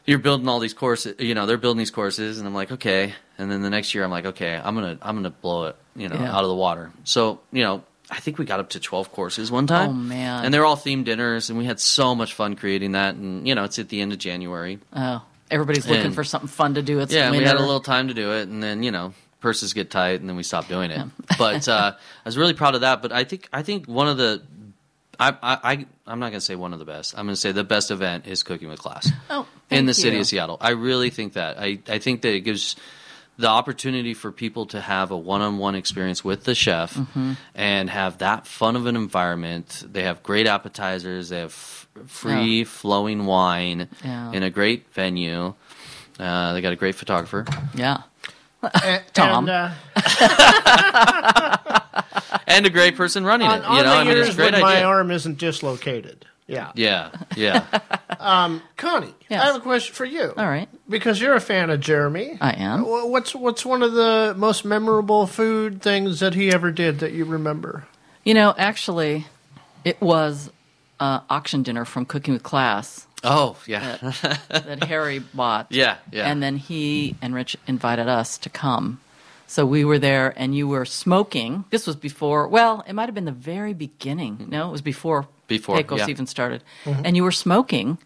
you're 0.04 0.18
building 0.18 0.48
all 0.48 0.58
these 0.58 0.74
courses. 0.74 1.14
You 1.18 1.34
know, 1.34 1.46
they're 1.46 1.56
building 1.56 1.78
these 1.78 1.90
courses, 1.90 2.38
and 2.38 2.46
I'm 2.46 2.54
like, 2.54 2.72
okay. 2.72 3.14
And 3.38 3.50
then 3.50 3.62
the 3.62 3.70
next 3.70 3.94
year, 3.94 4.02
I'm 4.04 4.10
like, 4.10 4.26
okay, 4.26 4.54
I'm 4.62 4.74
gonna 4.74 4.98
I'm 5.02 5.16
gonna 5.16 5.30
blow 5.30 5.64
it, 5.66 5.76
you 5.94 6.08
know, 6.08 6.16
Yeah. 6.16 6.34
out 6.36 6.42
of 6.44 6.48
the 6.48 6.56
water. 6.56 6.90
So 7.04 7.40
you 7.52 7.62
know. 7.64 7.82
I 8.08 8.20
think 8.20 8.38
we 8.38 8.44
got 8.44 8.60
up 8.60 8.68
to 8.70 8.78
12 8.78 9.10
courses 9.10 9.50
one 9.50 9.66
time. 9.66 9.90
Oh, 9.90 9.92
man. 9.92 10.44
And 10.44 10.54
they're 10.54 10.64
all 10.64 10.76
themed 10.76 11.06
dinners, 11.06 11.50
and 11.50 11.58
we 11.58 11.64
had 11.64 11.80
so 11.80 12.14
much 12.14 12.34
fun 12.34 12.54
creating 12.54 12.92
that. 12.92 13.16
And, 13.16 13.48
you 13.48 13.56
know, 13.56 13.64
it's 13.64 13.80
at 13.80 13.88
the 13.88 14.00
end 14.00 14.12
of 14.12 14.18
January. 14.20 14.78
Oh, 14.92 15.24
everybody's 15.50 15.88
looking 15.88 16.06
And- 16.06 16.14
for 16.14 16.22
something 16.22 16.46
fun 16.46 16.74
to 16.74 16.82
do. 16.82 17.00
It's 17.00 17.12
yeah, 17.12 17.32
we 17.32 17.38
had 17.42 17.56
a 17.56 17.58
little 17.58 17.80
time 17.80 18.06
to 18.06 18.14
do 18.14 18.30
it, 18.34 18.46
and 18.46 18.62
then 18.62 18.84
you 18.84 18.92
know 18.92 19.12
purses 19.40 19.72
get 19.72 19.90
tight, 19.90 20.20
and 20.20 20.28
then 20.28 20.36
we 20.36 20.44
stop 20.44 20.68
doing 20.68 20.92
it. 20.92 21.04
but 21.36 21.66
uh, 21.66 21.94
I 21.96 22.28
was 22.28 22.38
really 22.38 22.54
proud 22.54 22.76
of 22.76 22.82
that. 22.82 23.02
But 23.02 23.10
I 23.10 23.24
think 23.24 23.48
I 23.52 23.62
think 23.64 23.86
one 23.88 24.06
of 24.06 24.18
the 24.18 24.40
I 25.18 25.34
I, 25.42 25.86
I'm 26.06 26.20
not 26.20 26.26
going 26.30 26.34
to 26.38 26.40
say 26.40 26.54
one 26.54 26.72
of 26.74 26.78
the 26.78 26.84
best. 26.84 27.18
I'm 27.18 27.26
going 27.26 27.34
to 27.34 27.40
say 27.40 27.50
the 27.50 27.64
best 27.64 27.90
event 27.90 28.28
is 28.28 28.44
cooking 28.44 28.68
with 28.68 28.78
class 28.78 29.10
Oh, 29.30 29.48
in 29.68 29.86
the 29.86 29.94
city 29.94 30.20
of 30.20 30.28
Seattle. 30.28 30.58
I 30.60 30.70
really 30.70 31.10
think 31.10 31.32
that. 31.32 31.58
I 31.58 31.80
I 31.88 31.98
think 31.98 32.22
that 32.22 32.32
it 32.34 32.42
gives 32.42 32.76
the 33.38 33.48
opportunity 33.48 34.14
for 34.14 34.32
people 34.32 34.64
to 34.66 34.80
have 34.80 35.10
a 35.10 35.16
one-on-one 35.16 35.74
experience 35.74 36.24
with 36.24 36.44
the 36.44 36.54
chef 36.54 36.94
Mhm. 36.94 37.36
and 37.54 37.90
have 37.90 38.18
that 38.18 38.46
fun 38.46 38.76
of 38.76 38.86
an 38.86 38.96
environment. 38.96 39.84
They 39.90 40.04
have 40.04 40.22
great 40.22 40.46
appetizers. 40.46 41.28
They 41.28 41.40
have 41.40 41.50
f- 41.50 41.86
free 42.06 42.64
flowing 42.64 43.26
wine 43.26 43.88
Yeah. 44.04 44.32
in 44.32 44.42
a 44.42 44.50
great 44.50 44.86
venue. 44.94 45.54
Uh, 46.18 46.54
they 46.54 46.60
got 46.62 46.72
a 46.72 46.76
great 46.76 46.94
photographer. 46.94 47.44
Yeah. 47.74 47.98
And, 48.82 49.02
Tom. 49.12 49.48
And, 49.48 49.50
uh, 49.50 49.70
and 52.46 52.66
a 52.66 52.70
great 52.70 52.96
person 52.96 53.24
running 53.24 53.48
on, 53.48 53.58
it. 53.58 53.64
on 53.64 53.76
You 53.76 53.82
know, 53.82 53.90
the 53.90 53.96
I 53.96 54.04
mean, 54.04 54.16
it's 54.16 54.30
a 54.30 54.34
great 54.34 54.52
when 54.52 54.62
my 54.62 54.74
idea. 54.76 54.86
arm 54.86 55.10
isn't 55.10 55.38
dislocated. 55.38 56.26
Yeah. 56.46 56.72
Yeah, 56.74 57.10
yeah. 57.36 57.64
Um, 58.18 58.62
Connie, 58.76 59.14
I 59.30 59.34
have 59.34 59.56
a 59.56 59.60
question 59.60 59.94
for 59.94 60.04
you. 60.06 60.32
All 60.36 60.46
right. 60.48 60.68
Because 60.88 61.20
you're 61.20 61.34
a 61.34 61.40
fan 61.40 61.70
of 61.70 61.80
Jeremy. 61.80 62.38
I 62.40 62.52
am. 62.52 62.82
Wh- 62.82 63.08
What's 63.08 63.34
what's 63.34 63.64
one 63.64 63.82
of 63.82 63.92
the 63.92 64.34
most 64.36 64.64
memorable 64.64 65.26
food 65.26 65.82
things 65.82 66.20
that 66.20 66.34
he 66.34 66.50
ever 66.50 66.72
did 66.72 67.00
that 67.00 67.12
you 67.12 67.24
remember? 67.24 67.86
You 68.24 68.34
know, 68.34 68.54
actually, 68.56 69.26
it 69.84 70.00
was 70.00 70.50
uh, 70.98 71.20
auction 71.30 71.62
dinner 71.62 71.84
from 71.84 72.04
Cooking 72.06 72.34
with 72.34 72.42
Class. 72.42 73.06
Oh, 73.22 73.56
yeah. 73.66 73.98
that, 74.22 74.40
that 74.66 74.84
Harry 74.84 75.18
bought. 75.20 75.66
Yeah, 75.70 75.98
yeah. 76.10 76.28
And 76.28 76.42
then 76.42 76.56
he 76.56 77.16
and 77.22 77.34
Rich 77.34 77.56
invited 77.66 78.08
us 78.08 78.38
to 78.38 78.48
come. 78.48 79.00
So 79.46 79.64
we 79.66 79.84
were 79.84 79.98
there, 80.00 80.32
and 80.36 80.56
you 80.56 80.66
were 80.66 80.84
smoking. 80.84 81.64
This 81.70 81.86
was 81.86 81.94
before. 81.96 82.48
Well, 82.48 82.82
it 82.88 82.94
might 82.94 83.06
have 83.06 83.14
been 83.14 83.26
the 83.26 83.30
very 83.32 83.74
beginning. 83.74 84.46
No, 84.48 84.68
it 84.68 84.72
was 84.72 84.82
before. 84.82 85.28
Before, 85.48 85.76
Pecos 85.76 86.00
yeah. 86.00 86.08
even 86.08 86.26
started, 86.26 86.62
Mhm. 86.84 87.02
and 87.04 87.16
you 87.16 87.22
were 87.22 87.32
smoking 87.32 87.98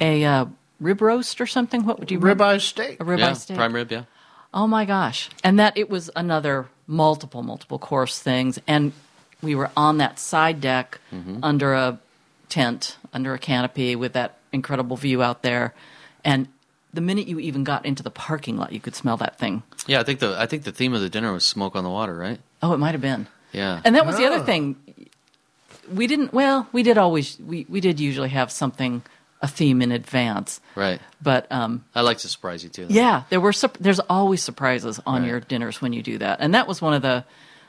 a 0.00 0.24
uh, 0.24 0.46
rib 0.80 1.00
roast 1.00 1.40
or 1.40 1.46
something. 1.46 1.84
What 1.84 1.98
would 2.00 2.10
you 2.10 2.18
Ribeye 2.18 2.60
steak. 2.60 3.00
A 3.00 3.04
ribeye 3.04 3.18
yeah, 3.18 3.32
steak. 3.34 3.56
prime 3.56 3.74
rib. 3.74 3.92
Yeah. 3.92 4.04
Oh 4.52 4.66
my 4.66 4.84
gosh. 4.84 5.28
And 5.44 5.58
that 5.60 5.76
it 5.76 5.88
was 5.88 6.10
another 6.16 6.66
multiple, 6.86 7.42
multiple 7.42 7.78
course 7.78 8.18
things. 8.18 8.58
And 8.66 8.92
we 9.42 9.54
were 9.54 9.70
on 9.76 9.98
that 9.98 10.18
side 10.18 10.60
deck 10.60 10.98
under 11.42 11.74
a 11.74 11.98
tent, 12.48 12.96
under 13.12 13.32
a 13.34 13.38
canopy 13.38 13.94
with 13.94 14.12
that 14.14 14.38
incredible 14.52 14.96
view 14.96 15.22
out 15.22 15.42
there. 15.42 15.72
And 16.24 16.48
the 16.92 17.00
minute 17.00 17.28
you 17.28 17.38
even 17.38 17.62
got 17.62 17.86
into 17.86 18.02
the 18.02 18.10
parking 18.10 18.56
lot, 18.56 18.72
you 18.72 18.80
could 18.80 18.96
smell 18.96 19.16
that 19.18 19.38
thing. 19.38 19.62
Yeah, 19.86 20.00
I 20.00 20.02
think 20.02 20.18
the 20.18 20.34
I 20.36 20.46
think 20.46 20.64
the 20.64 20.72
theme 20.72 20.92
of 20.94 21.00
the 21.00 21.08
dinner 21.08 21.32
was 21.32 21.44
smoke 21.44 21.76
on 21.76 21.84
the 21.84 21.90
water, 21.90 22.16
right? 22.16 22.40
Oh, 22.62 22.72
it 22.72 22.78
might 22.78 22.92
have 22.92 23.00
been. 23.00 23.28
Yeah. 23.52 23.80
And 23.84 23.94
that 23.94 24.06
was 24.06 24.16
the 24.16 24.26
other 24.26 24.40
Oh. 24.42 24.44
thing. 24.44 24.76
We 25.92 26.06
didn't, 26.06 26.32
well, 26.32 26.68
we 26.72 26.82
did 26.82 26.98
always, 26.98 27.38
we, 27.40 27.66
we 27.68 27.80
did 27.80 28.00
usually 28.00 28.28
have 28.30 28.50
something, 28.50 29.02
a 29.42 29.48
theme 29.48 29.80
in 29.82 29.90
advance. 29.92 30.60
right. 30.74 31.00
But 31.22 31.50
um, 31.50 31.84
I 31.94 32.02
like 32.02 32.18
to 32.18 32.28
surprise 32.28 32.62
you 32.62 32.70
too. 32.70 32.86
Yeah, 32.90 33.22
there 33.30 33.40
were 33.40 33.52
sup- 33.52 33.78
there's 33.78 34.00
always 34.00 34.42
surprises 34.42 35.00
on 35.06 35.22
Right. 35.22 35.28
your 35.28 35.40
dinners 35.40 35.80
when 35.82 35.92
you 35.92 36.02
do 36.02 36.18
that, 36.18 36.40
and 36.40 36.54
that 36.54 36.66
was 36.68 36.80
one 36.82 36.94
of 36.94 37.02
the 37.02 37.24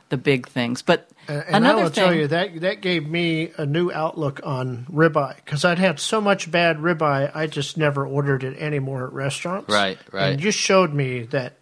the 0.10 0.18
big 0.18 0.48
things. 0.50 0.82
But 0.82 1.10
And, 1.30 1.38
and 1.48 1.56
another 1.56 1.80
I 1.80 1.84
will 1.84 1.90
thing, 1.90 2.04
tell 2.04 2.14
you 2.14 2.28
that 2.28 2.60
that 2.62 2.82
gave 2.82 3.08
me 3.08 3.52
a 3.58 3.66
new 3.66 3.90
outlook 3.92 4.42
on 4.44 4.86
ribeye 4.92 5.38
because 5.38 5.64
I'd 5.64 5.80
had 5.80 6.00
so 6.02 6.20
much 6.20 6.52
bad 6.52 6.80
ribeye, 6.80 7.32
I 7.34 7.48
just 7.48 7.78
never 7.78 8.06
ordered 8.06 8.44
it 8.44 8.58
anymore 8.58 9.08
at 9.08 9.14
restaurants. 9.14 9.70
Right, 9.70 9.98
right. 10.12 10.34
And 10.34 10.44
you 10.44 10.52
showed 10.52 10.94
me 10.94 11.24
that 11.32 11.54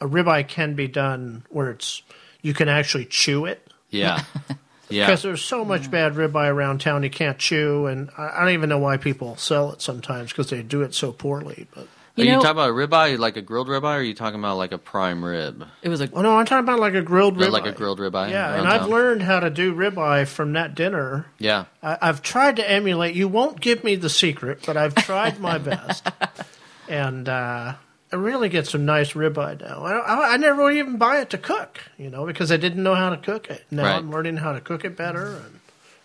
a 0.00 0.06
ribeye 0.08 0.48
can 0.48 0.74
be 0.74 0.88
done 0.88 1.44
where 1.50 1.70
it's 1.70 2.02
you 2.42 2.52
can 2.54 2.68
actually 2.68 3.04
chew 3.06 3.44
it. 3.46 3.64
Yeah. 3.90 4.24
Yeah. 4.88 5.06
Because 5.06 5.22
there's 5.22 5.42
so 5.42 5.64
much 5.64 5.90
bad 5.90 6.14
ribeye 6.14 6.48
around 6.52 6.80
town 6.80 7.02
you 7.02 7.10
can't 7.10 7.38
chew, 7.38 7.86
and 7.86 8.10
I, 8.18 8.28
I 8.36 8.40
don't 8.40 8.50
even 8.54 8.68
know 8.68 8.78
why 8.78 8.96
people 8.98 9.36
sell 9.36 9.72
it 9.72 9.80
sometimes 9.82 10.30
because 10.30 10.50
they 10.50 10.62
do 10.62 10.82
it 10.82 10.94
so 10.94 11.10
poorly. 11.12 11.66
But 11.74 11.84
Are 11.84 11.86
You 12.16 12.24
you 12.26 12.30
know- 12.32 12.36
talking 12.42 12.50
about 12.52 12.70
a 12.70 12.72
ribeye, 12.72 13.18
like 13.18 13.36
a 13.36 13.42
grilled 13.42 13.68
ribeye, 13.68 13.82
or 13.82 13.86
are 13.98 14.02
you 14.02 14.14
talking 14.14 14.38
about 14.38 14.56
like 14.58 14.72
a 14.72 14.78
prime 14.78 15.24
rib? 15.24 15.64
it 15.82 15.88
was 15.88 16.00
a 16.00 16.08
oh 16.12 16.22
no, 16.22 16.36
I'm 16.36 16.46
talking 16.46 16.64
about 16.64 16.80
like 16.80 16.94
a 16.94 17.02
grilled 17.02 17.40
Or 17.40 17.46
ribeye. 17.46 17.50
like 17.50 17.66
a 17.66 17.72
grilled 17.72 17.98
ribeye? 17.98 18.30
Yeah, 18.30 18.50
around 18.50 18.58
and 18.60 18.68
I've 18.68 18.80
town? 18.82 18.90
learned 18.90 19.22
how 19.22 19.40
to 19.40 19.50
do 19.50 19.74
ribeye 19.74 20.26
from 20.28 20.52
that 20.52 20.74
dinner. 20.74 21.26
Yeah. 21.38 21.64
I, 21.82 21.98
I've 22.02 22.20
tried 22.22 22.56
to 22.56 22.70
emulate. 22.70 23.14
You 23.16 23.26
won't 23.28 23.60
give 23.60 23.82
me 23.84 23.96
the 23.96 24.10
secret, 24.10 24.60
but 24.66 24.76
I've 24.76 24.94
tried 24.94 25.40
my 25.40 25.58
best, 25.58 26.06
and 26.88 27.28
uh, 27.28 27.74
I 28.14 28.16
really 28.16 28.48
get 28.48 28.68
some 28.68 28.84
nice 28.84 29.14
ribeye 29.14 29.60
now. 29.60 29.82
I, 29.84 29.92
I, 29.98 30.34
I 30.34 30.36
never 30.36 30.62
would 30.62 30.74
even 30.74 30.98
buy 30.98 31.18
it 31.20 31.30
to 31.30 31.38
cook, 31.38 31.80
you 31.98 32.10
know, 32.10 32.24
because 32.26 32.52
I 32.52 32.56
didn't 32.56 32.80
know 32.80 32.94
how 32.94 33.10
to 33.10 33.16
cook 33.16 33.50
it. 33.50 33.64
Now 33.72 33.82
Right. 33.82 33.96
I'm 33.96 34.12
learning 34.12 34.36
how 34.36 34.52
to 34.52 34.60
cook 34.60 34.84
it 34.84 34.96
better, 34.96 35.36
and 35.44 35.58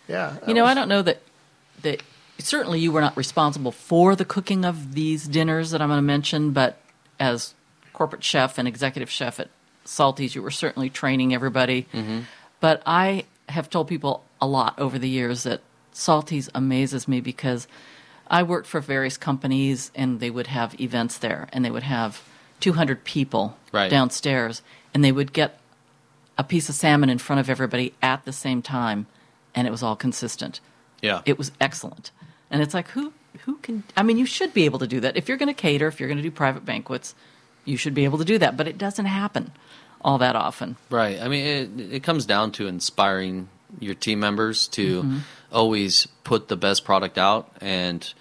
yeah, 0.08 0.36
you 0.48 0.54
know 0.54 0.62
was- 0.64 0.72
I 0.72 0.74
don't 0.74 0.88
know 0.88 1.02
that 1.02 1.22
that 1.82 2.02
certainly 2.38 2.80
you 2.80 2.90
were 2.90 3.00
not 3.00 3.16
responsible 3.16 3.70
for 3.70 4.16
the 4.16 4.24
cooking 4.24 4.64
of 4.64 4.94
these 4.94 5.28
dinners 5.28 5.70
that 5.70 5.80
I'm 5.80 5.88
going 5.88 5.98
to 5.98 6.02
mention, 6.02 6.50
but 6.50 6.80
as 7.20 7.54
corporate 7.92 8.24
chef 8.24 8.58
and 8.58 8.66
executive 8.66 9.08
chef 9.10 9.38
at 9.38 9.48
Salty's, 9.84 10.34
you 10.34 10.42
were 10.42 10.50
certainly 10.50 10.90
training 10.90 11.32
everybody. 11.32 11.86
Mm-hmm. 11.92 12.20
But 12.58 12.82
I 12.86 13.24
have 13.48 13.70
told 13.70 13.86
people 13.88 14.24
a 14.40 14.46
lot 14.48 14.78
over 14.80 14.98
the 14.98 15.08
years 15.08 15.44
that 15.44 15.60
Salty's 15.92 16.48
amazes 16.54 17.06
me 17.06 17.20
because 17.20 17.68
I 18.30 18.42
worked 18.44 18.66
for 18.68 18.80
various 18.80 19.16
companies 19.16 19.90
and 19.94 20.20
they 20.20 20.30
would 20.30 20.46
have 20.46 20.80
events 20.80 21.18
there 21.18 21.48
and 21.52 21.64
they 21.64 21.70
would 21.70 21.82
have 21.82 22.22
200 22.60 23.04
people 23.04 23.56
Right. 23.72 23.90
downstairs 23.90 24.62
and 24.94 25.04
they 25.04 25.12
would 25.12 25.32
get 25.32 25.58
a 26.38 26.44
piece 26.44 26.68
of 26.68 26.74
salmon 26.74 27.10
in 27.10 27.18
front 27.18 27.40
of 27.40 27.50
everybody 27.50 27.92
at 28.02 28.24
the 28.24 28.32
same 28.32 28.62
time 28.62 29.06
and 29.54 29.66
it 29.66 29.70
was 29.70 29.82
all 29.82 29.96
consistent. 29.96 30.60
Yeah. 31.02 31.22
It 31.26 31.38
was 31.38 31.52
excellent. 31.60 32.10
And 32.50 32.62
it's 32.62 32.74
like 32.74 32.88
who 32.88 33.12
who 33.44 33.56
can 33.58 33.84
I 33.96 34.02
mean 34.02 34.18
you 34.18 34.26
should 34.26 34.52
be 34.54 34.64
able 34.64 34.78
to 34.80 34.86
do 34.86 35.00
that. 35.00 35.16
If 35.16 35.28
you're 35.28 35.36
going 35.38 35.48
to 35.54 35.54
cater, 35.54 35.86
if 35.88 35.98
you're 36.00 36.08
going 36.08 36.16
to 36.18 36.22
do 36.22 36.30
private 36.30 36.64
banquets, 36.64 37.14
you 37.64 37.76
should 37.76 37.94
be 37.94 38.04
able 38.04 38.18
to 38.18 38.24
do 38.24 38.38
that, 38.38 38.56
but 38.56 38.66
it 38.68 38.76
doesn't 38.78 39.06
happen 39.06 39.52
all 40.02 40.18
that 40.18 40.34
often. 40.34 40.76
Right. 40.88 41.20
I 41.20 41.28
mean, 41.28 41.44
it, 41.46 41.94
it 41.96 42.02
comes 42.02 42.26
down 42.26 42.52
to 42.52 42.66
inspiring 42.66 43.48
your 43.78 43.94
team 43.94 44.20
members 44.20 44.68
to 44.68 45.02
Mm-hmm. 45.02 45.18
always 45.52 46.06
put 46.24 46.48
the 46.48 46.56
best 46.56 46.84
product 46.84 47.18
out. 47.18 47.50
And, 47.60 48.12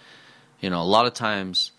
you 0.61 0.69
know, 0.69 0.81
a 0.81 0.83
lot 0.83 1.05
of 1.05 1.13
times 1.13 1.71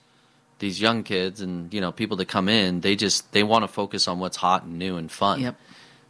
these 0.59 0.81
young 0.81 1.03
kids 1.03 1.41
and, 1.41 1.73
you 1.73 1.81
know, 1.81 1.91
people 1.93 2.17
that 2.19 2.27
come 2.29 2.49
in, 2.49 2.81
they 2.81 2.97
just, 2.97 3.33
they 3.33 3.43
want 3.43 3.63
to 3.65 3.69
focus 3.69 4.07
on 4.09 4.19
what's 4.19 4.37
hot 4.37 4.65
and 4.65 4.79
new 4.79 4.97
and 4.97 5.11
fun. 5.11 5.41
Yep. 5.41 5.57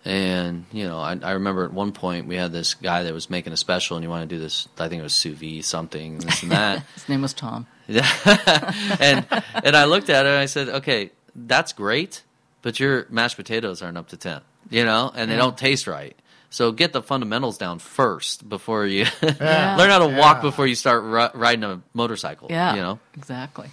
And, 0.05 0.65
you 0.73 0.89
know, 0.89 0.99
I, 0.99 1.19
I 1.23 1.33
remember 1.33 1.65
at 1.65 1.73
one 1.73 1.93
point 1.93 2.27
we 2.27 2.35
had 2.37 2.53
this 2.53 2.73
guy 2.75 3.03
that 3.03 3.13
was 3.13 3.29
making 3.29 3.53
a 3.53 3.57
special 3.57 3.97
and 3.97 4.05
he 4.05 4.09
wanted 4.09 4.31
to 4.31 4.37
do 4.37 4.41
this, 4.41 4.67
I 4.79 4.89
think 4.89 5.01
it 5.01 5.03
was 5.03 5.13
sous 5.15 5.37
vide 5.39 5.65
something, 5.65 6.19
this 6.19 6.43
and 6.43 6.53
that. 6.53 6.85
His 6.95 7.09
name 7.09 7.21
was 7.23 7.35
Tom. 7.35 7.67
Yeah. 7.87 8.09
and 9.01 9.27
and 9.63 9.77
I 9.77 9.85
looked 9.85 10.09
at 10.09 10.25
it 10.25 10.31
and 10.31 10.39
I 10.39 10.47
said, 10.47 10.69
okay, 10.69 11.11
that's 11.37 11.73
great, 11.75 12.23
but 12.63 12.81
your 12.81 13.07
mashed 13.11 13.37
potatoes 13.37 13.83
aren't 13.83 13.99
up 13.99 14.09
to 14.09 14.17
10, 14.17 14.41
you 14.71 14.85
know, 14.85 15.13
and 15.15 15.31
they 15.31 15.35
Yeah. 15.35 15.41
don't 15.43 15.59
taste 15.59 15.87
right. 15.87 16.17
So 16.53 16.73
get 16.73 16.93
the 16.93 17.01
fundamentals 17.03 17.59
down 17.59 17.79
first 17.79 18.49
before 18.49 18.85
you 18.87 19.07
Yeah. 19.23 19.77
learn 19.79 19.91
how 19.91 20.01
to 20.01 20.17
walk 20.19 20.43
before 20.43 20.67
you 20.67 20.75
start 20.75 21.05
ri- 21.05 21.41
riding 21.41 21.63
a 21.65 21.81
motorcycle. 21.95 22.49
Yeah. 22.51 22.75
You 22.75 22.81
know? 22.83 22.99
Exactly. 23.17 23.69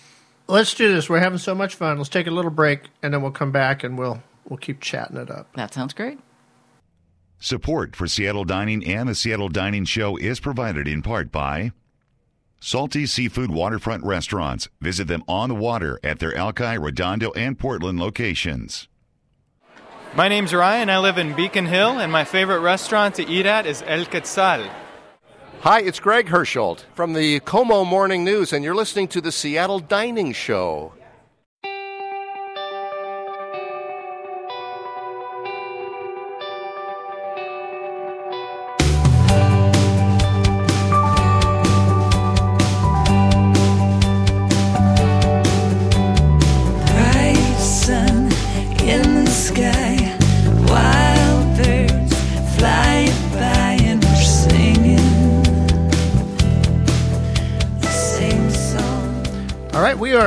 Let's 0.47 0.73
do 0.75 0.93
this. 0.93 1.09
We're 1.09 1.19
having 1.19 1.39
so 1.39 1.55
much 1.55 1.75
fun. 1.75 1.97
Let's 1.97 2.09
take 2.09 2.27
a 2.27 2.31
little 2.31 2.51
break, 2.51 2.81
and 3.03 3.13
then 3.13 3.21
we'll 3.21 3.31
come 3.31 3.51
back 3.51 3.83
and 3.83 3.97
we'll 3.97 4.21
we'll 4.47 4.57
keep 4.57 4.79
chatting 4.79 5.17
it 5.17 5.29
up. 5.29 5.51
That 5.55 5.73
sounds 5.73 5.93
great. 5.93 6.19
Support 7.39 7.95
for 7.95 8.07
Seattle 8.07 8.45
Dining 8.45 8.85
and 8.85 9.09
the 9.09 9.15
Seattle 9.15 9.49
Dining 9.49 9.85
Show 9.85 10.15
is 10.17 10.39
provided 10.39 10.87
in 10.87 11.01
part 11.01 11.31
by 11.31 11.71
Salty 12.59 13.05
Seafood 13.05 13.51
Waterfront 13.51 14.03
Restaurants. 14.03 14.69
Visit 14.81 15.07
them 15.07 15.23
on 15.27 15.49
the 15.49 15.55
water 15.55 15.99
at 16.03 16.19
their 16.19 16.35
Alki, 16.35 16.77
Redondo, 16.77 17.31
and 17.33 17.59
Portland 17.59 17.99
locations. 17.99 18.87
My 20.17 20.27
name's 20.29 20.51
Ryan. 20.51 20.89
I 20.89 20.97
live 20.97 21.19
in 21.19 21.35
Beacon 21.35 21.67
Hill, 21.67 21.99
and 21.99 22.11
my 22.11 22.23
favorite 22.23 22.61
restaurant 22.61 23.13
to 23.15 23.29
eat 23.29 23.45
at 23.45 23.67
is 23.67 23.83
El 23.85 24.03
Quetzal. 24.07 24.67
Hi, 25.61 25.81
it's 25.81 25.99
Greg 25.99 26.25
Hersholt 26.25 26.85
from 26.95 27.13
the 27.13 27.39
KOMO 27.41 27.85
Morning 27.85 28.23
News, 28.23 28.51
and 28.51 28.63
you're 28.63 28.73
listening 28.73 29.07
to 29.09 29.21
the 29.21 29.31
Seattle 29.31 29.77
Dining 29.79 30.33
Show. 30.33 30.91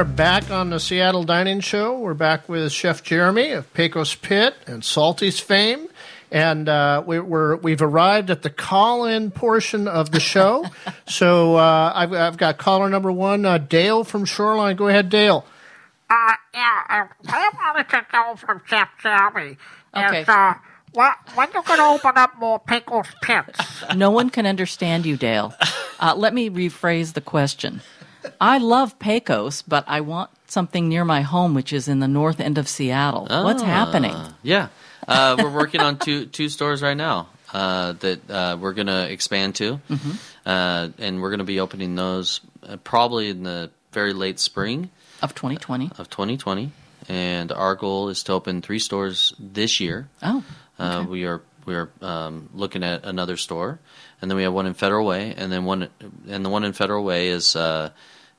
Are 0.00 0.04
back 0.04 0.50
on 0.50 0.70
the 0.70 0.80
Seattle 0.80 1.24
Dining 1.24 1.60
Show. 1.60 1.98
We're 1.98 2.14
back 2.14 2.48
with 2.48 2.72
Chef 2.72 3.02
Jeremy 3.02 3.50
of 3.50 3.70
Pecos 3.74 4.14
Pit 4.14 4.56
and 4.66 4.82
Salty's 4.82 5.38
fame. 5.38 5.88
And 6.30 6.70
uh, 6.70 7.02
we, 7.06 7.20
we're, 7.20 7.56
we've 7.56 7.82
arrived 7.82 8.30
at 8.30 8.40
the 8.40 8.48
call 8.48 9.04
in 9.04 9.30
portion 9.30 9.86
of 9.86 10.10
the 10.10 10.18
show. 10.18 10.64
so 11.06 11.56
uh, 11.56 11.92
I've, 11.94 12.14
I've 12.14 12.38
got 12.38 12.56
caller 12.56 12.88
number 12.88 13.12
one, 13.12 13.44
uh, 13.44 13.58
Dale 13.58 14.02
from 14.02 14.24
Shoreline. 14.24 14.76
Go 14.76 14.88
ahead, 14.88 15.10
Dale. 15.10 15.44
Uh, 16.08 16.32
yeah, 16.54 16.82
I 16.88 17.06
wanted 17.62 17.90
to 17.90 18.06
know 18.10 18.36
from 18.36 18.62
Chef 18.66 18.88
Jeremy. 19.02 19.58
Okay. 19.94 20.22
Is, 20.22 20.28
uh, 20.30 20.54
what, 20.94 21.18
when 21.34 21.48
you 21.48 21.62
going 21.62 21.78
to 21.78 21.84
open 21.84 22.16
up 22.16 22.38
more 22.38 22.58
Pecos 22.58 23.08
pits? 23.20 23.60
No 23.94 24.10
one 24.10 24.30
can 24.30 24.46
understand 24.46 25.04
you, 25.04 25.18
Dale. 25.18 25.52
Uh, 26.00 26.14
let 26.16 26.32
me 26.32 26.48
rephrase 26.48 27.12
the 27.12 27.20
question. 27.20 27.82
I 28.40 28.58
love 28.58 28.98
Pecos, 28.98 29.62
but 29.62 29.84
I 29.86 30.00
want 30.00 30.30
something 30.46 30.88
near 30.88 31.04
my 31.04 31.22
home, 31.22 31.54
which 31.54 31.72
is 31.72 31.88
in 31.88 32.00
the 32.00 32.08
north 32.08 32.40
end 32.40 32.58
of 32.58 32.68
Seattle. 32.68 33.26
What's 33.30 33.62
Ah, 33.62 33.66
happening? 33.66 34.16
Yeah. 34.42 34.68
Uh, 35.08 35.36
we're 35.38 35.50
working 35.50 35.80
on 35.80 35.98
two 35.98 36.26
two 36.26 36.48
stores 36.48 36.82
right 36.82 36.96
now 36.96 37.28
uh, 37.52 37.92
that 38.00 38.30
uh, 38.30 38.56
we're 38.60 38.74
going 38.74 38.86
to 38.86 39.10
expand 39.10 39.54
to, 39.56 39.80
Mhm. 39.90 40.16
uh, 40.46 40.88
and 40.98 41.20
we're 41.20 41.30
going 41.30 41.38
to 41.38 41.44
be 41.44 41.60
opening 41.60 41.94
those 41.96 42.40
uh, 42.68 42.76
probably 42.84 43.28
in 43.30 43.42
the 43.42 43.70
very 43.92 44.12
late 44.12 44.38
spring 44.38 44.90
Of 45.22 45.34
2020. 45.34 45.90
of 45.98 46.08
2020. 46.10 46.70
And 47.08 47.50
our 47.50 47.74
goal 47.74 48.08
is 48.08 48.22
to 48.24 48.32
open 48.34 48.62
three 48.62 48.78
stores 48.78 49.32
this 49.38 49.80
year. 49.80 50.08
Oh, 50.22 50.42
Uh, 50.78 51.04
we 51.08 51.24
are 51.26 51.40
we 51.66 51.74
are 51.74 51.90
um, 52.02 52.48
looking 52.54 52.82
at 52.84 53.04
another 53.04 53.36
store, 53.36 53.78
and 54.20 54.30
then 54.30 54.36
we 54.36 54.42
have 54.44 54.52
one 54.52 54.66
in 54.66 54.74
Federal 54.74 55.06
Way, 55.06 55.34
and 55.36 55.50
then 55.52 55.64
one 55.64 55.88
and 56.28 56.44
the 56.44 56.48
one 56.50 56.64
in 56.64 56.72
Federal 56.72 57.04
Way 57.04 57.28
is 57.28 57.56
uh, 57.56 57.90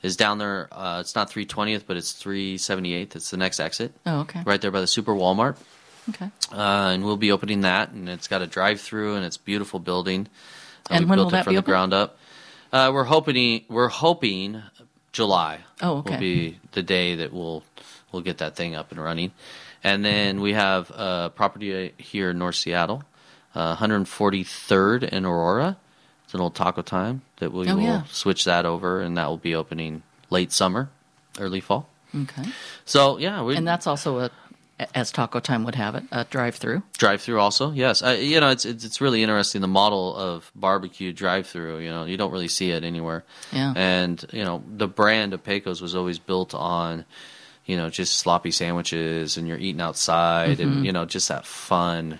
is 0.01 0.15
down 0.17 0.37
there. 0.37 0.67
Uh, 0.71 0.99
it's 1.01 1.15
not 1.15 1.29
320th, 1.29 1.83
but 1.87 1.97
it's 1.97 2.13
378th. 2.13 3.15
It's 3.15 3.31
the 3.31 3.37
next 3.37 3.59
exit. 3.59 3.93
Oh, 4.05 4.21
okay. 4.21 4.41
Right 4.45 4.59
there 4.61 4.71
by 4.71 4.81
the 4.81 4.87
Super 4.87 5.13
Walmart. 5.13 5.57
Okay. 6.09 6.29
Uh, 6.51 6.89
and 6.93 7.03
we'll 7.05 7.17
be 7.17 7.31
opening 7.31 7.61
that, 7.61 7.91
and 7.91 8.09
it's 8.09 8.27
got 8.27 8.41
a 8.41 8.47
drive-through, 8.47 9.15
and 9.15 9.23
it's 9.25 9.37
a 9.37 9.41
beautiful 9.41 9.79
building. 9.79 10.27
Uh, 10.89 10.95
And 10.95 11.05
we 11.05 11.09
when 11.11 11.17
built 11.17 11.25
will 11.27 11.29
it 11.29 11.31
that 11.37 11.43
from 11.43 11.51
be 11.51 11.55
the 11.57 11.59
open? 11.59 11.71
ground 11.71 11.93
up. 11.93 12.17
Uh, 12.73 12.89
we're 12.93 13.03
hoping 13.03 13.63
we're 13.69 13.89
hoping 13.89 14.61
July. 15.11 15.59
Oh, 15.81 15.97
okay. 15.97 16.13
Will 16.13 16.19
be 16.19 16.59
the 16.71 16.81
day 16.83 17.15
that 17.15 17.31
we'll 17.33 17.63
we'll 18.11 18.21
get 18.23 18.39
that 18.39 18.55
thing 18.55 18.75
up 18.75 18.91
and 18.91 18.99
running, 19.01 19.31
and 19.83 20.03
then 20.03 20.41
we 20.41 20.53
have 20.53 20.89
a 20.89 21.31
property 21.35 21.93
here 21.97 22.31
in 22.31 22.39
North 22.39 22.55
Seattle, 22.55 23.03
uh, 23.55 23.75
143rd 23.77 25.03
in 25.09 25.25
Aurora. 25.25 25.77
It's 26.25 26.33
an 26.33 26.39
old 26.41 26.55
Taco 26.55 26.81
Time 26.81 27.21
that 27.37 27.51
we 27.51 27.67
Oh, 27.69 27.75
will 27.75 27.81
yeah. 27.83 28.03
switch 28.09 28.45
that 28.45 28.65
over, 28.65 29.01
and 29.01 29.17
that 29.17 29.27
will 29.27 29.37
be 29.37 29.53
opening 29.55 30.03
late 30.29 30.51
summer, 30.51 30.89
early 31.39 31.59
fall. 31.59 31.89
Okay. 32.15 32.43
So 32.85 33.17
yeah, 33.17 33.41
we 33.43 33.55
And 33.57 33.67
that's 33.67 33.87
also 33.87 34.19
a, 34.19 34.29
as 34.95 35.11
Taco 35.11 35.39
Time 35.39 35.63
would 35.65 35.75
have 35.75 35.95
it, 35.95 36.03
a 36.11 36.23
drive-through. 36.25 36.83
drive 36.97 37.21
through 37.21 37.39
also. 37.39 37.71
Yes, 37.71 38.01
I, 38.01 38.15
you 38.15 38.39
know 38.39 38.49
it's, 38.49 38.65
it's 38.65 38.83
it's 38.83 38.99
really 39.01 39.21
interesting 39.23 39.61
the 39.61 39.67
model 39.67 40.15
of 40.15 40.51
barbecue 40.55 41.13
drive 41.13 41.47
through. 41.47 41.79
You 41.79 41.89
know 41.89 42.05
you 42.05 42.17
don't 42.17 42.31
really 42.31 42.47
see 42.47 42.71
it 42.71 42.83
anywhere. 42.83 43.23
Yeah. 43.51 43.73
And 43.75 44.23
you 44.33 44.43
know 44.43 44.63
the 44.67 44.87
brand 44.87 45.33
of 45.33 45.43
Pecos 45.43 45.81
was 45.81 45.93
always 45.95 46.17
built 46.19 46.53
on, 46.55 47.05
you 47.65 47.77
know, 47.77 47.89
just 47.89 48.15
sloppy 48.17 48.51
sandwiches 48.51 49.37
and 49.37 49.47
you're 49.47 49.57
eating 49.59 49.81
outside 49.81 50.57
Mhm. 50.57 50.63
and 50.63 50.85
you 50.85 50.91
know 50.93 51.05
just 51.05 51.27
that 51.29 51.45
fun, 51.45 52.19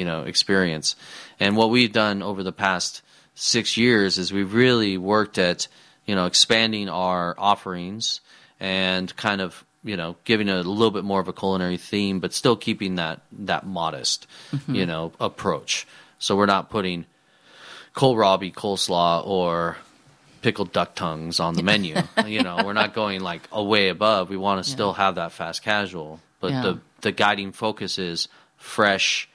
you 0.00 0.04
know, 0.08 0.20
experience. 0.32 0.96
And 1.38 1.56
what 1.58 1.70
we've 1.70 1.92
done 1.92 2.22
over 2.22 2.42
the 2.42 2.56
past 2.66 3.02
six 3.34 3.76
years 3.76 4.18
is 4.18 4.32
we've 4.32 4.54
really 4.54 4.96
worked 4.98 5.36
at 5.38 5.68
you 6.08 6.14
know 6.16 6.26
expanding 6.26 6.88
our 6.88 7.34
offerings 7.38 8.20
and 8.58 9.06
kind 9.16 9.40
of 9.40 9.64
you 9.90 9.96
know 9.96 10.16
giving 10.24 10.48
it 10.48 10.66
a 10.66 10.70
little 10.78 10.90
bit 10.98 11.04
more 11.04 11.20
of 11.20 11.28
a 11.28 11.32
culinary 11.32 11.76
theme, 11.78 12.20
but 12.20 12.32
still 12.32 12.56
keeping 12.56 12.96
that 12.96 13.20
that 13.50 13.62
modest 13.66 14.26
Mhm. 14.52 14.74
you 14.78 14.86
know 14.86 15.12
approach. 15.20 15.86
So 16.18 16.36
we're 16.36 16.52
not 16.56 16.68
putting 16.70 17.06
kohlrabi 17.94 18.52
coleslaw 18.52 19.26
or 19.26 19.76
pickled 20.42 20.72
duck 20.72 20.94
tongues 20.94 21.40
on 21.40 21.54
the 21.54 21.62
menu. 21.62 21.94
you 22.26 22.42
know, 22.42 22.62
we're 22.64 22.72
not 22.72 22.94
going 22.94 23.20
like 23.20 23.42
a 23.52 23.62
way 23.62 23.88
above. 23.88 24.30
We 24.30 24.36
want 24.36 24.64
to 24.64 24.70
still 24.70 24.92
have 24.94 25.14
that 25.16 25.32
fast 25.32 25.62
casual, 25.62 26.20
but 26.40 26.50
Yeah. 26.52 26.62
the 26.62 26.80
the 27.02 27.12
guiding 27.12 27.52
focus 27.52 27.98
is 27.98 28.28
fresh, 28.56 29.28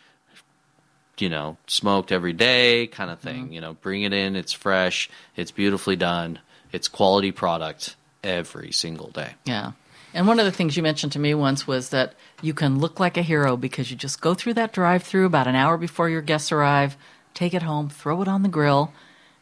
you 1.21 1.29
know, 1.29 1.57
smoked 1.67 2.11
every 2.11 2.33
day 2.33 2.87
kind 2.87 3.09
of 3.09 3.19
thing. 3.19 3.45
Mm-hmm. 3.45 3.53
You 3.53 3.61
know, 3.61 3.73
bring 3.73 4.03
it 4.03 4.13
in, 4.13 4.35
it's 4.35 4.53
fresh, 4.53 5.09
it's 5.35 5.51
beautifully 5.51 5.95
done, 5.95 6.39
it's 6.71 6.87
quality 6.87 7.31
product 7.31 7.95
every 8.23 8.71
single 8.71 9.09
day. 9.09 9.33
Yeah. 9.45 9.73
And 10.13 10.27
one 10.27 10.39
of 10.39 10.45
the 10.45 10.51
things 10.51 10.77
you 10.77 10.83
mentioned 10.83 11.11
to 11.13 11.19
me 11.19 11.33
once 11.33 11.67
was 11.67 11.89
that 11.89 12.13
you 12.41 12.53
can 12.53 12.79
look 12.79 12.99
like 12.99 13.17
a 13.17 13.21
hero 13.21 13.57
because 13.57 13.91
you 13.91 13.97
just 13.97 14.21
go 14.21 14.33
through 14.33 14.53
that 14.53 14.71
drive 14.71 15.03
through 15.03 15.25
about 15.25 15.47
an 15.47 15.55
hour 15.55 15.77
before 15.77 16.09
your 16.09 16.21
guests 16.21 16.51
arrive, 16.51 16.95
take 17.33 17.53
it 17.53 17.63
home, 17.63 17.89
throw 17.89 18.21
it 18.21 18.27
on 18.27 18.41
the 18.41 18.49
grill, 18.49 18.93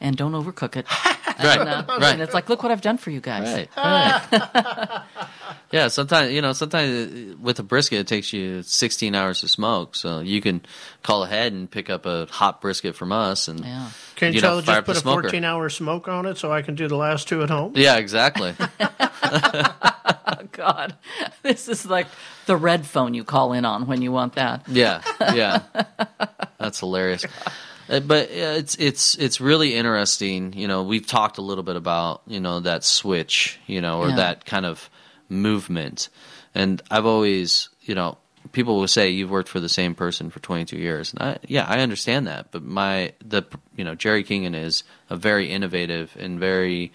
and 0.01 0.17
don't 0.17 0.33
overcook 0.33 0.75
it. 0.75 0.87
Right, 1.39 1.59
and, 1.59 1.69
uh, 1.69 1.83
right. 1.99 2.13
And 2.13 2.21
it's 2.21 2.33
like, 2.33 2.49
look 2.49 2.63
what 2.63 2.71
I've 2.71 2.81
done 2.81 2.97
for 2.97 3.09
you 3.11 3.21
guys. 3.21 3.47
Right, 3.53 3.69
right. 4.53 5.03
yeah, 5.71 5.87
sometimes 5.87 6.31
you 6.31 6.41
know, 6.41 6.53
sometimes 6.53 7.33
uh, 7.33 7.35
with 7.39 7.59
a 7.59 7.63
brisket 7.63 7.99
it 7.99 8.07
takes 8.07 8.33
you 8.33 8.61
16 8.63 9.15
hours 9.15 9.41
to 9.41 9.47
smoke, 9.47 9.95
so 9.95 10.19
you 10.19 10.41
can 10.41 10.61
call 11.01 11.23
ahead 11.23 11.53
and 11.53 11.69
pick 11.69 11.89
up 11.89 12.05
a 12.05 12.27
hot 12.27 12.61
brisket 12.61 12.95
from 12.95 13.11
us, 13.11 13.47
and 13.47 13.63
yeah. 13.63 13.89
Can 14.15 14.29
you, 14.29 14.35
you 14.35 14.41
tell 14.41 14.55
know, 14.55 14.61
just 14.61 14.85
put 14.85 14.95
a 14.95 14.99
smoker. 14.99 15.23
14 15.23 15.43
hour 15.43 15.69
smoke 15.69 16.07
on 16.07 16.25
it 16.25 16.37
so 16.37 16.51
I 16.51 16.61
can 16.61 16.75
do 16.75 16.87
the 16.87 16.95
last 16.95 17.27
two 17.27 17.43
at 17.43 17.49
home? 17.49 17.73
Yeah, 17.75 17.97
exactly. 17.97 18.55
Oh, 18.59 20.35
God. 20.51 20.95
This 21.41 21.67
is 21.67 21.85
like 21.85 22.07
the 22.45 22.55
red 22.55 22.85
phone 22.85 23.13
you 23.13 23.23
call 23.23 23.53
in 23.53 23.65
on 23.65 23.87
when 23.87 24.01
you 24.01 24.11
want 24.11 24.35
that. 24.35 24.67
Yeah, 24.67 25.01
yeah, 25.19 25.63
that's 26.57 26.79
hilarious. 26.79 27.25
Uh, 27.89 27.99
But 27.99 28.29
it's 28.31 28.75
it's 28.75 29.15
it's 29.15 29.41
really 29.41 29.75
interesting. 29.75 30.53
You 30.53 30.67
know, 30.67 30.83
we've 30.83 31.05
talked 31.05 31.37
a 31.37 31.41
little 31.41 31.63
bit 31.63 31.75
about 31.75 32.21
you 32.27 32.39
know 32.39 32.59
that 32.61 32.83
switch, 32.83 33.59
you 33.67 33.81
know, 33.81 33.99
or 33.99 34.09
Yeah. 34.09 34.15
that 34.17 34.45
kind 34.45 34.65
of 34.65 34.89
movement, 35.29 36.09
and 36.55 36.81
I've 36.91 37.05
always 37.05 37.69
you 37.81 37.95
know 37.95 38.17
people 38.51 38.75
will 38.77 38.87
say 38.87 39.09
you've 39.09 39.29
worked 39.31 39.49
for 39.49 39.59
the 39.59 39.69
same 39.69 39.95
person 39.95 40.29
for 40.29 40.39
22 40.39 40.77
years, 40.77 41.13
and 41.13 41.21
I, 41.21 41.37
yeah, 41.47 41.65
I 41.67 41.79
understand 41.79 42.27
that. 42.27 42.51
But 42.51 42.63
my 42.63 43.13
the 43.25 43.43
you 43.75 43.83
know 43.83 43.95
Gerry 43.95 44.23
Kingen 44.23 44.55
is 44.55 44.83
a 45.09 45.15
very 45.15 45.49
innovative 45.49 46.15
and 46.19 46.39
very 46.39 46.91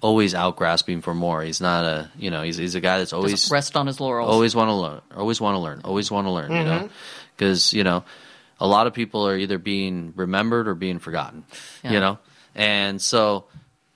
always 0.00 0.34
out 0.34 0.56
grasping 0.56 1.00
for 1.00 1.14
more. 1.14 1.42
He's 1.42 1.60
not 1.60 1.84
a 1.84 2.10
you 2.18 2.30
know 2.30 2.42
he's 2.42 2.56
he's 2.56 2.74
a 2.74 2.80
guy 2.80 2.98
that's 2.98 3.12
always 3.12 3.32
Doesn't 3.32 3.52
rest 3.54 3.76
on 3.76 3.86
his 3.86 4.00
laurels. 4.00 4.30
Always 4.30 4.54
want 4.56 4.68
to 4.68 4.74
learn. 4.74 5.00
Always 5.16 5.40
want 5.40 5.54
to 5.54 5.60
learn. 5.60 5.80
Always 5.84 6.10
want 6.10 6.26
to 6.26 6.30
learn. 6.32 6.50
You 6.50 6.64
know, 6.64 6.88
because 7.36 7.72
you 7.72 7.84
know, 7.84 8.04
a 8.62 8.66
lot 8.66 8.86
of 8.86 8.94
people 8.94 9.26
are 9.26 9.36
either 9.36 9.58
being 9.58 10.12
remembered 10.14 10.68
or 10.68 10.74
being 10.74 11.00
forgotten. 11.00 11.44
Yeah. 11.82 11.92
You 11.92 12.00
know, 12.00 12.18
and 12.54 13.02
so 13.02 13.46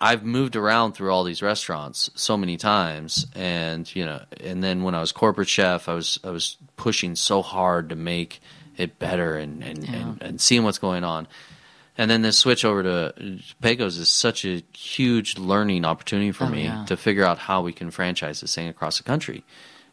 I've 0.00 0.24
moved 0.24 0.56
around 0.56 0.92
through 0.92 1.12
all 1.12 1.24
these 1.24 1.40
restaurants 1.40 2.10
so 2.14 2.36
many 2.36 2.56
times, 2.56 3.26
and 3.34 3.82
you 3.94 4.04
know, 4.04 4.20
and 4.40 4.62
then 4.62 4.82
when 4.82 4.94
I 4.94 5.00
was 5.00 5.12
corporate 5.12 5.48
chef, 5.48 5.88
I 5.88 5.94
was 5.94 6.18
I 6.24 6.30
was 6.30 6.56
pushing 6.76 7.14
so 7.16 7.42
hard 7.42 7.88
to 7.90 7.96
make 7.96 8.40
it 8.76 8.98
better 8.98 9.36
and 9.36 9.62
and, 9.62 9.88
and, 9.88 10.22
and 10.22 10.40
seeing 10.40 10.64
what's 10.64 10.78
going 10.78 11.04
on. 11.04 11.28
And 11.98 12.10
then 12.10 12.20
this 12.20 12.36
switch 12.36 12.62
over 12.64 12.82
to 12.82 13.38
Pecos 13.62 13.96
is 13.96 14.10
such 14.10 14.44
a 14.44 14.62
huge 14.76 15.38
learning 15.38 15.86
opportunity 15.86 16.30
for 16.32 16.44
Oh, 16.44 16.50
me 16.50 16.64
yeah. 16.64 16.84
to 16.88 16.96
figure 16.96 17.24
out 17.24 17.38
how 17.38 17.62
we 17.62 17.72
can 17.72 17.90
franchise 17.90 18.42
this 18.42 18.54
thing 18.54 18.68
across 18.68 18.98
the 18.98 19.04
country, 19.04 19.44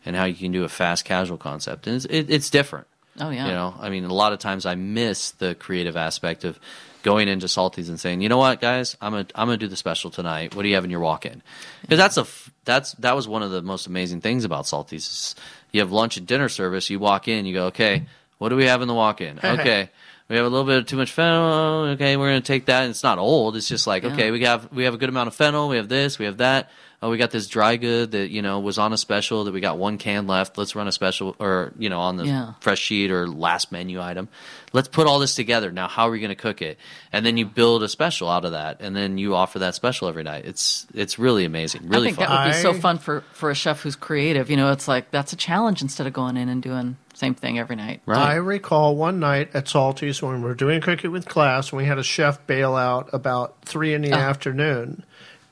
and 0.05 0.15
how 0.17 0.25
you 0.25 0.35
can 0.35 0.51
do 0.51 0.65
a 0.65 0.69
fast 0.69 1.05
casual 1.05 1.37
concept. 1.37 1.87
And 1.87 1.95
it's, 1.95 2.05
it, 2.05 2.29
it's 2.29 2.49
different. 2.49 2.87
Oh, 3.19 3.29
yeah. 3.29 3.45
You 3.47 3.51
know, 3.53 3.75
I 3.79 3.89
mean, 3.89 4.05
a 4.05 4.13
lot 4.13 4.33
of 4.33 4.39
times 4.39 4.65
I 4.65 4.75
miss 4.75 5.31
the 5.31 5.53
creative 5.55 5.95
aspect 5.95 6.43
of 6.45 6.59
going 7.03 7.27
into 7.27 7.47
Salty's 7.47 7.89
and 7.89 7.99
saying, 7.99 8.21
you 8.21 8.29
know 8.29 8.37
what, 8.37 8.59
guys, 8.61 8.95
I'm 9.01 9.11
gonna 9.11 9.27
I'm 9.35 9.47
gonna 9.47 9.57
do 9.57 9.67
the 9.67 9.75
special 9.75 10.09
tonight. 10.09 10.55
What 10.55 10.63
do 10.63 10.69
you 10.69 10.75
have 10.75 10.83
in 10.85 10.89
your 10.89 11.01
walk-in? 11.01 11.41
Because 11.81 11.97
that's 11.97 12.17
a 12.17 12.21
f- 12.21 12.51
that's 12.65 12.93
that 12.93 13.15
was 13.15 13.27
one 13.27 13.43
of 13.43 13.51
the 13.51 13.61
most 13.61 13.87
amazing 13.87 14.21
things 14.21 14.45
about 14.45 14.65
Salty's. 14.67 15.05
Is 15.07 15.35
you 15.71 15.81
have 15.81 15.91
lunch 15.91 16.17
and 16.17 16.25
dinner 16.25 16.49
service. 16.49 16.89
You 16.89 16.99
walk 16.99 17.27
in, 17.27 17.45
you 17.45 17.53
go, 17.53 17.65
okay, 17.67 18.05
what 18.37 18.49
do 18.49 18.55
we 18.55 18.65
have 18.65 18.81
in 18.81 18.87
the 18.87 18.93
walk-in? 18.93 19.39
Okay. 19.43 19.89
We 20.29 20.37
have 20.37 20.45
a 20.45 20.49
little 20.49 20.65
bit 20.65 20.77
of 20.77 20.85
too 20.87 20.95
much 20.95 21.11
fennel. 21.11 21.89
Okay, 21.95 22.15
we're 22.15 22.29
gonna 22.29 22.41
take 22.41 22.65
that. 22.65 22.83
And 22.83 22.91
it's 22.91 23.03
not 23.03 23.19
old. 23.19 23.57
It's 23.57 23.67
just 23.67 23.85
like 23.85 24.03
Yeah. 24.03 24.13
okay, 24.13 24.31
we 24.31 24.41
have 24.45 24.71
we 24.71 24.85
have 24.85 24.93
a 24.93 24.97
good 24.97 25.09
amount 25.09 25.27
of 25.27 25.35
fennel. 25.35 25.67
We 25.67 25.75
have 25.75 25.89
this. 25.89 26.17
We 26.17 26.25
have 26.25 26.37
that. 26.37 26.71
Oh, 27.03 27.09
we 27.09 27.17
got 27.17 27.31
this 27.31 27.47
dry 27.47 27.75
good 27.75 28.11
that 28.11 28.29
you 28.31 28.41
know 28.41 28.61
was 28.61 28.77
on 28.77 28.93
a 28.93 28.97
special 28.97 29.43
that 29.43 29.53
we 29.53 29.59
got 29.59 29.77
one 29.77 29.97
can 29.97 30.25
left. 30.25 30.57
Let's 30.57 30.73
run 30.73 30.87
a 30.87 30.91
special 30.93 31.35
or 31.37 31.73
you 31.77 31.89
know 31.89 31.99
on 31.99 32.15
the 32.15 32.25
Yeah. 32.25 32.53
fresh 32.61 32.79
sheet 32.79 33.11
or 33.11 33.27
last 33.27 33.73
menu 33.73 34.01
item. 34.01 34.29
Let's 34.71 34.87
put 34.87 35.05
all 35.05 35.19
this 35.19 35.35
together. 35.35 35.69
Now, 35.71 35.87
how 35.89 36.07
are 36.07 36.11
we 36.11 36.19
going 36.21 36.29
to 36.29 36.35
cook 36.35 36.61
it? 36.61 36.79
And 37.11 37.25
then 37.25 37.35
you 37.37 37.45
build 37.45 37.83
a 37.83 37.89
special 37.89 38.27
out 38.29 38.45
of 38.45 38.53
that, 38.53 38.77
and 38.79 38.95
then 38.95 39.17
you 39.17 39.35
offer 39.35 39.59
that 39.59 39.75
special 39.75 40.07
every 40.07 40.23
night. 40.23 40.45
It's 40.45 40.87
it's 40.93 41.19
really 41.19 41.43
amazing, 41.43 41.89
really 41.89 42.07
I 42.07 42.11
think 42.13 42.17
fun. 42.19 42.29
that 42.29 42.45
would 42.45 42.51
be 42.53 42.57
so 42.61 42.73
fun 42.73 42.97
for, 42.99 43.21
for 43.33 43.51
a 43.51 43.55
chef 43.55 43.81
who's 43.81 43.97
creative. 43.97 44.49
You 44.49 44.55
know, 44.55 44.71
it's 44.71 44.87
like 44.87 45.11
that's 45.11 45.33
a 45.33 45.35
challenge 45.35 45.81
instead 45.81 46.07
of 46.07 46.13
going 46.13 46.37
in 46.37 46.47
and 46.47 46.63
doing 46.63 46.95
same 47.15 47.35
thing 47.35 47.59
every 47.59 47.75
night. 47.75 48.01
I 48.07 48.35
recall 48.35 48.95
one 48.95 49.19
night 49.19 49.49
at 49.53 49.67
Salty's 49.67 50.21
when 50.21 50.41
we 50.41 50.47
were 50.47 50.55
doing 50.55 50.79
cooking 50.79 51.11
with 51.11 51.27
class, 51.27 51.71
and 51.71 51.77
we 51.77 51.85
had 51.85 51.99
a 51.99 52.03
chef 52.03 52.47
bail 52.47 52.75
out 52.77 53.09
about 53.13 53.55
three 53.65 53.93
in 53.93 54.01
the 54.03 54.13
Oh. 54.13 54.15
afternoon, 54.17 55.03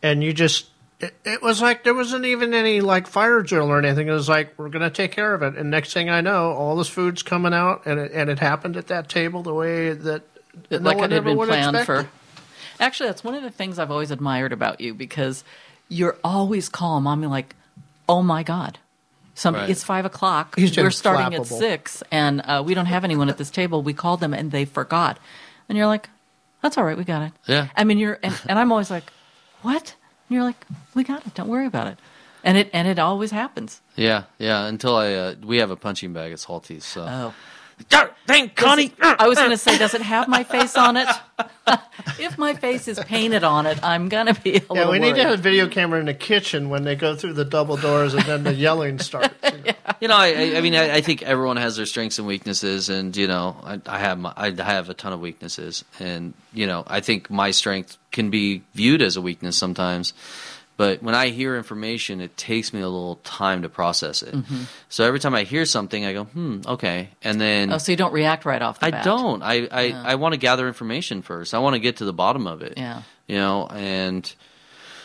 and 0.02 0.24
you 0.24 0.32
just. 0.34 0.68
It, 1.02 1.16
it 1.26 1.42
was 1.42 1.62
like 1.62 1.84
there 1.84 1.94
wasn't 1.94 2.26
even 2.26 2.54
any 2.54 2.80
like 2.82 3.08
fire 3.08 3.42
drill 3.42 3.70
or 3.72 3.80
anything. 3.80 4.08
It 4.08 4.12
was 4.12 4.30
like 4.30 4.54
we're 4.58 4.70
gonna 4.70 4.90
take 4.90 5.12
care 5.12 5.34
of 5.34 5.42
it, 5.42 5.56
and 5.56 5.70
next 5.72 5.94
thing 5.94 6.10
I 6.10 6.22
know, 6.22 6.52
all 6.52 6.76
this 6.76 6.88
food's 6.90 7.24
coming 7.24 7.54
out, 7.54 7.86
and 7.86 8.00
it, 8.00 8.12
and 8.14 8.30
it 8.30 8.40
happened 8.40 8.78
at 8.78 8.88
that 8.88 9.10
table 9.10 9.42
the 9.44 9.54
way 9.54 9.94
that 9.94 10.24
no 10.70 10.78
like 10.78 10.98
one 10.98 11.06
it 11.06 11.12
had 11.12 11.18
ever 11.18 11.30
been 11.30 11.38
would 11.38 11.50
planned 11.50 11.76
expect 11.76 11.86
for. 12.08 12.10
Actually, 12.80 13.10
that's 13.10 13.24
one 13.24 13.36
of 13.36 13.44
the 13.44 13.50
things 13.52 13.80
I've 13.80 13.92
always 13.92 14.12
admired 14.12 14.54
about 14.54 14.82
you 14.82 14.94
because 14.94 15.44
you're 15.90 16.18
always 16.24 16.70
calm. 16.70 17.08
I'm 17.08 17.22
like, 17.24 17.56
oh 18.08 18.22
my 18.22 18.44
god, 18.44 18.78
some 19.34 19.56
Right. 19.56 19.70
it's 19.70 19.84
five 19.84 20.06
o'clock. 20.06 20.56
He's 20.58 20.76
We're 20.78 20.86
just 20.86 21.00
starting 21.00 21.34
at 21.34 21.46
six, 21.48 22.04
and 22.12 22.42
uh, 22.42 22.62
we 22.66 22.74
don't 22.74 22.86
have 22.86 23.04
anyone 23.04 23.30
at 23.30 23.38
this 23.38 23.50
table. 23.50 23.82
We 23.82 23.94
called 23.94 24.20
them 24.20 24.34
and 24.34 24.52
they 24.52 24.66
forgot, 24.66 25.18
and 25.68 25.78
you're 25.78 25.88
like, 25.88 26.10
that's 26.62 26.78
all 26.78 26.84
right, 26.84 26.98
we 26.98 27.04
got 27.04 27.24
it. 27.24 27.34
Yeah. 27.48 27.68
I 27.76 27.84
mean, 27.86 27.98
you're 27.98 28.20
and, 28.22 28.40
and 28.48 28.60
I'm 28.60 28.72
always 28.72 28.92
like, 28.92 29.12
what? 29.64 29.96
And 30.32 30.38
you're 30.38 30.46
like, 30.46 30.66
we 30.96 31.04
got 31.04 31.28
it. 31.28 31.34
Don't 31.34 31.50
worry 31.50 31.66
about 31.66 31.88
it. 31.88 32.00
And 32.42 32.58
it 32.58 32.70
and 32.72 32.88
it 32.88 32.98
always 32.98 33.32
happens. 33.32 33.82
Yeah, 33.98 34.24
yeah. 34.40 34.66
Until 34.66 34.96
I 34.96 35.14
uh, 35.14 35.36
we 35.44 35.58
have 35.58 35.72
a 35.72 35.76
punching 35.76 36.14
bag 36.14 36.32
at 36.32 36.40
Salty's. 36.40 36.86
So 36.86 37.02
Oh. 37.02 37.34
Dang, 37.90 38.50
Connie! 38.56 38.94
I 39.02 39.28
was 39.28 39.38
going 39.38 39.50
to 39.52 39.58
say, 39.58 39.78
does 39.78 39.94
it 39.94 40.02
have 40.02 40.28
my 40.28 40.44
face 40.44 40.76
on 40.78 40.96
it? 40.96 41.08
if 42.20 42.38
my 42.38 42.54
face 42.54 42.88
is 42.88 43.00
painted 43.00 43.44
on 43.44 43.66
it, 43.66 43.80
I'm 43.84 44.08
going 44.10 44.28
to 44.34 44.40
be 44.42 44.52
a 44.58 44.62
Yeah, 44.62 44.66
little 44.70 44.92
we 44.92 45.00
need 45.00 45.08
to 45.08 45.12
worried. 45.14 45.24
have 45.24 45.40
a 45.40 45.42
video 45.42 45.68
camera 45.68 46.00
in 46.00 46.06
the 46.06 46.14
kitchen 46.14 46.70
when 46.70 46.84
they 46.84 46.96
go 46.96 47.16
through 47.16 47.34
the 47.34 47.44
double 47.46 47.78
doors, 47.78 48.14
and 48.14 48.24
then 48.24 48.44
the 48.44 48.54
yelling 48.54 49.00
starts. 49.10 49.34
you 50.00 50.08
know, 50.08 50.16
I, 50.16 50.28
I, 50.28 50.58
I 50.58 50.62
mean, 50.62 50.76
I, 50.76 50.96
I 50.96 51.02
think 51.02 51.24
everyone 51.24 51.58
has 51.58 51.76
their 51.76 51.86
strengths 51.86 52.20
and 52.20 52.28
weaknesses, 52.28 52.90
and 52.90 53.16
you 53.18 53.28
know, 53.28 53.58
I, 53.64 53.82
I 53.86 54.00
have 54.00 54.20
my, 54.20 54.34
I 54.38 54.52
have 54.52 54.90
a 54.90 54.94
ton 54.94 55.12
of 55.14 55.20
weaknesses, 55.20 55.84
and 56.00 56.34
you 56.54 56.68
know, 56.68 56.84
I 56.88 57.02
think 57.02 57.30
my 57.30 57.52
strength 57.52 57.98
can 58.12 58.30
be 58.30 58.62
viewed 58.76 59.02
as 59.02 59.18
a 59.18 59.22
weakness 59.22 59.58
sometimes. 59.58 60.14
But 60.82 61.04
when 61.04 61.14
I 61.14 61.30
hear 61.30 61.56
information, 61.58 62.22
it 62.22 62.36
takes 62.38 62.74
me 62.74 62.80
a 62.82 62.90
little 62.90 63.18
time 63.24 63.62
to 63.62 63.70
process 63.70 64.24
it. 64.24 64.34
Mhm. 64.34 64.66
So 64.90 65.06
every 65.06 65.20
time 65.20 65.36
I 65.36 65.44
hear 65.44 65.64
something, 65.66 66.02
I 66.10 66.12
go, 66.14 66.24
"Hmm, 66.24 66.62
okay," 66.66 67.10
and 67.24 67.40
then 67.40 67.72
Oh, 67.72 67.78
so 67.78 67.92
you 67.92 67.98
don't 68.04 68.14
react 68.14 68.46
right 68.46 68.62
off 68.64 68.80
the 68.80 68.88
I 68.88 68.92
bat. 68.92 69.04
don't. 69.06 69.44
I 69.44 69.68
I, 69.72 69.82
Yeah. 69.94 70.04
I 70.12 70.16
want 70.16 70.34
to 70.34 70.40
gather 70.40 70.66
information 70.68 71.22
first. 71.22 71.54
I 71.54 71.60
want 71.60 71.76
to 71.76 71.80
get 71.80 71.98
to 71.98 72.06
the 72.06 72.14
bottom 72.24 72.48
of 72.48 72.64
it. 72.64 72.74
Yeah. 72.78 73.04
You 73.28 73.38
know, 73.38 73.68
and 73.68 74.24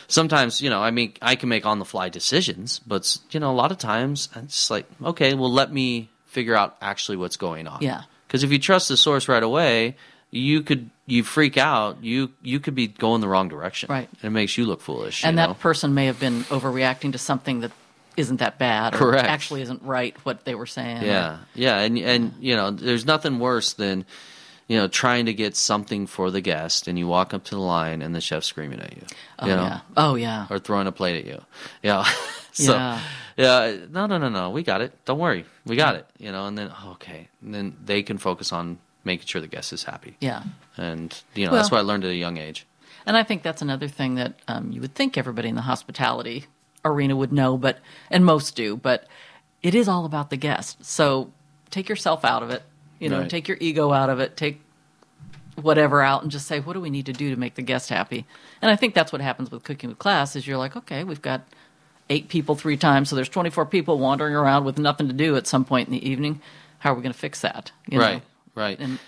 sometimes 0.08 0.60
you 0.62 0.70
know 0.70 0.80
I 0.82 0.90
mean 0.90 1.12
I 1.20 1.36
can 1.36 1.48
make 1.50 1.66
on 1.66 1.78
the 1.78 1.84
fly 1.84 2.08
decisions, 2.08 2.80
but 2.86 3.18
you 3.30 3.40
know 3.40 3.50
a 3.50 3.58
lot 3.62 3.70
of 3.70 3.76
times 3.78 4.28
it's 4.34 4.70
like 4.70 4.86
okay, 5.04 5.34
well 5.34 5.52
let 5.52 5.72
me 5.72 6.08
figure 6.26 6.54
out 6.56 6.76
actually 6.80 7.18
what's 7.18 7.36
going 7.36 7.66
on. 7.68 7.82
Yeah. 7.82 8.02
Because 8.26 8.42
if 8.44 8.50
you 8.50 8.58
trust 8.58 8.88
the 8.88 8.96
source 8.96 9.28
right 9.28 9.42
away, 9.42 9.96
you 10.36 10.62
could 10.62 10.90
you 11.06 11.22
freak 11.22 11.56
out. 11.56 12.02
You 12.02 12.30
you 12.42 12.60
could 12.60 12.74
be 12.74 12.88
going 12.88 13.20
the 13.20 13.28
wrong 13.28 13.48
direction. 13.48 13.88
Right. 13.90 14.08
And 14.22 14.24
it 14.24 14.30
makes 14.30 14.58
you 14.58 14.66
look 14.66 14.80
foolish. 14.80 15.24
and 15.24 15.38
that 15.38 15.48
know? 15.48 15.54
person 15.54 15.94
may 15.94 16.06
have 16.06 16.20
been 16.20 16.42
overreacting 16.44 17.12
to 17.12 17.18
something 17.18 17.60
that 17.60 17.72
isn't 18.16 18.38
that 18.38 18.58
bad 18.58 18.94
or 18.94 18.98
Correct. 18.98 19.28
actually 19.28 19.62
isn't 19.62 19.82
right 19.82 20.16
what 20.24 20.44
they 20.44 20.54
were 20.54 20.66
saying. 20.66 21.02
Yeah, 21.02 21.38
yeah, 21.54 21.80
and 21.80 21.98
and 21.98 22.34
you 22.40 22.56
know, 22.56 22.70
there's 22.70 23.04
nothing 23.04 23.38
worse 23.38 23.74
than 23.74 24.04
you 24.68 24.78
know 24.78 24.88
trying 24.88 25.26
to 25.26 25.34
get 25.34 25.56
something 25.56 26.06
for 26.06 26.30
the 26.30 26.40
guest, 26.40 26.88
and 26.88 26.98
you 26.98 27.06
walk 27.06 27.34
up 27.34 27.44
to 27.44 27.54
the 27.54 27.60
line, 27.60 28.02
and 28.02 28.14
the 28.14 28.20
chef's 28.20 28.46
screaming 28.46 28.80
at 28.80 28.96
you. 28.96 29.02
Oh, 29.38 29.46
you 29.46 29.54
know? 29.54 29.62
yeah. 29.62 29.80
Oh, 29.96 30.14
yeah. 30.14 30.46
Or 30.50 30.58
throwing 30.58 30.86
a 30.86 30.92
plate 30.92 31.18
at 31.18 31.26
you. 31.26 31.42
Yeah. 31.82 32.04
so, 32.52 32.74
Yeah. 32.74 33.00
yeah. 33.36 33.76
No, 33.90 34.06
no, 34.06 34.16
no, 34.16 34.30
no. 34.30 34.50
We 34.50 34.62
got 34.62 34.80
it. 34.80 34.92
Don't 35.04 35.18
worry. 35.18 35.44
We 35.66 35.76
got 35.76 35.96
it. 35.96 36.06
You 36.18 36.32
know, 36.32 36.46
and 36.46 36.56
then 36.56 36.72
oh, 36.72 36.92
okay, 36.92 37.28
and 37.42 37.54
then 37.54 37.76
they 37.84 38.02
can 38.02 38.16
focus 38.18 38.52
on 38.52 38.78
making 39.06 39.26
sure 39.26 39.40
the 39.40 39.46
guest 39.46 39.72
is 39.72 39.84
happy. 39.84 40.16
Yeah. 40.20 40.42
And 40.76 41.18
you 41.34 41.46
know 41.46 41.52
that's 41.52 41.70
Well- 41.70 41.80
what 41.82 41.84
I 41.86 41.88
learned 41.90 42.04
at 42.04 42.10
a 42.10 42.14
young 42.16 42.36
age. 42.36 42.66
And 43.06 43.16
I 43.16 43.22
think 43.22 43.42
that's 43.44 43.62
another 43.62 43.86
thing 43.88 44.16
that 44.16 44.34
um, 44.48 44.72
you 44.72 44.80
would 44.80 44.94
think 44.96 45.16
everybody 45.16 45.48
in 45.48 45.54
the 45.54 45.62
hospitality 45.62 46.46
arena 46.84 47.14
would 47.16 47.32
know, 47.32 47.56
but 47.56 47.78
and 48.10 48.24
most 48.24 48.56
do, 48.56 48.76
but 48.76 49.06
it 49.62 49.74
is 49.76 49.86
all 49.88 50.04
about 50.04 50.28
the 50.30 50.36
guest. 50.36 50.84
So 50.84 51.30
take 51.70 51.88
yourself 51.88 52.24
out 52.24 52.42
of 52.42 52.50
it. 52.50 52.62
You 52.98 53.08
know, 53.08 53.20
Right. 53.20 53.30
take 53.30 53.46
your 53.46 53.58
ego 53.60 53.92
out 53.92 54.10
of 54.10 54.18
it. 54.20 54.36
Take 54.36 54.60
whatever 55.54 56.02
out 56.02 56.22
and 56.22 56.30
just 56.30 56.46
say, 56.46 56.60
what 56.60 56.72
do 56.74 56.80
we 56.80 56.90
need 56.90 57.06
to 57.06 57.12
do 57.12 57.30
to 57.30 57.36
make 57.36 57.54
the 57.54 57.62
guest 57.62 57.88
happy? 57.90 58.26
And 58.60 58.70
I 58.70 58.76
think 58.76 58.94
that's 58.94 59.12
what 59.12 59.20
happens 59.20 59.50
with 59.50 59.62
cooking 59.64 59.88
with 59.90 59.98
class. 59.98 60.36
Is 60.36 60.46
you're 60.46 60.58
like, 60.58 60.76
okay, 60.76 61.04
we've 61.04 61.22
got 61.22 61.42
eight 62.10 62.28
people 62.28 62.54
three 62.56 62.76
times, 62.76 63.08
so 63.08 63.16
there's 63.16 63.28
24 63.28 63.66
people 63.66 63.98
wandering 63.98 64.34
around 64.34 64.64
with 64.64 64.78
nothing 64.78 65.06
to 65.08 65.14
do 65.14 65.36
at 65.36 65.46
some 65.46 65.64
point 65.64 65.88
in 65.88 65.92
the 65.92 66.08
evening. 66.08 66.40
How 66.80 66.92
are 66.92 66.94
we 66.94 67.02
going 67.02 67.12
to 67.12 67.18
fix 67.18 67.40
that? 67.40 67.72
You 67.88 67.98
know? 67.98 68.20
Right. 68.56 68.78
And 68.80 68.98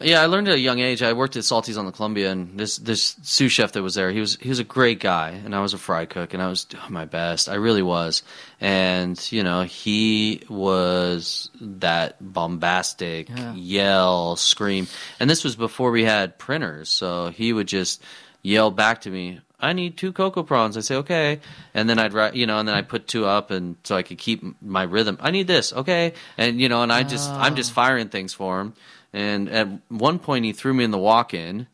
Yeah, 0.00 0.20
I 0.20 0.26
learned 0.26 0.48
at 0.48 0.54
a 0.54 0.58
young 0.58 0.80
age. 0.80 1.00
I 1.02 1.12
worked 1.12 1.36
at 1.36 1.44
Salty's 1.44 1.76
on 1.76 1.86
the 1.86 1.92
Columbia, 1.92 2.32
and 2.32 2.58
this 2.58 2.76
this 2.78 3.14
sous 3.22 3.52
chef 3.52 3.72
that 3.72 3.82
was 3.82 3.94
there, 3.94 4.10
he 4.10 4.18
was 4.20 4.36
he 4.40 4.48
was 4.48 4.58
a 4.58 4.64
great 4.64 4.98
guy, 4.98 5.30
and 5.44 5.54
I 5.54 5.60
was 5.60 5.74
a 5.74 5.78
fry 5.78 6.06
cook, 6.06 6.34
and 6.34 6.42
I 6.42 6.48
was 6.48 6.64
doing 6.64 6.82
my 6.90 7.04
best. 7.04 7.48
I 7.48 7.54
really 7.54 7.82
was, 7.82 8.22
and 8.60 9.16
you 9.30 9.44
know, 9.44 9.62
he 9.62 10.42
was 10.48 11.50
that 11.60 12.16
bombastic 12.20 13.28
Yeah. 13.28 13.54
yell, 13.54 14.34
scream, 14.36 14.88
and 15.20 15.30
this 15.30 15.44
was 15.44 15.54
before 15.54 15.92
we 15.92 16.02
had 16.04 16.36
printers, 16.38 16.88
so 16.88 17.28
he 17.28 17.52
would 17.52 17.68
just 17.68 18.02
yell 18.42 18.70
back 18.72 19.02
to 19.02 19.10
me. 19.10 19.40
I 19.62 19.72
need 19.72 19.96
two 19.96 20.12
cocoa 20.12 20.42
prawns. 20.42 20.76
I 20.76 20.80
say 20.80 20.96
okay, 20.96 21.40
and 21.72 21.88
then 21.88 21.98
I'd 21.98 22.12
write, 22.12 22.34
you 22.34 22.46
know, 22.46 22.58
and 22.58 22.68
then 22.68 22.74
I 22.74 22.82
put 22.82 23.06
two 23.06 23.24
up, 23.24 23.50
and 23.50 23.76
so 23.84 23.96
I 23.96 24.02
could 24.02 24.18
keep 24.18 24.42
my 24.60 24.82
rhythm. 24.82 25.16
I 25.20 25.30
need 25.30 25.46
this, 25.46 25.72
okay, 25.72 26.14
and 26.36 26.60
you 26.60 26.68
know, 26.68 26.82
and 26.82 26.92
I 26.92 27.04
just 27.04 27.30
oh. 27.30 27.34
I'm 27.34 27.54
just 27.54 27.72
firing 27.72 28.08
things 28.08 28.34
for 28.34 28.60
him. 28.60 28.74
And 29.12 29.48
at 29.48 29.68
one 29.88 30.18
point, 30.18 30.44
he 30.44 30.52
threw 30.52 30.74
me 30.74 30.84
in 30.84 30.90
the 30.90 30.98
walk-in, 30.98 31.66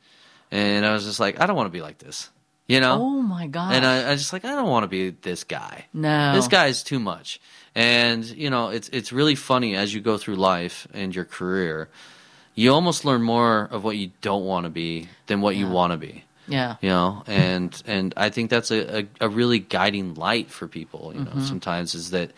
and 0.50 0.84
I 0.84 0.92
was 0.92 1.04
just 1.04 1.18
like, 1.18 1.40
I 1.40 1.46
don't 1.46 1.56
want 1.56 1.68
to 1.68 1.72
be 1.72 1.80
like 1.80 1.98
this, 1.98 2.28
you 2.66 2.80
know. 2.80 3.00
oh 3.00 3.22
my 3.22 3.46
god! 3.46 3.74
And 3.74 3.86
I, 3.86 4.12
I 4.12 4.16
just 4.16 4.32
like 4.32 4.44
I 4.44 4.54
don't 4.54 4.68
want 4.68 4.84
to 4.84 4.88
be 4.88 5.10
this 5.10 5.44
guy. 5.44 5.86
No. 5.94 6.34
this 6.34 6.48
guy 6.48 6.66
is 6.66 6.82
too 6.82 7.00
much. 7.00 7.40
And 7.74 8.24
you 8.24 8.50
know, 8.50 8.68
it's 8.68 8.88
it's 8.90 9.12
really 9.12 9.34
funny 9.34 9.76
as 9.76 9.94
you 9.94 10.00
go 10.00 10.18
through 10.18 10.36
life 10.36 10.86
and 10.92 11.14
your 11.14 11.24
career, 11.24 11.88
you 12.54 12.72
almost 12.74 13.04
learn 13.04 13.22
more 13.22 13.68
of 13.70 13.84
what 13.84 13.96
you 13.96 14.10
don't 14.20 14.44
want 14.44 14.64
to 14.64 14.70
be 14.70 15.08
than 15.26 15.40
what 15.40 15.56
you 15.56 15.68
want 15.68 15.92
to 15.92 15.96
be. 15.96 16.24
Yeah, 16.48 16.76
You 16.80 16.88
know, 16.90 17.22
and 17.26 17.80
and 17.86 18.12
I 18.16 18.30
think 18.30 18.50
that's 18.50 18.70
a, 18.70 19.00
a, 19.00 19.06
a 19.20 19.28
really 19.28 19.58
guiding 19.58 20.14
light 20.14 20.50
for 20.50 20.66
people. 20.68 21.12
You 21.14 21.24
know, 21.24 21.30
Mhm. 21.32 21.46
sometimes 21.48 21.94
is 21.94 22.10
that 22.10 22.30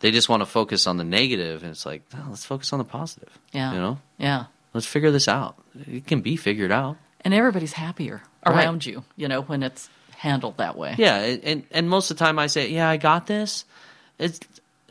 they 0.00 0.10
just 0.10 0.28
want 0.28 0.40
to 0.40 0.46
focus 0.46 0.86
on 0.86 0.96
the 0.96 1.04
negative, 1.04 1.62
and 1.62 1.70
it's 1.70 1.86
like, 1.86 2.02
no, 2.12 2.24
let's 2.30 2.44
focus 2.44 2.72
on 2.72 2.78
the 2.78 2.84
positive. 2.84 3.30
yeah, 3.52 3.72
You 3.72 3.78
know, 3.78 3.98
yeah. 4.18 4.44
let's 4.74 4.86
figure 4.86 5.10
this 5.12 5.28
out. 5.28 5.54
It 5.86 6.06
can 6.06 6.20
be 6.22 6.36
figured 6.36 6.72
out. 6.72 6.96
and 7.24 7.32
everybody's 7.34 7.74
happier 7.74 8.20
Right. 8.44 8.56
around 8.66 8.84
you 8.84 9.04
you 9.16 9.28
know 9.28 9.42
when 9.42 9.62
it's 9.62 9.88
handled 10.16 10.56
that 10.56 10.76
way 10.76 10.94
Yeah, 10.98 11.18
and, 11.18 11.44
and 11.44 11.62
and 11.70 11.88
most 11.88 12.10
of 12.10 12.16
the 12.18 12.24
time 12.24 12.38
I 12.40 12.48
say, 12.48 12.68
yeah, 12.70 12.88
I 12.90 12.96
got 12.96 13.26
this. 13.28 13.64
It's 14.18 14.40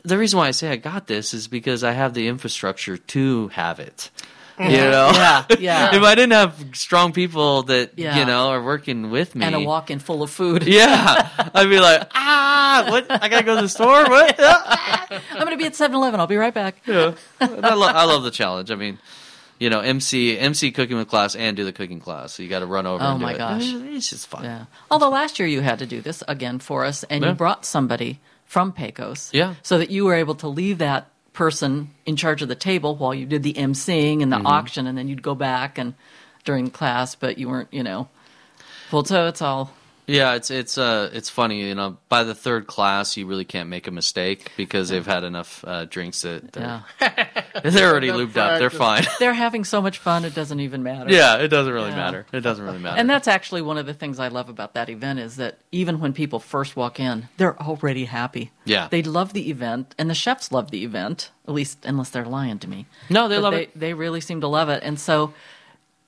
the 0.04 0.16
reason 0.18 0.38
why 0.38 0.48
I 0.48 0.52
say 0.52 0.70
I 0.70 0.76
got 0.76 1.06
this 1.06 1.34
is 1.34 1.48
because 1.48 1.84
I 1.84 1.92
have 1.92 2.14
the 2.14 2.26
infrastructure 2.28 2.96
to 2.96 3.48
have 3.48 3.78
it. 3.80 4.10
You 4.70 4.90
know, 4.90 5.10
Yeah, 5.14 5.44
yeah. 5.58 5.94
if 5.96 6.02
I 6.02 6.14
didn't 6.14 6.32
have 6.32 6.54
strong 6.74 7.12
people 7.12 7.64
that 7.64 7.92
Yeah. 7.96 8.18
you 8.18 8.24
know 8.26 8.48
are 8.50 8.62
working 8.62 9.10
with 9.10 9.34
me, 9.34 9.44
and 9.44 9.54
a 9.54 9.60
walk-in 9.60 9.98
full 9.98 10.22
of 10.22 10.30
food 10.30 10.66
yeah, 10.66 11.28
I'd 11.54 11.68
be 11.68 11.80
like, 11.80 12.08
ah, 12.14 12.86
what? 12.88 13.06
I 13.10 13.28
gotta 13.28 13.44
go 13.44 13.56
to 13.56 13.62
the 13.62 13.68
store. 13.68 14.04
What? 14.04 14.36
i'm 14.40 15.20
gonna 15.44 15.56
be 15.56 15.66
at 15.66 15.72
7-eleven 15.74 16.18
i'll 16.20 16.26
be 16.26 16.36
right 16.36 16.54
back 16.54 16.76
Yeah. 16.86 17.14
I, 17.40 17.74
lo- 17.74 17.86
I 17.88 18.04
love 18.04 18.22
the 18.22 18.30
challenge. 18.30 18.70
I 18.70 18.76
mean, 18.76 18.98
you 19.58 19.70
know, 19.70 19.80
MC 19.80 20.38
MC 20.38 20.72
cooking 20.72 20.96
with 20.96 21.08
class 21.08 21.36
and 21.36 21.56
do 21.56 21.64
the 21.64 21.72
cooking 21.72 22.00
class. 22.00 22.32
So 22.32 22.42
you 22.42 22.48
got 22.48 22.60
to 22.60 22.66
run 22.66 22.86
over. 22.86 23.02
Oh 23.04 23.10
and 23.12 23.20
do 23.20 23.26
my 23.26 23.34
it. 23.34 23.38
gosh. 23.38 23.62
it's 23.64 24.10
just 24.10 24.26
fun. 24.26 24.44
yeah 24.44 24.64
although 24.90 25.10
last 25.10 25.38
year 25.38 25.46
you 25.48 25.60
had 25.60 25.78
to 25.80 25.86
do 25.86 26.00
this 26.00 26.22
again 26.28 26.58
for 26.58 26.84
us 26.84 27.04
and 27.04 27.22
Yeah. 27.22 27.30
you 27.30 27.34
brought 27.36 27.64
somebody 27.64 28.20
from 28.46 28.72
pecos 28.72 29.30
Yeah. 29.32 29.54
so 29.62 29.78
that 29.78 29.90
you 29.90 30.04
were 30.04 30.14
able 30.14 30.34
to 30.36 30.48
leave 30.48 30.78
that 30.78 31.08
person 31.32 31.90
in 32.06 32.16
charge 32.16 32.42
of 32.42 32.48
the 32.48 32.54
table 32.54 32.94
while 32.96 33.14
you 33.14 33.24
did 33.26 33.42
the 33.42 33.54
emceeing 33.54 34.22
and 34.22 34.32
the 34.32 34.36
Mhm. 34.36 34.46
auction 34.46 34.86
and 34.86 34.96
then 34.98 35.08
you'd 35.08 35.22
go 35.22 35.34
back 35.34 35.78
and 35.78 35.94
during 36.44 36.70
class 36.70 37.14
but 37.14 37.38
you 37.38 37.48
weren't 37.48 37.68
you 37.72 37.82
know 37.82 38.08
well 38.90 39.04
so 39.04 39.26
it's 39.28 39.40
all 39.40 39.72
Yeah, 40.06 40.34
it's 40.34 40.50
it's 40.50 40.78
uh 40.78 41.10
it's 41.12 41.30
funny, 41.30 41.60
you 41.66 41.74
know. 41.74 41.96
By 42.08 42.24
the 42.24 42.34
third 42.34 42.66
class, 42.66 43.16
you 43.16 43.26
really 43.26 43.44
can't 43.44 43.68
make 43.68 43.86
a 43.86 43.90
mistake 43.92 44.50
because 44.56 44.88
they've 44.88 45.06
had 45.06 45.22
enough 45.24 45.64
uh, 45.66 45.84
drinks 45.84 46.22
that 46.22 46.52
they're, 46.52 46.84
they're 47.64 47.90
already 47.90 48.08
Enough 48.08 48.20
lubed 48.20 48.36
up. 48.36 48.58
They're 48.58 48.68
fine. 48.70 49.04
they're 49.20 49.32
having 49.32 49.64
so 49.64 49.80
much 49.80 49.98
fun 49.98 50.24
it 50.24 50.34
doesn't 50.34 50.58
even 50.60 50.82
matter 50.82 51.10
yeah, 51.12 51.36
it 51.36 51.48
doesn't 51.48 51.72
really 51.72 51.90
Yeah. 51.90 51.96
matter. 51.96 52.26
It 52.32 52.40
doesn't 52.40 52.64
really 52.64 52.78
matter. 52.80 52.98
And 52.98 53.08
that's 53.08 53.28
actually 53.28 53.62
one 53.62 53.78
of 53.78 53.86
the 53.86 53.94
things 53.94 54.18
I 54.18 54.28
love 54.28 54.48
about 54.48 54.74
that 54.74 54.88
event 54.90 55.20
is 55.20 55.36
that 55.36 55.58
even 55.70 56.00
when 56.00 56.12
people 56.12 56.40
first 56.40 56.74
walk 56.76 56.98
in, 56.98 57.28
they're 57.36 57.60
already 57.62 58.06
happy. 58.06 58.50
Yeah. 58.64 58.88
They 58.90 59.02
love 59.02 59.32
the 59.32 59.50
event, 59.50 59.94
and 59.98 60.10
the 60.10 60.14
chefs 60.14 60.50
love 60.52 60.70
the 60.70 60.84
event, 60.84 61.30
at 61.46 61.54
least 61.54 61.84
unless 61.84 62.10
they're 62.10 62.24
lying 62.24 62.58
to 62.60 62.68
me. 62.68 62.86
No, 63.08 63.28
they 63.28 63.36
But 63.36 63.42
love 63.42 63.52
they, 63.54 63.62
it. 63.64 63.78
They 63.78 63.94
really 63.94 64.20
seem 64.20 64.40
to 64.40 64.48
love 64.48 64.68
it. 64.68 64.82
And 64.82 64.98
so 65.00 65.32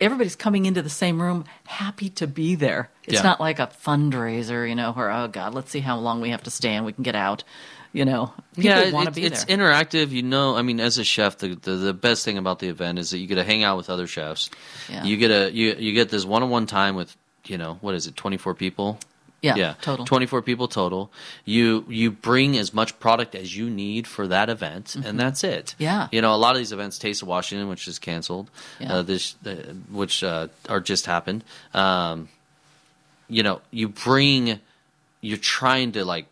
everybody's 0.05 0.37
coming 0.37 0.67
into 0.67 0.83
the 0.83 0.91
same 0.91 1.21
room 1.21 1.45
happy 1.67 2.09
to 2.11 2.27
be 2.27 2.55
there. 2.55 2.91
It's 3.05 3.15
Yeah. 3.15 3.23
not 3.23 3.41
like 3.41 3.59
a 3.59 3.67
fundraiser, 3.85 4.69
you 4.69 4.75
know, 4.75 4.93
where, 4.93 5.11
oh, 5.11 5.29
God, 5.29 5.55
let's 5.55 5.71
see 5.71 5.81
how 5.81 5.99
long 5.99 6.21
we 6.21 6.31
have 6.31 6.43
to 6.45 6.51
stay 6.51 6.75
and 6.75 6.85
we 6.87 6.93
can 6.93 7.03
get 7.03 7.15
out. 7.15 7.45
You 7.93 8.05
know, 8.05 8.33
people 8.57 8.65
yeah, 8.71 8.91
want 8.91 9.07
to 9.07 9.13
be 9.15 9.25
it's 9.25 9.45
there. 9.45 9.57
interactive. 9.57 10.11
You 10.11 10.25
know, 10.25 10.57
I 10.57 10.63
mean, 10.63 10.81
as 10.81 10.99
a 10.99 11.05
chef, 11.05 11.39
the, 11.39 11.55
the 11.55 11.77
the 11.77 11.95
best 11.95 12.25
thing 12.25 12.39
about 12.39 12.59
the 12.59 12.67
event 12.67 12.99
is 12.99 13.11
that 13.11 13.19
you 13.19 13.29
get 13.29 13.37
to 13.37 13.45
hang 13.45 13.63
out 13.63 13.77
with 13.77 13.89
other 13.89 14.09
chefs. 14.09 14.51
Yeah. 14.91 15.05
You 15.05 15.17
get 15.17 15.31
a 15.31 15.53
you 15.53 15.77
you 15.79 15.93
get 15.93 16.09
this 16.09 16.25
one 16.25 16.43
on 16.43 16.51
one 16.51 16.67
time 16.67 16.97
with 16.97 17.17
you 17.47 17.57
know 17.57 17.79
what 17.83 17.95
is 17.95 18.09
it 18.09 18.17
twenty 18.17 18.37
four 18.37 18.53
people. 18.53 18.99
Yeah, 19.45 19.57
yeah, 19.57 19.75
total. 19.83 20.05
Twenty 20.07 20.27
four 20.27 20.43
people 20.43 20.67
total. 20.69 21.11
You 21.45 21.85
you 21.89 22.11
bring 22.11 22.57
as 22.57 22.73
much 22.73 22.99
product 22.99 23.35
as 23.35 23.57
you 23.57 23.69
need 23.69 24.07
for 24.07 24.27
that 24.29 24.49
event, 24.49 24.87
Mhm. 24.99 25.05
and 25.05 25.21
that's 25.21 25.45
it. 25.45 25.75
Yeah. 25.79 26.09
you 26.13 26.21
know, 26.23 26.35
a 26.35 26.41
lot 26.45 26.53
of 26.53 26.59
these 26.59 26.73
events, 26.73 26.99
Taste 26.99 27.23
of 27.23 27.29
Washington, 27.29 27.69
which 27.69 27.87
is 27.87 27.99
canceled, 27.99 28.51
Yeah. 28.81 28.95
uh, 28.95 29.03
this 29.03 29.37
uh, 29.47 29.51
which 29.91 30.25
uh, 30.25 30.49
are 30.69 30.81
just 30.81 31.07
happened. 31.07 31.45
Um, 31.75 32.29
you 33.29 33.43
know, 33.43 33.61
you 33.71 33.89
bring, 33.89 34.61
you're 35.21 35.39
trying 35.39 35.93
to 35.93 36.05
like 36.05 36.27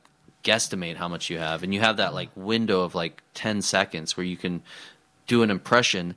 guesstimate 0.44 0.96
how 0.96 1.08
much 1.08 1.30
you 1.30 1.38
have, 1.38 1.62
and 1.62 1.72
you 1.74 1.80
have 1.80 1.96
that 1.98 2.14
like 2.14 2.30
window 2.34 2.80
of 2.82 2.94
like 2.94 3.22
ten 3.34 3.62
seconds 3.62 4.16
where 4.16 4.26
you 4.26 4.36
can 4.36 4.62
do 5.26 5.42
an 5.42 5.50
impression. 5.50 6.14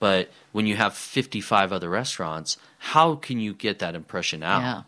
But 0.00 0.30
when 0.52 0.66
you 0.66 0.76
have 0.76 0.94
55 0.94 1.72
other 1.72 1.88
restaurants, 1.90 2.56
how 2.78 3.16
can 3.16 3.40
you 3.40 3.52
get 3.52 3.80
that 3.80 3.94
impression 3.96 4.42
out? 4.44 4.60
Yeah. 4.62 4.82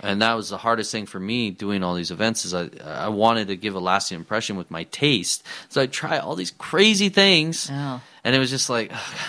And 0.00 0.20
that 0.22 0.34
was 0.34 0.50
the 0.50 0.58
hardest 0.58 0.92
thing 0.92 1.06
for 1.06 1.18
me 1.18 1.50
doing 1.50 1.82
all 1.82 1.94
these 1.94 2.10
events 2.10 2.44
is 2.44 2.54
I 2.54 2.68
I 2.84 3.08
wanted 3.08 3.48
to 3.48 3.56
give 3.56 3.74
a 3.74 3.80
lasting 3.80 4.16
impression 4.16 4.56
with 4.56 4.70
my 4.70 4.84
taste. 4.84 5.44
So 5.68 5.80
I 5.80 5.86
try 5.86 6.18
all 6.18 6.36
these 6.36 6.52
crazy 6.52 7.08
things. 7.08 7.70
Yeah. 7.70 8.00
And 8.22 8.36
it 8.36 8.38
was 8.38 8.50
just 8.50 8.68
like 8.68 8.92
"Ugh, 8.92 9.20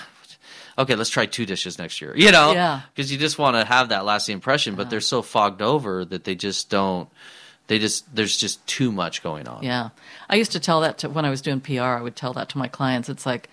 okay, 0.80 0.96
let's 0.96 1.10
try 1.10 1.26
two 1.26 1.46
dishes 1.46 1.78
next 1.78 2.02
year. 2.02 2.14
You 2.16 2.32
know? 2.32 2.52
Yeah. 2.52 2.82
Because 2.94 3.12
you 3.12 3.18
just 3.18 3.40
want 3.40 3.56
to 3.56 3.66
have 3.66 3.90
that 3.90 4.06
lasting 4.06 4.34
impression, 4.34 4.76
but 4.76 4.90
they're 4.90 5.02
so 5.02 5.22
fogged 5.22 5.62
over 5.62 6.06
that 6.06 6.24
they 6.24 6.36
just 6.36 6.70
don't 6.70 7.10
they 7.68 7.80
just 7.80 8.14
there's 8.16 8.38
just 8.38 8.66
too 8.66 8.92
much 8.92 9.22
going 9.22 9.48
on. 9.48 9.64
Yeah. 9.64 9.90
I 10.30 10.36
used 10.36 10.54
to 10.54 10.60
tell 10.60 10.82
that 10.82 11.00
to 11.00 11.10
when 11.10 11.26
I 11.26 11.30
was 11.30 11.42
doing 11.42 11.62
PR, 11.62 11.82
I 11.82 12.02
would 12.02 12.16
tell 12.16 12.34
that 12.34 12.50
to 12.50 12.58
my 12.58 12.68
clients. 12.68 13.10
It's 13.10 13.26
like, 13.26 13.50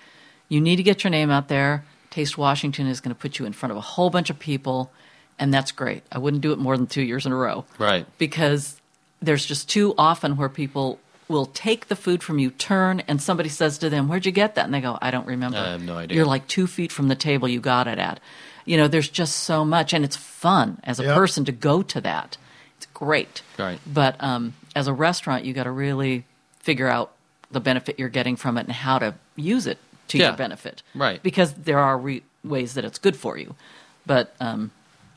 you 0.49 0.61
need 0.61 0.77
to 0.77 0.83
get 0.83 1.05
your 1.05 1.11
name 1.11 1.31
out 1.31 1.49
there. 1.49 1.85
Taste 2.11 2.39
Washington 2.39 2.87
is 2.87 3.01
going 3.01 3.15
to 3.15 3.21
put 3.21 3.39
you 3.39 3.45
in 3.45 3.53
front 3.53 3.73
of 3.73 3.77
a 3.77 3.81
whole 3.81 4.09
bunch 4.09 4.31
of 4.31 4.39
people, 4.39 4.93
and 5.39 5.53
that's 5.53 5.73
great. 5.73 6.03
I 6.13 6.19
wouldn't 6.19 6.43
do 6.43 6.53
it 6.53 6.59
more 6.59 6.77
than 6.77 6.87
two 6.87 7.03
years 7.03 7.27
in 7.27 7.33
a 7.33 7.37
row 7.37 7.65
Right. 7.79 8.07
because 8.19 8.81
there's 9.23 9.45
just 9.45 9.69
too 9.69 9.95
often 9.99 10.37
where 10.37 10.49
people 10.49 10.99
will 11.29 11.47
take 11.47 11.89
the 11.89 11.97
food 11.97 12.23
from 12.23 12.39
you, 12.39 12.51
turn, 12.51 13.01
and 13.09 13.21
somebody 13.21 13.49
says 13.49 13.79
to 13.79 13.89
them, 13.91 14.09
Where'd 14.09 14.27
you 14.27 14.33
get 14.33 14.55
that? 14.57 14.67
And 14.67 14.75
they 14.75 14.81
go, 14.83 14.99
I 15.01 15.11
don't 15.11 15.27
remember. 15.27 15.57
I 15.59 15.71
have 15.73 15.83
no 15.83 15.97
idea. 15.97 16.17
You're 16.17 16.27
like 16.27 16.47
two 16.47 16.67
feet 16.67 16.93
from 16.93 17.09
the 17.09 17.15
table 17.15 17.49
you 17.49 17.61
got 17.61 17.87
it 17.89 17.99
at. 17.99 18.21
You 18.67 18.77
know, 18.77 18.89
there's 18.89 19.09
just 19.09 19.37
so 19.41 19.65
much, 19.65 19.93
and 19.93 20.05
it's 20.05 20.17
fun 20.17 20.79
as 20.85 21.01
a 21.01 21.05
Yep. 21.05 21.15
person 21.17 21.45
to 21.47 21.53
go 21.53 21.83
to 21.83 22.01
that. 22.03 22.37
it's 22.77 22.87
great. 22.93 23.41
Right. 23.59 23.79
But 23.87 24.17
um, 24.23 24.53
as 24.77 24.87
a 24.89 24.93
restaurant, 24.93 25.45
you 25.45 25.55
got 25.55 25.65
to 25.65 25.71
really 25.71 26.25
figure 26.61 26.89
out 26.89 27.13
the 27.51 27.61
benefit 27.61 27.99
you're 27.99 28.09
getting 28.09 28.37
from 28.37 28.59
it 28.59 28.67
and 28.67 28.73
how 28.73 28.99
to 28.99 29.15
use 29.37 29.67
it 29.67 29.79
to 30.09 30.19
Yeah. 30.19 30.29
your 30.29 30.37
benefit. 30.37 30.83
Right. 30.95 31.23
Because 31.23 31.53
there 31.55 31.79
are 31.79 31.97
re- 31.97 32.23
ways 32.43 32.75
that 32.75 32.85
it's 32.85 32.99
good 32.99 33.17
for 33.17 33.39
you, 33.39 33.55
but 34.05 34.35
um, 34.41 34.71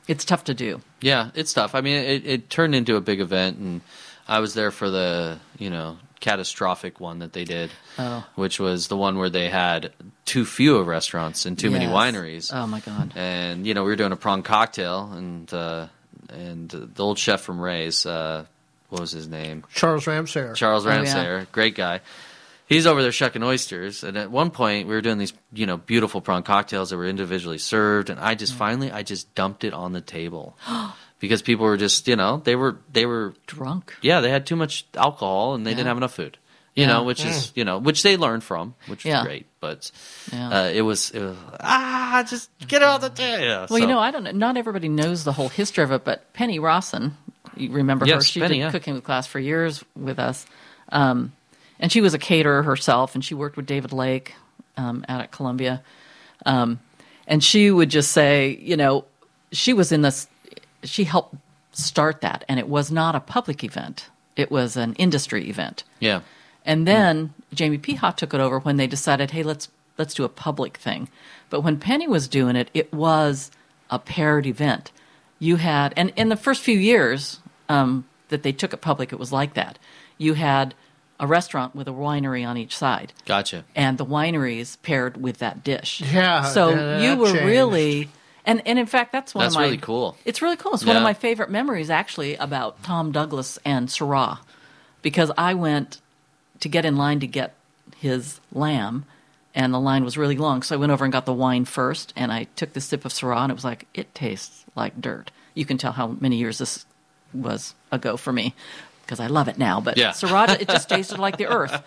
it's 0.08 0.26
tough 0.26 0.46
to 0.46 0.54
do. 0.54 0.82
Yeah, 1.02 1.32
it's 1.36 1.54
tough. 1.54 1.76
I 1.76 1.82
mean, 1.82 1.96
it, 1.98 2.26
it 2.26 2.50
turned 2.50 2.76
into 2.76 2.96
a 2.96 3.02
big 3.02 3.20
event, 3.22 3.58
and 3.58 3.82
I 4.28 4.40
was 4.40 4.54
there 4.54 4.72
for 4.72 4.90
the 4.90 5.40
you 5.58 5.70
know 5.70 5.98
catastrophic 6.20 7.00
one 7.00 7.20
that 7.20 7.34
they 7.34 7.44
did, 7.44 7.70
Oh. 8.00 8.26
which 8.36 8.60
was 8.60 8.88
the 8.88 8.98
one 8.98 9.18
where 9.18 9.30
they 9.30 9.50
had 9.50 9.92
too 10.26 10.46
few 10.46 10.78
of 10.78 10.88
restaurants 10.88 11.46
and 11.46 11.58
too 11.58 11.70
many 11.70 11.86
wineries. 11.86 12.52
Oh 12.54 12.66
my 12.68 12.80
god! 12.80 13.14
And 13.16 13.66
you 13.68 13.74
know, 13.74 13.84
we 13.84 13.90
were 13.92 13.96
doing 13.96 14.12
a 14.12 14.16
prawn 14.18 14.44
cocktail, 14.44 15.12
and 15.14 15.52
uh, 15.54 15.88
and 16.30 16.70
the 16.70 17.04
old 17.04 17.18
chef 17.20 17.42
from 17.42 17.60
Ray's, 17.60 18.06
uh, 18.06 18.46
what 18.90 19.02
was 19.02 19.12
his 19.12 19.28
name? 19.28 19.64
Charles 19.74 20.06
Ramseyer. 20.06 20.56
Charles 20.56 20.86
Oh, 20.86 20.90
yeah. 20.90 21.46
Great 21.52 21.76
guy. 21.76 22.02
He's 22.68 22.86
over 22.86 23.02
there 23.02 23.14
shucking 23.14 23.44
oysters, 23.44 24.04
and 24.04 24.18
at 24.18 24.30
one 24.30 24.52
point 24.52 24.88
we 24.88 24.94
were 24.94 25.02
doing 25.02 25.18
these, 25.18 25.32
you 25.54 25.66
know, 25.66 25.78
beautiful 25.78 26.20
prawn 26.20 26.44
cocktails 26.44 26.90
that 26.90 26.98
were 26.98 27.06
individually 27.08 27.58
served, 27.60 28.10
and 28.10 28.20
I 28.20 28.36
just 28.36 28.54
Mm. 28.54 28.58
finally 28.58 28.92
I 28.92 29.04
just 29.04 29.34
dumped 29.36 29.64
it 29.64 29.74
on 29.74 29.94
the 29.94 30.02
table 30.02 30.58
because 31.20 31.42
people 31.42 31.66
were 31.66 31.78
just, 31.78 32.08
you 32.10 32.16
know, 32.18 32.42
they 32.44 32.56
were 32.58 32.78
they 32.92 33.06
were 33.06 33.34
drunk. 33.46 33.96
Yeah, 34.02 34.20
they 34.20 34.30
had 34.30 34.46
too 34.46 34.56
much 34.58 34.86
alcohol 34.96 35.54
and 35.56 35.66
they 35.66 35.72
didn't 35.72 35.88
have 35.88 35.98
enough 35.98 36.14
food. 36.14 36.38
You 36.76 36.82
Yeah. 36.84 36.90
know, 36.90 37.04
which 37.04 37.24
is 37.26 37.52
you 37.56 37.64
know, 37.66 37.80
which 37.80 38.04
they 38.04 38.18
learned 38.18 38.44
from, 38.44 38.76
which 38.88 39.04
was 39.06 39.10
Yeah. 39.12 39.24
great. 39.24 39.48
But 39.62 39.90
Yeah. 40.34 40.50
uh, 40.50 40.70
it 40.70 40.82
was 40.82 41.10
it 41.12 41.22
was 41.22 41.38
ah, 41.62 42.24
just 42.28 42.50
get 42.68 42.82
it 42.82 42.88
on 42.88 43.00
the 43.02 43.10
table. 43.10 43.44
Yeah, 43.46 43.66
Well, 43.70 43.80
you 43.80 43.88
know, 43.88 43.98
I 44.00 44.12
don't 44.12 44.24
know. 44.26 44.32
Not 44.32 44.58
everybody 44.58 44.90
knows 44.90 45.24
the 45.24 45.32
whole 45.32 45.50
history 45.50 45.84
of 45.86 45.92
it, 45.94 46.04
but 46.04 46.32
Penny 46.34 46.60
Rawson, 46.60 47.16
you 47.56 47.72
remember 47.72 48.06
her? 48.06 48.22
She 48.22 48.42
Penny, 48.42 48.56
did 48.56 48.60
yeah. 48.60 48.72
cooking 48.72 48.94
with 48.96 49.06
class 49.06 49.26
for 49.26 49.40
years 49.40 49.84
with 49.96 50.20
us, 50.20 50.46
um, 50.92 51.32
and 51.80 51.92
she 51.92 52.02
was 52.02 52.14
a 52.14 52.20
caterer 52.20 52.64
herself, 52.64 53.16
and 53.16 53.24
she 53.24 53.34
worked 53.34 53.58
with 53.58 53.66
David 53.66 53.94
Lake 53.94 54.34
um, 54.76 55.06
out 55.08 55.22
at 55.22 55.32
Columbia, 55.32 55.84
um, 56.46 56.80
and 57.28 57.44
she 57.44 57.72
would 57.72 57.90
just 57.90 58.12
say, 58.12 58.58
you 58.62 58.78
know, 58.78 59.06
she 59.52 59.74
was 59.74 59.92
in 59.92 60.02
this. 60.02 60.28
She 60.84 61.04
helped 61.04 61.36
start 61.72 62.22
that, 62.22 62.46
and 62.48 62.60
it 62.60 62.68
was 62.68 62.92
not 62.92 63.16
a 63.16 63.20
public 63.20 63.64
event; 63.64 64.10
it 64.36 64.52
was 64.52 64.78
an 64.78 64.94
industry 64.96 65.50
event. 65.50 65.84
yeah. 66.00 66.22
And 66.66 66.86
then 66.86 67.34
Jamie 67.54 67.78
Peacock 67.78 68.18
took 68.18 68.34
it 68.34 68.42
over 68.42 68.60
when 68.60 68.76
they 68.76 68.88
decided, 68.88 69.32
hey, 69.32 69.42
let's 69.42 69.70
let's 69.98 70.14
do 70.14 70.26
a 70.26 70.30
public 70.30 70.78
thing. 70.78 71.08
But 71.50 71.62
when 71.62 71.80
Penny 71.80 72.08
was 72.08 72.28
doing 72.28 72.58
it, 72.58 72.70
it 72.74 72.94
was 72.94 73.52
a 73.90 73.98
paired 73.98 74.46
event. 74.46 74.92
You 75.40 75.56
had, 75.56 75.94
and 75.96 76.12
in 76.18 76.28
the 76.30 76.36
first 76.36 76.62
few 76.62 76.78
years 76.78 77.40
um, 77.70 78.06
that 78.28 78.44
they 78.44 78.52
took 78.52 78.74
it 78.74 78.82
public, 78.82 79.14
it 79.14 79.20
was 79.20 79.32
like 79.32 79.54
that. 79.54 79.80
You 80.18 80.34
had 80.34 80.74
a 81.20 81.26
restaurant 81.28 81.76
with 81.76 81.88
a 81.88 81.92
winery 81.92 82.48
on 82.48 82.58
each 82.58 82.76
side, 82.78 83.12
Gotcha. 83.26 83.64
and 83.76 83.98
the 83.98 84.06
wineries 84.06 84.78
paired 84.84 85.18
with 85.22 85.40
that 85.40 85.64
dish. 85.64 86.02
Yeah, 86.02 86.44
So 86.44 86.76
that- 86.76 87.02
you 87.02 87.16
were 87.18 87.28
changed. 87.32 87.44
really, 87.46 88.10
and 88.46 88.62
and 88.66 88.78
in 88.80 88.86
fact, 88.86 89.12
that's 89.12 89.34
one 89.34 89.44
That's 89.46 89.56
of 89.56 89.60
my 89.60 89.66
really 89.66 89.78
cool. 89.78 90.18
it's 90.26 90.42
really 90.42 90.56
cool. 90.58 90.74
It's 90.76 90.86
one 90.86 90.96
of 90.96 91.04
my 91.04 91.14
favorite 91.14 91.50
memories, 91.50 91.90
actually, 91.90 92.36
about 92.36 92.82
Tom 92.84 93.12
Douglas 93.12 93.58
and 93.66 93.88
Syrah, 93.90 94.40
because 95.02 95.32
I 95.38 95.54
went 95.54 96.00
to 96.60 96.70
get 96.70 96.86
in 96.86 96.96
line 96.98 97.20
to 97.22 97.28
get 97.28 97.54
his 97.98 98.40
lamb, 98.54 99.06
and 99.56 99.74
the 99.74 99.80
line 99.80 100.04
was 100.04 100.18
really 100.18 100.38
long. 100.38 100.62
So 100.62 100.76
I 100.76 100.78
went 100.78 100.92
over 100.92 101.04
and 101.04 101.12
got 101.12 101.26
the 101.26 101.34
wine 101.34 101.66
first, 101.66 102.14
and 102.16 102.32
I 102.32 102.46
took 102.56 102.74
the 102.74 102.82
sip 102.82 103.06
of 103.06 103.12
Syrah, 103.12 103.42
and 103.44 103.52
it 103.52 103.56
was 103.56 103.64
like 103.66 103.88
it 103.94 104.14
tastes 104.14 104.66
like 104.76 105.02
dirt. 105.02 105.32
You 105.56 105.66
can 105.66 105.78
tell 105.80 105.94
how 105.94 106.08
many 106.20 106.36
years 106.38 106.60
this 106.60 106.86
was 107.34 107.74
ago 107.92 108.16
for 108.18 108.32
me, 108.32 108.54
because 109.08 109.20
I 109.22 109.28
love 109.28 109.48
it 109.48 109.58
now. 109.58 109.80
But 109.82 109.98
Yeah. 109.98 110.12
Syrah, 110.12 110.60
it 110.60 110.68
just 110.68 110.90
tasted 110.96 111.18
like 111.18 111.38
the 111.38 111.48
earth. 111.48 111.82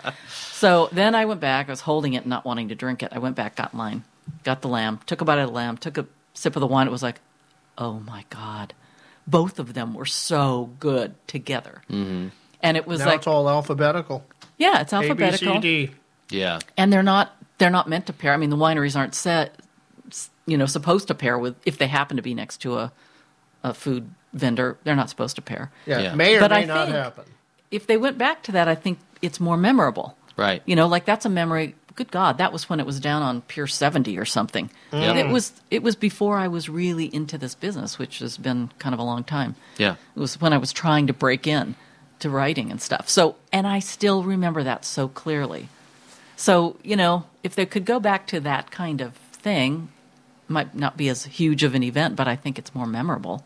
So 0.52 0.88
then 0.92 1.14
I 1.14 1.26
went 1.26 1.40
back. 1.40 1.68
I 1.68 1.72
was 1.72 1.82
holding 1.82 2.14
it, 2.14 2.26
not 2.26 2.44
wanting 2.44 2.68
to 2.70 2.74
drink 2.74 3.02
it. 3.02 3.10
I 3.12 3.18
went 3.18 3.36
back, 3.36 3.56
got 3.56 3.72
in 3.72 3.78
line, 3.78 4.04
got 4.44 4.62
the 4.62 4.68
lamb, 4.68 4.98
took 5.06 5.20
a 5.20 5.24
bite 5.24 5.38
of 5.38 5.48
the 5.48 5.54
lamb, 5.54 5.76
took 5.76 5.98
a 5.98 6.06
sip 6.34 6.56
of 6.56 6.60
the 6.60 6.66
wine. 6.66 6.86
It 6.86 6.90
was 6.90 7.02
like, 7.02 7.20
oh 7.78 8.00
my 8.00 8.24
god, 8.30 8.74
both 9.26 9.58
of 9.58 9.74
them 9.74 9.94
were 9.94 10.06
so 10.06 10.70
good 10.80 11.14
together. 11.26 11.82
Mm-hmm. 11.90 12.28
And 12.62 12.76
it 12.76 12.86
was 12.86 13.00
now 13.00 13.06
like, 13.06 13.18
it's 13.18 13.26
all 13.26 13.48
alphabetical. 13.48 14.24
yeah, 14.58 14.80
it's 14.80 14.92
alphabetical, 14.92 15.54
C, 15.56 15.60
D. 15.60 15.90
Yeah. 16.30 16.58
and 16.76 16.92
they're 16.92 17.02
not 17.02 17.36
they're 17.58 17.70
not 17.70 17.88
meant 17.88 18.06
to 18.06 18.12
pair. 18.12 18.32
I 18.32 18.36
mean, 18.38 18.50
the 18.50 18.56
wineries 18.56 18.96
aren't 18.96 19.14
set, 19.14 19.54
you 20.46 20.56
know, 20.56 20.66
supposed 20.66 21.08
to 21.08 21.14
pair 21.14 21.38
with 21.38 21.56
if 21.66 21.78
they 21.78 21.86
happen 21.88 22.16
to 22.16 22.22
be 22.22 22.34
next 22.34 22.58
to 22.62 22.76
a 22.78 22.92
a 23.62 23.74
food 23.74 24.10
vendor. 24.32 24.76
They're 24.84 24.96
not 24.96 25.10
supposed 25.10 25.36
to 25.36 25.42
pair. 25.42 25.70
Yeah, 25.86 26.00
Yeah. 26.00 26.14
may 26.14 26.36
or 26.36 26.40
But 26.40 26.50
may 26.50 26.62
I 26.62 26.64
not 26.64 26.88
happen. 26.88 27.24
If 27.70 27.86
they 27.86 27.96
went 27.96 28.18
back 28.18 28.42
to 28.44 28.52
that, 28.52 28.68
I 28.68 28.74
think 28.74 28.98
it's 29.22 29.40
more 29.40 29.56
memorable. 29.56 30.16
Right. 30.36 30.62
You 30.66 30.76
know, 30.76 30.86
like 30.86 31.04
that's 31.04 31.24
a 31.24 31.28
memory. 31.28 31.74
Good 31.96 32.10
God, 32.10 32.38
that 32.38 32.52
was 32.52 32.68
when 32.70 32.80
it 32.80 32.86
was 32.86 32.98
down 33.00 33.22
on 33.22 33.42
Pier 33.42 33.66
70 33.66 34.16
or 34.16 34.24
something. 34.24 34.70
Mm. 34.92 35.02
Yeah. 35.02 35.14
It 35.16 35.28
was 35.28 35.52
it 35.70 35.82
was 35.82 35.96
before 35.96 36.38
I 36.38 36.48
was 36.48 36.68
really 36.68 37.12
into 37.14 37.36
this 37.36 37.54
business, 37.54 37.98
which 37.98 38.20
has 38.20 38.36
been 38.38 38.70
kind 38.78 38.94
of 38.94 38.98
a 39.00 39.02
long 39.04 39.24
time. 39.24 39.54
Yeah. 39.76 39.96
It 40.16 40.20
was 40.20 40.40
when 40.40 40.52
I 40.52 40.58
was 40.58 40.72
trying 40.72 41.06
to 41.08 41.12
break 41.12 41.46
in 41.46 41.74
to 42.20 42.30
writing 42.30 42.70
and 42.70 42.80
stuff. 42.80 43.08
So, 43.08 43.36
and 43.52 43.66
I 43.66 43.78
still 43.80 44.22
remember 44.22 44.62
that 44.62 44.84
so 44.84 45.08
clearly. 45.08 45.68
So, 46.36 46.76
you 46.82 46.96
know, 46.96 47.24
if 47.42 47.54
they 47.54 47.66
could 47.66 47.84
go 47.84 48.00
back 48.00 48.26
to 48.28 48.40
that 48.40 48.70
kind 48.70 49.00
of 49.00 49.14
thing, 49.32 49.88
might 50.48 50.74
not 50.74 50.96
be 50.96 51.08
as 51.08 51.24
huge 51.24 51.62
of 51.64 51.74
an 51.74 51.82
event, 51.82 52.16
but 52.16 52.26
I 52.28 52.36
think 52.36 52.58
it's 52.58 52.74
more 52.74 52.86
memorable. 52.86 53.44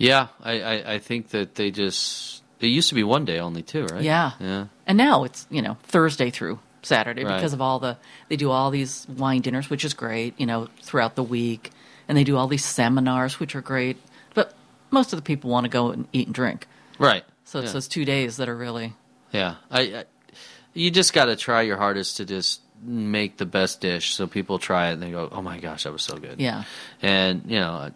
Yeah, 0.00 0.28
I, 0.42 0.60
I, 0.62 0.92
I 0.94 0.98
think 0.98 1.28
that 1.30 1.54
they 1.56 1.70
just 1.70 2.42
it 2.58 2.66
used 2.68 2.88
to 2.88 2.94
be 2.94 3.04
one 3.04 3.24
day 3.26 3.38
only 3.38 3.62
too, 3.62 3.84
right? 3.86 4.02
Yeah. 4.02 4.32
Yeah. 4.40 4.66
And 4.86 4.96
now 4.98 5.24
it's, 5.24 5.46
you 5.50 5.62
know, 5.62 5.76
Thursday 5.84 6.30
through 6.30 6.58
Saturday 6.82 7.24
Right. 7.24 7.36
because 7.36 7.52
of 7.52 7.60
all 7.60 7.78
the 7.78 7.96
they 8.28 8.36
do 8.36 8.50
all 8.50 8.70
these 8.70 9.06
wine 9.08 9.42
dinners, 9.42 9.68
which 9.70 9.84
is 9.84 9.92
great, 9.94 10.34
you 10.40 10.46
know, 10.46 10.68
throughout 10.82 11.14
the 11.16 11.22
week, 11.22 11.70
and 12.08 12.16
they 12.16 12.24
do 12.24 12.36
all 12.36 12.48
these 12.48 12.64
seminars, 12.64 13.38
which 13.38 13.54
are 13.54 13.60
great. 13.60 13.98
But 14.34 14.54
most 14.90 15.12
of 15.12 15.18
the 15.18 15.22
people 15.22 15.50
want 15.50 15.64
to 15.64 15.70
go 15.70 15.90
and 15.90 16.08
eat 16.12 16.26
and 16.28 16.34
drink. 16.34 16.66
Right. 16.98 17.24
So 17.44 17.58
it's 17.58 17.68
Yeah. 17.68 17.72
those 17.74 17.88
two 17.88 18.04
days 18.06 18.38
that 18.38 18.48
are 18.48 18.56
really 18.56 18.94
Yeah, 19.32 19.56
I, 19.70 19.80
I 19.80 20.04
you 20.72 20.90
just 20.90 21.12
got 21.12 21.26
to 21.26 21.36
try 21.36 21.62
your 21.62 21.76
hardest 21.76 22.16
to 22.18 22.24
just 22.24 22.62
make 22.82 23.36
the 23.36 23.44
best 23.46 23.80
dish, 23.82 24.14
so 24.14 24.26
people 24.26 24.58
try 24.58 24.88
it 24.88 24.92
and 24.94 25.02
they 25.02 25.10
go, 25.10 25.28
"Oh 25.30 25.42
my 25.42 25.58
gosh, 25.60 25.82
that 25.84 25.92
was 25.92 26.02
so 26.02 26.16
good." 26.16 26.40
Yeah. 26.40 26.64
and 27.02 27.42
you 27.46 27.58
know, 27.60 27.90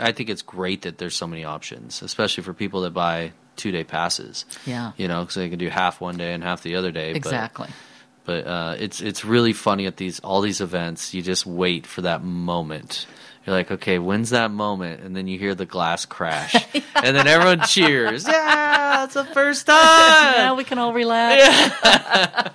I 0.00 0.12
think 0.12 0.30
it's 0.30 0.42
great 0.42 0.82
that 0.82 0.98
there's 0.98 1.14
so 1.16 1.26
many 1.26 1.44
options, 1.44 2.02
especially 2.02 2.42
for 2.42 2.54
people 2.54 2.80
that 2.82 2.90
buy 2.90 3.32
two 3.56 3.70
day 3.72 3.84
passes. 3.84 4.44
Yeah. 4.66 4.92
you 4.96 5.06
know, 5.08 5.20
because 5.20 5.34
they 5.36 5.48
can 5.48 5.58
do 5.58 5.68
half 5.68 6.00
one 6.00 6.16
day 6.16 6.32
and 6.32 6.42
half 6.42 6.62
the 6.62 6.76
other 6.76 6.90
day. 6.90 7.10
but- 7.12 7.16
Exactly. 7.18 7.68
But, 8.24 8.46
uh, 8.46 8.76
it's 8.78 9.00
it's 9.00 9.24
really 9.24 9.52
funny 9.52 9.86
at 9.86 9.96
these 9.96 10.20
all 10.20 10.40
these 10.40 10.60
events. 10.60 11.14
You 11.14 11.22
just 11.22 11.46
wait 11.46 11.86
for 11.86 12.02
that 12.02 12.22
moment. 12.22 13.06
You're 13.46 13.56
like, 13.56 13.70
okay, 13.70 13.98
when's 13.98 14.30
that 14.30 14.50
moment? 14.50 15.00
And 15.02 15.16
then 15.16 15.26
you 15.26 15.38
hear 15.38 15.54
the 15.54 15.64
glass 15.66 16.04
crash, 16.04 16.54
and 16.74 17.16
then 17.16 17.26
everyone 17.26 17.62
cheers. 17.66 18.26
Yeah, 18.28 19.04
it's 19.04 19.14
the 19.14 19.24
first 19.24 19.64
time. 19.66 19.76
now 20.36 20.54
we 20.56 20.64
can 20.64 20.78
all 20.78 20.92
relax. 20.92 21.76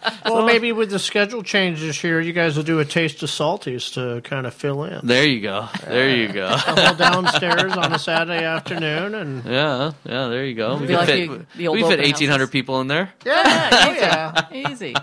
Well, 0.26 0.44
maybe 0.44 0.72
with 0.72 0.90
the 0.90 0.98
schedule 0.98 1.44
change 1.44 1.82
this 1.82 2.04
year, 2.04 2.20
you 2.20 2.34
guys 2.34 2.58
will 2.58 2.64
do 2.64 2.80
a 2.80 2.86
taste 2.86 3.22
of 3.22 3.30
salty's 3.30 3.92
to 3.92 4.22
kind 4.24 4.48
of 4.48 4.56
fill 4.56 4.84
in. 4.84 5.06
There 5.06 5.24
you 5.26 5.40
go. 5.40 5.68
There 5.88 6.10
you 6.10 6.34
go. 6.34 6.48
A 6.48 6.58
whole 6.58 6.96
downstairs 6.96 7.72
on 7.78 7.94
a 7.94 8.00
Saturday 8.00 8.44
afternoon, 8.44 9.14
and 9.14 9.46
Yeah, 9.46 9.92
yeah. 10.04 10.28
There 10.28 10.44
you 10.44 10.56
go. 10.56 10.78
We 10.78 10.88
could 10.88 10.96
like 10.96 11.06
fit, 11.08 11.30
the- 11.30 11.46
the 11.58 11.70
we 11.70 11.84
fit 11.84 12.00
eighteen 12.00 12.30
hundred 12.30 12.46
houses. 12.46 12.52
people 12.54 12.82
in 12.82 12.88
there. 12.88 13.14
yeah, 13.24 13.70
oh 13.88 13.94
yeah. 14.52 14.70
Easy. 14.72 14.96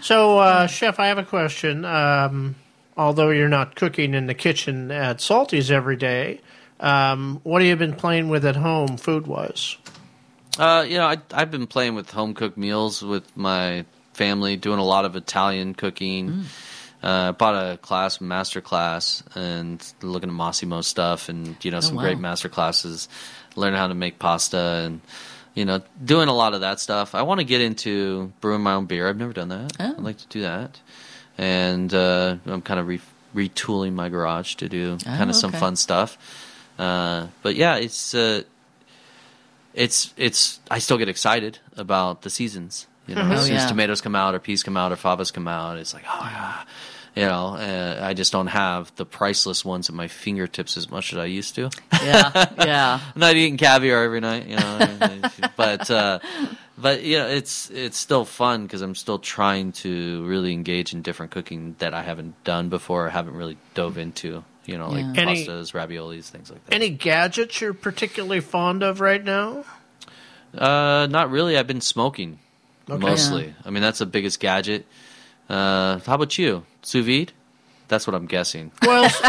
So, 0.00 0.38
uh, 0.38 0.66
Chef, 0.66 0.98
I 0.98 1.08
have 1.08 1.18
a 1.18 1.24
question. 1.24 1.84
Um, 1.84 2.54
although 2.98 3.30
you're 3.30 3.48
not 3.48 3.76
cooking 3.76 4.12
in 4.12 4.26
the 4.26 4.34
kitchen 4.34 4.90
at 4.90 5.20
Salty's 5.22 5.70
every 5.70 5.96
day, 5.96 6.40
um, 6.80 7.40
what 7.44 7.62
have 7.62 7.68
you 7.68 7.76
been 7.76 7.94
playing 7.94 8.28
with 8.28 8.44
at 8.44 8.56
home, 8.56 8.98
food 8.98 9.26
wise? 9.26 9.76
Uh, 10.58 10.84
you 10.86 10.98
know, 10.98 11.06
I, 11.06 11.18
I've 11.32 11.50
been 11.50 11.68
playing 11.68 11.94
with 11.94 12.10
home 12.10 12.34
cooked 12.34 12.58
meals 12.58 13.00
with 13.00 13.36
my 13.36 13.84
family, 14.12 14.56
doing 14.56 14.80
a 14.80 14.84
lot 14.84 15.04
of 15.04 15.16
Italian 15.16 15.74
cooking. 15.74 16.44
Uh, 17.00 17.30
bought 17.30 17.54
a 17.54 17.76
class, 17.76 18.20
master 18.20 18.60
class, 18.60 19.22
and 19.36 19.80
looking 20.02 20.30
at 20.30 20.34
Massimo 20.34 20.80
stuff, 20.80 21.28
and 21.28 21.56
you 21.64 21.70
know, 21.70 21.78
some 21.78 21.94
wow. 21.94 22.02
great 22.02 22.18
master 22.18 22.48
classes, 22.48 23.08
learning 23.54 23.78
how 23.78 23.86
to 23.86 23.94
make 23.94 24.18
pasta, 24.18 24.82
and 24.84 25.00
you 25.54 25.64
know, 25.64 25.80
doing 26.04 26.28
a 26.28 26.34
lot 26.34 26.54
of 26.54 26.62
that 26.62 26.80
stuff. 26.80 27.14
I 27.14 27.22
want 27.22 27.38
to 27.38 27.44
get 27.44 27.60
into 27.60 28.32
brewing 28.40 28.62
my 28.62 28.74
own 28.74 28.86
beer. 28.86 29.08
I've 29.08 29.16
never 29.16 29.32
done 29.32 29.48
that. 29.50 29.76
Oh. 29.78 29.90
I'd 29.90 30.00
like 30.00 30.18
to 30.18 30.26
do 30.26 30.40
that, 30.40 30.80
and 31.38 31.94
uh, 31.94 32.36
I'm 32.46 32.60
kind 32.62 32.80
of 32.80 32.86
re- 32.88 33.00
retooling 33.34 33.92
my 33.94 34.08
garage 34.08 34.56
to 34.56 34.68
do 34.68 34.98
kind 34.98 35.30
of 35.30 35.36
some 35.36 35.50
okay. 35.50 35.58
fun 35.58 35.76
stuff. 35.76 36.18
Uh, 36.78 37.28
but 37.42 37.54
yeah, 37.56 37.76
it's 37.76 38.14
uh, 38.14 38.42
it's 39.74 40.12
it's 40.16 40.60
I 40.70 40.78
still 40.78 40.98
get 40.98 41.08
excited 41.08 41.58
about 41.76 42.22
the 42.22 42.30
seasons. 42.30 42.86
You 43.06 43.14
know, 43.14 43.22
Mhm. 43.22 43.32
as 43.32 43.40
Oh, 43.40 43.46
soon 43.46 43.56
as 43.56 43.62
yeah. 43.62 43.68
tomatoes 43.68 44.00
come 44.00 44.14
out 44.14 44.34
or 44.34 44.38
peas 44.38 44.62
come 44.62 44.76
out 44.76 44.92
or 44.92 44.96
favas 44.96 45.32
come 45.32 45.48
out, 45.48 45.78
it's 45.78 45.94
like 45.94 46.04
oh 46.08 46.28
yeah. 46.30 46.62
You 47.16 47.24
know, 47.26 47.56
uh, 47.56 47.98
I 48.04 48.14
just 48.14 48.30
don't 48.30 48.46
have 48.48 48.92
the 48.94 49.04
priceless 49.04 49.64
ones 49.64 49.88
at 49.88 49.94
my 49.94 50.06
fingertips 50.06 50.76
as 50.76 50.88
much 50.88 51.12
as 51.12 51.18
I 51.18 51.24
used 51.24 51.56
to. 51.56 51.68
Yeah, 52.04 52.30
yeah. 52.64 53.00
I'm 53.14 53.20
not 53.20 53.34
eating 53.34 53.56
caviar 53.56 54.04
every 54.04 54.20
night, 54.20 54.46
you 54.46 54.54
know. 54.56 55.20
but 55.56 55.90
but 56.80 57.04
yeah, 57.04 57.26
it's 57.26 57.70
it's 57.70 57.96
still 57.98 58.24
fun 58.24 58.62
because 58.64 58.80
I'm 58.82 58.94
still 58.94 59.18
trying 59.18 59.72
to 59.72 60.24
really 60.26 60.52
engage 60.52 60.92
in 60.94 61.02
different 61.02 61.32
cooking 61.32 61.74
that 61.78 61.92
I 61.94 62.02
haven't 62.02 62.42
done 62.44 62.68
before, 62.68 63.06
or 63.06 63.08
haven't 63.10 63.34
really 63.34 63.56
dove 63.74 63.98
into. 63.98 64.44
You 64.64 64.76
know, 64.78 64.90
like 64.90 65.04
Yeah. 65.16 65.22
Any- 65.22 65.46
pastas, 65.46 65.72
raviolis, 65.72 66.24
things 66.28 66.50
like 66.50 66.64
that. 66.66 66.74
Any 66.74 66.90
gadgets 66.90 67.60
you're 67.60 67.72
particularly 67.72 68.40
fond 68.40 68.82
of 68.82 69.00
right 69.00 69.24
now? 69.24 69.64
Uh, 70.56 71.06
not 71.10 71.30
really. 71.30 71.56
I've 71.56 71.66
been 71.66 71.80
smoking 71.80 72.38
Okay. 72.88 72.98
mostly. 73.04 73.54
I 73.64 73.70
mean, 73.70 73.82
that's 73.82 73.98
the 73.98 74.06
biggest 74.06 74.40
gadget. 74.40 74.86
Uh, 75.48 75.98
how 76.00 76.14
about 76.16 76.36
you, 76.38 76.64
sous 76.82 77.04
vide? 77.04 77.32
That's 77.88 78.06
what 78.06 78.14
I'm 78.14 78.26
guessing. 78.26 78.70
Well, 78.82 79.08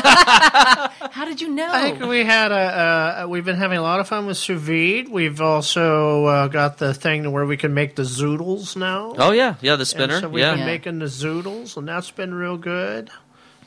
How 1.11 1.26
did 1.26 1.41
you 1.41 1.49
know? 1.49 1.68
I 1.72 1.91
think 1.91 2.03
we 2.06 2.23
had 2.23 2.52
a. 2.52 3.23
Uh, 3.23 3.27
we've 3.27 3.44
been 3.45 3.56
having 3.57 3.77
a 3.77 3.81
lot 3.81 3.99
of 3.99 4.07
fun 4.07 4.26
with 4.27 4.38
sous 4.38 4.60
vide. 4.60 5.10
We've 5.10 5.41
also 5.41 6.26
uh, 6.26 6.48
got 6.48 6.77
the 6.77 6.94
thing 6.94 7.31
where 7.31 7.45
we 7.45 7.57
can 7.57 7.73
make 7.73 7.95
the 7.95 8.03
zoodles 8.03 8.76
now. 8.76 9.15
Oh 9.18 9.31
yeah, 9.31 9.56
yeah, 9.61 9.76
the 9.76 9.81
And 9.81 9.88
spinner. 9.88 10.19
so 10.19 10.30
we've 10.30 10.41
yeah, 10.44 10.56
been 10.56 10.65
making 10.65 10.99
the 10.99 11.06
zoodles, 11.06 11.77
and 11.77 11.88
that's 11.88 12.11
been 12.11 12.34
real 12.34 12.57
good. 12.57 13.10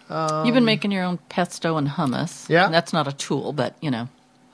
Um, 0.08 0.44
You've 0.46 0.54
been 0.54 0.64
making 0.64 0.92
your 0.92 1.04
own 1.04 1.18
pesto 1.28 1.76
and 1.78 1.88
hummus. 1.88 2.48
Yeah. 2.48 2.66
And 2.66 2.74
that's 2.74 2.92
not 2.92 3.08
a 3.08 3.12
tool, 3.12 3.52
but 3.52 3.74
you 3.80 3.90
know. 3.90 4.08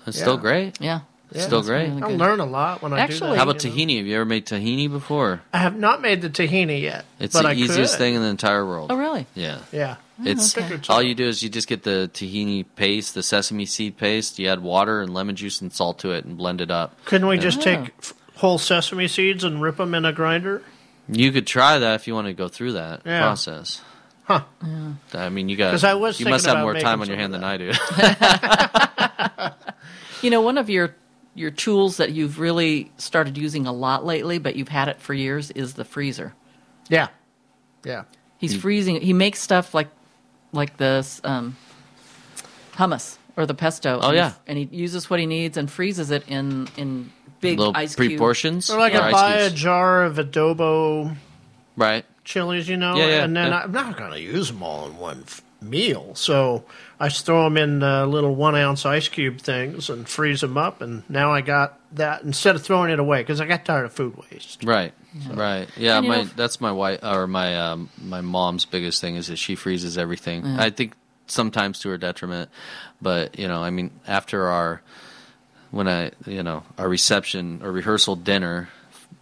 it's 0.07 0.19
still 0.19 0.37
great. 0.39 0.81
Yeah. 0.81 1.01
It's 1.31 1.45
still 1.45 1.63
great. 1.63 1.89
really 1.91 2.03
I 2.03 2.09
good. 2.09 2.19
learn 2.19 2.41
a 2.41 2.47
lot 2.47 2.81
when 2.83 2.93
I 2.93 2.97
do 2.97 3.03
Actually- 3.03 3.31
that. 3.33 3.37
How 3.39 3.43
about 3.45 3.63
you 3.63 3.71
know. 3.71 3.77
tahini? 3.77 3.97
Have 3.99 4.07
you 4.07 4.15
ever 4.17 4.25
made 4.25 4.47
tahini 4.47 4.91
before? 4.91 5.43
I 5.53 5.59
have 5.59 5.77
not 5.77 6.01
made 6.01 6.23
the 6.23 6.31
tahini 6.31 6.81
yet. 6.81 7.05
It's 7.21 7.35
but 7.35 7.43
the 7.43 7.49
I 7.49 7.53
easiest 7.55 7.95
could. 7.95 7.99
thing 7.99 8.15
in 8.15 8.23
the 8.23 8.29
entire 8.29 8.65
world. 8.65 8.91
Oh, 8.91 8.97
really? 8.97 9.27
Yeah. 9.35 9.59
Yeah. 9.73 9.97
Oh, 10.21 10.25
it's 10.25 10.57
okay. 10.57 10.81
All 10.89 11.03
you 11.03 11.15
do 11.15 11.27
is 11.29 11.43
you 11.43 11.49
just 11.49 11.69
get 11.69 11.83
the 11.83 12.11
tahini 12.13 12.65
paste, 12.77 13.15
the 13.15 13.23
sesame 13.23 13.67
seed 13.67 13.97
paste. 13.99 14.39
You 14.39 14.49
add 14.49 14.63
water 14.63 15.01
and 15.03 15.13
lemon 15.13 15.37
juice 15.37 15.61
and 15.61 15.73
salt 15.73 15.99
to 16.01 16.11
it 16.13 16.25
and 16.25 16.37
blend 16.37 16.61
it 16.61 16.71
up. 16.71 16.97
Couldn't 17.05 17.27
we 17.29 17.35
And 17.37 17.43
just 17.43 17.61
take 17.63 17.79
oh. 17.81 17.89
f- 17.99 18.15
whole 18.37 18.59
sesame 18.59 19.07
seeds 19.07 19.45
and 19.45 19.61
rip 19.63 19.77
them 19.77 19.95
in 19.95 20.05
a 20.05 20.13
grinder? 20.13 20.63
You 21.11 21.31
could 21.33 21.47
try 21.47 21.79
that 21.79 21.95
if 21.97 22.07
you 22.09 22.15
want 22.15 22.27
to 22.27 22.33
go 22.33 22.49
through 22.49 22.73
that 22.73 23.03
Yeah. 23.05 23.21
process. 23.23 23.81
Huh. 24.25 24.43
I 25.15 25.29
mean, 25.31 25.49
you 25.49 25.57
got 25.57 25.71
'Cause 25.71 25.85
I 25.85 25.95
was 25.95 26.19
you 26.21 26.25
thinking 26.25 26.33
must 26.35 26.47
have 26.47 26.57
about 26.57 26.63
more 26.63 26.75
time 26.75 27.01
on 27.01 27.07
your 27.09 27.17
some 27.17 27.21
hand 27.21 27.35
of 27.35 27.41
than 27.41 27.45
I 27.49 27.57
do. 27.57 29.55
You 30.23 30.31
know, 30.31 30.41
one 30.41 30.59
of 30.59 30.69
your 30.69 30.97
your 31.39 31.51
tools 31.51 31.97
that 31.99 32.13
you've 32.13 32.39
really 32.41 32.91
started 32.99 33.39
using 33.39 33.67
a 33.67 33.73
lot 33.73 34.05
lately, 34.05 34.39
but 34.39 34.57
you've 34.57 34.69
had 34.69 34.89
it 34.89 35.01
for 35.01 35.15
years, 35.15 35.51
is 35.53 35.75
the 35.75 35.85
freezer. 35.85 36.35
Yeah. 36.89 37.09
Yeah. 37.85 38.05
He's 38.39 38.55
Mm. 38.57 38.61
freezing. 38.61 39.01
He 39.01 39.13
makes 39.13 39.41
stuff 39.41 39.73
like 39.75 39.89
like 40.53 40.77
this 40.79 41.21
um, 41.25 41.57
hummus 42.75 43.17
or 43.37 43.47
the 43.47 43.55
pesto. 43.55 43.99
Oh, 44.03 44.09
and 44.09 44.13
he- 44.13 44.17
yeah. 44.17 44.33
and 44.47 44.59
he 44.59 44.69
uses 44.73 45.09
what 45.11 45.21
he 45.21 45.27
needs 45.27 45.57
and 45.57 45.71
freezes 45.71 46.11
it 46.11 46.25
in 46.29 46.69
in 46.77 47.11
big 47.41 47.59
Little 47.59 47.77
ice 47.77 47.95
cube 47.95 48.09
pre-portions? 48.09 48.69
Or 48.71 48.79
like 48.79 48.95
Or 48.95 49.01
I 49.03 49.07
ice 49.09 49.13
buy 49.13 49.35
a 49.35 49.51
jar 49.51 50.05
of 50.05 50.17
adobo 50.17 51.17
right. 51.77 52.05
chilies, 52.25 52.69
you 52.69 52.77
know, 52.77 52.97
Yeah, 52.97 53.07
yeah, 53.07 53.25
and 53.25 53.37
then 53.37 53.53
yeah. 53.53 53.61
I'm 53.65 53.73
not 53.73 53.97
going 53.97 54.11
to 54.13 54.21
use 54.21 54.49
them 54.49 54.63
all 54.63 54.87
in 54.89 54.97
one 54.97 55.23
f- 55.27 55.43
meal. 55.61 56.15
So 56.15 56.65
I 57.01 57.09
just 57.09 57.27
throw 57.27 57.45
them 57.45 57.57
in 57.57 57.83
uh, 57.83 58.07
little 58.07 58.35
one 58.35 58.55
ounce 58.55 58.87
ice 58.87 59.09
cube 59.09 59.39
things 59.39 59.91
and 59.91 60.09
freeze 60.09 60.41
them 60.41 60.57
up. 60.57 60.81
And 60.81 61.03
now 61.09 61.33
I 61.33 61.41
got 61.41 61.79
that 61.97 62.23
instead 62.23 62.55
of 62.57 62.63
throwing 62.63 62.91
it 62.91 62.99
away 62.99 63.23
because 63.23 63.41
I 63.41 63.47
got 63.47 63.65
tired 63.65 63.85
of 63.85 63.93
food 63.93 64.17
waste. 64.17 64.65
Right. 64.65 64.93
Right. 65.31 65.69
Yeah, 65.77 66.01
my 66.01 66.19
know- 66.19 66.25
that's 66.25 66.61
my 66.61 66.73
wife 66.73 67.01
or 67.03 67.27
my 67.27 67.59
um, 67.59 67.89
my 68.01 68.21
mom's 68.21 68.65
biggest 68.65 69.01
thing 69.01 69.17
is 69.17 69.29
that 69.29 69.37
she 69.37 69.55
freezes 69.55 69.99
everything. 69.99 70.45
Yeah. 70.45 70.57
I 70.63 70.71
think 70.71 70.95
sometimes 71.27 71.81
to 71.81 71.89
her 71.91 71.99
detriment, 71.99 72.51
but 73.01 73.39
you 73.39 73.49
know, 73.49 73.63
I 73.63 73.71
mean, 73.71 73.91
after 74.07 74.47
our 74.49 74.83
when 75.71 75.89
I 75.89 76.13
you 76.27 76.43
know 76.43 76.63
our 76.77 76.89
reception 76.89 77.61
or 77.63 77.73
rehearsal 77.73 78.17
dinner 78.17 78.69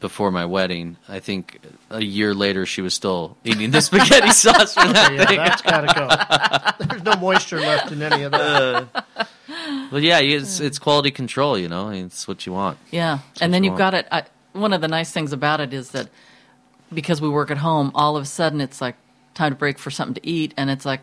before 0.01 0.31
my 0.31 0.44
wedding, 0.44 0.97
I 1.09 1.20
think 1.20 1.59
a 1.90 2.02
year 2.02 2.35
later 2.35 2.66
she 2.66 2.82
was 2.82 2.94
still 2.94 3.36
eating 3.44 3.70
the 3.70 3.81
spaghetti 3.82 4.31
sauce 4.31 4.74
for 4.74 4.86
that 4.86 5.12
yeah, 5.12 5.27
thing. 5.27 5.36
that's 5.39 5.62
got 5.62 5.81
to 5.81 6.77
go. 6.78 6.86
There's 6.86 7.02
no 7.02 7.16
moisture 7.16 7.60
left 7.60 7.93
in 7.93 8.02
any 8.02 8.23
of 8.24 8.32
that. 8.32 8.40
Uh, 8.40 9.24
but 9.90 10.02
yeah, 10.02 10.18
it's 10.18 10.60
it's 10.60 10.78
quality 10.78 11.10
control. 11.10 11.56
You 11.59 11.68
know, 11.68 11.89
it's 11.90 12.28
what 12.28 12.47
you 12.47 12.52
want. 12.52 12.78
Yeah, 12.90 13.18
That's 13.28 13.43
and 13.43 13.55
then 13.55 13.64
you 13.64 13.70
you've 13.70 13.78
want. 13.78 13.93
got 13.93 13.94
it. 13.94 14.09
I, 14.10 14.24
one 14.52 14.73
of 14.73 14.81
the 14.81 14.89
nice 14.89 15.12
things 15.12 15.32
about 15.32 15.60
it 15.60 15.73
is 15.73 15.90
that 15.90 16.09
because 16.93 17.20
we 17.20 17.28
work 17.28 17.51
at 17.51 17.59
home, 17.59 17.90
all 17.94 18.16
of 18.16 18.23
a 18.23 18.27
sudden 18.27 18.60
it's 18.60 18.81
like 18.81 18.97
time 19.35 19.52
to 19.52 19.56
break 19.56 19.78
for 19.78 19.90
something 19.90 20.14
to 20.14 20.27
eat, 20.27 20.52
and 20.56 20.70
it's 20.70 20.85
like 20.85 21.01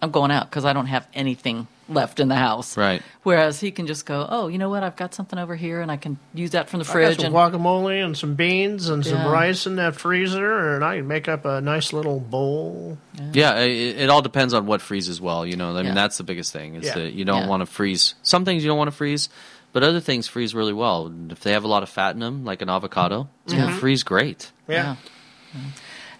I'm 0.00 0.10
going 0.10 0.30
out 0.30 0.48
because 0.50 0.64
I 0.64 0.72
don't 0.72 0.86
have 0.86 1.06
anything 1.14 1.66
left 1.90 2.20
in 2.20 2.28
the 2.28 2.36
house. 2.36 2.76
Right. 2.76 3.02
Whereas 3.24 3.60
he 3.60 3.70
can 3.70 3.86
just 3.86 4.06
go, 4.06 4.26
oh, 4.30 4.48
you 4.48 4.56
know 4.58 4.70
what? 4.70 4.82
I've 4.82 4.96
got 4.96 5.12
something 5.14 5.38
over 5.38 5.56
here, 5.56 5.80
and 5.80 5.90
I 5.90 5.96
can 5.96 6.18
use 6.32 6.52
that 6.52 6.68
from 6.70 6.78
the 6.78 6.84
fridge. 6.84 6.94
I 6.94 7.08
got 7.10 7.16
fridge. 7.16 7.32
some 7.32 7.36
And 7.36 7.62
guacamole 7.64 8.04
and 8.04 8.16
some 8.16 8.34
beans 8.36 8.88
and 8.88 9.04
some 9.04 9.26
rice 9.26 9.66
in 9.66 9.76
that 9.76 9.96
freezer, 9.96 10.74
and 10.76 10.84
I 10.84 10.96
can 10.98 11.08
make 11.08 11.28
up 11.28 11.44
a 11.44 11.60
nice 11.60 11.92
little 11.92 12.20
bowl. 12.20 12.96
Yeah, 13.32 13.58
it, 13.60 13.98
it 13.98 14.08
all 14.10 14.22
depends 14.22 14.54
on 14.54 14.66
what 14.66 14.80
freezes 14.80 15.20
well. 15.20 15.44
You 15.44 15.56
know, 15.56 15.70
I 15.72 15.78
mean, 15.78 15.86
Yeah. 15.86 15.94
that's 15.94 16.16
the 16.16 16.24
biggest 16.24 16.52
thing 16.52 16.76
is 16.76 16.86
Yeah. 16.86 16.94
that 16.94 17.12
you 17.12 17.24
don't 17.24 17.42
Yeah. 17.42 17.48
want 17.48 17.60
to 17.62 17.66
freeze. 17.66 18.14
Some 18.22 18.44
things 18.44 18.62
you 18.64 18.68
don't 18.70 18.78
want 18.78 18.88
to 18.90 18.96
freeze, 18.96 19.28
but 19.72 19.82
other 19.82 20.00
things 20.00 20.26
freeze 20.28 20.54
really 20.54 20.72
well. 20.72 21.12
If 21.30 21.40
they 21.40 21.52
have 21.52 21.64
a 21.64 21.68
lot 21.68 21.82
of 21.82 21.88
fat 21.88 22.14
in 22.14 22.20
them, 22.20 22.44
like 22.44 22.62
an 22.62 22.68
avocado, 22.70 23.28
it's 23.44 23.54
going 23.54 23.68
to 23.68 23.74
freeze 23.74 24.02
great. 24.04 24.50
Yeah. 24.68 24.96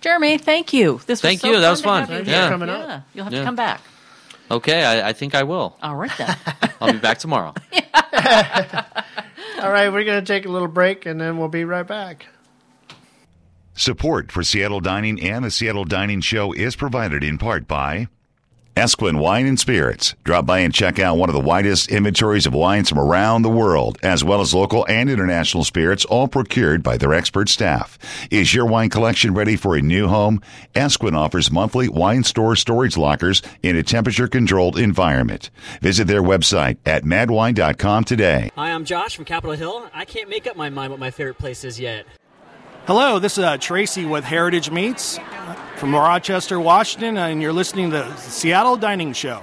Jeremy, 0.00 0.38
thank 0.38 0.72
you. 0.72 1.00
This 1.06 1.20
Thank 1.20 1.42
was 1.42 1.50
so 1.50 1.54
you. 1.56 1.60
That 1.60 1.70
was 1.70 1.82
fun. 1.82 2.02
you 2.02 2.06
Thank 2.06 2.26
here. 2.26 2.36
you 2.38 2.42
for 2.44 2.50
coming 2.50 2.68
yeah. 2.68 2.74
up. 2.74 3.02
You'll 3.14 3.24
have 3.24 3.32
Yeah. 3.32 3.38
to 3.40 3.44
come 3.44 3.56
back. 3.56 3.80
Okay, 4.50 4.84
I, 4.84 5.10
I 5.10 5.12
think 5.12 5.34
I 5.34 5.44
will. 5.44 5.76
All 5.82 5.94
right 5.94 6.10
then. 6.18 6.36
I'll 6.80 6.92
be 6.92 6.98
back 6.98 7.18
tomorrow. 7.18 7.54
All 9.62 9.70
right, 9.70 9.90
we're 9.92 10.04
going 10.04 10.24
to 10.24 10.26
take 10.26 10.46
a 10.46 10.48
little 10.48 10.68
break, 10.68 11.06
and 11.06 11.20
then 11.20 11.38
we'll 11.38 11.48
be 11.48 11.64
right 11.64 11.86
back. 11.86 12.26
Support 13.74 14.32
for 14.32 14.42
Seattle 14.42 14.80
Dining 14.80 15.20
and 15.22 15.44
the 15.44 15.50
Seattle 15.50 15.84
Dining 15.84 16.20
Show 16.20 16.52
is 16.52 16.76
provided 16.76 17.22
in 17.22 17.38
part 17.38 17.68
by 17.68 18.08
Esquin 18.76 19.18
Wine 19.18 19.46
and 19.46 19.58
Spirits. 19.58 20.14
Drop 20.22 20.46
by 20.46 20.60
and 20.60 20.72
check 20.72 20.98
out 20.98 21.16
one 21.16 21.28
of 21.28 21.34
the 21.34 21.40
widest 21.40 21.90
inventories 21.90 22.46
of 22.46 22.54
wines 22.54 22.88
from 22.88 22.98
around 22.98 23.42
the 23.42 23.50
world, 23.50 23.98
as 24.02 24.22
well 24.22 24.40
as 24.40 24.54
local 24.54 24.86
and 24.88 25.10
international 25.10 25.64
spirits, 25.64 26.04
all 26.04 26.28
procured 26.28 26.82
by 26.82 26.96
their 26.96 27.12
expert 27.12 27.48
staff. 27.48 27.98
Is 28.30 28.54
your 28.54 28.66
wine 28.66 28.88
collection 28.88 29.34
ready 29.34 29.56
for 29.56 29.74
a 29.74 29.82
new 29.82 30.06
home? 30.06 30.40
Esquin 30.74 31.16
offers 31.16 31.50
monthly 31.50 31.88
wine 31.88 32.22
store 32.22 32.54
storage 32.54 32.96
lockers 32.96 33.42
in 33.62 33.74
a 33.76 33.82
temperature 33.82 34.28
controlled 34.28 34.78
environment. 34.78 35.50
Visit 35.80 36.06
their 36.06 36.22
website 36.22 36.78
at 36.86 37.04
madwine.com 37.04 38.04
today. 38.04 38.50
Hi, 38.54 38.70
I'm 38.70 38.84
Josh 38.84 39.16
from 39.16 39.24
Capitol 39.24 39.56
Hill. 39.56 39.90
I 39.92 40.04
can't 40.04 40.28
make 40.28 40.46
up 40.46 40.56
my 40.56 40.70
mind 40.70 40.90
what 40.90 41.00
my 41.00 41.10
favorite 41.10 41.38
place 41.38 41.64
is 41.64 41.80
yet. 41.80 42.06
Hello, 42.86 43.18
this 43.18 43.36
is 43.36 43.44
uh, 43.44 43.56
Tracy 43.58 44.04
with 44.04 44.24
Heritage 44.24 44.70
Meats 44.70 45.18
uh, 45.18 45.56
from 45.80 45.94
Rochester, 45.94 46.60
Washington, 46.60 47.16
and 47.16 47.40
you're 47.40 47.54
listening 47.54 47.88
to 47.88 47.96
the 47.96 48.16
Seattle 48.16 48.76
Dining 48.76 49.14
Show. 49.14 49.42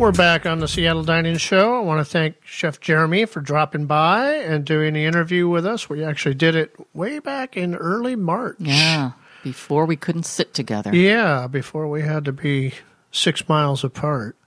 We're 0.00 0.12
back 0.12 0.46
on 0.46 0.60
the 0.60 0.66
Seattle 0.66 1.04
Dining 1.04 1.36
Show. 1.36 1.76
I 1.76 1.80
want 1.80 2.00
to 2.00 2.10
thank 2.10 2.36
Chef 2.42 2.80
Jeremy 2.80 3.26
for 3.26 3.42
dropping 3.42 3.84
by 3.84 4.32
and 4.32 4.64
doing 4.64 4.94
the 4.94 5.04
interview 5.04 5.46
with 5.46 5.66
us. 5.66 5.90
We 5.90 6.02
actually 6.02 6.36
did 6.36 6.56
it 6.56 6.74
way 6.94 7.18
back 7.18 7.54
in 7.54 7.74
early 7.74 8.16
March. 8.16 8.56
Yeah, 8.60 9.10
before 9.44 9.84
we 9.84 9.96
couldn't 9.96 10.22
sit 10.22 10.54
together. 10.54 10.96
Yeah, 10.96 11.48
before 11.48 11.86
we 11.86 12.00
had 12.00 12.24
to 12.24 12.32
be 12.32 12.72
six 13.12 13.46
miles 13.46 13.84
apart. 13.84 14.38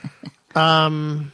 um, 0.54 1.32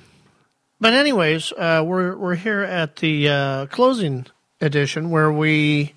but 0.80 0.92
anyways, 0.92 1.50
uh, 1.58 1.82
we're 1.84 2.16
we're 2.16 2.36
here 2.36 2.62
at 2.62 2.94
the 2.94 3.28
uh, 3.28 3.66
closing 3.66 4.26
edition 4.60 5.10
where 5.10 5.32
we 5.32 5.94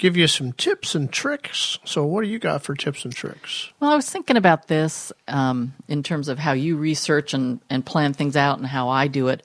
give 0.00 0.16
you 0.16 0.26
some 0.26 0.52
tips 0.54 0.94
and 0.94 1.12
tricks. 1.12 1.78
So, 1.84 2.04
what 2.04 2.24
do 2.24 2.28
you 2.30 2.38
got 2.38 2.62
for 2.62 2.74
tips 2.74 3.04
and 3.04 3.14
tricks? 3.14 3.70
Well, 3.78 3.92
I 3.92 3.96
was 3.96 4.08
thinking 4.10 4.38
about 4.38 4.66
this 4.66 5.12
um, 5.28 5.74
in 5.88 6.02
terms 6.02 6.28
of 6.28 6.38
how 6.38 6.52
you 6.52 6.76
research 6.76 7.34
and, 7.34 7.60
and 7.68 7.84
plan 7.84 8.14
things 8.14 8.34
out 8.34 8.56
and 8.58 8.66
how 8.66 8.88
I 8.88 9.06
do 9.06 9.28
it. 9.28 9.42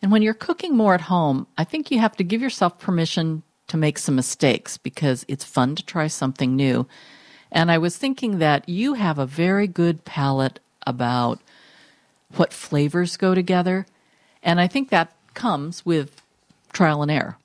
And 0.00 0.10
when 0.10 0.22
you're 0.22 0.32
cooking 0.34 0.74
more 0.76 0.94
at 0.94 1.02
home, 1.02 1.46
I 1.58 1.64
think 1.64 1.90
you 1.90 1.98
have 2.00 2.16
to 2.16 2.24
give 2.24 2.40
yourself 2.40 2.78
permission 2.78 3.42
to 3.68 3.76
make 3.76 3.98
some 3.98 4.16
mistakes 4.16 4.78
because 4.78 5.26
it's 5.28 5.44
fun 5.44 5.74
to 5.76 5.84
try 5.84 6.06
something 6.06 6.56
new. 6.56 6.88
And 7.52 7.70
I 7.70 7.76
was 7.78 7.96
thinking 7.98 8.38
that 8.38 8.66
you 8.68 8.94
have 8.94 9.18
a 9.18 9.26
very 9.26 9.66
good 9.66 10.04
palate 10.06 10.58
about 10.86 11.38
what 12.34 12.52
flavors 12.52 13.16
go 13.18 13.34
together. 13.34 13.86
And 14.42 14.58
I 14.60 14.68
think 14.68 14.88
that 14.88 15.12
comes 15.34 15.84
with 15.84 16.22
trial 16.72 17.02
and 17.02 17.10
error, 17.10 17.36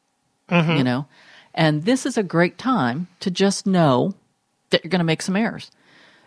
Mhm. 0.50 0.78
you 0.78 0.84
know. 0.84 1.08
And 1.54 1.84
this 1.84 2.06
is 2.06 2.18
a 2.18 2.24
great 2.24 2.58
time 2.58 3.08
to 3.20 3.30
just 3.30 3.68
know 3.68 4.14
that 4.70 4.84
you're 4.84 4.90
going 4.90 5.00
to 5.00 5.06
make 5.06 5.22
some 5.22 5.36
errors. 5.36 5.72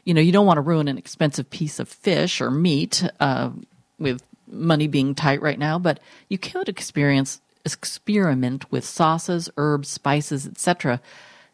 You 0.04 0.14
know, 0.14 0.20
you 0.20 0.32
don't 0.32 0.46
want 0.46 0.58
to 0.58 0.62
ruin 0.62 0.88
an 0.88 0.98
expensive 0.98 1.50
piece 1.50 1.80
of 1.80 1.88
fish 1.88 2.40
or 2.40 2.50
meat 2.50 3.04
uh, 3.18 3.50
with 3.98 4.22
money 4.46 4.86
being 4.86 5.14
tight 5.14 5.42
right 5.42 5.58
now, 5.58 5.78
but 5.78 5.98
you 6.28 6.38
could 6.38 6.68
experience 6.68 7.40
experiment 7.64 8.70
with 8.70 8.84
sauces, 8.84 9.50
herbs, 9.56 9.88
spices, 9.88 10.46
etc., 10.46 11.00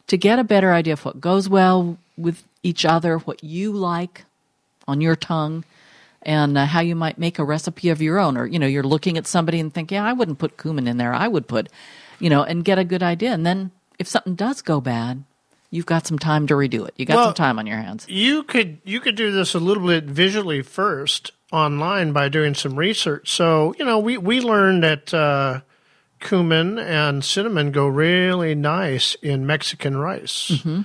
to 0.09 0.17
get 0.17 0.39
a 0.39 0.45
better 0.45 0.73
idea 0.73 0.93
of 0.93 1.05
what 1.05 1.21
goes 1.21 1.49
well 1.49 1.97
with 2.19 2.45
each 2.63 2.85
other, 2.85 3.19
what 3.19 3.43
you 3.43 3.73
like 3.73 4.25
on 4.87 5.01
your 5.01 5.17
tongue, 5.17 5.65
and 6.23 6.59
uh, 6.59 6.67
how 6.67 6.81
you 6.81 6.95
might 6.95 7.19
make 7.19 7.39
a 7.39 7.45
recipe 7.45 7.89
of 7.89 8.03
your 8.03 8.19
own. 8.19 8.37
Or 8.37 8.47
you 8.47 8.59
know, 8.59 8.67
you're 8.67 8.83
looking 8.83 9.17
at 9.17 9.27
somebody 9.27 9.59
and 9.59 9.73
thinking, 9.73 9.97
yeah, 9.97 10.05
I 10.05 10.13
wouldn't 10.13 10.39
put 10.39 10.59
cumin 10.59 10.87
in 10.87 10.99
there. 10.99 11.15
I 11.15 11.29
would 11.29 11.49
put, 11.49 11.69
you 12.23 12.31
know, 12.31 12.45
and 12.45 12.65
get 12.65 12.79
a 12.79 12.85
good 12.85 13.03
idea. 13.03 13.33
And 13.33 13.45
then 13.45 13.73
if 13.99 14.07
something 14.07 14.37
does 14.37 14.63
go 14.63 14.81
bad, 14.81 15.25
you've 15.71 15.87
got 15.87 16.07
some 16.07 16.19
time 16.19 16.47
to 16.47 16.55
redo 16.55 16.87
it. 16.87 16.95
You 16.97 17.05
got 17.05 17.17
Well, 17.17 17.25
some 17.27 17.35
time 17.35 17.59
on 17.59 17.67
your 17.67 17.79
hands. 17.79 18.07
You 18.09 18.45
could 18.45 18.79
you 18.85 19.01
could 19.01 19.17
do 19.17 19.33
this 19.33 19.55
a 19.55 19.59
little 19.59 19.87
bit 19.87 20.05
visually 20.05 20.63
first 20.63 21.33
online 21.51 22.13
by 22.13 22.29
doing 22.29 22.55
some 22.55 22.77
research. 22.77 23.29
So 23.31 23.75
you 23.79 23.85
know 23.85 23.99
we 23.99 24.17
we 24.19 24.41
learned 24.41 24.85
that 24.85 25.13
uh, 25.13 25.61
cumin 26.21 26.79
and 26.79 27.25
cinnamon 27.25 27.73
go 27.73 27.89
really 27.89 28.55
nice 28.55 29.17
in 29.17 29.45
Mexican 29.45 29.97
rice. 29.97 30.53
Mm-hmm. 30.53 30.83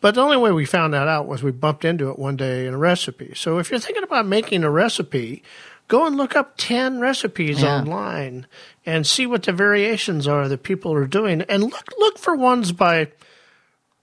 But 0.00 0.16
the 0.16 0.20
only 0.20 0.36
way 0.36 0.50
we 0.50 0.64
found 0.64 0.92
that 0.94 1.06
out 1.06 1.28
was 1.28 1.44
we 1.44 1.52
bumped 1.52 1.84
into 1.84 2.10
it 2.10 2.18
one 2.18 2.36
day 2.36 2.66
in 2.66 2.74
a 2.74 2.78
recipe. 2.78 3.34
So 3.36 3.58
if 3.58 3.70
you're 3.70 3.78
thinking 3.78 4.02
about 4.02 4.26
making 4.26 4.64
a 4.64 4.70
recipe, 4.70 5.44
go 5.88 6.06
and 6.06 6.16
look 6.16 6.34
up 6.36 6.54
10 6.56 7.00
recipes 7.00 7.62
Yeah. 7.62 7.78
online 7.78 8.46
and 8.86 9.06
see 9.06 9.26
what 9.26 9.42
the 9.44 9.52
variations 9.52 10.26
are 10.26 10.48
that 10.48 10.62
people 10.62 10.92
are 10.94 11.06
doing 11.06 11.42
and 11.42 11.62
look 11.64 11.84
look 11.98 12.18
for 12.18 12.34
ones 12.36 12.72
by 12.72 13.08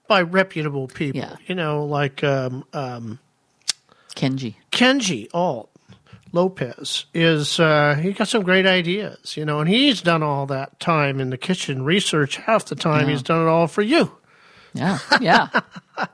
by 0.08 0.22
reputable 0.22 0.88
people. 0.88 1.38
You 1.46 1.54
know, 1.54 1.84
like 1.84 2.22
um, 2.24 2.64
um, 2.72 3.18
Kenji. 4.16 4.54
Kenji 4.72 5.28
Alt 5.32 5.70
Lopez 6.32 7.06
is 7.14 7.58
uh, 7.60 7.94
he 8.00 8.12
got 8.12 8.28
some 8.28 8.42
great 8.42 8.66
ideas, 8.66 9.36
you 9.36 9.44
know, 9.44 9.60
and 9.60 9.68
he's 9.68 10.00
done 10.02 10.22
all 10.22 10.46
that 10.46 10.78
time 10.80 11.20
in 11.20 11.30
the 11.30 11.36
kitchen 11.38 11.84
research. 11.84 12.36
Half 12.36 12.66
the 12.66 12.74
time, 12.76 13.06
Yeah. 13.06 13.12
he's 13.12 13.22
done 13.22 13.42
it 13.46 13.48
all 13.48 13.66
for 13.66 13.82
you. 13.82 14.12
Yeah, 14.74 14.98
yeah. 15.20 15.48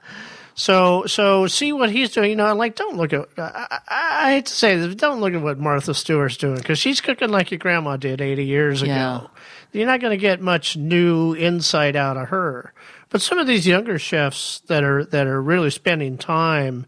So, 0.59 1.05
so 1.07 1.47
see 1.47 1.73
what 1.73 1.91
he's 1.91 2.11
doing. 2.11 2.31
You 2.31 2.37
know, 2.37 2.55
like 2.55 2.77
don't 2.77 2.97
look 2.97 3.13
at. 3.13 3.29
I, 3.37 3.67
I, 3.71 3.81
I 3.89 4.33
hate 4.33 4.47
to 4.47 4.55
say 4.55 4.77
this, 4.77 4.95
don't 4.95 5.21
look 5.21 5.35
at 5.35 5.43
what 5.43 5.59
Martha 5.59 5.93
Stewart's 5.93 6.39
doing 6.39 6.57
because 6.57 6.79
she's 6.79 7.03
cooking 7.03 7.29
like 7.29 7.51
your 7.51 7.59
grandma 7.59 7.97
did 7.99 8.21
eighty 8.23 8.47
years 8.47 8.81
ago. 8.83 8.91
Yeah. 8.91 9.27
You're 9.73 9.87
not 9.87 10.01
going 10.01 10.13
to 10.13 10.21
get 10.21 10.41
much 10.41 10.77
new 10.77 11.37
insight 11.37 11.95
out 11.95 12.17
of 12.17 12.31
her. 12.31 12.73
But 13.11 13.21
some 13.21 13.39
of 13.39 13.47
these 13.47 13.67
younger 13.67 13.99
chefs 13.99 14.61
that 14.69 14.83
are 14.83 15.05
that 15.05 15.27
are 15.27 15.43
really 15.43 15.71
spending 15.71 16.17
time 16.17 16.87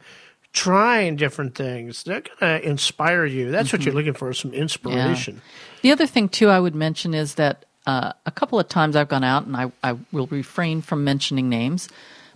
trying 0.54 1.16
different 1.16 1.54
things, 1.54 2.04
they're 2.04 2.22
going 2.22 2.60
to 2.60 2.66
inspire 2.66 3.26
you. 3.26 3.50
That's 3.50 3.70
what 3.70 3.84
you're 3.84 3.94
looking 3.94 4.14
for, 4.14 4.32
some 4.32 4.54
inspiration. 4.54 5.42
The 5.82 5.92
other 5.92 6.06
thing 6.06 6.30
too 6.30 6.48
I 6.48 6.58
would 6.58 6.74
mention 6.74 7.12
is 7.12 7.34
that 7.34 7.66
uh, 7.86 8.12
a 8.24 8.30
couple 8.30 8.58
of 8.58 8.68
times 8.68 8.96
I've 8.96 9.08
gone 9.08 9.24
out, 9.24 9.46
and 9.46 9.54
I, 9.54 9.70
I 9.84 9.96
will 10.10 10.26
refrain 10.26 10.80
from 10.80 11.04
mentioning 11.04 11.50
names, 11.50 11.88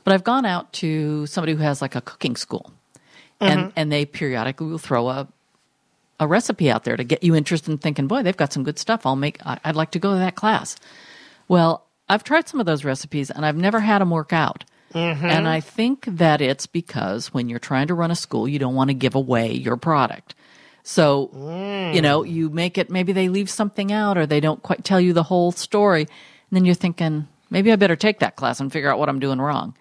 but 0.05 0.13
I've 0.15 0.25
gone 0.25 0.45
out 0.45 0.73
to 0.75 1.27
somebody 1.27 1.53
who 1.55 1.63
has 1.63 1.81
like 1.83 1.95
a 1.95 2.01
cooking 2.01 2.37
school, 2.37 2.73
and 3.41 3.61
Mhm. 3.61 3.73
and 3.77 3.93
they 3.93 4.05
periodically 4.05 4.67
will 4.69 4.79
throw 4.79 5.09
a 5.09 5.29
a 6.21 6.27
recipe 6.29 6.71
out 6.71 6.85
there 6.85 6.97
to 6.97 7.03
get 7.03 7.25
you 7.25 7.35
interested 7.35 7.71
in 7.73 7.79
thinking, 7.79 8.07
boy, 8.07 8.23
they've 8.23 8.37
got 8.37 8.53
some 8.53 8.63
good 8.63 8.79
stuff. 8.79 9.05
I'll 9.05 9.17
make. 9.17 9.39
I'd 9.45 9.75
like 9.75 9.91
to 9.93 9.99
go 9.99 10.13
to 10.13 10.19
that 10.21 10.37
class. 10.37 10.77
Well, 11.49 11.85
I've 12.09 12.23
tried 12.23 12.49
some 12.49 12.61
of 12.61 12.67
those 12.67 12.85
recipes, 12.85 13.29
and 13.31 13.45
I've 13.45 13.57
never 13.57 13.81
had 13.81 14.01
them 14.01 14.11
work 14.11 14.33
out. 14.33 14.63
Mhm. 14.95 15.23
And 15.25 15.49
I 15.49 15.59
think 15.61 16.05
that 16.07 16.41
it's 16.41 16.67
because 16.67 17.35
when 17.35 17.49
you're 17.49 17.59
trying 17.59 17.89
to 17.89 17.95
run 17.95 18.11
a 18.13 18.15
school, 18.15 18.47
you 18.47 18.61
don't 18.61 18.75
want 18.75 18.89
to 18.89 18.95
give 18.95 19.15
away 19.17 19.53
your 19.53 19.77
product. 19.77 20.35
So, 20.85 21.31
you 21.95 22.03
know, 22.03 22.23
you 22.25 22.51
make 22.51 22.77
it, 22.79 22.91
maybe 22.91 23.13
they 23.13 23.29
leave 23.29 23.49
something 23.49 23.91
out 23.91 24.19
or 24.19 24.27
they 24.27 24.39
don't 24.41 24.63
quite 24.63 24.85
tell 24.85 25.01
you 25.01 25.13
the 25.13 25.23
whole 25.25 25.51
story. 25.51 26.03
And 26.03 26.09
then 26.51 26.65
you're 26.65 26.75
thinking, 26.75 27.27
maybe 27.51 27.73
I 27.73 27.77
better 27.77 27.97
take 27.97 28.19
that 28.21 28.37
class 28.37 28.61
and 28.61 28.71
figure 28.73 28.91
out 28.93 28.99
what 28.99 29.09
I'm 29.09 29.19
doing 29.21 29.41
wrong. 29.41 29.75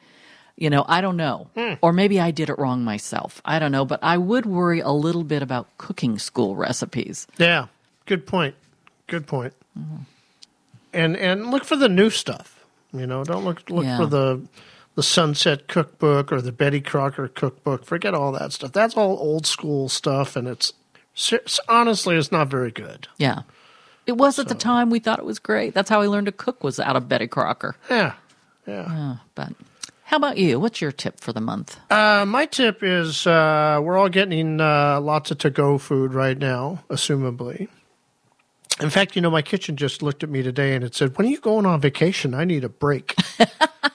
You 0.57 0.69
know, 0.69 0.85
I 0.87 1.01
don't 1.01 1.17
know. 1.17 1.47
Hmm. 1.55 1.73
Or 1.81 1.91
maybe 1.93 2.19
I 2.19 2.31
did 2.31 2.49
it 2.49 2.59
wrong 2.59 2.83
myself. 2.83 3.41
I 3.45 3.57
don't 3.59 3.71
know. 3.71 3.85
But 3.85 3.99
I 4.03 4.17
would 4.17 4.45
worry 4.45 4.79
a 4.79 4.91
little 4.91 5.23
bit 5.23 5.41
about 5.41 5.67
cooking 5.77 6.19
school 6.19 6.55
recipes. 6.55 7.25
Yeah, 7.37 7.67
good 8.05 8.27
point. 8.27 8.55
Good 9.07 9.25
point. 9.27 9.53
And 10.93 11.15
and 11.15 11.51
look 11.51 11.63
for 11.63 11.75
the 11.75 11.89
new 11.89 12.09
stuff. 12.09 12.63
You 12.93 13.07
know, 13.07 13.23
don't 13.23 13.45
look 13.45 13.69
look 13.69 13.85
Yeah. 13.85 13.97
for 13.97 14.05
the 14.05 14.41
the 14.95 15.03
Sunset 15.03 15.67
Cookbook 15.69 16.31
or 16.33 16.41
the 16.41 16.51
Betty 16.51 16.81
Crocker 16.81 17.27
Cookbook. 17.29 17.85
Forget 17.85 18.13
all 18.13 18.31
that 18.33 18.51
stuff. 18.51 18.73
That's 18.73 18.97
all 18.97 19.17
old 19.17 19.45
school 19.47 19.87
stuff, 19.89 20.35
and 20.35 20.47
it's 20.47 20.73
it's- 21.31 21.59
honestly 21.69 22.17
it's 22.17 22.31
not 22.31 22.47
very 22.49 22.71
good. 22.71 23.07
Yeah. 23.17 23.43
It 24.05 24.17
was 24.17 24.39
at 24.39 24.47
the 24.49 24.55
time 24.55 24.89
we 24.89 24.99
thought 24.99 25.19
it 25.19 25.25
was 25.25 25.39
great. 25.39 25.73
That's 25.73 25.89
how 25.89 26.01
I 26.01 26.07
learned 26.07 26.25
to 26.25 26.31
cook 26.33 26.63
was 26.63 26.79
out 26.79 26.95
of 26.95 27.07
Betty 27.07 27.27
Crocker. 27.27 27.75
Yeah. 27.89 28.13
Yeah. 28.67 28.85
Oh, 28.89 29.19
but 29.35 29.53
how 30.11 30.17
about 30.17 30.37
you? 30.37 30.59
What's 30.59 30.81
your 30.81 30.91
tip 30.91 31.21
for 31.21 31.31
the 31.31 31.39
month? 31.39 31.79
Uh, 31.89 32.25
my 32.25 32.45
tip 32.45 32.83
is 32.83 33.25
uh, 33.25 33.79
we're 33.81 33.97
all 33.97 34.09
getting 34.09 34.59
uh, 34.59 34.99
lots 34.99 35.31
of 35.31 35.37
to 35.37 35.49
go 35.49 35.77
food 35.77 36.13
right 36.13 36.37
now, 36.37 36.83
assumably. 36.89 37.69
In 38.81 38.89
fact, 38.89 39.15
you 39.15 39.21
know, 39.21 39.31
my 39.31 39.41
kitchen 39.41 39.77
just 39.77 40.03
looked 40.03 40.21
at 40.21 40.29
me 40.29 40.43
today 40.43 40.75
and 40.75 40.83
it 40.83 40.95
said, 40.95 41.17
When 41.17 41.27
are 41.27 41.29
you 41.29 41.39
going 41.39 41.65
on 41.65 41.79
vacation? 41.79 42.33
I 42.33 42.43
need 42.43 42.65
a 42.65 42.69
break. 42.69 43.15
and 43.39 43.49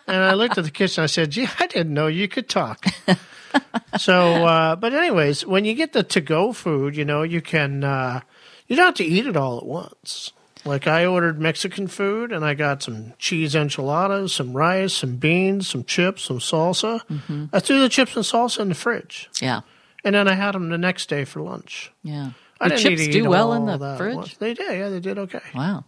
I 0.06 0.32
looked 0.32 0.56
at 0.56 0.64
the 0.64 0.70
kitchen. 0.70 1.04
I 1.04 1.06
said, 1.06 1.32
Gee, 1.32 1.48
I 1.60 1.66
didn't 1.66 1.92
know 1.92 2.06
you 2.06 2.28
could 2.28 2.48
talk. 2.48 2.86
so, 3.98 4.46
uh, 4.46 4.74
but, 4.74 4.94
anyways, 4.94 5.44
when 5.44 5.66
you 5.66 5.74
get 5.74 5.92
the 5.92 6.02
to 6.02 6.22
go 6.22 6.54
food, 6.54 6.96
you 6.96 7.04
know, 7.04 7.24
you 7.24 7.42
can, 7.42 7.84
uh, 7.84 8.20
you 8.68 8.74
don't 8.74 8.86
have 8.86 8.94
to 8.94 9.04
eat 9.04 9.26
it 9.26 9.36
all 9.36 9.58
at 9.58 9.66
once. 9.66 10.32
Like 10.66 10.86
I 10.86 11.06
ordered 11.06 11.40
Mexican 11.40 11.86
food 11.86 12.32
and 12.32 12.44
I 12.44 12.54
got 12.54 12.82
some 12.82 13.12
cheese 13.18 13.54
enchiladas, 13.54 14.34
some 14.34 14.52
rice, 14.52 14.92
some 14.94 15.16
beans, 15.16 15.68
some 15.68 15.84
chips, 15.84 16.22
some 16.24 16.38
salsa. 16.40 17.00
Mhm. 17.08 17.50
I 17.52 17.60
threw 17.60 17.80
the 17.80 17.88
chips 17.88 18.16
and 18.16 18.24
salsa 18.24 18.60
in 18.60 18.68
the 18.68 18.74
fridge. 18.74 19.28
Yeah. 19.40 19.60
And 20.04 20.14
then 20.14 20.28
I 20.28 20.34
had 20.34 20.52
them 20.54 20.68
the 20.68 20.78
next 20.78 21.08
day 21.08 21.24
for 21.24 21.40
lunch. 21.40 21.92
Yeah. 22.02 22.30
I 22.60 22.68
The 22.70 22.76
chips 22.78 23.06
do 23.08 23.28
well 23.28 23.52
in 23.52 23.66
the 23.66 23.94
fridge? 23.96 24.38
They 24.38 24.54
did, 24.54 24.78
yeah, 24.78 24.88
they 24.88 25.00
did 25.00 25.18
okay. 25.18 25.40
Wow. 25.54 25.84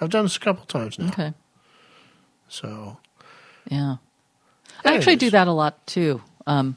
I've 0.00 0.10
done 0.10 0.24
this 0.24 0.36
a 0.36 0.40
couple 0.40 0.64
times 0.66 0.98
now. 0.98 1.08
Okay. 1.08 1.34
So 2.48 2.98
Yeah. 3.68 3.96
I 4.84 4.94
actually 4.94 5.16
do 5.16 5.30
that 5.30 5.46
a 5.48 5.52
lot 5.52 5.86
too. 5.86 6.22
Um, 6.46 6.76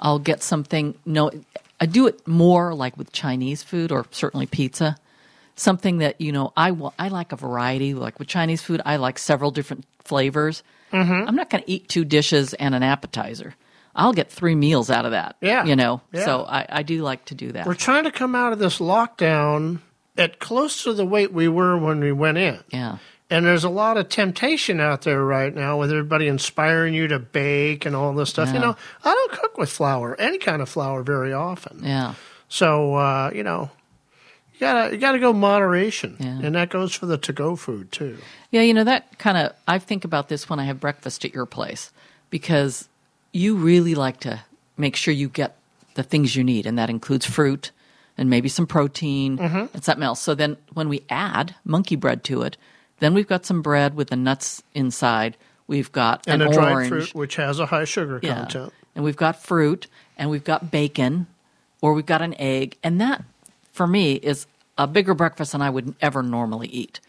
I'll 0.00 0.18
get 0.18 0.42
something. 0.42 0.94
No, 1.06 1.30
I 1.80 1.86
do 1.86 2.06
it 2.06 2.26
more 2.26 2.74
like 2.74 2.96
with 2.96 3.10
Chinese 3.12 3.62
food 3.62 3.90
or 3.90 4.06
certainly 4.10 4.46
pizza. 4.46 4.96
Something 5.58 5.98
that 5.98 6.20
you 6.20 6.32
know 6.32 6.52
I 6.56 6.70
wa- 6.70 6.92
I 6.98 7.08
like 7.08 7.32
a 7.32 7.36
variety. 7.36 7.92
Like 7.94 8.18
with 8.18 8.28
Chinese 8.28 8.62
food, 8.62 8.80
I 8.86 8.96
like 8.96 9.18
several 9.18 9.50
different 9.50 9.84
flavors. 10.04 10.62
Mhm. 10.92 11.28
I'm 11.28 11.36
not 11.36 11.50
going 11.50 11.62
to 11.64 11.70
eat 11.70 11.88
two 11.88 12.04
dishes 12.04 12.54
and 12.54 12.74
an 12.74 12.82
appetizer. 12.82 13.54
I'll 13.94 14.12
get 14.12 14.30
three 14.30 14.54
meals 14.54 14.88
out 14.90 15.04
of 15.04 15.10
that. 15.10 15.36
Yeah. 15.40 15.64
you 15.64 15.74
know. 15.76 16.00
Yeah. 16.12 16.24
So 16.24 16.44
I, 16.48 16.64
I 16.68 16.82
do 16.84 17.02
like 17.02 17.24
to 17.26 17.34
do 17.34 17.52
that. 17.52 17.66
we're 17.66 17.74
trying 17.74 18.04
to 18.04 18.12
come 18.12 18.34
out 18.36 18.52
of 18.52 18.58
this 18.60 18.78
lockdown 18.78 19.80
at 20.16 20.38
close 20.38 20.84
to 20.84 20.92
the 20.92 21.04
weight 21.04 21.32
we 21.32 21.48
were 21.48 21.76
when 21.76 22.00
we 22.00 22.12
went 22.12 22.38
in. 22.38 22.60
Yeah. 22.70 22.98
And 23.30 23.44
there's 23.44 23.64
a 23.64 23.68
lot 23.68 23.96
of 23.98 24.08
temptation 24.08 24.80
out 24.80 25.02
there 25.02 25.22
right 25.22 25.54
now 25.54 25.78
with 25.78 25.90
everybody 25.90 26.28
inspiring 26.28 26.94
you 26.94 27.08
to 27.08 27.18
bake 27.18 27.84
and 27.84 27.94
all 27.94 28.14
this 28.14 28.30
stuff. 28.30 28.52
You 28.54 28.60
know, 28.60 28.74
I 29.04 29.12
don't 29.12 29.32
cook 29.32 29.58
with 29.58 29.68
flour, 29.70 30.16
any 30.18 30.38
kind 30.38 30.62
of 30.62 30.68
flour, 30.70 31.02
very 31.02 31.32
often. 31.34 31.80
Yeah. 31.84 32.14
So 32.48 32.94
uh, 32.94 33.30
you 33.34 33.42
know, 33.42 33.70
you 34.58 34.66
gotta 34.66 34.92
you 34.94 34.98
gotta 35.00 35.18
go 35.18 35.32
moderation, 35.32 36.16
and 36.20 36.54
that 36.54 36.68
goes 36.70 36.94
for 36.94 37.06
the 37.06 37.16
to 37.18 37.32
go 37.32 37.54
food 37.56 37.92
too. 37.92 38.18
Yeah, 38.50 38.62
you 38.62 38.74
know, 38.74 38.84
that 38.84 39.18
kind 39.18 39.36
of, 39.38 39.52
I 39.68 39.78
think 39.78 40.04
about 40.04 40.28
this 40.28 40.48
when 40.50 40.58
I 40.58 40.64
have 40.64 40.80
breakfast 40.80 41.24
at 41.24 41.32
your 41.34 41.46
place 41.46 41.90
because 42.30 42.88
you 43.32 43.56
really 43.56 43.94
like 43.94 44.20
to 44.20 44.40
make 44.76 44.96
sure 44.96 45.12
you 45.14 45.28
get 45.28 45.56
the 45.94 46.02
things 46.02 46.34
you 46.36 46.42
need, 46.44 46.66
and 46.66 46.78
that 46.78 46.90
includes 46.90 47.26
fruit 47.26 47.70
and 48.16 48.28
maybe 48.28 48.48
some 48.48 48.66
protein 48.66 49.38
Mhm. 49.38 49.72
and 49.74 49.84
something 49.84 50.02
else. 50.02 50.20
So 50.20 50.34
then 50.34 50.56
when 50.74 50.88
we 50.88 51.02
add 51.08 51.54
monkey 51.64 51.94
bread 51.96 52.24
to 52.24 52.42
it, 52.42 52.56
then 53.00 53.14
we've 53.14 53.28
got 53.28 53.46
some 53.46 53.62
bread 53.62 53.94
with 53.94 54.08
the 54.08 54.16
nuts 54.16 54.62
inside. 54.74 55.36
We've 55.68 55.92
got 55.92 56.24
And 56.26 56.42
an 56.42 56.48
a 56.48 56.52
dried 56.52 56.72
orange. 56.72 56.88
fruit, 56.88 57.14
which 57.14 57.36
has 57.36 57.60
a 57.60 57.66
high 57.66 57.84
sugar 57.84 58.18
Yeah. 58.22 58.34
content. 58.40 58.72
And 58.96 59.04
we've 59.04 59.16
got 59.16 59.40
fruit 59.40 59.86
and 60.16 60.30
we've 60.30 60.42
got 60.42 60.70
bacon 60.72 61.26
or 61.80 61.92
we've 61.92 62.06
got 62.06 62.22
an 62.22 62.34
egg. 62.40 62.76
And 62.82 63.00
that, 63.00 63.22
for 63.78 63.86
me, 63.86 64.14
is 64.14 64.46
a 64.76 64.86
bigger 64.86 65.14
breakfast 65.14 65.52
than 65.52 65.62
I 65.62 65.70
would 65.70 65.94
ever 66.00 66.22
normally 66.22 66.66
eat. 66.66 67.00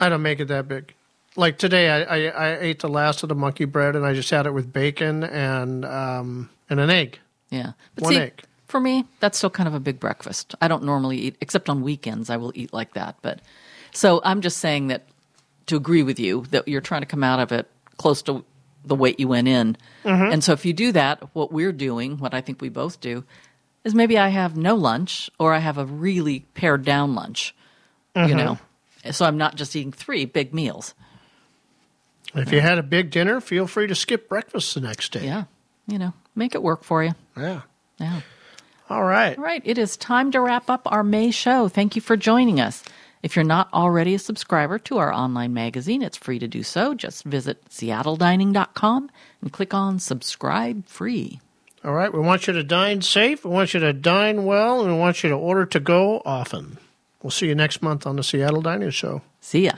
I 0.00 0.08
don't 0.08 0.22
make 0.22 0.40
it 0.40 0.48
that 0.48 0.66
big. 0.66 0.94
Like 1.36 1.58
today, 1.58 1.90
I, 1.90 2.02
I, 2.02 2.26
I 2.28 2.58
ate 2.58 2.80
the 2.80 2.88
last 2.88 3.22
of 3.22 3.28
the 3.28 3.34
monkey 3.34 3.66
bread, 3.66 3.94
and 3.94 4.06
I 4.06 4.14
just 4.14 4.30
had 4.30 4.46
it 4.46 4.52
with 4.52 4.72
bacon 4.72 5.22
and 5.22 5.84
um, 5.84 6.48
and 6.70 6.80
an 6.80 6.88
egg. 6.90 7.18
Yeah. 7.50 7.72
One 7.98 8.12
see, 8.12 8.18
egg. 8.18 8.42
for 8.68 8.80
me, 8.80 9.04
that's 9.20 9.36
still 9.36 9.50
kind 9.50 9.68
of 9.68 9.74
a 9.74 9.80
big 9.80 10.00
breakfast. 10.00 10.54
I 10.62 10.66
don't 10.66 10.82
normally 10.82 11.18
eat, 11.18 11.36
except 11.42 11.68
on 11.68 11.82
weekends, 11.82 12.30
I 12.30 12.38
will 12.38 12.52
eat 12.54 12.72
like 12.72 12.94
that. 12.94 13.16
But 13.20 13.40
so 13.92 14.22
I'm 14.24 14.40
just 14.40 14.58
saying 14.58 14.88
that 14.88 15.04
to 15.66 15.76
agree 15.76 16.02
with 16.02 16.18
you 16.18 16.44
that 16.50 16.66
you're 16.66 16.80
trying 16.80 17.02
to 17.02 17.06
come 17.06 17.22
out 17.22 17.38
of 17.38 17.52
it 17.52 17.70
close 17.98 18.22
to 18.22 18.44
the 18.84 18.94
weight 18.94 19.20
you 19.20 19.28
went 19.28 19.48
in. 19.48 19.76
Mhm. 20.04 20.32
And 20.32 20.44
so 20.44 20.52
if 20.52 20.64
you 20.64 20.72
do 20.72 20.92
that, 20.92 21.22
what 21.34 21.52
we're 21.52 21.72
doing, 21.72 22.18
what 22.18 22.32
I 22.32 22.40
think 22.40 22.60
we 22.62 22.70
both 22.70 23.00
do, 23.00 23.24
is 23.84 23.94
maybe 23.94 24.18
I 24.18 24.28
have 24.28 24.56
no 24.56 24.74
lunch 24.74 25.30
or 25.38 25.52
I 25.54 25.58
have 25.58 25.78
a 25.78 25.84
really 25.84 26.40
pared 26.54 26.84
down 26.84 27.14
lunch, 27.14 27.54
you 28.16 28.22
Mhm. 28.22 28.36
know. 28.36 28.58
So 29.12 29.26
I'm 29.26 29.36
not 29.36 29.54
just 29.56 29.76
eating 29.76 29.92
three 29.92 30.24
big 30.24 30.54
meals. 30.54 30.94
If 32.34 32.50
you 32.52 32.60
had 32.60 32.78
a 32.78 32.82
big 32.82 33.10
dinner, 33.10 33.40
feel 33.40 33.66
free 33.66 33.86
to 33.86 33.94
skip 33.94 34.28
breakfast 34.28 34.74
the 34.74 34.80
next 34.80 35.12
day. 35.12 35.24
Yeah. 35.26 35.44
You 35.86 35.98
know, 35.98 36.14
make 36.34 36.54
it 36.54 36.62
work 36.62 36.82
for 36.82 37.04
you. 37.04 37.12
Yeah. 37.36 37.60
Yeah. 37.98 38.20
All 38.90 39.04
right. 39.04 39.36
All 39.38 39.44
right. 39.44 39.62
It 39.64 39.78
is 39.78 39.96
time 39.96 40.32
to 40.32 40.40
wrap 40.40 40.68
up 40.68 40.82
our 40.86 41.04
May 41.04 41.30
show. 41.30 41.68
Thank 41.68 41.94
you 41.96 42.02
for 42.02 42.16
joining 42.16 42.60
us. 42.60 42.82
If 43.22 43.36
you're 43.36 43.44
not 43.44 43.72
already 43.72 44.14
a 44.14 44.18
subscriber 44.18 44.78
to 44.80 44.98
our 44.98 45.12
online 45.12 45.54
magazine, 45.54 46.02
it's 46.02 46.16
free 46.16 46.38
to 46.38 46.48
do 46.48 46.62
so. 46.62 46.92
Just 46.94 47.24
visit 47.24 47.64
seattledining.com 47.70 49.10
and 49.40 49.52
click 49.52 49.72
on 49.72 49.98
subscribe 49.98 50.86
free. 50.86 51.40
All 51.84 51.92
right. 51.92 52.12
We 52.12 52.20
want 52.20 52.46
you 52.46 52.54
to 52.54 52.62
dine 52.62 53.02
safe. 53.02 53.44
We 53.44 53.50
want 53.50 53.74
you 53.74 53.80
to 53.80 53.92
dine 53.92 54.44
well, 54.44 54.80
and 54.80 54.92
we 54.92 54.98
want 54.98 55.22
you 55.22 55.28
to 55.28 55.36
order 55.36 55.66
to 55.66 55.80
go 55.80 56.22
often. 56.24 56.78
We'll 57.22 57.30
see 57.30 57.46
you 57.46 57.54
next 57.54 57.82
month 57.82 58.06
on 58.06 58.16
the 58.16 58.22
Seattle 58.22 58.62
Dining 58.62 58.90
Show. 58.90 59.22
See 59.40 59.66
ya. 59.66 59.72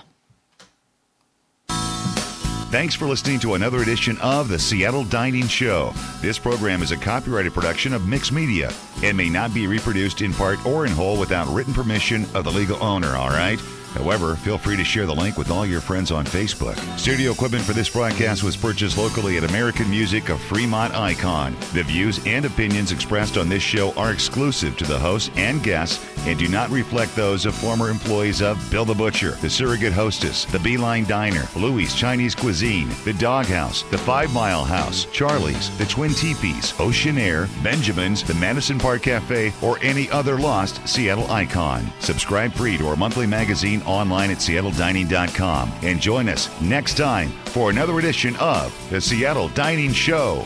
Thanks 2.70 2.96
for 2.96 3.06
listening 3.06 3.38
to 3.40 3.54
another 3.54 3.78
edition 3.78 4.18
of 4.18 4.48
the 4.48 4.58
Seattle 4.58 5.04
Dining 5.04 5.46
Show. 5.46 5.94
This 6.20 6.38
program 6.38 6.82
is 6.82 6.90
a 6.90 6.96
copyrighted 6.96 7.54
production 7.54 7.94
of 7.94 8.08
Mix 8.08 8.32
Media 8.32 8.72
and 9.04 9.16
may 9.16 9.28
not 9.28 9.54
be 9.54 9.66
reproduced 9.68 10.20
in 10.20 10.32
part 10.32 10.64
or 10.66 10.84
in 10.84 10.92
whole 10.92 11.18
without 11.18 11.46
written 11.54 11.72
permission 11.72 12.24
of 12.34 12.44
the 12.44 12.50
legal 12.50 12.82
owner, 12.82 13.14
all 13.16 13.30
right? 13.30 13.60
However, 13.96 14.36
feel 14.36 14.58
free 14.58 14.76
to 14.76 14.84
share 14.84 15.06
the 15.06 15.14
link 15.14 15.38
with 15.38 15.50
all 15.50 15.64
your 15.64 15.80
friends 15.80 16.10
on 16.10 16.24
Facebook. 16.24 16.76
Studio 16.98 17.32
equipment 17.32 17.64
for 17.64 17.72
this 17.72 17.88
broadcast 17.88 18.42
was 18.42 18.56
purchased 18.56 18.98
locally 18.98 19.36
at 19.38 19.44
American 19.44 19.88
Music 19.88 20.28
of 20.28 20.40
Fremont 20.40 20.94
Icon. 20.94 21.56
The 21.72 21.82
views 21.82 22.24
and 22.26 22.44
opinions 22.44 22.92
expressed 22.92 23.38
on 23.38 23.48
this 23.48 23.62
show 23.62 23.92
are 23.94 24.12
exclusive 24.12 24.76
to 24.76 24.84
the 24.84 24.98
host 24.98 25.30
and 25.36 25.62
guests 25.62 26.04
and 26.26 26.38
do 26.38 26.48
not 26.48 26.70
reflect 26.70 27.14
those 27.14 27.46
of 27.46 27.54
former 27.54 27.88
employees 27.88 28.42
of 28.42 28.58
Bill 28.70 28.84
the 28.84 28.94
Butcher, 28.94 29.32
the 29.36 29.48
Surrogate 29.48 29.92
Hostess, 29.92 30.44
the 30.46 30.58
Beeliner 30.58 31.06
Diner, 31.06 31.48
Louis 31.54 31.94
Chinese 31.94 32.34
Cuisine, 32.34 32.88
the 33.04 33.12
Doghouse, 33.12 33.82
the 33.90 33.98
Five 33.98 34.32
Mile 34.32 34.64
House, 34.64 35.06
Charlie's, 35.12 35.76
the 35.78 35.86
Twin 35.86 36.12
Teepees, 36.12 36.74
Ocean 36.80 37.16
Air, 37.16 37.48
Benjamin's, 37.62 38.22
the 38.22 38.34
Madison 38.34 38.78
Park 38.78 39.02
Cafe, 39.02 39.52
or 39.62 39.78
any 39.82 40.10
other 40.10 40.36
lost 40.36 40.86
Seattle 40.88 41.30
icon. 41.30 41.90
Subscribe 42.00 42.52
free 42.52 42.76
to 42.76 42.88
our 42.88 42.96
monthly 42.96 43.26
magazine 43.26 43.82
online 43.86 44.30
at 44.30 44.38
seattledining.com 44.38 45.72
and 45.82 46.00
join 46.00 46.28
us 46.28 46.48
next 46.60 46.96
time 46.96 47.30
for 47.46 47.70
another 47.70 47.98
edition 47.98 48.36
of 48.36 48.72
the 48.90 49.00
Seattle 49.00 49.48
Dining 49.48 49.92
Show. 49.92 50.44